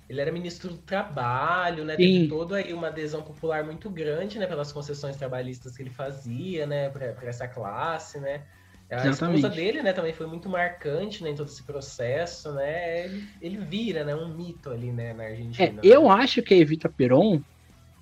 ele 0.06 0.20
era 0.20 0.30
ministro 0.30 0.68
do 0.68 0.78
trabalho, 0.78 1.82
né? 1.82 1.96
Sim. 1.96 2.02
Teve 2.02 2.28
toda 2.28 2.56
aí 2.56 2.74
uma 2.74 2.88
adesão 2.88 3.22
popular 3.22 3.64
muito 3.64 3.88
grande, 3.88 4.38
né? 4.38 4.46
Pelas 4.46 4.70
concessões 4.70 5.16
trabalhistas 5.16 5.74
que 5.74 5.82
ele 5.82 5.90
fazia, 5.90 6.66
né? 6.66 6.90
Para 6.90 7.14
essa 7.22 7.48
classe, 7.48 8.20
né? 8.20 8.42
A 8.92 9.06
Exatamente. 9.06 9.38
esposa 9.38 9.54
dele, 9.54 9.82
né, 9.82 9.92
também 9.92 10.12
foi 10.12 10.26
muito 10.26 10.48
marcante 10.48 11.22
né, 11.22 11.30
em 11.30 11.34
todo 11.34 11.48
esse 11.48 11.62
processo, 11.62 12.52
né? 12.52 13.06
Ele, 13.06 13.24
ele 13.40 13.56
vira, 13.58 14.04
né, 14.04 14.14
um 14.14 14.28
mito 14.36 14.70
ali, 14.70 14.92
né, 14.92 15.14
na 15.14 15.24
Argentina. 15.24 15.66
É, 15.66 15.72
né? 15.72 15.80
Eu 15.82 16.10
acho 16.10 16.42
que 16.42 16.52
a 16.52 16.56
Evita 16.56 16.88
Peron, 16.88 17.40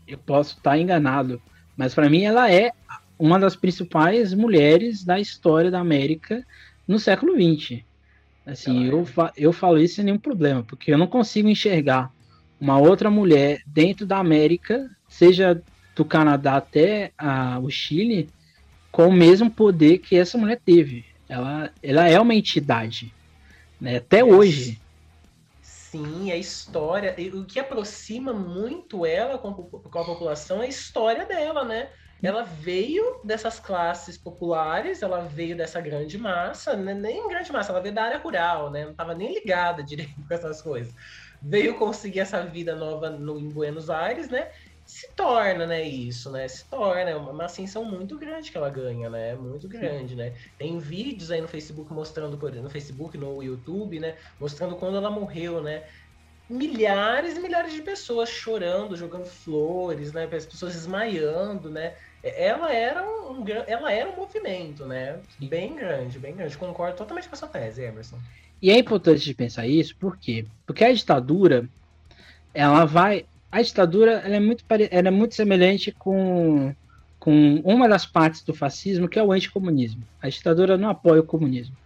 eu 0.06 0.18
posso 0.18 0.56
estar 0.56 0.76
enganado, 0.76 1.40
mas 1.76 1.94
para 1.94 2.10
mim 2.10 2.24
ela 2.24 2.52
é 2.52 2.72
uma 3.18 3.38
das 3.38 3.54
principais 3.54 4.34
mulheres 4.34 5.04
da 5.04 5.20
história 5.20 5.70
da 5.70 5.78
América 5.78 6.44
no 6.88 6.98
século 6.98 7.34
XX. 7.34 7.84
Assim, 8.44 8.86
eu, 8.86 9.04
fa 9.04 9.32
eu 9.36 9.52
falo 9.52 9.78
isso 9.78 9.96
sem 9.96 10.04
nenhum 10.04 10.18
problema, 10.18 10.64
porque 10.64 10.92
eu 10.92 10.98
não 10.98 11.06
consigo 11.06 11.48
enxergar 11.48 12.10
uma 12.58 12.78
outra 12.78 13.10
mulher 13.10 13.60
dentro 13.66 14.04
da 14.06 14.18
América, 14.18 14.88
seja 15.08 15.62
do 15.94 16.04
Canadá 16.04 16.56
até 16.56 17.12
a, 17.16 17.58
o 17.60 17.70
Chile, 17.70 18.28
com 18.90 19.06
o 19.08 19.12
mesmo 19.12 19.50
poder 19.50 19.98
que 19.98 20.16
essa 20.16 20.36
mulher 20.36 20.60
teve. 20.64 21.04
Ela, 21.28 21.70
ela 21.82 22.08
é 22.08 22.18
uma 22.18 22.34
entidade, 22.34 23.12
né? 23.80 23.96
Até 23.96 24.24
hoje. 24.24 24.80
Sim, 25.62 26.30
a 26.30 26.36
história. 26.36 27.14
O 27.34 27.44
que 27.44 27.58
aproxima 27.58 28.32
muito 28.32 29.06
ela 29.06 29.38
com, 29.38 29.52
com 29.52 29.98
a 29.98 30.04
população 30.04 30.60
é 30.60 30.66
a 30.66 30.68
história 30.68 31.24
dela, 31.24 31.64
né? 31.64 31.88
Ela 32.22 32.42
veio 32.42 33.20
dessas 33.24 33.58
classes 33.58 34.18
populares, 34.18 35.02
ela 35.02 35.20
veio 35.22 35.56
dessa 35.56 35.80
grande 35.80 36.18
massa, 36.18 36.76
né? 36.76 36.92
nem 36.92 37.26
grande 37.28 37.50
massa, 37.50 37.72
ela 37.72 37.80
veio 37.80 37.94
da 37.94 38.04
área 38.04 38.18
rural, 38.18 38.70
né? 38.70 38.84
Não 38.84 38.90
estava 38.90 39.14
nem 39.14 39.32
ligada 39.32 39.82
direito 39.84 40.14
com 40.14 40.34
essas 40.34 40.60
coisas. 40.60 40.94
Veio 41.40 41.78
conseguir 41.78 42.20
essa 42.20 42.44
vida 42.44 42.76
nova 42.76 43.08
no, 43.08 43.38
em 43.38 43.48
Buenos 43.48 43.88
Aires, 43.88 44.28
né? 44.28 44.50
Se 44.90 45.08
torna, 45.14 45.66
né, 45.66 45.86
isso, 45.86 46.32
né? 46.32 46.48
Se 46.48 46.64
torna, 46.64 47.10
é 47.10 47.14
uma 47.14 47.44
ascensão 47.44 47.84
muito 47.84 48.18
grande 48.18 48.50
que 48.50 48.56
ela 48.56 48.68
ganha, 48.68 49.08
né? 49.08 49.36
Muito 49.36 49.68
grande, 49.68 50.16
né? 50.16 50.34
Tem 50.58 50.78
vídeos 50.80 51.30
aí 51.30 51.40
no 51.40 51.46
Facebook 51.46 51.92
mostrando, 51.92 52.36
por 52.36 52.52
no 52.52 52.68
Facebook, 52.68 53.16
no 53.16 53.40
YouTube, 53.40 54.00
né? 54.00 54.16
Mostrando 54.40 54.74
quando 54.74 54.96
ela 54.96 55.08
morreu, 55.08 55.62
né? 55.62 55.84
Milhares 56.48 57.36
e 57.36 57.40
milhares 57.40 57.72
de 57.72 57.82
pessoas 57.82 58.28
chorando, 58.28 58.96
jogando 58.96 59.26
flores, 59.26 60.12
né? 60.12 60.24
As 60.24 60.44
pessoas 60.44 60.74
desmaiando, 60.74 61.70
né? 61.70 61.94
Ela 62.20 62.72
era 62.72 63.08
um, 63.08 63.44
ela 63.68 63.92
era 63.92 64.10
um 64.10 64.16
movimento, 64.16 64.84
né? 64.84 65.20
Bem 65.38 65.76
grande, 65.76 66.18
bem 66.18 66.34
grande. 66.34 66.58
Concordo 66.58 66.96
totalmente 66.96 67.28
com 67.28 67.36
a 67.36 67.38
sua 67.38 67.48
tese, 67.48 67.84
Emerson. 67.84 68.18
E 68.60 68.72
é 68.72 68.76
importante 68.76 69.24
de 69.24 69.34
pensar 69.34 69.68
isso, 69.68 69.94
por 69.94 70.16
quê? 70.16 70.44
Porque 70.66 70.84
a 70.84 70.92
ditadura, 70.92 71.68
ela 72.52 72.84
vai, 72.84 73.24
a 73.50 73.62
ditadura 73.62 74.12
é, 74.12 74.38
muito, 74.38 74.64
ela 74.90 75.08
é 75.08 75.10
muito 75.10 75.34
semelhante 75.34 75.90
com, 75.92 76.74
com 77.18 77.56
uma 77.64 77.88
das 77.88 78.06
partes 78.06 78.42
do 78.42 78.54
fascismo, 78.54 79.08
que 79.08 79.18
é 79.18 79.22
o 79.22 79.32
anticomunismo. 79.32 80.02
A 80.22 80.28
ditadura 80.28 80.76
não 80.76 80.88
apoia 80.88 81.20
o 81.20 81.26
comunismo. 81.26 81.76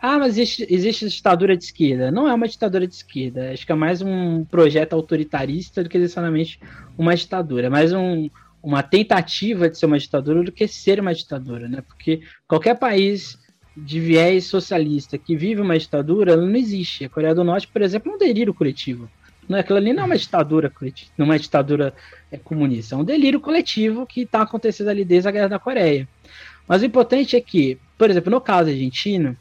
Ah, 0.00 0.18
mas 0.18 0.36
existe, 0.36 0.66
existe 0.68 1.08
ditadura 1.08 1.56
de 1.56 1.64
esquerda. 1.64 2.10
Não 2.10 2.28
é 2.28 2.34
uma 2.34 2.48
ditadura 2.48 2.86
de 2.86 2.94
esquerda. 2.94 3.52
Acho 3.52 3.64
que 3.64 3.70
é 3.70 3.74
mais 3.74 4.02
um 4.02 4.44
projeto 4.44 4.94
autoritarista 4.94 5.82
do 5.82 5.88
que 5.88 5.98
necessariamente 5.98 6.58
uma 6.98 7.14
ditadura. 7.14 7.66
É 7.66 7.70
mais 7.70 7.92
um, 7.92 8.28
uma 8.60 8.82
tentativa 8.82 9.68
de 9.68 9.78
ser 9.78 9.86
uma 9.86 9.98
ditadura 9.98 10.42
do 10.42 10.50
que 10.50 10.66
ser 10.66 10.98
uma 10.98 11.14
ditadura, 11.14 11.68
né? 11.68 11.82
Porque 11.86 12.20
qualquer 12.48 12.76
país 12.76 13.38
de 13.76 14.00
viés 14.00 14.44
socialista 14.46 15.16
que 15.16 15.36
vive 15.36 15.60
uma 15.60 15.78
ditadura, 15.78 16.36
não 16.36 16.54
existe. 16.56 17.04
A 17.04 17.08
Coreia 17.08 17.34
do 17.34 17.44
Norte, 17.44 17.68
por 17.68 17.80
exemplo, 17.80 18.10
é 18.10 18.14
um 18.14 18.18
delírio 18.18 18.52
coletivo. 18.52 19.08
Não, 19.52 19.58
aquilo 19.58 19.76
ali 19.76 19.92
não 19.92 20.04
é 20.04 20.06
uma 20.06 20.16
ditadura 20.16 20.72
não 21.18 21.26
é 21.26 21.28
uma 21.28 21.38
ditadura 21.38 21.94
é, 22.30 22.38
comunista, 22.38 22.94
é 22.94 22.98
um 22.98 23.04
delírio 23.04 23.38
coletivo 23.38 24.06
que 24.06 24.22
está 24.22 24.40
acontecendo 24.40 24.88
ali 24.88 25.04
desde 25.04 25.28
a 25.28 25.30
Guerra 25.30 25.48
da 25.48 25.58
Coreia. 25.58 26.08
Mas 26.66 26.80
o 26.80 26.86
importante 26.86 27.36
é 27.36 27.40
que, 27.40 27.78
por 27.98 28.08
exemplo, 28.08 28.30
no 28.30 28.40
caso 28.40 28.70
argentino, 28.70 29.36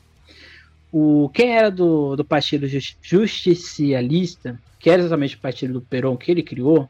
o, 0.91 1.31
quem 1.33 1.55
era 1.55 1.71
do, 1.71 2.17
do 2.17 2.25
Partido 2.25 2.67
Justicialista, 3.01 4.59
que 4.77 4.89
era 4.89 5.01
exatamente 5.01 5.37
o 5.37 5.39
partido 5.39 5.73
do 5.75 5.81
Perón 5.81 6.17
que 6.17 6.29
ele 6.29 6.43
criou, 6.43 6.89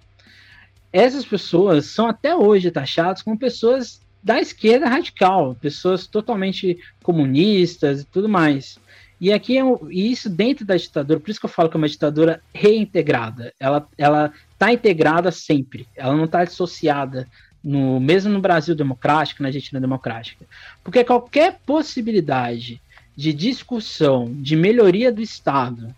essas 0.92 1.24
pessoas 1.24 1.86
são 1.86 2.08
até 2.08 2.36
hoje 2.36 2.72
taxadas 2.72 3.22
como 3.22 3.38
pessoas 3.38 4.02
da 4.24 4.42
esquerda 4.42 4.90
radical, 4.90 5.56
pessoas 5.62 6.08
totalmente 6.08 6.80
comunistas 7.04 8.02
e 8.02 8.06
tudo 8.06 8.28
mais. 8.28 8.80
E 9.22 9.32
aqui 9.32 9.56
é 9.56 9.64
um, 9.64 9.78
isso 9.92 10.28
dentro 10.28 10.66
da 10.66 10.76
ditadura, 10.76 11.20
por 11.20 11.30
isso 11.30 11.40
que 11.40 11.46
eu 11.46 11.50
falo 11.50 11.70
que 11.70 11.78
é 11.78 11.80
uma 11.80 11.88
ditadura 11.88 12.42
reintegrada. 12.52 13.54
Ela 13.60 13.88
ela 13.96 14.34
está 14.52 14.74
integrada 14.74 15.32
sempre. 15.32 15.88
Ela 15.96 16.18
não 16.18 16.26
está 16.26 16.44
dissociada 16.44 17.28
no 17.64 18.00
mesmo 18.00 18.32
no 18.32 18.42
Brasil 18.42 18.74
democrático, 18.74 19.44
na 19.44 19.50
Argentina 19.50 19.80
democrática. 19.80 20.44
Porque 20.84 21.04
qualquer 21.04 21.60
possibilidade 21.68 22.82
de 23.16 23.32
discussão, 23.32 24.34
de 24.34 24.56
melhoria 24.56 25.12
do 25.12 25.22
Estado, 25.22 25.94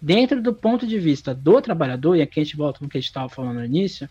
dentro 0.00 0.40
do 0.40 0.54
ponto 0.54 0.86
de 0.86 1.00
vista 1.00 1.34
do 1.34 1.60
trabalhador, 1.60 2.14
e 2.14 2.22
aqui 2.22 2.38
a 2.38 2.44
gente 2.44 2.56
volta 2.56 2.78
no 2.80 2.88
que 2.88 2.96
a 2.96 3.00
gente 3.00 3.08
estava 3.08 3.28
falando 3.28 3.56
no 3.56 3.64
início, 3.64 4.08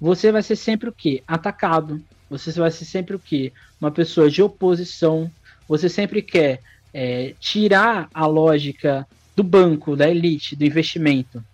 você 0.00 0.30
vai 0.30 0.44
ser 0.44 0.54
sempre 0.54 0.88
o 0.88 0.92
quê? 0.92 1.24
Atacado. 1.26 2.00
Você 2.30 2.52
vai 2.52 2.70
ser 2.70 2.84
sempre 2.84 3.16
o 3.16 3.18
quê? 3.18 3.52
Uma 3.80 3.90
pessoa 3.90 4.30
de 4.30 4.40
oposição. 4.42 5.28
Você 5.66 5.88
sempre 5.88 6.22
quer 6.22 6.60
é, 6.98 7.34
tirar 7.38 8.08
a 8.14 8.26
lógica 8.26 9.06
do 9.36 9.42
banco, 9.42 9.94
da 9.94 10.08
elite, 10.08 10.56
do 10.56 10.64
investimento. 10.64 11.44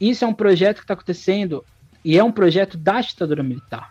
Isso 0.00 0.24
é 0.24 0.28
um 0.28 0.32
projeto 0.32 0.76
que 0.76 0.84
está 0.84 0.94
acontecendo 0.94 1.64
e 2.04 2.16
é 2.16 2.22
um 2.22 2.30
projeto 2.30 2.78
da 2.78 3.00
ditadura 3.00 3.42
militar. 3.42 3.90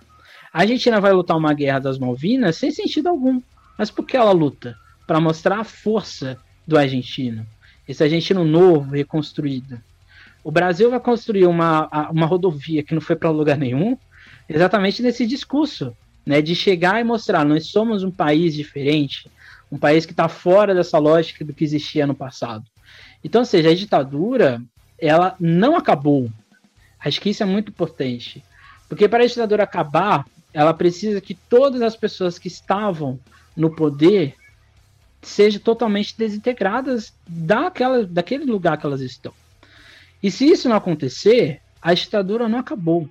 A 0.53 0.61
Argentina 0.61 1.01
vai 1.01 1.11
lutar 1.11 1.35
uma 1.35 1.53
guerra 1.53 1.79
das 1.79 1.99
Malvinas 1.99 2.55
sem 2.55 2.71
sentido 2.71 3.09
algum. 3.09 3.41
Mas 3.77 3.91
por 3.91 4.05
que 4.05 4.15
ela 4.15 4.31
luta? 4.31 4.77
Para 5.05 5.19
mostrar 5.19 5.59
a 5.59 5.65
força 5.65 6.37
do 6.65 6.77
argentino. 6.77 7.45
Esse 7.85 8.03
argentino 8.03 8.45
novo, 8.45 8.91
reconstruído. 8.91 9.81
O 10.41 10.49
Brasil 10.49 10.89
vai 10.89 10.99
construir 11.01 11.45
uma, 11.45 11.89
uma 12.09 12.25
rodovia 12.25 12.83
que 12.83 12.93
não 12.93 13.01
foi 13.01 13.17
para 13.17 13.29
lugar 13.29 13.57
nenhum, 13.57 13.97
exatamente 14.47 15.03
nesse 15.03 15.27
discurso, 15.27 15.93
né, 16.25 16.41
de 16.41 16.55
chegar 16.55 17.01
e 17.01 17.03
mostrar, 17.03 17.43
nós 17.43 17.65
somos 17.65 18.01
um 18.01 18.11
país 18.11 18.53
diferente, 18.53 19.29
um 19.71 19.77
país 19.77 20.05
que 20.05 20.11
está 20.11 20.27
fora 20.27 20.75
dessa 20.75 20.97
lógica 20.97 21.45
do 21.45 21.53
que 21.53 21.63
existia 21.63 22.05
no 22.05 22.13
passado. 22.13 22.65
Então, 23.23 23.41
ou 23.41 23.45
seja, 23.45 23.69
a 23.69 23.75
ditadura 23.75 24.61
ela 24.97 25.35
não 25.39 25.75
acabou. 25.75 26.29
Acho 26.99 27.21
que 27.21 27.29
isso 27.29 27.41
é 27.41 27.45
muito 27.45 27.69
importante. 27.69 28.43
Porque 28.87 29.07
para 29.07 29.23
a 29.23 29.27
ditadura 29.27 29.63
acabar, 29.63 30.25
ela 30.53 30.73
precisa 30.73 31.21
que 31.21 31.33
todas 31.33 31.81
as 31.81 31.95
pessoas 31.95 32.37
que 32.37 32.47
estavam 32.47 33.19
no 33.55 33.73
poder 33.73 34.35
sejam 35.21 35.61
totalmente 35.61 36.17
desintegradas 36.17 37.13
daquela, 37.27 38.05
daquele 38.05 38.45
lugar 38.45 38.77
que 38.77 38.85
elas 38.85 39.01
estão. 39.01 39.33
E 40.21 40.29
se 40.29 40.45
isso 40.45 40.67
não 40.67 40.75
acontecer, 40.75 41.61
a 41.81 41.93
ditadura 41.93 42.49
não 42.49 42.59
acabou. 42.59 43.09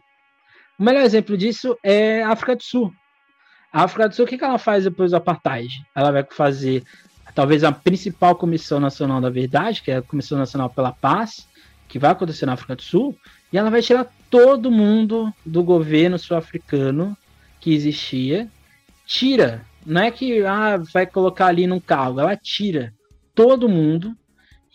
O 0.78 0.82
melhor 0.82 1.02
exemplo 1.02 1.36
disso 1.36 1.76
é 1.82 2.22
a 2.22 2.30
África 2.30 2.56
do 2.56 2.62
Sul. 2.62 2.92
A 3.72 3.84
África 3.84 4.08
do 4.08 4.14
Sul, 4.14 4.24
o 4.24 4.28
que, 4.28 4.36
que 4.36 4.44
ela 4.44 4.58
faz 4.58 4.84
depois 4.84 5.12
do 5.12 5.16
apartheid? 5.16 5.86
Ela 5.94 6.10
vai 6.10 6.26
fazer 6.28 6.82
talvez 7.34 7.62
a 7.62 7.70
principal 7.70 8.34
Comissão 8.34 8.80
Nacional 8.80 9.20
da 9.20 9.30
Verdade, 9.30 9.82
que 9.82 9.90
é 9.90 9.98
a 9.98 10.02
Comissão 10.02 10.36
Nacional 10.36 10.68
pela 10.68 10.92
Paz, 10.92 11.46
que 11.88 11.98
vai 11.98 12.10
acontecer 12.10 12.46
na 12.46 12.54
África 12.54 12.74
do 12.74 12.82
Sul, 12.82 13.16
e 13.52 13.58
ela 13.58 13.70
vai 13.70 13.80
tirar 13.80 14.06
todo 14.28 14.70
mundo 14.70 15.32
do 15.46 15.62
governo 15.62 16.18
sul-africano 16.18 17.16
que 17.60 17.72
existia. 17.72 18.48
Tira. 19.06 19.64
Não 19.86 20.02
é 20.02 20.10
que 20.10 20.44
ah, 20.44 20.76
vai 20.92 21.06
colocar 21.06 21.46
ali 21.46 21.66
num 21.66 21.80
cargo, 21.80 22.20
ela 22.20 22.36
tira 22.36 22.92
todo 23.34 23.68
mundo 23.68 24.14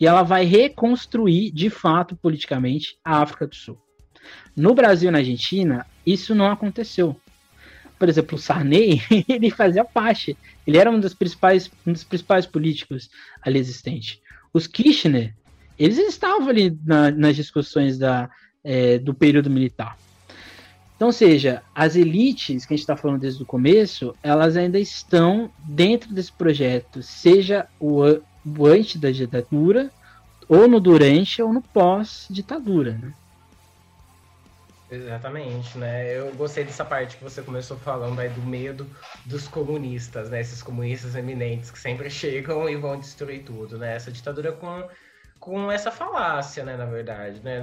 e 0.00 0.06
ela 0.06 0.22
vai 0.22 0.44
reconstruir 0.44 1.50
de 1.52 1.70
fato 1.70 2.16
politicamente 2.16 2.98
a 3.04 3.22
África 3.22 3.46
do 3.46 3.54
Sul. 3.54 3.78
No 4.56 4.74
Brasil 4.74 5.08
e 5.08 5.12
na 5.12 5.18
Argentina, 5.18 5.86
isso 6.04 6.34
não 6.34 6.50
aconteceu 6.50 7.18
por 7.98 8.08
exemplo, 8.08 8.36
o 8.36 8.40
Sarney, 8.40 9.00
ele 9.28 9.50
fazia 9.50 9.84
parte. 9.84 10.36
Ele 10.66 10.78
era 10.78 10.90
um 10.90 11.00
dos 11.00 11.14
principais, 11.14 11.70
um 11.86 11.92
dos 11.92 12.04
principais 12.04 12.46
políticos 12.46 13.10
ali 13.42 13.58
existentes. 13.58 14.20
Os 14.52 14.66
Kirchner, 14.66 15.34
eles 15.78 15.98
estavam 15.98 16.48
ali 16.48 16.76
na, 16.84 17.10
nas 17.10 17.36
discussões 17.36 17.98
da, 17.98 18.30
é, 18.64 18.98
do 18.98 19.14
período 19.14 19.50
militar. 19.50 19.96
Então, 20.96 21.12
seja, 21.12 21.62
as 21.74 21.94
elites 21.94 22.64
que 22.64 22.72
a 22.72 22.76
gente 22.76 22.84
está 22.84 22.96
falando 22.96 23.20
desde 23.20 23.42
o 23.42 23.46
começo, 23.46 24.14
elas 24.22 24.56
ainda 24.56 24.78
estão 24.78 25.50
dentro 25.62 26.12
desse 26.12 26.32
projeto, 26.32 27.02
seja 27.02 27.66
o, 27.78 28.00
o 28.58 28.66
antes 28.66 28.98
da 28.98 29.10
ditadura, 29.10 29.90
ou 30.48 30.66
no 30.66 30.80
durante, 30.80 31.42
ou 31.42 31.52
no 31.52 31.60
pós-ditadura. 31.60 32.92
Né? 32.92 33.12
Exatamente, 34.88 35.76
né? 35.78 36.16
Eu 36.16 36.32
gostei 36.36 36.62
dessa 36.62 36.84
parte 36.84 37.16
que 37.16 37.24
você 37.24 37.42
começou 37.42 37.76
falando 37.76 38.20
aí 38.20 38.28
do 38.28 38.40
medo 38.42 38.88
dos 39.24 39.48
comunistas, 39.48 40.30
né? 40.30 40.40
Esses 40.40 40.62
comunistas 40.62 41.16
eminentes 41.16 41.72
que 41.72 41.78
sempre 41.78 42.08
chegam 42.08 42.68
e 42.68 42.76
vão 42.76 42.98
destruir 42.98 43.42
tudo, 43.42 43.78
né? 43.78 43.96
Essa 43.96 44.12
ditadura 44.12 44.52
com, 44.52 44.88
com 45.40 45.72
essa 45.72 45.90
falácia, 45.90 46.64
né? 46.64 46.76
Na 46.76 46.84
verdade, 46.84 47.40
né? 47.40 47.60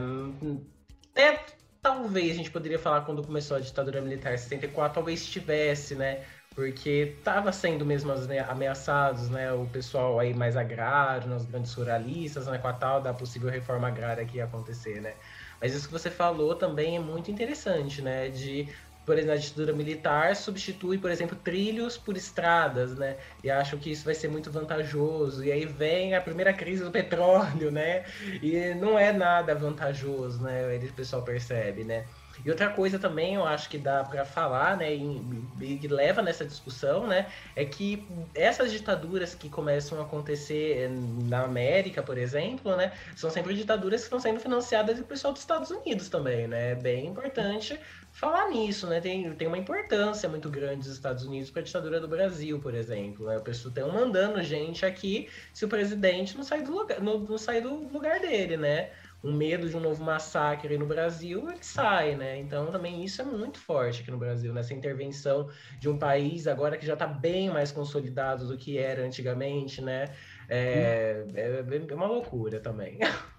Até 1.11 1.45
talvez 1.81 2.31
a 2.31 2.35
gente 2.35 2.51
poderia 2.51 2.77
falar 2.77 3.01
quando 3.01 3.23
começou 3.23 3.55
a 3.55 3.59
ditadura 3.61 4.01
militar 4.01 4.37
64, 4.37 4.95
talvez 4.95 5.25
tivesse, 5.25 5.95
né? 5.95 6.25
Porque 6.53 7.15
estava 7.17 7.53
sendo 7.53 7.85
mesmo 7.85 8.11
ameaçados, 8.49 9.29
né? 9.29 9.51
O 9.53 9.65
pessoal 9.67 10.19
aí 10.19 10.33
mais 10.33 10.57
agrário, 10.57 11.27
né, 11.29 11.35
os 11.37 11.45
grandes 11.45 11.73
ruralistas, 11.73 12.47
né? 12.47 12.57
Com 12.57 12.67
a 12.67 12.73
tal 12.73 13.01
da 13.01 13.13
possível 13.13 13.49
reforma 13.49 13.87
agrária 13.87 14.25
que 14.25 14.37
ia 14.37 14.43
acontecer, 14.43 15.01
né? 15.01 15.13
Mas 15.63 15.73
isso 15.73 15.87
que 15.87 15.93
você 15.93 16.11
falou 16.11 16.55
também 16.55 16.97
é 16.97 16.99
muito 16.99 17.31
interessante, 17.31 18.01
né? 18.01 18.27
De 18.27 18.67
por 19.05 19.17
exemplo, 19.17 19.33
a 19.33 19.37
ditadura 19.37 19.73
militar 19.73 20.35
substitui, 20.35 20.97
por 20.97 21.09
exemplo, 21.11 21.37
trilhos 21.37 21.97
por 21.97 22.17
estradas, 22.17 22.97
né? 22.97 23.17
E 23.43 23.49
acho 23.49 23.77
que 23.77 23.91
isso 23.91 24.03
vai 24.05 24.13
ser 24.15 24.27
muito 24.29 24.51
vantajoso. 24.51 25.43
E 25.43 25.51
aí 25.51 25.65
vem 25.65 26.15
a 26.15 26.21
primeira 26.21 26.53
crise 26.53 26.83
do 26.83 26.91
petróleo, 26.91 27.71
né? 27.71 28.03
E 28.41 28.73
não 28.75 28.99
é 28.99 29.13
nada 29.13 29.55
vantajoso, 29.55 30.43
né? 30.43 30.75
O 30.77 30.93
pessoal 30.93 31.23
percebe, 31.23 31.83
né? 31.85 32.07
E 32.45 32.49
outra 32.49 32.69
coisa 32.69 32.97
também, 32.97 33.35
eu 33.35 33.45
acho 33.45 33.69
que 33.69 33.77
dá 33.77 34.03
para 34.03 34.25
falar, 34.25 34.77
né, 34.77 34.93
e, 34.93 35.77
que 35.77 35.87
leva 35.87 36.21
nessa 36.21 36.45
discussão, 36.45 37.07
né, 37.07 37.27
é 37.55 37.63
que 37.63 38.05
essas 38.33 38.71
ditaduras 38.71 39.35
que 39.35 39.49
começam 39.49 39.99
a 39.99 40.03
acontecer 40.03 40.89
na 40.89 41.43
América, 41.43 42.01
por 42.01 42.17
exemplo, 42.17 42.75
né, 42.75 42.91
são 43.15 43.29
sempre 43.29 43.53
ditaduras 43.53 44.01
que 44.01 44.05
estão 44.05 44.19
sendo 44.19 44.39
financiadas 44.39 44.95
pelo 44.95 45.07
pessoal 45.07 45.33
dos 45.33 45.41
Estados 45.41 45.69
Unidos 45.71 46.09
também, 46.09 46.47
né, 46.47 46.71
é 46.71 46.75
bem 46.75 47.07
importante 47.07 47.79
falar 48.13 48.47
nisso, 48.49 48.87
né? 48.87 49.01
Tem, 49.01 49.33
tem 49.33 49.47
uma 49.47 49.57
importância 49.57 50.29
muito 50.29 50.49
grande 50.49 50.79
dos 50.79 50.93
Estados 50.93 51.25
Unidos 51.25 51.49
para 51.49 51.61
a 51.61 51.65
ditadura 51.65 51.99
do 51.99 52.07
Brasil, 52.07 52.59
por 52.59 52.75
exemplo. 52.75 53.25
Né? 53.25 53.37
O 53.37 53.41
pessoal 53.41 53.69
estão 53.69 53.91
mandando 53.91 54.41
gente 54.43 54.85
aqui 54.85 55.27
se 55.51 55.65
o 55.65 55.67
presidente 55.67 56.37
não 56.37 56.43
sair 56.43 56.61
do 56.61 56.71
lugar, 56.71 57.01
não, 57.01 57.19
não 57.19 57.87
do 57.87 57.91
lugar 57.91 58.19
dele, 58.19 58.55
né? 58.55 58.91
Um 59.23 59.33
medo 59.33 59.69
de 59.69 59.77
um 59.77 59.79
novo 59.79 60.03
massacre 60.03 60.77
no 60.77 60.85
Brasil, 60.85 61.49
ele 61.49 61.63
sai, 61.63 62.15
né? 62.15 62.37
Então 62.39 62.71
também 62.71 63.03
isso 63.03 63.21
é 63.21 63.25
muito 63.25 63.57
forte 63.57 64.01
aqui 64.01 64.11
no 64.11 64.17
Brasil, 64.17 64.53
nessa 64.53 64.73
intervenção 64.73 65.49
de 65.79 65.87
um 65.87 65.97
país 65.97 66.45
agora 66.45 66.77
que 66.77 66.85
já 66.85 66.93
está 66.93 67.07
bem 67.07 67.49
mais 67.49 67.71
consolidado 67.71 68.47
do 68.47 68.57
que 68.57 68.77
era 68.77 69.05
antigamente, 69.05 69.81
né? 69.81 70.05
É, 70.49 71.25
hum. 71.25 71.33
é, 71.35 71.91
é 71.91 71.95
uma 71.95 72.07
loucura 72.07 72.59
também. 72.59 72.99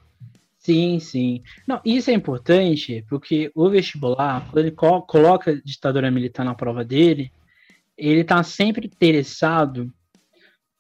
Sim, 0.64 0.98
sim. 0.98 1.42
Não, 1.68 1.78
isso 1.84 2.10
é 2.10 2.14
importante 2.14 3.04
porque 3.10 3.52
o 3.54 3.68
vestibular, 3.68 4.46
quando 4.46 4.64
ele 4.64 4.70
co 4.70 5.02
coloca 5.02 5.60
ditadura 5.62 6.10
militar 6.10 6.42
na 6.42 6.54
prova 6.54 6.82
dele, 6.82 7.30
ele 7.98 8.22
está 8.22 8.42
sempre 8.42 8.86
interessado, 8.86 9.92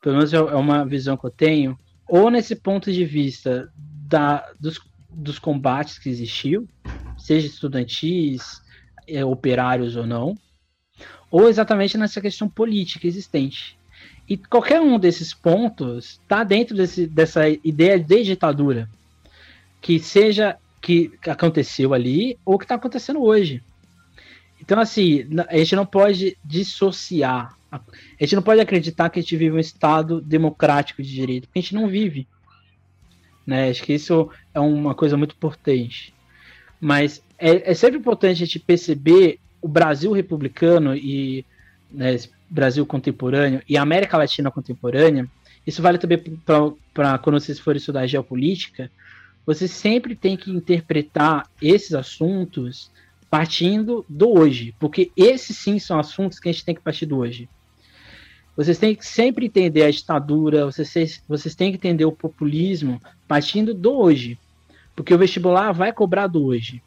pelo 0.00 0.16
menos 0.16 0.32
é, 0.32 0.38
é 0.38 0.54
uma 0.54 0.86
visão 0.86 1.18
que 1.18 1.26
eu 1.26 1.30
tenho, 1.30 1.78
ou 2.08 2.30
nesse 2.30 2.56
ponto 2.56 2.90
de 2.90 3.04
vista 3.04 3.70
da, 3.76 4.50
dos, 4.58 4.80
dos 5.14 5.38
combates 5.38 5.98
que 5.98 6.08
existiu, 6.08 6.68
seja 7.16 7.46
estudantis, 7.46 8.62
é, 9.06 9.24
operários 9.24 9.96
ou 9.96 10.06
não, 10.06 10.36
ou 11.30 11.48
exatamente 11.48 11.98
nessa 11.98 12.20
questão 12.20 12.48
política 12.48 13.06
existente. 13.06 13.78
E 14.28 14.36
qualquer 14.36 14.80
um 14.80 14.98
desses 14.98 15.34
pontos 15.34 16.20
está 16.22 16.44
dentro 16.44 16.76
desse, 16.76 17.06
dessa 17.06 17.48
ideia 17.48 17.98
de 17.98 18.22
ditadura 18.22 18.88
que 19.80 19.98
seja 19.98 20.56
que 20.80 21.12
aconteceu 21.26 21.92
ali 21.92 22.38
ou 22.44 22.58
que 22.58 22.64
está 22.64 22.74
acontecendo 22.74 23.22
hoje. 23.22 23.62
Então, 24.60 24.80
assim, 24.80 25.26
a 25.48 25.56
gente 25.58 25.76
não 25.76 25.84
pode 25.84 26.38
dissociar. 26.42 27.54
A 27.70 27.80
gente 28.20 28.36
não 28.36 28.42
pode 28.42 28.60
acreditar 28.60 29.10
que 29.10 29.18
a 29.18 29.22
gente 29.22 29.36
vive 29.36 29.56
um 29.56 29.58
Estado 29.58 30.20
democrático 30.20 31.02
de 31.02 31.10
direito, 31.10 31.48
porque 31.48 31.58
a 31.58 31.62
gente 31.62 31.74
não 31.74 31.88
vive. 31.88 32.26
Né? 33.46 33.70
Acho 33.70 33.82
que 33.82 33.92
isso 33.92 34.30
é 34.52 34.60
uma 34.60 34.94
coisa 34.94 35.16
muito 35.16 35.34
importante. 35.34 36.14
Mas 36.80 37.22
é, 37.38 37.70
é 37.70 37.74
sempre 37.74 37.98
importante 37.98 38.42
a 38.42 38.46
gente 38.46 38.58
perceber 38.58 39.38
o 39.60 39.68
Brasil 39.68 40.12
republicano 40.12 40.94
e 40.94 41.44
né, 41.90 42.16
Brasil 42.48 42.84
contemporâneo 42.84 43.62
e 43.68 43.76
a 43.76 43.82
América 43.82 44.18
Latina 44.18 44.50
contemporânea. 44.50 45.28
Isso 45.66 45.80
vale 45.80 45.98
também 45.98 46.18
para 46.94 47.18
quando 47.18 47.40
vocês 47.40 47.58
forem 47.58 47.78
estudar 47.78 48.06
geopolítica 48.06 48.90
você 49.46 49.68
sempre 49.68 50.14
tem 50.16 50.36
que 50.36 50.50
interpretar 50.50 51.48
esses 51.60 51.92
assuntos 51.92 52.90
partindo 53.30 54.04
do 54.08 54.30
hoje, 54.30 54.74
porque 54.78 55.10
esses 55.16 55.58
sim 55.58 55.78
são 55.78 55.98
assuntos 55.98 56.38
que 56.38 56.48
a 56.48 56.52
gente 56.52 56.64
tem 56.64 56.74
que 56.74 56.80
partir 56.80 57.06
do 57.06 57.18
hoje. 57.18 57.48
Vocês 58.56 58.78
têm 58.78 58.94
que 58.94 59.06
sempre 59.06 59.46
entender 59.46 59.82
a 59.82 59.90
ditadura, 59.90 60.66
vocês, 60.66 61.22
vocês 61.28 61.54
têm 61.54 61.72
que 61.72 61.76
entender 61.76 62.04
o 62.04 62.12
populismo 62.12 63.00
partindo 63.26 63.74
do 63.74 63.92
hoje, 63.92 64.38
porque 64.94 65.12
o 65.12 65.18
vestibular 65.18 65.72
vai 65.72 65.92
cobrar 65.92 66.26
do 66.28 66.44
hoje. 66.44 66.82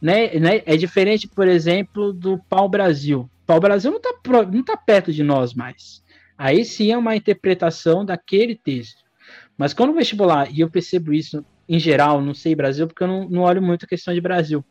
Né, 0.00 0.38
né? 0.38 0.62
É 0.66 0.76
diferente, 0.76 1.28
por 1.28 1.46
exemplo, 1.46 2.12
do 2.12 2.38
Pau 2.48 2.68
Brasil. 2.68 3.28
Pau 3.46 3.60
Brasil 3.60 3.90
não 3.90 3.98
está 3.98 4.44
não 4.50 4.64
tá 4.64 4.76
perto 4.76 5.12
de 5.12 5.22
nós 5.22 5.54
mais. 5.54 6.02
Aí 6.36 6.64
sim 6.64 6.90
é 6.90 6.98
uma 6.98 7.14
interpretação 7.14 8.04
daquele 8.04 8.56
texto. 8.56 9.02
Mas 9.56 9.72
quando 9.72 9.90
o 9.90 9.94
vestibular, 9.94 10.50
e 10.50 10.60
eu 10.60 10.70
percebo 10.70 11.12
isso 11.12 11.44
em 11.68 11.78
geral, 11.78 12.20
não 12.20 12.34
sei 12.34 12.54
Brasil, 12.54 12.86
porque 12.86 13.02
eu 13.02 13.08
não, 13.08 13.28
não 13.28 13.42
olho 13.42 13.62
muito 13.62 13.84
a 13.84 13.88
questão 13.88 14.12
de 14.12 14.20
Brasil. 14.20 14.64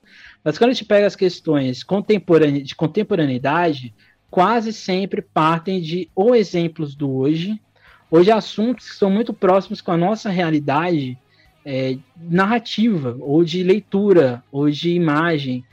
Mas 0.44 0.58
quando 0.58 0.72
a 0.72 0.74
gente 0.74 0.86
pega 0.86 1.08
as 1.08 1.16
questões 1.16 1.84
contemporane 1.84 2.62
de 2.62 2.76
contemporaneidade, 2.76 3.94
quase 4.32 4.72
sempre 4.72 5.22
partem 5.22 5.82
de 5.82 6.10
ou 6.16 6.34
exemplos 6.34 6.96
do 6.96 7.14
hoje, 7.14 7.62
ou 8.10 8.24
de 8.24 8.32
assuntos 8.32 8.90
que 8.90 8.96
são 8.96 9.10
muito 9.10 9.34
próximos 9.34 9.82
com 9.82 9.92
a 9.92 9.98
nossa 9.98 10.30
realidade 10.30 11.20
é, 11.66 11.98
narrativa, 12.16 13.16
ou 13.20 13.44
de 13.44 13.62
leitura, 13.62 14.42
ou 14.52 14.70
de 14.70 14.92
imagem. 14.92 15.64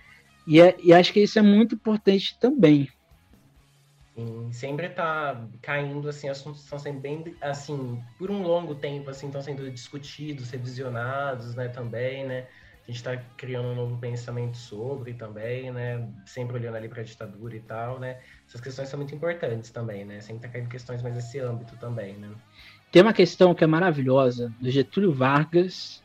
E, 0.47 0.60
é, 0.60 0.76
e 0.82 0.93
acho 0.93 1.12
que 1.12 1.20
isso 1.20 1.39
é 1.39 1.43
muito 1.43 1.76
importante 1.76 2.36
também. 2.39 2.89
Sim, 4.16 4.52
sempre 4.52 4.89
tá 4.89 5.47
caindo, 5.62 6.09
assim, 6.09 6.28
assuntos 6.28 6.64
estão 6.64 6.78
sendo 6.78 6.98
bem, 6.98 7.36
assim, 7.40 8.02
por 8.18 8.30
um 8.32 8.43
longo 8.43 8.74
tempo, 8.74 9.09
assim, 9.09 9.26
estão 9.26 9.40
sendo 9.40 9.70
discutidos, 9.70 10.51
revisionados, 10.51 11.55
né, 11.55 11.68
também, 11.68 12.26
né, 12.26 12.48
a 12.89 12.90
gente 12.90 12.97
está 12.97 13.16
criando 13.36 13.69
um 13.69 13.74
novo 13.74 13.98
pensamento 13.98 14.56
sobre 14.56 15.12
também, 15.12 15.70
né, 15.70 16.09
sempre 16.24 16.56
olhando 16.56 16.77
ali 16.77 16.89
para 16.89 17.02
a 17.02 17.05
ditadura 17.05 17.55
e 17.55 17.60
tal, 17.60 18.01
né, 18.01 18.19
essas 18.48 18.62
questões 18.62 18.89
são 18.89 18.98
muito 18.98 19.15
importantes 19.15 19.70
também, 19.70 20.06
né, 20.06 20.23
sempre 20.23 20.40
tá 20.40 20.48
caindo 20.48 20.70
questões 20.70 21.02
mais 21.02 21.15
nesse 21.15 21.39
âmbito 21.39 21.77
também, 21.77 22.15
né. 22.15 22.31
Tem 22.90 23.02
uma 23.02 23.12
questão 23.12 23.55
que 23.55 23.62
é 23.62 23.66
maravilhosa, 23.66 24.51
do 24.59 24.70
Getúlio 24.70 25.12
Vargas, 25.12 26.02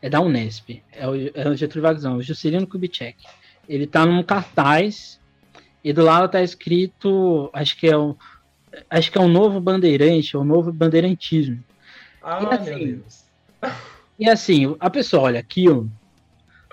é 0.00 0.08
da 0.08 0.22
Unesp, 0.22 0.82
é 0.90 1.06
o, 1.06 1.14
é 1.34 1.48
o 1.50 1.54
Getúlio 1.54 1.82
Vargas 1.82 2.04
não, 2.04 2.16
o 2.16 2.22
Juscelino 2.22 2.66
Kubitschek, 2.66 3.26
ele 3.68 3.86
tá 3.86 4.06
num 4.06 4.22
cartaz 4.22 5.20
e 5.84 5.92
do 5.92 6.02
lado 6.02 6.30
tá 6.30 6.42
escrito, 6.42 7.50
acho 7.52 7.76
que 7.78 7.86
é 7.86 7.96
o 7.96 8.16
acho 8.88 9.12
que 9.12 9.18
é 9.18 9.20
um 9.20 9.28
novo 9.28 9.60
bandeirante, 9.60 10.34
o 10.34 10.40
um 10.40 10.44
novo 10.44 10.72
bandeirantismo. 10.72 11.62
Ah, 12.22 12.42
e 12.42 12.46
assim, 12.46 12.74
meu 12.74 12.96
Deus. 12.96 13.24
E 14.18 14.30
assim, 14.30 14.76
a 14.80 14.88
pessoa 14.88 15.24
olha 15.24 15.40
aquilo, 15.40 15.90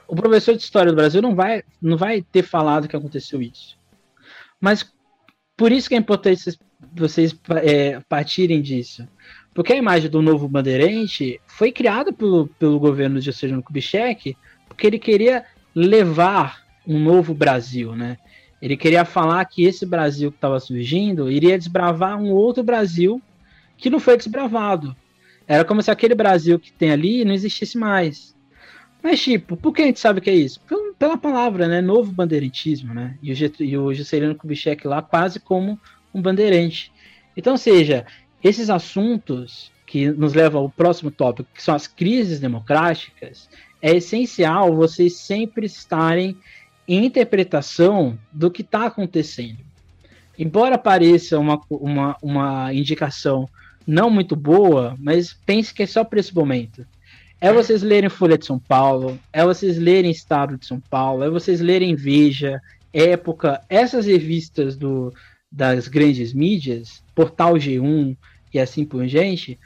o 0.09 0.15
professor 0.15 0.55
de 0.55 0.63
história 0.63 0.91
do 0.91 0.95
Brasil 0.95 1.21
não 1.21 1.35
vai 1.35 1.63
não 1.81 1.95
vai 1.95 2.21
ter 2.21 2.41
falado 2.41 2.87
que 2.87 2.95
aconteceu 2.95 3.41
isso. 3.41 3.77
Mas 4.59 4.91
por 5.55 5.71
isso 5.71 5.87
que 5.87 5.95
é 5.95 5.97
importante 5.97 6.57
vocês, 6.93 7.37
é, 7.63 7.99
partirem 8.09 8.61
disso. 8.61 9.07
Porque 9.53 9.73
a 9.73 9.77
imagem 9.77 10.09
do 10.09 10.21
novo 10.21 10.47
bandeirante 10.47 11.39
foi 11.45 11.71
criada 11.71 12.11
pelo, 12.11 12.47
pelo 12.59 12.79
governo 12.79 13.19
de 13.19 13.25
Juscelino 13.25 13.61
Kubitschek, 13.61 14.35
porque 14.67 14.87
ele 14.87 14.99
queria 14.99 15.45
levar 15.75 16.63
um 16.87 16.99
novo 16.99 17.33
Brasil, 17.33 17.95
né? 17.95 18.17
Ele 18.61 18.75
queria 18.75 19.05
falar 19.05 19.43
que 19.45 19.63
esse 19.63 19.85
Brasil 19.85 20.31
que 20.31 20.37
estava 20.37 20.59
surgindo 20.59 21.31
iria 21.31 21.57
desbravar 21.57 22.19
um 22.19 22.31
outro 22.31 22.63
Brasil 22.63 23.21
que 23.77 23.89
não 23.89 23.99
foi 23.99 24.17
desbravado. 24.17 24.95
Era 25.47 25.63
como 25.63 25.81
se 25.81 25.89
aquele 25.89 26.15
Brasil 26.15 26.59
que 26.59 26.71
tem 26.71 26.91
ali 26.91 27.23
não 27.23 27.33
existisse 27.33 27.77
mais. 27.77 28.35
Mas, 29.01 29.21
tipo, 29.21 29.55
por 29.55 29.73
que 29.73 29.81
a 29.81 29.85
gente 29.85 29.99
sabe 29.99 30.21
que 30.21 30.29
é 30.29 30.35
isso? 30.35 30.59
Pela 30.97 31.17
palavra, 31.17 31.67
né? 31.67 31.81
Novo 31.81 32.11
bandeirantismo, 32.11 32.93
né? 32.93 33.17
E 33.21 33.31
o, 33.31 33.63
e 33.63 33.77
o 33.77 33.93
Juscelino 33.93 34.35
Kubitschek 34.35 34.85
lá 34.85 35.01
quase 35.01 35.39
como 35.39 35.79
um 36.13 36.21
bandeirante. 36.21 36.91
Então, 37.35 37.55
seja, 37.55 38.05
esses 38.43 38.69
assuntos 38.69 39.71
que 39.85 40.09
nos 40.09 40.33
levam 40.33 40.61
ao 40.61 40.69
próximo 40.69 41.09
tópico, 41.09 41.49
que 41.53 41.63
são 41.63 41.73
as 41.73 41.87
crises 41.87 42.39
democráticas, 42.39 43.49
é 43.81 43.95
essencial 43.95 44.75
vocês 44.75 45.15
sempre 45.15 45.65
estarem 45.65 46.37
em 46.87 47.05
interpretação 47.05 48.17
do 48.31 48.51
que 48.51 48.61
está 48.61 48.85
acontecendo. 48.85 49.59
Embora 50.37 50.77
pareça 50.77 51.39
uma, 51.39 51.61
uma, 51.69 52.17
uma 52.21 52.73
indicação 52.73 53.47
não 53.85 54.09
muito 54.09 54.35
boa, 54.35 54.95
mas 54.99 55.33
pense 55.33 55.73
que 55.73 55.83
é 55.83 55.85
só 55.85 56.03
para 56.03 56.19
esse 56.19 56.33
momento. 56.33 56.85
É 57.41 57.53
vocês 57.53 57.81
lerem 57.81 58.09
Folha 58.09 58.37
de 58.37 58.45
São 58.45 58.59
Paulo, 58.59 59.17
é 59.31 59.45
vocês 59.45 59.77
lerem 59.77 60.11
Estado 60.11 60.57
de 60.57 60.65
São 60.65 60.79
Paulo, 60.79 61.23
é 61.23 61.29
vocês 61.29 61.61
lerem 61.61 61.95
Veja, 61.95 62.59
Época, 62.91 63.61
essas 63.69 64.05
revistas 64.07 64.75
do, 64.75 65.13
das 65.49 65.87
grandes 65.87 66.33
mídias, 66.33 67.01
Portal 67.15 67.53
G1 67.53 68.17
e 68.53 68.59
assim 68.59 68.83
por 68.83 69.05
diante, 69.05 69.57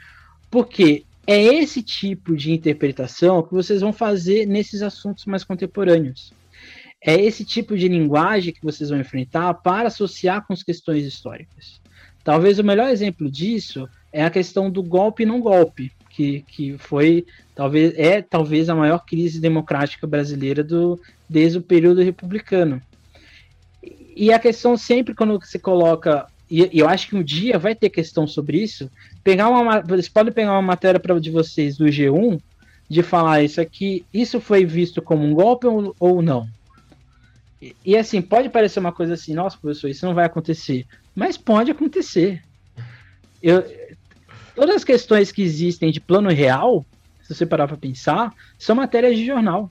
porque 0.50 1.04
é 1.26 1.42
esse 1.42 1.82
tipo 1.82 2.36
de 2.36 2.52
interpretação 2.52 3.42
que 3.42 3.52
vocês 3.52 3.80
vão 3.80 3.92
fazer 3.92 4.46
nesses 4.46 4.80
assuntos 4.80 5.24
mais 5.24 5.42
contemporâneos. 5.42 6.32
É 7.00 7.14
esse 7.20 7.44
tipo 7.44 7.76
de 7.76 7.88
linguagem 7.88 8.52
que 8.52 8.62
vocês 8.62 8.90
vão 8.90 9.00
enfrentar 9.00 9.52
para 9.54 9.88
associar 9.88 10.46
com 10.46 10.52
as 10.52 10.62
questões 10.62 11.04
históricas. 11.04 11.80
Talvez 12.22 12.58
o 12.58 12.64
melhor 12.64 12.88
exemplo 12.88 13.28
disso 13.28 13.88
é 14.12 14.24
a 14.24 14.30
questão 14.30 14.70
do 14.70 14.82
golpe 14.82 15.24
e 15.24 15.26
não 15.26 15.40
golpe, 15.40 15.92
que, 16.14 16.44
que 16.46 16.78
foi 16.78 17.26
talvez 17.54 17.92
é 17.96 18.22
talvez 18.22 18.68
a 18.68 18.74
maior 18.74 19.00
crise 19.00 19.40
democrática 19.40 20.06
brasileira 20.06 20.62
do 20.62 21.00
desde 21.28 21.58
o 21.58 21.62
período 21.62 22.02
republicano. 22.02 22.80
E 24.16 24.32
a 24.32 24.38
questão 24.38 24.76
sempre 24.76 25.14
quando 25.14 25.38
você 25.40 25.58
coloca 25.58 26.26
e, 26.50 26.70
eu 26.72 26.88
acho 26.88 27.08
que 27.08 27.16
um 27.16 27.22
dia 27.22 27.58
vai 27.58 27.74
ter 27.74 27.90
questão 27.90 28.26
sobre 28.26 28.62
isso. 28.62 28.90
Pegar 29.24 29.48
uma, 29.48 29.80
vocês 29.80 30.08
podem 30.08 30.32
pegar 30.32 30.52
uma 30.52 30.62
matéria 30.62 31.00
para 31.00 31.18
de 31.18 31.30
vocês 31.30 31.76
do 31.76 31.86
G1 31.86 32.40
de 32.88 33.02
falar 33.02 33.42
isso 33.42 33.60
aqui, 33.60 34.04
isso 34.12 34.40
foi 34.40 34.64
visto 34.64 35.00
como 35.00 35.24
um 35.24 35.32
golpe 35.32 35.66
ou, 35.66 35.96
ou 35.98 36.20
não? 36.20 36.46
E, 37.60 37.74
e, 37.84 37.96
assim, 37.96 38.20
pode 38.20 38.50
parecer 38.50 38.78
uma 38.78 38.92
coisa 38.92 39.14
assim, 39.14 39.32
nossa, 39.32 39.56
professor, 39.56 39.88
isso 39.88 40.04
não 40.04 40.14
vai 40.14 40.26
acontecer. 40.26 40.86
Mas 41.14 41.38
pode 41.38 41.70
acontecer. 41.70 42.42
Eu, 43.42 43.64
todas 44.54 44.76
as 44.76 44.84
questões 44.84 45.32
que 45.32 45.42
existem 45.42 45.90
de 45.90 46.00
plano 46.00 46.30
real, 46.30 46.84
se 47.22 47.34
você 47.34 47.46
parar 47.46 47.66
para 47.66 47.76
pensar, 47.76 48.34
são 48.58 48.76
matérias 48.76 49.16
de 49.16 49.26
jornal. 49.26 49.70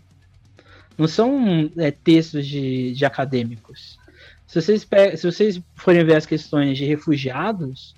Não 0.98 1.08
são 1.08 1.72
é, 1.78 1.92
textos 1.92 2.46
de, 2.46 2.94
de 2.94 3.06
acadêmicos. 3.06 3.98
Se 4.48 4.62
vocês, 4.62 4.88
se 5.18 5.26
vocês 5.26 5.62
forem 5.76 6.06
ver 6.06 6.16
as 6.16 6.26
questões 6.26 6.78
de 6.78 6.86
refugiados, 6.86 7.96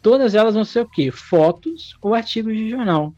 todas 0.00 0.34
elas 0.34 0.54
vão 0.54 0.64
ser 0.64 0.80
o 0.80 0.88
quê? 0.88 1.10
Fotos 1.10 1.96
ou 2.00 2.14
artigos 2.14 2.56
de 2.56 2.70
jornal. 2.70 3.12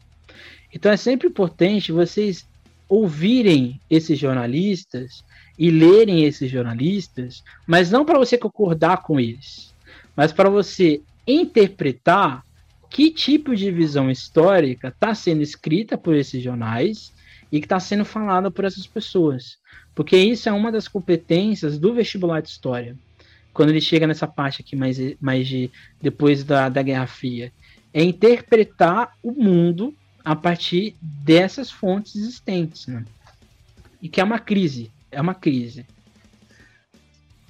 Então 0.73 0.91
é 0.91 0.97
sempre 0.97 1.27
importante 1.27 1.91
vocês 1.91 2.47
ouvirem 2.87 3.79
esses 3.89 4.17
jornalistas 4.17 5.23
e 5.57 5.69
lerem 5.69 6.23
esses 6.23 6.49
jornalistas, 6.49 7.43
mas 7.67 7.91
não 7.91 8.03
para 8.03 8.17
você 8.17 8.37
concordar 8.37 9.03
com 9.03 9.19
eles, 9.19 9.73
mas 10.15 10.31
para 10.31 10.49
você 10.49 11.01
interpretar 11.27 12.43
que 12.89 13.11
tipo 13.11 13.55
de 13.55 13.71
visão 13.71 14.09
histórica 14.09 14.87
está 14.87 15.13
sendo 15.13 15.41
escrita 15.41 15.97
por 15.97 16.15
esses 16.15 16.41
jornais 16.41 17.13
e 17.51 17.59
que 17.59 17.65
está 17.65 17.79
sendo 17.79 18.03
falada 18.03 18.49
por 18.49 18.65
essas 18.65 18.87
pessoas. 18.87 19.57
Porque 19.93 20.17
isso 20.17 20.49
é 20.49 20.51
uma 20.51 20.71
das 20.71 20.87
competências 20.87 21.77
do 21.77 21.93
vestibular 21.93 22.41
de 22.41 22.49
história. 22.49 22.95
Quando 23.53 23.69
ele 23.69 23.81
chega 23.81 24.07
nessa 24.07 24.27
parte 24.27 24.61
aqui 24.61 24.75
mais, 24.75 24.97
mais 25.19 25.47
de 25.47 25.71
depois 26.01 26.43
da, 26.43 26.69
da 26.69 26.81
Guerra 26.81 27.07
Fria, 27.07 27.51
é 27.93 28.03
interpretar 28.03 29.13
o 29.21 29.31
mundo 29.31 29.93
a 30.23 30.35
partir 30.35 30.95
dessas 31.01 31.71
fontes 31.71 32.15
existentes, 32.15 32.87
né? 32.87 33.03
E 34.01 34.07
que 34.07 34.21
é 34.21 34.23
uma 34.23 34.39
crise, 34.39 34.91
é 35.11 35.19
uma 35.19 35.33
crise. 35.33 35.85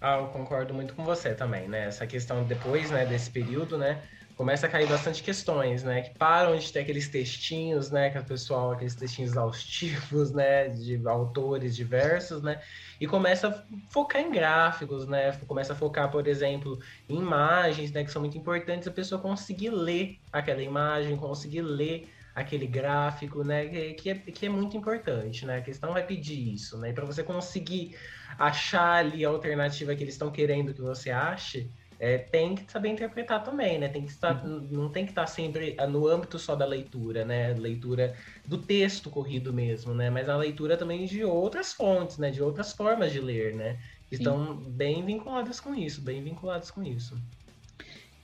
Ah, 0.02 0.18
eu 0.18 0.28
concordo 0.28 0.74
muito 0.74 0.94
com 0.94 1.04
você 1.04 1.34
também, 1.34 1.68
né? 1.68 1.86
Essa 1.86 2.08
questão 2.08 2.44
depois, 2.46 2.90
né, 2.90 3.06
desse 3.06 3.30
período, 3.30 3.78
né, 3.78 4.02
começa 4.40 4.68
a 4.68 4.70
cair 4.70 4.88
bastante 4.88 5.22
questões, 5.22 5.84
né? 5.84 6.02
Que 6.02 6.18
param 6.18 6.58
de 6.58 6.72
ter 6.72 6.80
aqueles 6.80 7.10
textinhos, 7.10 7.92
né? 7.92 8.10
Que 8.10 8.18
o 8.18 8.24
pessoal, 8.24 8.72
aqueles 8.72 8.96
textinhos 8.96 9.32
exaustivos, 9.32 10.32
né? 10.32 10.70
De 10.70 11.06
autores 11.06 11.76
diversos, 11.76 12.42
né? 12.42 12.62
E 13.02 13.06
começa 13.06 13.50
a 13.50 13.64
focar 13.90 14.22
em 14.22 14.32
gráficos, 14.32 15.06
né? 15.06 15.34
Começa 15.46 15.74
a 15.74 15.76
focar, 15.76 16.10
por 16.10 16.26
exemplo, 16.26 16.80
em 17.10 17.18
imagens, 17.18 17.92
né? 17.92 18.02
Que 18.02 18.10
são 18.10 18.22
muito 18.22 18.38
importantes, 18.38 18.88
a 18.88 18.92
pessoa 18.92 19.20
conseguir 19.20 19.72
ler 19.72 20.18
aquela 20.32 20.64
imagem, 20.64 21.18
conseguir 21.18 21.62
ler 21.62 22.10
aquele 22.34 22.66
gráfico, 22.66 23.44
né? 23.44 23.66
Que, 23.94 24.10
é, 24.10 24.16
que 24.16 24.46
é 24.46 24.50
muito 24.50 24.78
importante, 24.78 25.46
né? 25.46 25.58
A 25.58 25.62
questão 25.62 25.92
vai 25.92 26.06
pedir 26.06 26.54
isso, 26.54 26.78
né? 26.78 26.92
E 26.92 26.94
para 26.94 27.04
você 27.04 27.24
conseguir 27.24 27.98
achar 28.38 29.00
ali 29.00 29.26
a 29.26 29.28
alternativa 29.28 29.94
que 29.94 30.02
eles 30.02 30.14
estão 30.14 30.32
querendo 30.32 30.74
que 30.74 30.80
você 30.80 31.12
ache, 31.12 31.70
é, 32.00 32.18
tem 32.18 32.56
que 32.56 32.72
saber 32.72 32.90
interpretar 32.90 33.44
também, 33.44 33.78
né? 33.78 33.90
Tem 33.90 34.04
que 34.04 34.12
estar, 34.12 34.46
uhum. 34.46 34.66
não 34.72 34.90
tem 34.90 35.04
que 35.04 35.12
estar 35.12 35.28
sempre 35.28 35.76
ah, 35.78 35.86
no 35.86 36.08
âmbito 36.08 36.40
só 36.40 36.56
da 36.56 36.66
leitura, 36.66 37.26
né? 37.26 37.54
Leitura 37.54 38.16
do 38.46 38.58
texto 38.58 39.10
corrido 39.10 39.52
mesmo, 39.52 39.94
né? 39.94 40.10
Mas 40.10 40.30
a 40.30 40.38
leitura 40.38 40.78
também 40.78 41.06
de 41.06 41.26
outras 41.26 41.74
fontes, 41.74 42.18
né? 42.18 42.32
De 42.32 42.42
outras 42.42 42.72
formas 42.72 43.12
de 43.12 43.20
ler, 43.20 43.54
né? 43.54 43.78
Que 44.08 44.16
estão 44.16 44.56
bem 44.56 45.06
vinculadas 45.06 45.60
com 45.60 45.76
isso, 45.76 46.02
bem 46.02 46.24
vinculadas 46.24 46.72
com 46.72 46.82
isso. 46.82 47.18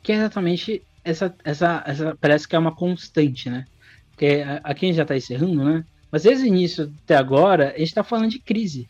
Que 0.01 0.13
é 0.13 0.15
exatamente 0.15 0.81
essa, 1.03 1.35
essa, 1.43 1.83
essa 1.85 2.17
parece 2.19 2.47
que 2.47 2.55
é 2.55 2.59
uma 2.59 2.73
constante, 2.73 3.49
né? 3.49 3.65
Porque 4.11 4.41
aqui 4.63 4.85
a 4.85 4.87
gente 4.87 4.95
já 4.95 5.03
está 5.03 5.17
encerrando, 5.17 5.65
né? 5.65 5.85
Mas 6.09 6.23
desde 6.23 6.45
o 6.45 6.47
início 6.47 6.93
até 7.03 7.17
agora, 7.17 7.73
a 7.75 7.77
gente 7.77 7.89
está 7.89 8.05
falando 8.05 8.29
de 8.29 8.39
crise. 8.39 8.87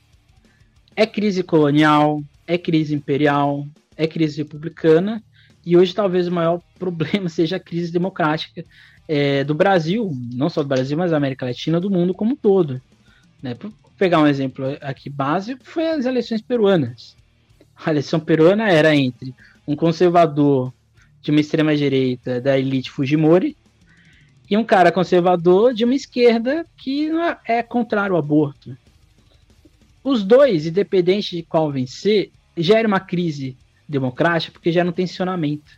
É 0.96 1.08
crise 1.08 1.42
colonial, 1.42 2.22
é 2.46 2.56
crise 2.56 2.94
imperial, 2.94 3.66
é 3.98 4.08
crise 4.08 4.38
republicana, 4.38 5.24
e 5.66 5.76
hoje 5.76 5.94
talvez 5.94 6.28
o 6.28 6.32
maior 6.32 6.62
problema 6.78 7.30
seja 7.30 7.56
a 7.56 7.60
crise 7.60 7.92
democrática 7.92 8.64
é, 9.08 9.44
do 9.44 9.54
Brasil, 9.54 10.12
não 10.34 10.50
só 10.50 10.62
do 10.62 10.70
Brasil, 10.70 10.98
mas 10.98 11.12
da 11.12 11.18
América 11.18 11.46
Latina, 11.46 11.80
do 11.80 11.90
mundo 11.90 12.14
como 12.14 12.34
um 12.34 12.36
todo. 12.36 12.82
Né? 13.42 13.54
Para 13.54 13.70
pegar 13.98 14.20
um 14.20 14.28
exemplo 14.28 14.66
aqui 14.82 15.10
básico, 15.10 15.62
foi 15.64 15.90
as 15.90 16.06
eleições 16.06 16.42
peruanas. 16.42 17.16
A 17.76 17.92
eleição 17.92 18.20
peruana 18.20 18.70
era 18.70 18.96
entre 18.96 19.34
um 19.68 19.76
conservador 19.76 20.74
de 21.22 21.32
uma 21.32 21.40
extrema-direita 21.40 22.40
da 22.40 22.58
elite 22.58 22.92
Fujimori 22.92 23.58
e 24.50 24.56
um 24.56 24.64
cara 24.64 24.92
conservador 24.92 25.74
de 25.74 25.84
uma 25.84 25.96
esquerda 25.96 26.66
que 26.78 27.10
é 27.46 27.64
contrário 27.64 28.16
ao 28.16 28.20
aborto. 28.20 28.78
Os 30.04 30.24
dois, 30.24 30.68
independente 30.68 31.36
de 31.36 31.44
qual 31.44 31.72
vencer, 31.72 32.32
gera 32.56 32.88
uma 32.88 33.00
crise 33.00 33.58
democrática 33.88 34.54
porque 34.54 34.72
gera 34.72 34.90
um 34.90 34.94
tensionamento. 34.94 35.72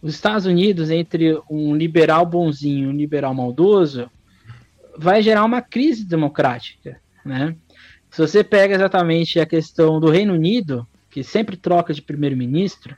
Os 0.00 0.14
Estados 0.14 0.46
Unidos, 0.46 0.90
entre 0.90 1.40
um 1.50 1.74
liberal 1.74 2.24
bonzinho 2.24 2.88
e 2.88 2.92
um 2.92 2.96
liberal 2.96 3.34
maldoso, 3.34 4.08
vai 4.96 5.22
gerar 5.22 5.44
uma 5.44 5.60
crise 5.60 6.04
democrática, 6.04 7.00
né? 7.24 7.54
Se 8.10 8.20
você 8.20 8.42
pega 8.42 8.74
exatamente 8.74 9.38
a 9.38 9.46
questão 9.46 10.00
do 10.00 10.10
Reino 10.10 10.34
Unido, 10.34 10.86
que 11.10 11.22
sempre 11.22 11.56
troca 11.56 11.92
de 11.92 12.00
primeiro-ministro, 12.00 12.96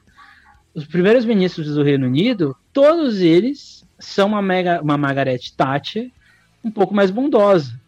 os 0.74 0.84
primeiros 0.84 1.24
ministros 1.24 1.74
do 1.74 1.82
Reino 1.82 2.06
Unido, 2.06 2.56
todos 2.72 3.20
eles 3.20 3.84
são 3.98 4.28
uma, 4.28 4.40
mega, 4.40 4.80
uma 4.80 4.96
Margaret 4.96 5.40
Thatcher 5.56 6.10
um 6.62 6.70
pouco 6.70 6.94
mais 6.94 7.10
bondosa. 7.10 7.78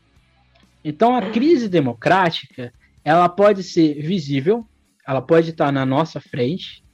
Então 0.85 1.15
a 1.15 1.31
crise 1.31 1.69
democrática 1.69 2.73
ela 3.05 3.29
pode 3.29 3.62
ser 3.62 3.95
visível, 4.03 4.66
ela 5.07 5.23
pode 5.23 5.51
estar 5.51 5.73
na 5.73 5.85
nossa 5.85 6.20
frente, 6.20 6.85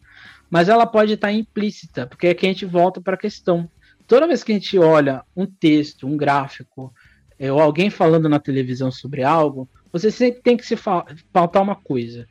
mas 0.51 0.68
ela 0.68 0.86
pode 0.86 1.12
estar 1.12 1.32
implícita, 1.32 2.06
porque 2.06 2.28
aqui 2.28 2.47
a 2.47 2.48
gente 2.51 2.64
volta 2.64 3.01
para 3.01 3.14
a 3.14 3.18
questão. 3.18 3.70
Toda 4.06 4.26
vez 4.26 4.43
que 4.43 4.52
a 4.52 4.55
gente 4.55 4.78
olha 4.78 5.22
um 5.36 5.44
texto, 5.44 6.06
um 6.06 6.16
gráfico, 6.16 6.93
é, 7.39 7.52
ou 7.52 7.60
alguém 7.60 7.90
falando 7.90 8.28
na 8.28 8.40
televisão 8.40 8.90
sobre 8.90 9.22
algo, 9.22 9.68
você 9.93 10.10
sempre 10.10 10.43
tem 10.43 10.56
que 10.56 10.66
se 10.66 10.76
faltar 10.76 11.62
uma 11.62 11.76
coisa. 11.76 12.26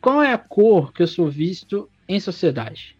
Qual 0.00 0.22
é 0.22 0.32
a 0.32 0.38
cor 0.38 0.92
que 0.92 1.02
eu 1.02 1.06
sou 1.06 1.30
visto 1.30 1.88
em 2.08 2.20
sociedade? 2.20 2.96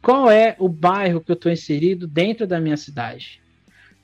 Qual 0.00 0.30
é 0.30 0.56
o 0.58 0.68
bairro 0.68 1.20
que 1.20 1.30
eu 1.30 1.34
estou 1.34 1.50
inserido 1.50 2.06
dentro 2.06 2.46
da 2.46 2.60
minha 2.60 2.76
cidade? 2.76 3.42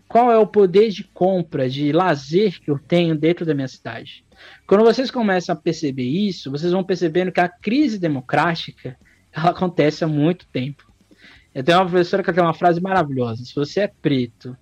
Qual 0.08 0.30
é 0.30 0.38
o 0.38 0.46
poder 0.46 0.90
de 0.90 1.04
compra, 1.04 1.68
de 1.68 1.92
lazer 1.92 2.60
que 2.60 2.70
eu 2.70 2.78
tenho 2.78 3.16
dentro 3.16 3.46
da 3.46 3.54
minha 3.54 3.68
cidade? 3.68 4.23
Quando 4.66 4.84
vocês 4.84 5.10
começam 5.10 5.52
a 5.52 5.56
perceber 5.56 6.04
isso, 6.04 6.50
vocês 6.50 6.72
vão 6.72 6.82
percebendo 6.82 7.32
que 7.32 7.40
a 7.40 7.48
crise 7.48 7.98
democrática 7.98 8.96
ela 9.32 9.50
acontece 9.50 10.04
há 10.04 10.08
muito 10.08 10.46
tempo. 10.46 10.90
Eu 11.54 11.62
tenho 11.62 11.78
uma 11.78 11.88
professora 11.88 12.22
que 12.22 12.32
tem 12.32 12.42
uma 12.42 12.54
frase 12.54 12.80
maravilhosa: 12.80 13.44
se 13.44 13.54
você 13.54 13.80
é 13.80 13.88
preto, 13.88 14.56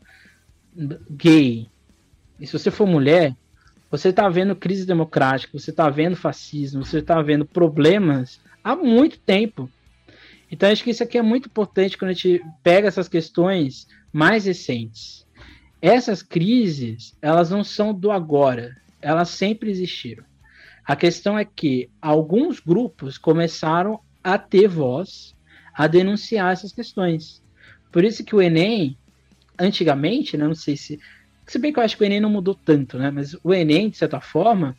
gay, 1.11 1.69
e 2.41 2.47
se 2.47 2.53
você 2.53 2.71
for 2.71 2.87
mulher, 2.87 3.37
você 3.91 4.09
está 4.09 4.29
vendo 4.29 4.57
crise 4.57 4.87
democrática, 4.87 5.59
você 5.59 5.71
está 5.71 5.89
vendo 5.89 6.17
fascismo, 6.17 6.85
você 6.85 6.99
está 6.99 7.21
vendo 7.23 7.45
problemas 7.45 8.41
há 8.65 8.75
muito 8.75 9.19
tempo. 9.19 9.71
Então 10.51 10.71
acho 10.71 10.85
que 10.85 10.91
isso 10.91 11.03
aqui 11.03 11.17
é 11.17 11.23
muito 11.23 11.47
importante 11.47 11.97
quando 11.97 12.11
a 12.11 12.15
gente 12.15 12.43
pega 12.63 12.89
essas 12.89 13.09
questões 13.09 13.87
mais 14.13 14.45
recentes. 14.45 15.27
Essas 15.81 16.23
crises, 16.23 17.17
elas 17.23 17.51
não 17.51 17.65
são 17.65 17.93
do 17.95 18.11
agora, 18.11 18.77
elas 19.03 19.31
sempre 19.31 19.70
existiram. 19.70 20.24
A 20.85 20.97
questão 20.97 21.39
é 21.39 21.45
que 21.45 21.91
alguns 22.01 22.61
grupos 22.61 23.19
começaram 23.19 24.01
a 24.23 24.39
ter 24.39 24.69
voz, 24.69 25.35
a 25.74 25.87
denunciar 25.87 26.53
essas 26.53 26.73
questões. 26.73 27.43
Por 27.91 28.05
isso 28.05 28.24
que 28.24 28.35
o 28.35 28.41
Enem, 28.41 28.97
antigamente, 29.59 30.37
né, 30.37 30.47
não 30.47 30.55
sei 30.55 30.77
se. 30.77 30.99
Se 31.47 31.59
bem 31.59 31.73
que 31.73 31.79
eu 31.79 31.83
acho 31.83 31.97
que 31.97 32.03
o 32.03 32.07
Enem 32.07 32.20
não 32.20 32.31
mudou 32.31 32.55
tanto, 32.55 32.97
né? 32.97 33.11
Mas 33.11 33.37
o 33.43 33.53
Enem, 33.53 33.91
de 33.91 33.97
certa 33.97 34.20
forma, 34.20 34.77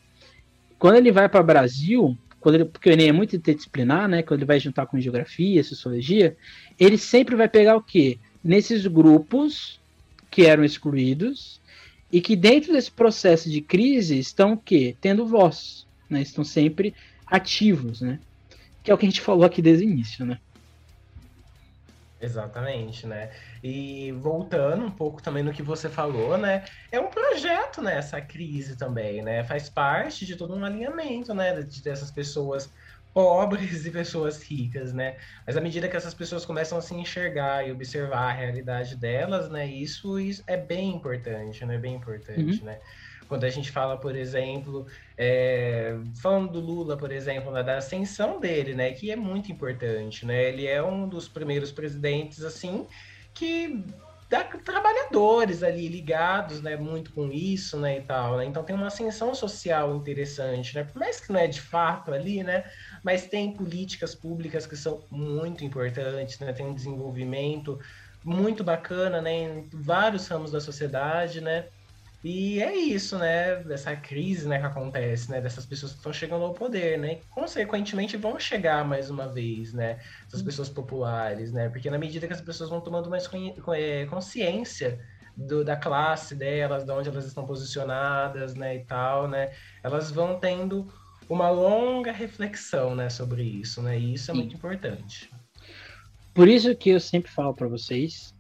quando 0.80 0.96
ele 0.96 1.12
vai 1.12 1.28
para 1.28 1.42
o 1.42 1.46
Brasil, 1.46 2.18
quando 2.40 2.56
ele, 2.56 2.66
porque 2.66 2.90
o 2.90 2.94
Enem 2.94 3.10
é 3.10 3.12
muito 3.12 3.36
interdisciplinar, 3.36 4.08
né? 4.08 4.24
Quando 4.24 4.40
ele 4.40 4.48
vai 4.48 4.60
juntar 4.60 4.86
com 4.86 5.00
geografia, 5.00 5.64
sociologia, 5.64 6.36
ele 6.80 6.98
sempre 6.98 7.36
vai 7.36 7.50
pegar 7.50 7.76
o 7.76 7.84
quê? 7.84 8.18
Nesses 8.44 8.88
grupos 8.88 9.80
que 10.32 10.46
eram 10.46 10.64
excluídos 10.64 11.62
e 12.14 12.22
que 12.22 12.36
dentro 12.36 12.72
desse 12.72 12.92
processo 12.92 13.50
de 13.50 13.60
crise 13.60 14.20
estão 14.20 14.54
o 14.54 14.58
quê? 14.58 14.96
Tendo 15.02 15.26
voz, 15.26 15.88
né? 16.08 16.22
Estão 16.22 16.44
sempre 16.44 16.94
ativos, 17.26 18.02
né? 18.02 18.20
Que 18.84 18.92
é 18.92 18.94
o 18.94 18.98
que 19.00 19.08
a 19.08 19.10
gente 19.10 19.20
falou 19.20 19.44
aqui 19.44 19.64
desde 19.64 19.84
o 19.84 19.90
início, 19.90 20.24
né? 20.24 20.38
Exatamente, 22.22 23.08
né? 23.08 23.32
E 23.64 24.12
voltando 24.12 24.86
um 24.86 24.92
pouco 24.92 25.24
também 25.24 25.42
no 25.42 25.52
que 25.52 25.64
você 25.64 25.90
falou, 25.90 26.38
né? 26.38 26.64
É 26.92 27.00
um 27.00 27.08
projeto, 27.08 27.82
né? 27.82 27.98
Essa 27.98 28.22
crise 28.22 28.76
também, 28.76 29.24
né? 29.24 29.44
Faz 29.44 29.68
parte 29.68 30.24
de 30.24 30.36
todo 30.36 30.56
um 30.56 30.64
alinhamento, 30.64 31.34
né? 31.34 31.64
De, 31.64 31.82
dessas 31.82 32.12
pessoas 32.12 32.70
pobres 33.14 33.86
e 33.86 33.92
pessoas 33.92 34.42
ricas, 34.42 34.92
né? 34.92 35.18
Mas 35.46 35.56
à 35.56 35.62
medida 35.62 35.88
que 35.88 35.96
essas 35.96 36.14
pessoas 36.14 36.46
começam 36.46 36.78
a 36.78 36.82
se 36.82 36.96
enxergar 36.96 37.68
e 37.68 37.72
observar 37.72 38.30
a 38.30 38.32
realidade 38.32 38.96
delas, 38.96 39.50
né? 39.50 39.68
Isso, 39.68 40.20
isso 40.20 40.44
é 40.48 40.58
bem 40.58 40.96
importante, 40.96 41.66
né? 41.66 41.78
Bem 41.78 41.96
importante, 41.96 42.60
uhum. 42.60 42.66
né? 42.66 42.80
Quando 43.28 43.46
a 43.46 43.50
gente 43.50 43.72
fala, 43.72 43.98
por 43.98 44.16
exemplo, 44.16 44.86
é, 45.18 45.96
falando 46.22 46.52
do 46.52 46.60
Lula, 46.60 46.98
por 46.98 47.12
exemplo, 47.12 47.52
né, 47.52 47.64
da 47.64 47.78
ascensão 47.78 48.40
dele, 48.40 48.76
né, 48.76 48.92
que 48.92 49.10
é 49.10 49.16
muito 49.16 49.52
importante, 49.52 50.26
né? 50.26 50.50
Ele 50.50 50.68
é 50.68 50.84
um 50.84 51.08
dos 51.08 51.28
primeiros 51.28 51.72
presidentes 51.72 52.44
assim 52.44 52.86
que 53.34 53.84
dá 54.30 54.44
trabalhadores 54.44 55.62
ali 55.64 55.88
ligados, 55.88 56.62
né, 56.62 56.76
muito 56.76 57.12
com 57.14 57.32
isso, 57.32 57.78
né, 57.80 58.00
e 58.00 58.02
tal, 58.02 58.38
né? 58.38 58.46
Então 58.46 58.64
tem 58.64 58.76
uma 58.76 58.88
ascensão 58.88 59.34
social 59.36 59.96
interessante, 59.96 60.76
né? 60.76 60.84
Por 60.84 61.00
mais 61.00 61.20
que 61.20 61.32
não 61.32 61.40
é 61.40 61.48
de 61.48 61.62
fato 61.62 62.12
ali, 62.14 62.44
né, 62.44 62.64
mas 63.04 63.28
tem 63.28 63.52
políticas 63.52 64.16
públicas 64.16 64.66
que 64.66 64.78
são 64.78 65.04
muito 65.12 65.64
importantes, 65.64 66.40
né? 66.40 66.54
Tem 66.54 66.66
um 66.66 66.74
desenvolvimento 66.74 67.80
muito 68.24 68.64
bacana, 68.64 69.22
né, 69.22 69.34
em 69.34 69.70
vários 69.74 70.28
ramos 70.28 70.52
da 70.52 70.62
sociedade, 70.62 71.42
né? 71.42 71.66
E 72.24 72.64
é 72.64 72.74
isso, 72.74 73.18
né? 73.18 73.58
Dessa 73.58 73.94
crise 73.98 74.48
né, 74.48 74.58
que 74.58 74.66
acontece, 74.66 75.30
né? 75.30 75.42
Dessas 75.42 75.66
pessoas 75.66 75.92
que 75.92 75.98
estão 75.98 76.14
chegando 76.14 76.46
ao 76.46 76.54
poder, 76.54 76.98
né? 76.98 77.14
E, 77.14 77.16
consequentemente 77.30 78.16
vão 78.16 78.40
chegar 78.40 78.86
mais 78.88 79.10
uma 79.10 79.28
vez, 79.28 79.74
né? 79.74 80.00
Essas 80.26 80.40
uhum. 80.40 80.46
pessoas 80.46 80.70
populares, 80.70 81.52
né? 81.52 81.68
Porque 81.68 81.90
na 81.90 81.98
medida 81.98 82.26
que 82.26 82.32
as 82.32 82.40
pessoas 82.40 82.70
vão 82.70 82.80
tomando 82.80 83.10
mais 83.10 83.30
é, 83.76 84.06
consciência 84.06 85.02
do, 85.36 85.66
da 85.66 85.76
classe 85.76 86.34
delas, 86.34 86.86
de 86.86 86.92
onde 86.92 87.10
elas 87.10 87.26
estão 87.26 87.46
posicionadas, 87.46 88.56
né? 88.56 88.78
E 88.78 88.86
tal, 88.86 89.28
né? 89.28 89.52
Elas 89.84 90.10
vão 90.10 90.40
tendo 90.40 90.88
uma 91.30 91.50
longa 91.50 92.12
reflexão, 92.12 92.96
né? 92.96 93.10
Sobre 93.10 93.44
isso, 93.44 93.82
né? 93.82 94.00
E 94.00 94.14
isso 94.14 94.32
é 94.32 94.34
Sim. 94.34 94.40
muito 94.40 94.56
importante. 94.56 95.30
Por 96.34 96.48
isso 96.48 96.76
que 96.76 96.90
eu 96.90 97.00
sempre 97.00 97.32
falo 97.32 97.54
para 97.54 97.68
vocês 97.68 98.34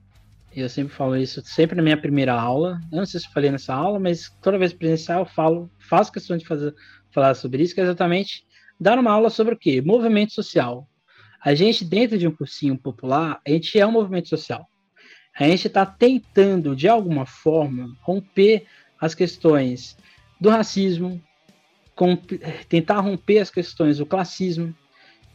eu 0.55 0.69
sempre 0.69 0.93
falo 0.93 1.18
isso, 1.18 1.41
sempre 1.43 1.76
na 1.76 1.81
minha 1.81 1.97
primeira 1.97 2.34
aula. 2.34 2.80
Eu 2.91 2.99
não 2.99 3.05
sei 3.05 3.19
se 3.19 3.26
eu 3.26 3.31
falei 3.31 3.49
nessa 3.49 3.73
aula, 3.73 3.99
mas 3.99 4.30
toda 4.41 4.57
vez 4.57 4.72
presencial 4.72 5.22
eu 5.22 5.26
falo, 5.26 5.69
faço 5.80 6.11
questão 6.11 6.38
de 6.38 6.45
fazer, 6.45 6.73
falar 7.11 7.34
sobre 7.34 7.64
isso, 7.64 7.73
que 7.73 7.81
é 7.81 7.84
exatamente 7.84 8.45
dar 8.80 8.99
uma 8.99 9.11
aula 9.11 9.30
sobre 9.30 9.55
o 9.55 9.57
quê? 9.57 9.81
Movimento 9.81 10.34
social. 10.34 10.88
A 11.43 11.55
gente, 11.55 11.84
dentro 11.84 12.18
de 12.18 12.27
um 12.27 12.31
cursinho 12.31 12.77
popular, 12.77 13.41
a 13.45 13.49
gente 13.49 13.80
é 13.80 13.85
um 13.85 13.91
movimento 13.91 14.30
social. 14.30 14.68
A 15.38 15.45
gente 15.45 15.68
está 15.68 15.85
tentando, 15.85 16.76
de 16.76 16.88
alguma 16.88 17.26
forma, 17.26 17.97
romper 18.01 18.65
as 19.01 19.15
questões 19.15 19.97
do 20.39 20.49
racismo, 20.49 21.22
tentar 22.67 22.99
romper 22.99 23.39
as 23.39 23.49
questões 23.49 23.97
do 23.97 24.05
classismo, 24.05 24.73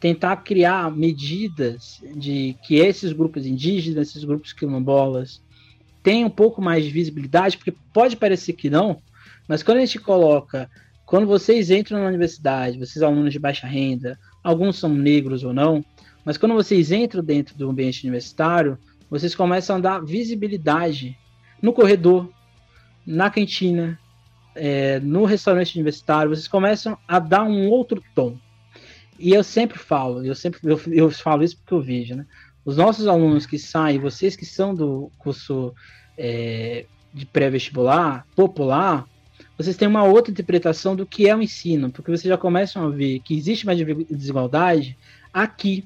tentar 0.01 0.37
criar 0.39 0.95
medidas 0.95 2.01
de 2.15 2.57
que 2.63 2.77
esses 2.77 3.13
grupos 3.13 3.47
indígenas, 3.47 4.09
esses 4.09 4.25
grupos 4.25 4.53
quilombolas, 4.53 5.43
tenham 6.03 6.29
um 6.29 6.31
pouco 6.31 6.63
mais 6.63 6.85
de 6.85 6.91
visibilidade, 6.91 7.57
porque 7.57 7.75
pode 7.93 8.17
parecer 8.17 8.53
que 8.53 8.71
não, 8.71 9.01
mas 9.47 9.63
quando 9.63 9.79
a 9.79 9.81
gente 9.81 9.99
coloca, 9.99 10.71
quando 11.05 11.27
vocês 11.27 11.71
entram 11.71 12.01
na 12.01 12.09
universidade, 12.09 12.79
vocês 12.79 13.03
alunos 13.03 13.33
de 13.33 13.39
baixa 13.39 13.67
renda, 13.67 14.19
alguns 14.43 14.79
são 14.79 14.91
negros 14.91 15.43
ou 15.43 15.53
não, 15.53 15.85
mas 16.25 16.37
quando 16.37 16.55
vocês 16.55 16.93
entram 16.93 17.25
dentro 17.25 17.57
do 17.57 17.71
ambiente 17.71 18.05
universitário, 18.05 18.79
vocês 19.11 19.35
começam 19.35 19.77
a 19.77 19.81
dar 19.81 20.05
visibilidade 20.05 21.17
no 21.63 21.73
corredor, 21.73 22.31
na 23.07 23.31
cantina, 23.31 23.99
é, 24.59 25.01
no 25.01 25.25
restaurante 25.25 25.75
universitário, 25.75 26.35
vocês 26.35 26.49
começam 26.49 26.99
a 27.07 27.19
dar 27.19 27.45
um 27.45 27.69
outro 27.69 28.03
tom. 28.15 28.37
E 29.19 29.33
eu 29.33 29.43
sempre 29.43 29.79
falo, 29.79 30.25
eu 30.25 30.35
sempre 30.35 30.61
eu, 30.63 30.81
eu 30.89 31.11
falo 31.11 31.43
isso 31.43 31.57
porque 31.57 31.75
eu 31.75 31.83
vejo, 31.83 32.15
né? 32.15 32.27
Os 32.65 32.77
nossos 32.77 33.07
alunos 33.07 33.47
que 33.47 33.59
saem, 33.59 33.99
vocês 33.99 34.37
que 34.37 34.45
são 34.45 34.75
do 34.75 35.11
curso 35.19 35.75
é, 36.17 36.85
de 37.15 37.25
pré-vestibular, 37.25 38.27
popular, 38.37 39.07
vocês 39.57 39.77
têm 39.77 39.89
uma 39.89 40.05
outra 40.05 40.31
interpretação 40.31 40.95
do 40.95 41.07
que 41.07 41.29
é 41.29 41.35
o 41.35 41.43
ensino, 41.43 41.91
porque 41.91 42.11
vocês 42.11 42.29
já 42.29 42.37
começam 42.37 42.85
a 42.85 42.91
ver 42.91 43.21
que 43.21 43.37
existe 43.37 43.65
uma 43.65 43.75
desigualdade 43.75 44.97
aqui, 45.33 45.85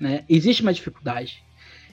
né? 0.00 0.24
Existe 0.28 0.62
uma 0.62 0.72
dificuldade. 0.72 1.42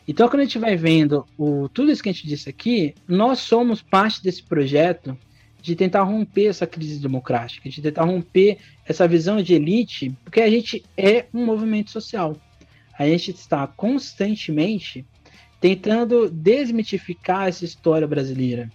Então, 0.07 0.27
quando 0.27 0.41
a 0.41 0.43
gente 0.43 0.59
vai 0.59 0.75
vendo 0.75 1.25
o, 1.37 1.69
tudo 1.69 1.91
isso 1.91 2.01
que 2.01 2.09
a 2.09 2.11
gente 2.11 2.27
disse 2.27 2.49
aqui, 2.49 2.95
nós 3.07 3.39
somos 3.39 3.81
parte 3.81 4.21
desse 4.21 4.43
projeto 4.43 5.17
de 5.61 5.75
tentar 5.75 6.03
romper 6.03 6.47
essa 6.47 6.65
crise 6.65 6.99
democrática, 6.99 7.69
de 7.69 7.81
tentar 7.81 8.03
romper 8.03 8.57
essa 8.85 9.07
visão 9.07 9.41
de 9.41 9.53
elite, 9.53 10.15
porque 10.23 10.41
a 10.41 10.49
gente 10.49 10.83
é 10.97 11.25
um 11.33 11.45
movimento 11.45 11.91
social. 11.91 12.35
A 12.97 13.05
gente 13.05 13.31
está 13.31 13.67
constantemente 13.67 15.05
tentando 15.59 16.29
desmitificar 16.29 17.47
essa 17.47 17.63
história 17.63 18.07
brasileira. 18.07 18.71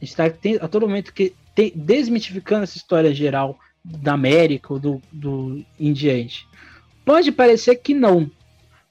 A 0.00 0.04
gente 0.04 0.10
está 0.10 0.24
a 0.64 0.68
todo 0.68 0.86
momento 0.86 1.12
que 1.12 1.34
desmitificando 1.74 2.62
essa 2.62 2.76
história 2.76 3.12
geral 3.12 3.58
da 3.84 4.12
América 4.12 4.72
ou 4.72 4.78
do, 4.78 5.02
do 5.12 5.64
em 5.78 5.92
diante. 5.92 6.46
Pode 7.04 7.32
parecer 7.32 7.76
que 7.76 7.92
não, 7.92 8.30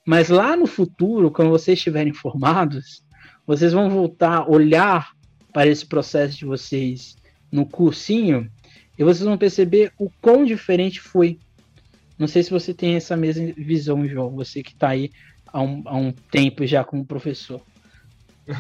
mas 0.05 0.29
lá 0.29 0.55
no 0.55 0.67
futuro, 0.67 1.31
quando 1.31 1.51
vocês 1.51 1.77
estiverem 1.77 2.13
formados, 2.13 3.03
vocês 3.45 3.71
vão 3.73 3.89
voltar 3.89 4.39
a 4.39 4.49
olhar 4.49 5.11
para 5.53 5.67
esse 5.67 5.85
processo 5.85 6.37
de 6.37 6.45
vocês 6.45 7.18
no 7.51 7.65
cursinho 7.65 8.49
e 8.97 9.03
vocês 9.03 9.25
vão 9.25 9.37
perceber 9.37 9.91
o 9.97 10.09
quão 10.21 10.45
diferente 10.45 10.99
foi. 10.99 11.39
Não 12.17 12.27
sei 12.27 12.43
se 12.43 12.51
você 12.51 12.73
tem 12.73 12.95
essa 12.95 13.15
mesma 13.15 13.53
visão, 13.55 14.05
João, 14.05 14.29
você 14.29 14.61
que 14.61 14.73
está 14.73 14.89
aí 14.89 15.09
há 15.47 15.61
um, 15.61 15.83
há 15.85 15.95
um 15.95 16.11
tempo 16.11 16.65
já 16.65 16.83
como 16.83 17.05
professor. 17.05 17.61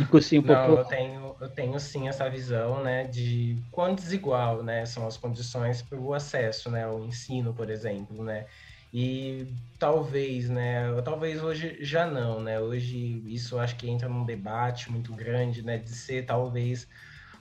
Cursinho 0.09 0.43
Não, 0.43 0.77
eu 0.77 0.85
tenho, 0.85 1.35
eu 1.41 1.49
tenho 1.49 1.79
sim 1.79 2.07
essa 2.07 2.29
visão, 2.29 2.83
né, 2.83 3.05
de 3.05 3.57
quão 3.71 3.95
desigual, 3.95 4.61
né, 4.61 4.85
são 4.85 5.07
as 5.07 5.17
condições 5.17 5.81
para 5.81 5.99
o 5.99 6.13
acesso, 6.13 6.69
né, 6.69 6.83
ao 6.83 7.03
ensino, 7.03 7.53
por 7.53 7.69
exemplo, 7.69 8.23
né, 8.23 8.45
e 8.93 9.47
talvez, 9.79 10.47
né, 10.47 10.83
talvez 11.03 11.41
hoje 11.41 11.77
já 11.81 12.05
não, 12.05 12.39
né, 12.39 12.59
hoje 12.59 13.23
isso 13.25 13.57
acho 13.57 13.75
que 13.77 13.89
entra 13.89 14.07
num 14.07 14.25
debate 14.25 14.91
muito 14.91 15.11
grande, 15.11 15.63
né, 15.63 15.77
de 15.79 15.89
ser 15.89 16.23
talvez 16.23 16.87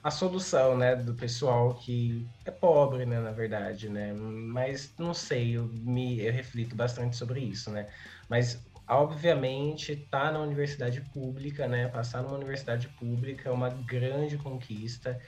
a 0.03 0.11
solução, 0.11 0.77
né, 0.77 0.95
do 0.95 1.13
pessoal 1.13 1.75
que 1.75 2.27
é 2.45 2.51
pobre, 2.51 3.05
né, 3.05 3.19
na 3.19 3.31
verdade, 3.31 3.89
né, 3.89 4.13
mas 4.13 4.93
não 4.97 5.13
sei, 5.13 5.57
eu 5.57 5.65
me 5.67 6.19
eu 6.21 6.31
reflito 6.31 6.75
bastante 6.75 7.15
sobre 7.17 7.41
isso, 7.41 7.69
né, 7.69 7.87
mas 8.29 8.65
obviamente 8.87 9.95
tá 10.09 10.31
na 10.31 10.39
universidade 10.39 11.01
pública, 11.13 11.67
né, 11.67 11.87
passar 11.89 12.23
numa 12.23 12.35
universidade 12.35 12.87
pública 12.89 13.49
é 13.49 13.51
uma 13.51 13.69
grande 13.69 14.37
conquista. 14.37 15.19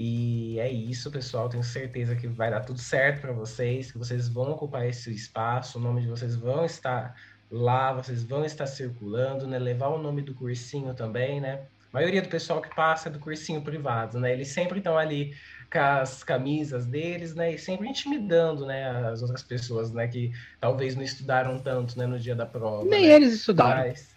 E 0.00 0.60
é 0.60 0.70
isso, 0.70 1.10
pessoal, 1.10 1.48
tenho 1.48 1.64
certeza 1.64 2.14
que 2.14 2.28
vai 2.28 2.50
dar 2.50 2.60
tudo 2.60 2.78
certo 2.78 3.20
para 3.20 3.32
vocês, 3.32 3.90
que 3.90 3.98
vocês 3.98 4.28
vão 4.28 4.52
ocupar 4.52 4.86
esse 4.86 5.12
espaço, 5.12 5.78
o 5.78 5.80
nome 5.82 6.02
de 6.02 6.06
vocês 6.06 6.36
vão 6.36 6.64
estar 6.64 7.16
lá, 7.50 7.92
vocês 7.92 8.22
vão 8.22 8.44
estar 8.44 8.66
circulando, 8.66 9.46
né, 9.46 9.58
levar 9.58 9.88
o 9.88 9.98
nome 10.00 10.22
do 10.22 10.34
cursinho 10.34 10.94
também, 10.94 11.40
né, 11.40 11.66
a 11.92 11.96
maioria 11.96 12.22
do 12.22 12.28
pessoal 12.28 12.60
que 12.60 12.74
passa 12.74 13.08
é 13.08 13.12
do 13.12 13.18
cursinho 13.18 13.62
privado, 13.62 14.20
né? 14.20 14.32
Eles 14.32 14.48
sempre 14.48 14.78
estão 14.78 14.96
ali 14.96 15.34
com 15.70 15.78
as 15.78 16.22
camisas 16.22 16.86
deles, 16.86 17.34
né? 17.34 17.52
E 17.54 17.58
sempre 17.58 17.88
intimidando, 17.88 18.66
né? 18.66 18.90
As 19.08 19.22
outras 19.22 19.42
pessoas, 19.42 19.92
né? 19.92 20.06
Que 20.06 20.32
talvez 20.60 20.94
não 20.94 21.02
estudaram 21.02 21.58
tanto, 21.58 21.98
né? 21.98 22.06
No 22.06 22.18
dia 22.18 22.34
da 22.34 22.46
prova. 22.46 22.84
Nem 22.84 23.08
né? 23.08 23.14
eles 23.14 23.34
estudaram. 23.34 23.88
Mas... 23.88 24.08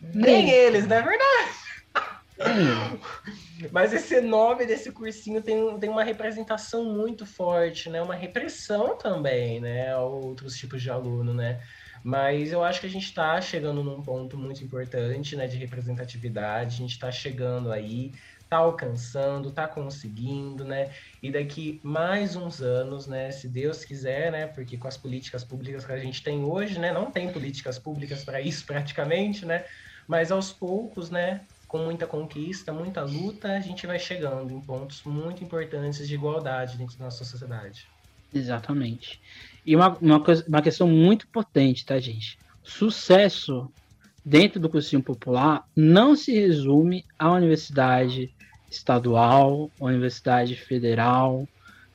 Nem, 0.00 0.46
Nem 0.46 0.50
eles, 0.50 0.86
não 0.86 0.96
é 0.96 1.02
verdade? 1.02 1.62
Mas 3.70 3.92
esse 3.92 4.20
nome 4.20 4.66
desse 4.66 4.90
cursinho 4.90 5.40
tem, 5.40 5.78
tem 5.78 5.88
uma 5.88 6.02
representação 6.02 6.84
muito 6.84 7.24
forte, 7.24 7.88
né? 7.88 8.02
Uma 8.02 8.14
repressão 8.14 8.96
também, 8.96 9.60
né? 9.60 9.92
A 9.92 10.00
outros 10.00 10.56
tipos 10.56 10.82
de 10.82 10.90
aluno, 10.90 11.32
né? 11.32 11.60
Mas 12.02 12.52
eu 12.52 12.64
acho 12.64 12.80
que 12.80 12.86
a 12.86 12.90
gente 12.90 13.04
está 13.04 13.40
chegando 13.40 13.82
num 13.84 14.02
ponto 14.02 14.36
muito 14.36 14.64
importante, 14.64 15.36
né? 15.36 15.46
De 15.46 15.56
representatividade. 15.56 16.74
A 16.74 16.78
gente 16.78 16.92
está 16.92 17.12
chegando 17.12 17.70
aí, 17.70 18.12
está 18.42 18.56
alcançando, 18.58 19.50
está 19.50 19.68
conseguindo, 19.68 20.64
né? 20.64 20.92
E 21.22 21.30
daqui 21.30 21.80
mais 21.84 22.34
uns 22.34 22.60
anos, 22.60 23.06
né? 23.06 23.30
Se 23.30 23.48
Deus 23.48 23.84
quiser, 23.84 24.32
né? 24.32 24.46
Porque 24.46 24.76
com 24.76 24.88
as 24.88 24.96
políticas 24.96 25.44
públicas 25.44 25.84
que 25.84 25.92
a 25.92 25.98
gente 25.98 26.22
tem 26.22 26.44
hoje, 26.44 26.78
né? 26.78 26.92
Não 26.92 27.10
tem 27.10 27.32
políticas 27.32 27.78
públicas 27.78 28.24
para 28.24 28.40
isso 28.40 28.64
praticamente, 28.66 29.46
né? 29.46 29.64
Mas 30.08 30.32
aos 30.32 30.52
poucos, 30.52 31.10
né? 31.10 31.46
com 31.72 31.78
muita 31.78 32.06
conquista, 32.06 32.70
muita 32.70 33.02
luta, 33.02 33.56
a 33.56 33.60
gente 33.60 33.86
vai 33.86 33.98
chegando 33.98 34.52
em 34.52 34.60
pontos 34.60 35.02
muito 35.04 35.42
importantes 35.42 36.06
de 36.06 36.14
igualdade 36.14 36.76
dentro 36.76 36.98
da 36.98 37.06
nossa 37.06 37.24
sociedade. 37.24 37.86
Exatamente. 38.30 39.18
E 39.64 39.76
uma, 39.76 39.96
uma, 40.00 40.22
uma 40.48 40.62
questão 40.62 40.88
muito 40.88 41.26
potente, 41.28 41.84
tá, 41.86 41.98
gente? 41.98 42.38
Sucesso 42.62 43.70
dentro 44.24 44.60
do 44.60 44.68
cursinho 44.68 45.02
popular 45.02 45.66
não 45.74 46.14
se 46.14 46.32
resume 46.32 47.04
à 47.18 47.32
universidade 47.32 48.32
estadual, 48.70 49.70
universidade 49.80 50.56
federal, 50.56 51.46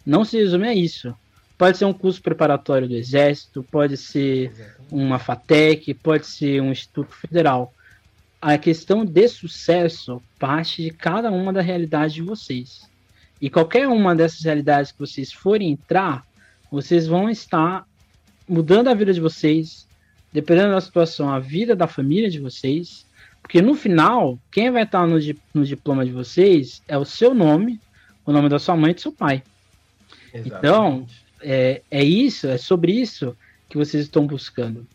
não 0.06 0.23
se 0.23 0.38
resume 0.38 0.68
a 0.68 0.73
isso. 0.73 1.14
Pode 1.57 1.77
ser 1.77 1.85
um 1.85 1.94
curso 1.94 2.22
preparatório 2.22 2.88
do 2.88 2.95
Exército, 2.95 3.64
pode 3.64 3.98
ser 3.98 4.76
uma 4.91 5.18
FATEC, 5.18 5.94
pode 5.94 6.27
ser 6.27 6.61
um 6.61 6.72
Instituto 6.72 7.14
Federal 7.14 7.73
a 8.41 8.57
questão 8.57 9.03
de 9.03 9.27
sucesso 9.27 10.22
parte 10.39 10.84
de 10.84 10.91
cada 10.91 11.31
uma 11.31 11.52
da 11.52 11.61
realidade 11.61 12.15
de 12.15 12.22
vocês. 12.22 12.89
E 13.41 13.49
qualquer 13.49 13.88
uma 13.88 14.15
dessas 14.15 14.44
realidades 14.44 14.91
que 14.91 14.99
vocês 14.99 15.31
forem 15.31 15.72
entrar, 15.72 16.26
vocês 16.72 17.07
vão 17.07 17.30
estar 17.30 17.85
mudando 18.48 18.88
a 18.88 18.94
vida 18.94 19.14
de 19.14 19.19
vocês, 19.19 19.88
dependendo 20.31 20.72
da 20.72 20.81
situação, 20.81 21.30
a 21.30 21.39
vida 21.39 21.76
da 21.76 21.88
família 21.88 22.30
de 22.30 22.39
vocês. 22.39 23.06
Porque 23.41 23.61
no 23.61 23.76
final, 23.76 24.38
quem 24.52 24.72
vai 24.72 24.84
estar 24.84 25.07
no, 25.07 25.18
no 25.53 25.65
diploma 25.65 26.06
de 26.06 26.11
vocês 26.11 26.81
é 26.88 26.98
o 26.98 27.06
seu 27.06 27.34
nome, 27.34 27.80
o 28.26 28.31
nome 28.31 28.49
da 28.49 28.60
sua 28.60 28.76
mãe 28.76 28.91
e 28.91 28.94
do 28.94 29.02
seu 29.02 29.11
pai. 29.11 29.41
Exatamente. 30.34 30.57
Então, 30.57 31.07
é, 31.41 31.81
é 31.89 32.03
isso, 32.03 32.48
é 32.48 32.57
sobre 32.57 32.91
isso 32.91 33.35
que 33.69 33.77
vocês 33.77 34.03
estão 34.03 34.26
buscando. 34.26 34.85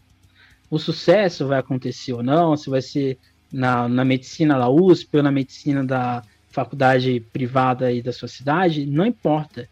O 0.71 0.79
sucesso 0.79 1.47
vai 1.47 1.59
acontecer 1.59 2.13
ou 2.13 2.23
não, 2.23 2.57
se 2.57 2.71
vai 2.71 2.83
ser 2.83 3.19
na, 3.53 3.89
na 3.89 4.05
medicina 4.05 4.59
da 4.59 4.69
USP 4.69 5.17
ou 5.19 5.23
na 5.23 5.31
medicina 5.31 5.85
da 5.85 6.23
faculdade 6.51 7.21
privada 7.33 7.87
aí 7.87 8.03
da 8.03 8.13
sua 8.13 8.29
cidade, 8.29 8.87
não 8.87 9.07
importa. 9.07 9.69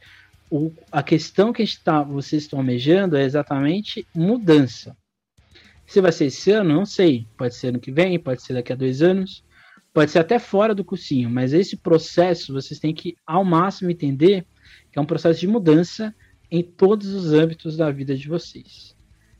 O, 0.51 0.72
a 0.90 1.02
questão 1.02 1.52
que 1.52 1.62
está, 1.62 2.02
vocês 2.02 2.43
estão 2.43 2.59
almejando 2.59 3.16
é 3.16 3.22
exatamente 3.22 4.06
mudança. 4.12 4.97
Se 5.86 6.01
vai 6.01 6.12
ser 6.12 6.27
esse 6.27 6.51
ano, 6.51 6.74
não 6.74 6.85
sei. 6.85 7.27
Pode 7.36 7.55
ser 7.55 7.68
ano 7.68 7.81
que 7.81 7.93
vem, 7.93 8.18
pode 8.18 8.43
ser 8.43 8.55
daqui 8.55 8.72
a 8.72 8.77
dois 8.77 9.01
anos, 9.01 9.44
pode 9.93 10.10
ser 10.10 10.18
até 10.18 10.39
fora 10.39 10.74
do 10.74 10.85
cursinho. 10.85 11.31
Mas 11.31 11.52
esse 11.52 11.77
processo 11.77 12.52
vocês 12.52 12.81
têm 12.81 12.93
que, 12.93 13.16
ao 13.27 13.44
máximo, 13.44 13.90
entender 13.90 14.44
que 14.90 14.98
é 14.98 15.02
um 15.02 15.06
processo 15.06 15.40
de 15.40 15.47
mudança 15.47 16.14
em 16.51 16.62
todos 16.62 17.09
os 17.14 17.32
âmbitos 17.32 17.77
da 17.77 17.90
vida 17.90 18.16
de 18.16 18.28
vocês. 18.28 18.97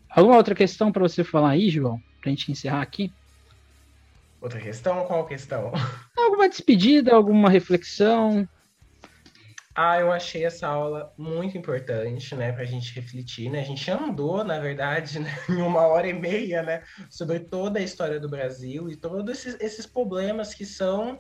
Alguma 0.09 0.37
outra 0.37 0.55
questão 0.55 0.93
para 0.93 1.03
você 1.03 1.25
falar 1.25 1.51
aí, 1.51 1.71
João? 1.71 2.01
Para 2.21 2.29
a 2.29 2.31
gente 2.31 2.51
encerrar 2.53 2.83
aqui? 2.83 3.13
Outra 4.41 4.61
questão? 4.61 5.05
Qual 5.05 5.27
questão? 5.27 5.73
Alguma 6.17 6.49
despedida, 6.49 7.15
alguma 7.15 7.51
reflexão? 7.51 8.49
Ah, 9.75 10.01
eu 10.01 10.11
achei 10.13 10.45
essa 10.45 10.67
aula 10.67 11.15
muito 11.17 11.57
importante, 11.57 12.35
né, 12.35 12.53
para 12.53 12.63
a 12.63 12.67
gente 12.67 12.93
refletir, 12.93 13.49
né? 13.51 13.61
A 13.61 13.65
gente 13.65 13.89
andou, 13.91 14.43
na 14.45 14.59
verdade, 14.59 15.19
né, 15.21 15.31
em 15.49 15.63
uma 15.63 15.87
hora 15.87 16.09
e 16.09 16.13
meia, 16.13 16.63
né, 16.63 16.83
sobre 17.09 17.41
toda 17.41 17.79
a 17.79 17.83
história 17.83 18.19
do 18.19 18.29
Brasil 18.29 18.91
e 18.91 18.97
todos 18.97 19.31
esses, 19.39 19.61
esses 19.61 19.87
problemas 19.87 20.53
que 20.55 20.67
são 20.67 21.19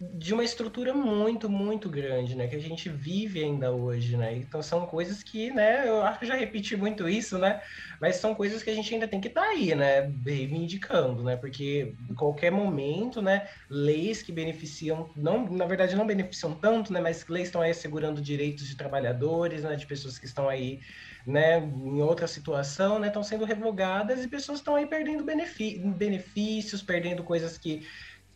de 0.00 0.32
uma 0.32 0.42
estrutura 0.42 0.94
muito, 0.94 1.50
muito 1.50 1.86
grande, 1.90 2.34
né? 2.34 2.48
Que 2.48 2.56
a 2.56 2.60
gente 2.60 2.88
vive 2.88 3.44
ainda 3.44 3.70
hoje, 3.70 4.16
né? 4.16 4.34
Então 4.34 4.62
são 4.62 4.86
coisas 4.86 5.22
que, 5.22 5.50
né? 5.50 5.86
Eu 5.86 6.02
acho 6.02 6.20
que 6.20 6.26
já 6.26 6.34
repeti 6.34 6.74
muito 6.74 7.06
isso, 7.06 7.36
né? 7.36 7.60
Mas 8.00 8.16
são 8.16 8.34
coisas 8.34 8.62
que 8.62 8.70
a 8.70 8.74
gente 8.74 8.94
ainda 8.94 9.06
tem 9.06 9.20
que 9.20 9.28
estar 9.28 9.42
tá 9.42 9.48
aí, 9.48 9.74
né? 9.74 10.10
Reivindicando, 10.24 11.22
né? 11.22 11.36
Porque 11.36 11.94
em 12.08 12.14
qualquer 12.14 12.50
momento, 12.50 13.20
né? 13.20 13.46
Leis 13.68 14.22
que 14.22 14.32
beneficiam, 14.32 15.10
não, 15.14 15.46
na 15.50 15.66
verdade 15.66 15.94
não 15.94 16.06
beneficiam 16.06 16.54
tanto, 16.54 16.94
né? 16.94 17.00
Mas 17.00 17.26
leis 17.28 17.48
estão 17.48 17.60
aí 17.60 17.72
assegurando 17.72 18.22
direitos 18.22 18.66
de 18.66 18.76
trabalhadores, 18.76 19.64
né? 19.64 19.76
De 19.76 19.86
pessoas 19.86 20.18
que 20.18 20.24
estão 20.24 20.48
aí, 20.48 20.80
né? 21.26 21.58
Em 21.58 22.00
outra 22.00 22.26
situação, 22.26 22.98
né? 22.98 23.08
Estão 23.08 23.22
sendo 23.22 23.44
revogadas 23.44 24.24
e 24.24 24.28
pessoas 24.28 24.60
estão 24.60 24.76
aí 24.76 24.86
perdendo 24.86 25.22
benefícios, 25.24 26.82
perdendo 26.82 27.22
coisas 27.22 27.58
que 27.58 27.86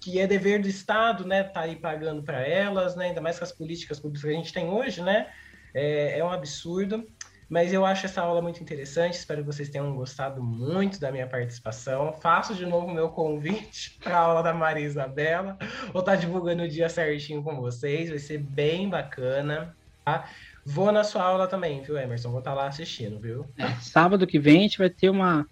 que 0.05 0.21
é 0.21 0.27
dever 0.27 0.61
do 0.61 0.69
Estado, 0.69 1.27
né, 1.27 1.43
tá 1.43 1.61
aí 1.61 1.77
pagando 1.77 2.23
para 2.23 2.47
elas, 2.47 2.95
né, 2.95 3.07
ainda 3.07 3.23
mais 3.23 3.39
com 3.39 3.45
as 3.45 3.53
políticas 3.53 3.99
públicas 3.99 4.23
que 4.23 4.29
a 4.29 4.37
gente 4.37 4.53
tem 4.53 4.69
hoje, 4.69 5.01
né, 5.01 5.29
é, 5.73 6.19
é 6.19 6.25
um 6.25 6.31
absurdo. 6.31 7.07
Mas 7.49 7.73
eu 7.73 7.85
acho 7.85 8.07
essa 8.07 8.23
aula 8.23 8.41
muito 8.41 8.63
interessante, 8.63 9.15
espero 9.15 9.43
que 9.43 9.47
vocês 9.47 9.69
tenham 9.69 9.95
gostado 9.95 10.43
muito 10.43 10.99
da 10.99 11.13
minha 11.13 11.27
participação. 11.27 12.13
Faço 12.13 12.55
de 12.55 12.65
novo 12.65 12.93
meu 12.93 13.11
convite 13.11 13.99
para 14.03 14.17
a 14.17 14.21
aula 14.21 14.43
da 14.43 14.53
Maria 14.53 14.85
Isabela. 14.85 15.59
Vou 15.93 16.01
estar 16.01 16.13
tá 16.13 16.17
divulgando 16.17 16.63
o 16.63 16.69
dia 16.69 16.89
certinho 16.89 17.43
com 17.43 17.61
vocês, 17.61 18.09
vai 18.09 18.19
ser 18.19 18.39
bem 18.39 18.89
bacana. 18.89 19.77
Tá? 20.05 20.29
Vou 20.65 20.91
na 20.91 21.05
sua 21.05 21.23
aula 21.23 21.47
também, 21.47 21.83
viu, 21.83 21.99
Emerson? 21.99 22.31
Vou 22.31 22.39
estar 22.39 22.53
tá 22.53 22.57
lá 22.57 22.67
assistindo, 22.67 23.21
viu? 23.21 23.47
É, 23.59 23.69
sábado 23.75 24.27
que 24.27 24.39
vem 24.39 24.59
a 24.59 24.63
gente 24.63 24.79
vai 24.79 24.91
ter 24.91 25.11
uma. 25.11 25.47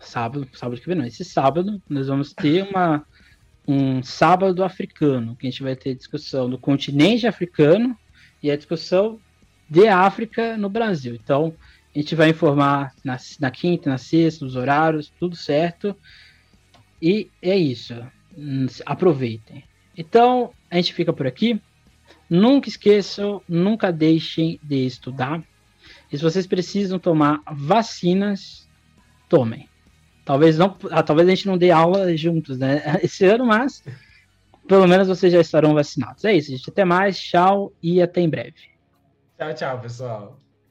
Sábado, 0.00 0.48
sábado 0.54 0.80
que 0.80 0.86
vem 0.86 0.96
não, 0.96 1.06
esse 1.06 1.24
sábado 1.24 1.80
nós 1.88 2.08
vamos 2.08 2.32
ter 2.32 2.68
uma 2.68 3.06
um 3.66 4.02
sábado 4.02 4.62
africano, 4.62 5.36
que 5.36 5.46
a 5.46 5.50
gente 5.50 5.62
vai 5.62 5.74
ter 5.74 5.94
discussão 5.94 6.48
do 6.48 6.58
continente 6.58 7.26
africano 7.26 7.96
e 8.42 8.50
a 8.50 8.56
discussão 8.56 9.18
de 9.68 9.88
África 9.88 10.56
no 10.56 10.68
Brasil. 10.68 11.14
Então, 11.14 11.54
a 11.94 11.98
gente 11.98 12.14
vai 12.14 12.30
informar 12.30 12.92
na, 13.04 13.16
na 13.40 13.50
quinta, 13.50 13.88
na 13.88 13.98
sexta, 13.98 14.44
os 14.44 14.56
horários, 14.56 15.12
tudo 15.18 15.36
certo. 15.36 15.96
E 17.00 17.30
é 17.40 17.56
isso. 17.56 17.94
Aproveitem. 18.84 19.64
Então, 19.96 20.52
a 20.70 20.76
gente 20.76 20.92
fica 20.92 21.12
por 21.12 21.26
aqui. 21.26 21.60
Nunca 22.28 22.68
esqueçam, 22.68 23.40
nunca 23.48 23.92
deixem 23.92 24.58
de 24.62 24.84
estudar. 24.84 25.42
E 26.10 26.16
se 26.16 26.22
vocês 26.22 26.46
precisam 26.46 26.98
tomar 26.98 27.40
vacinas, 27.52 28.68
tomem. 29.28 29.68
Talvez 30.24 30.56
não, 30.56 30.76
ah, 30.90 31.02
talvez 31.02 31.28
a 31.28 31.30
gente 31.34 31.46
não 31.46 31.58
dê 31.58 31.70
aula 31.70 32.16
juntos, 32.16 32.58
né? 32.58 32.82
Esse 33.02 33.24
ano, 33.26 33.44
mas 33.44 33.82
pelo 34.66 34.86
menos 34.86 35.08
vocês 35.08 35.32
já 35.32 35.40
estarão 35.40 35.74
vacinados. 35.74 36.24
É 36.24 36.32
isso, 36.32 36.50
gente. 36.50 36.70
Até 36.70 36.84
mais, 36.84 37.18
tchau 37.18 37.72
e 37.82 38.00
até 38.00 38.20
em 38.20 38.28
breve. 38.28 38.54
Tchau, 39.38 39.54
tchau, 39.54 39.80
pessoal. 39.80 40.43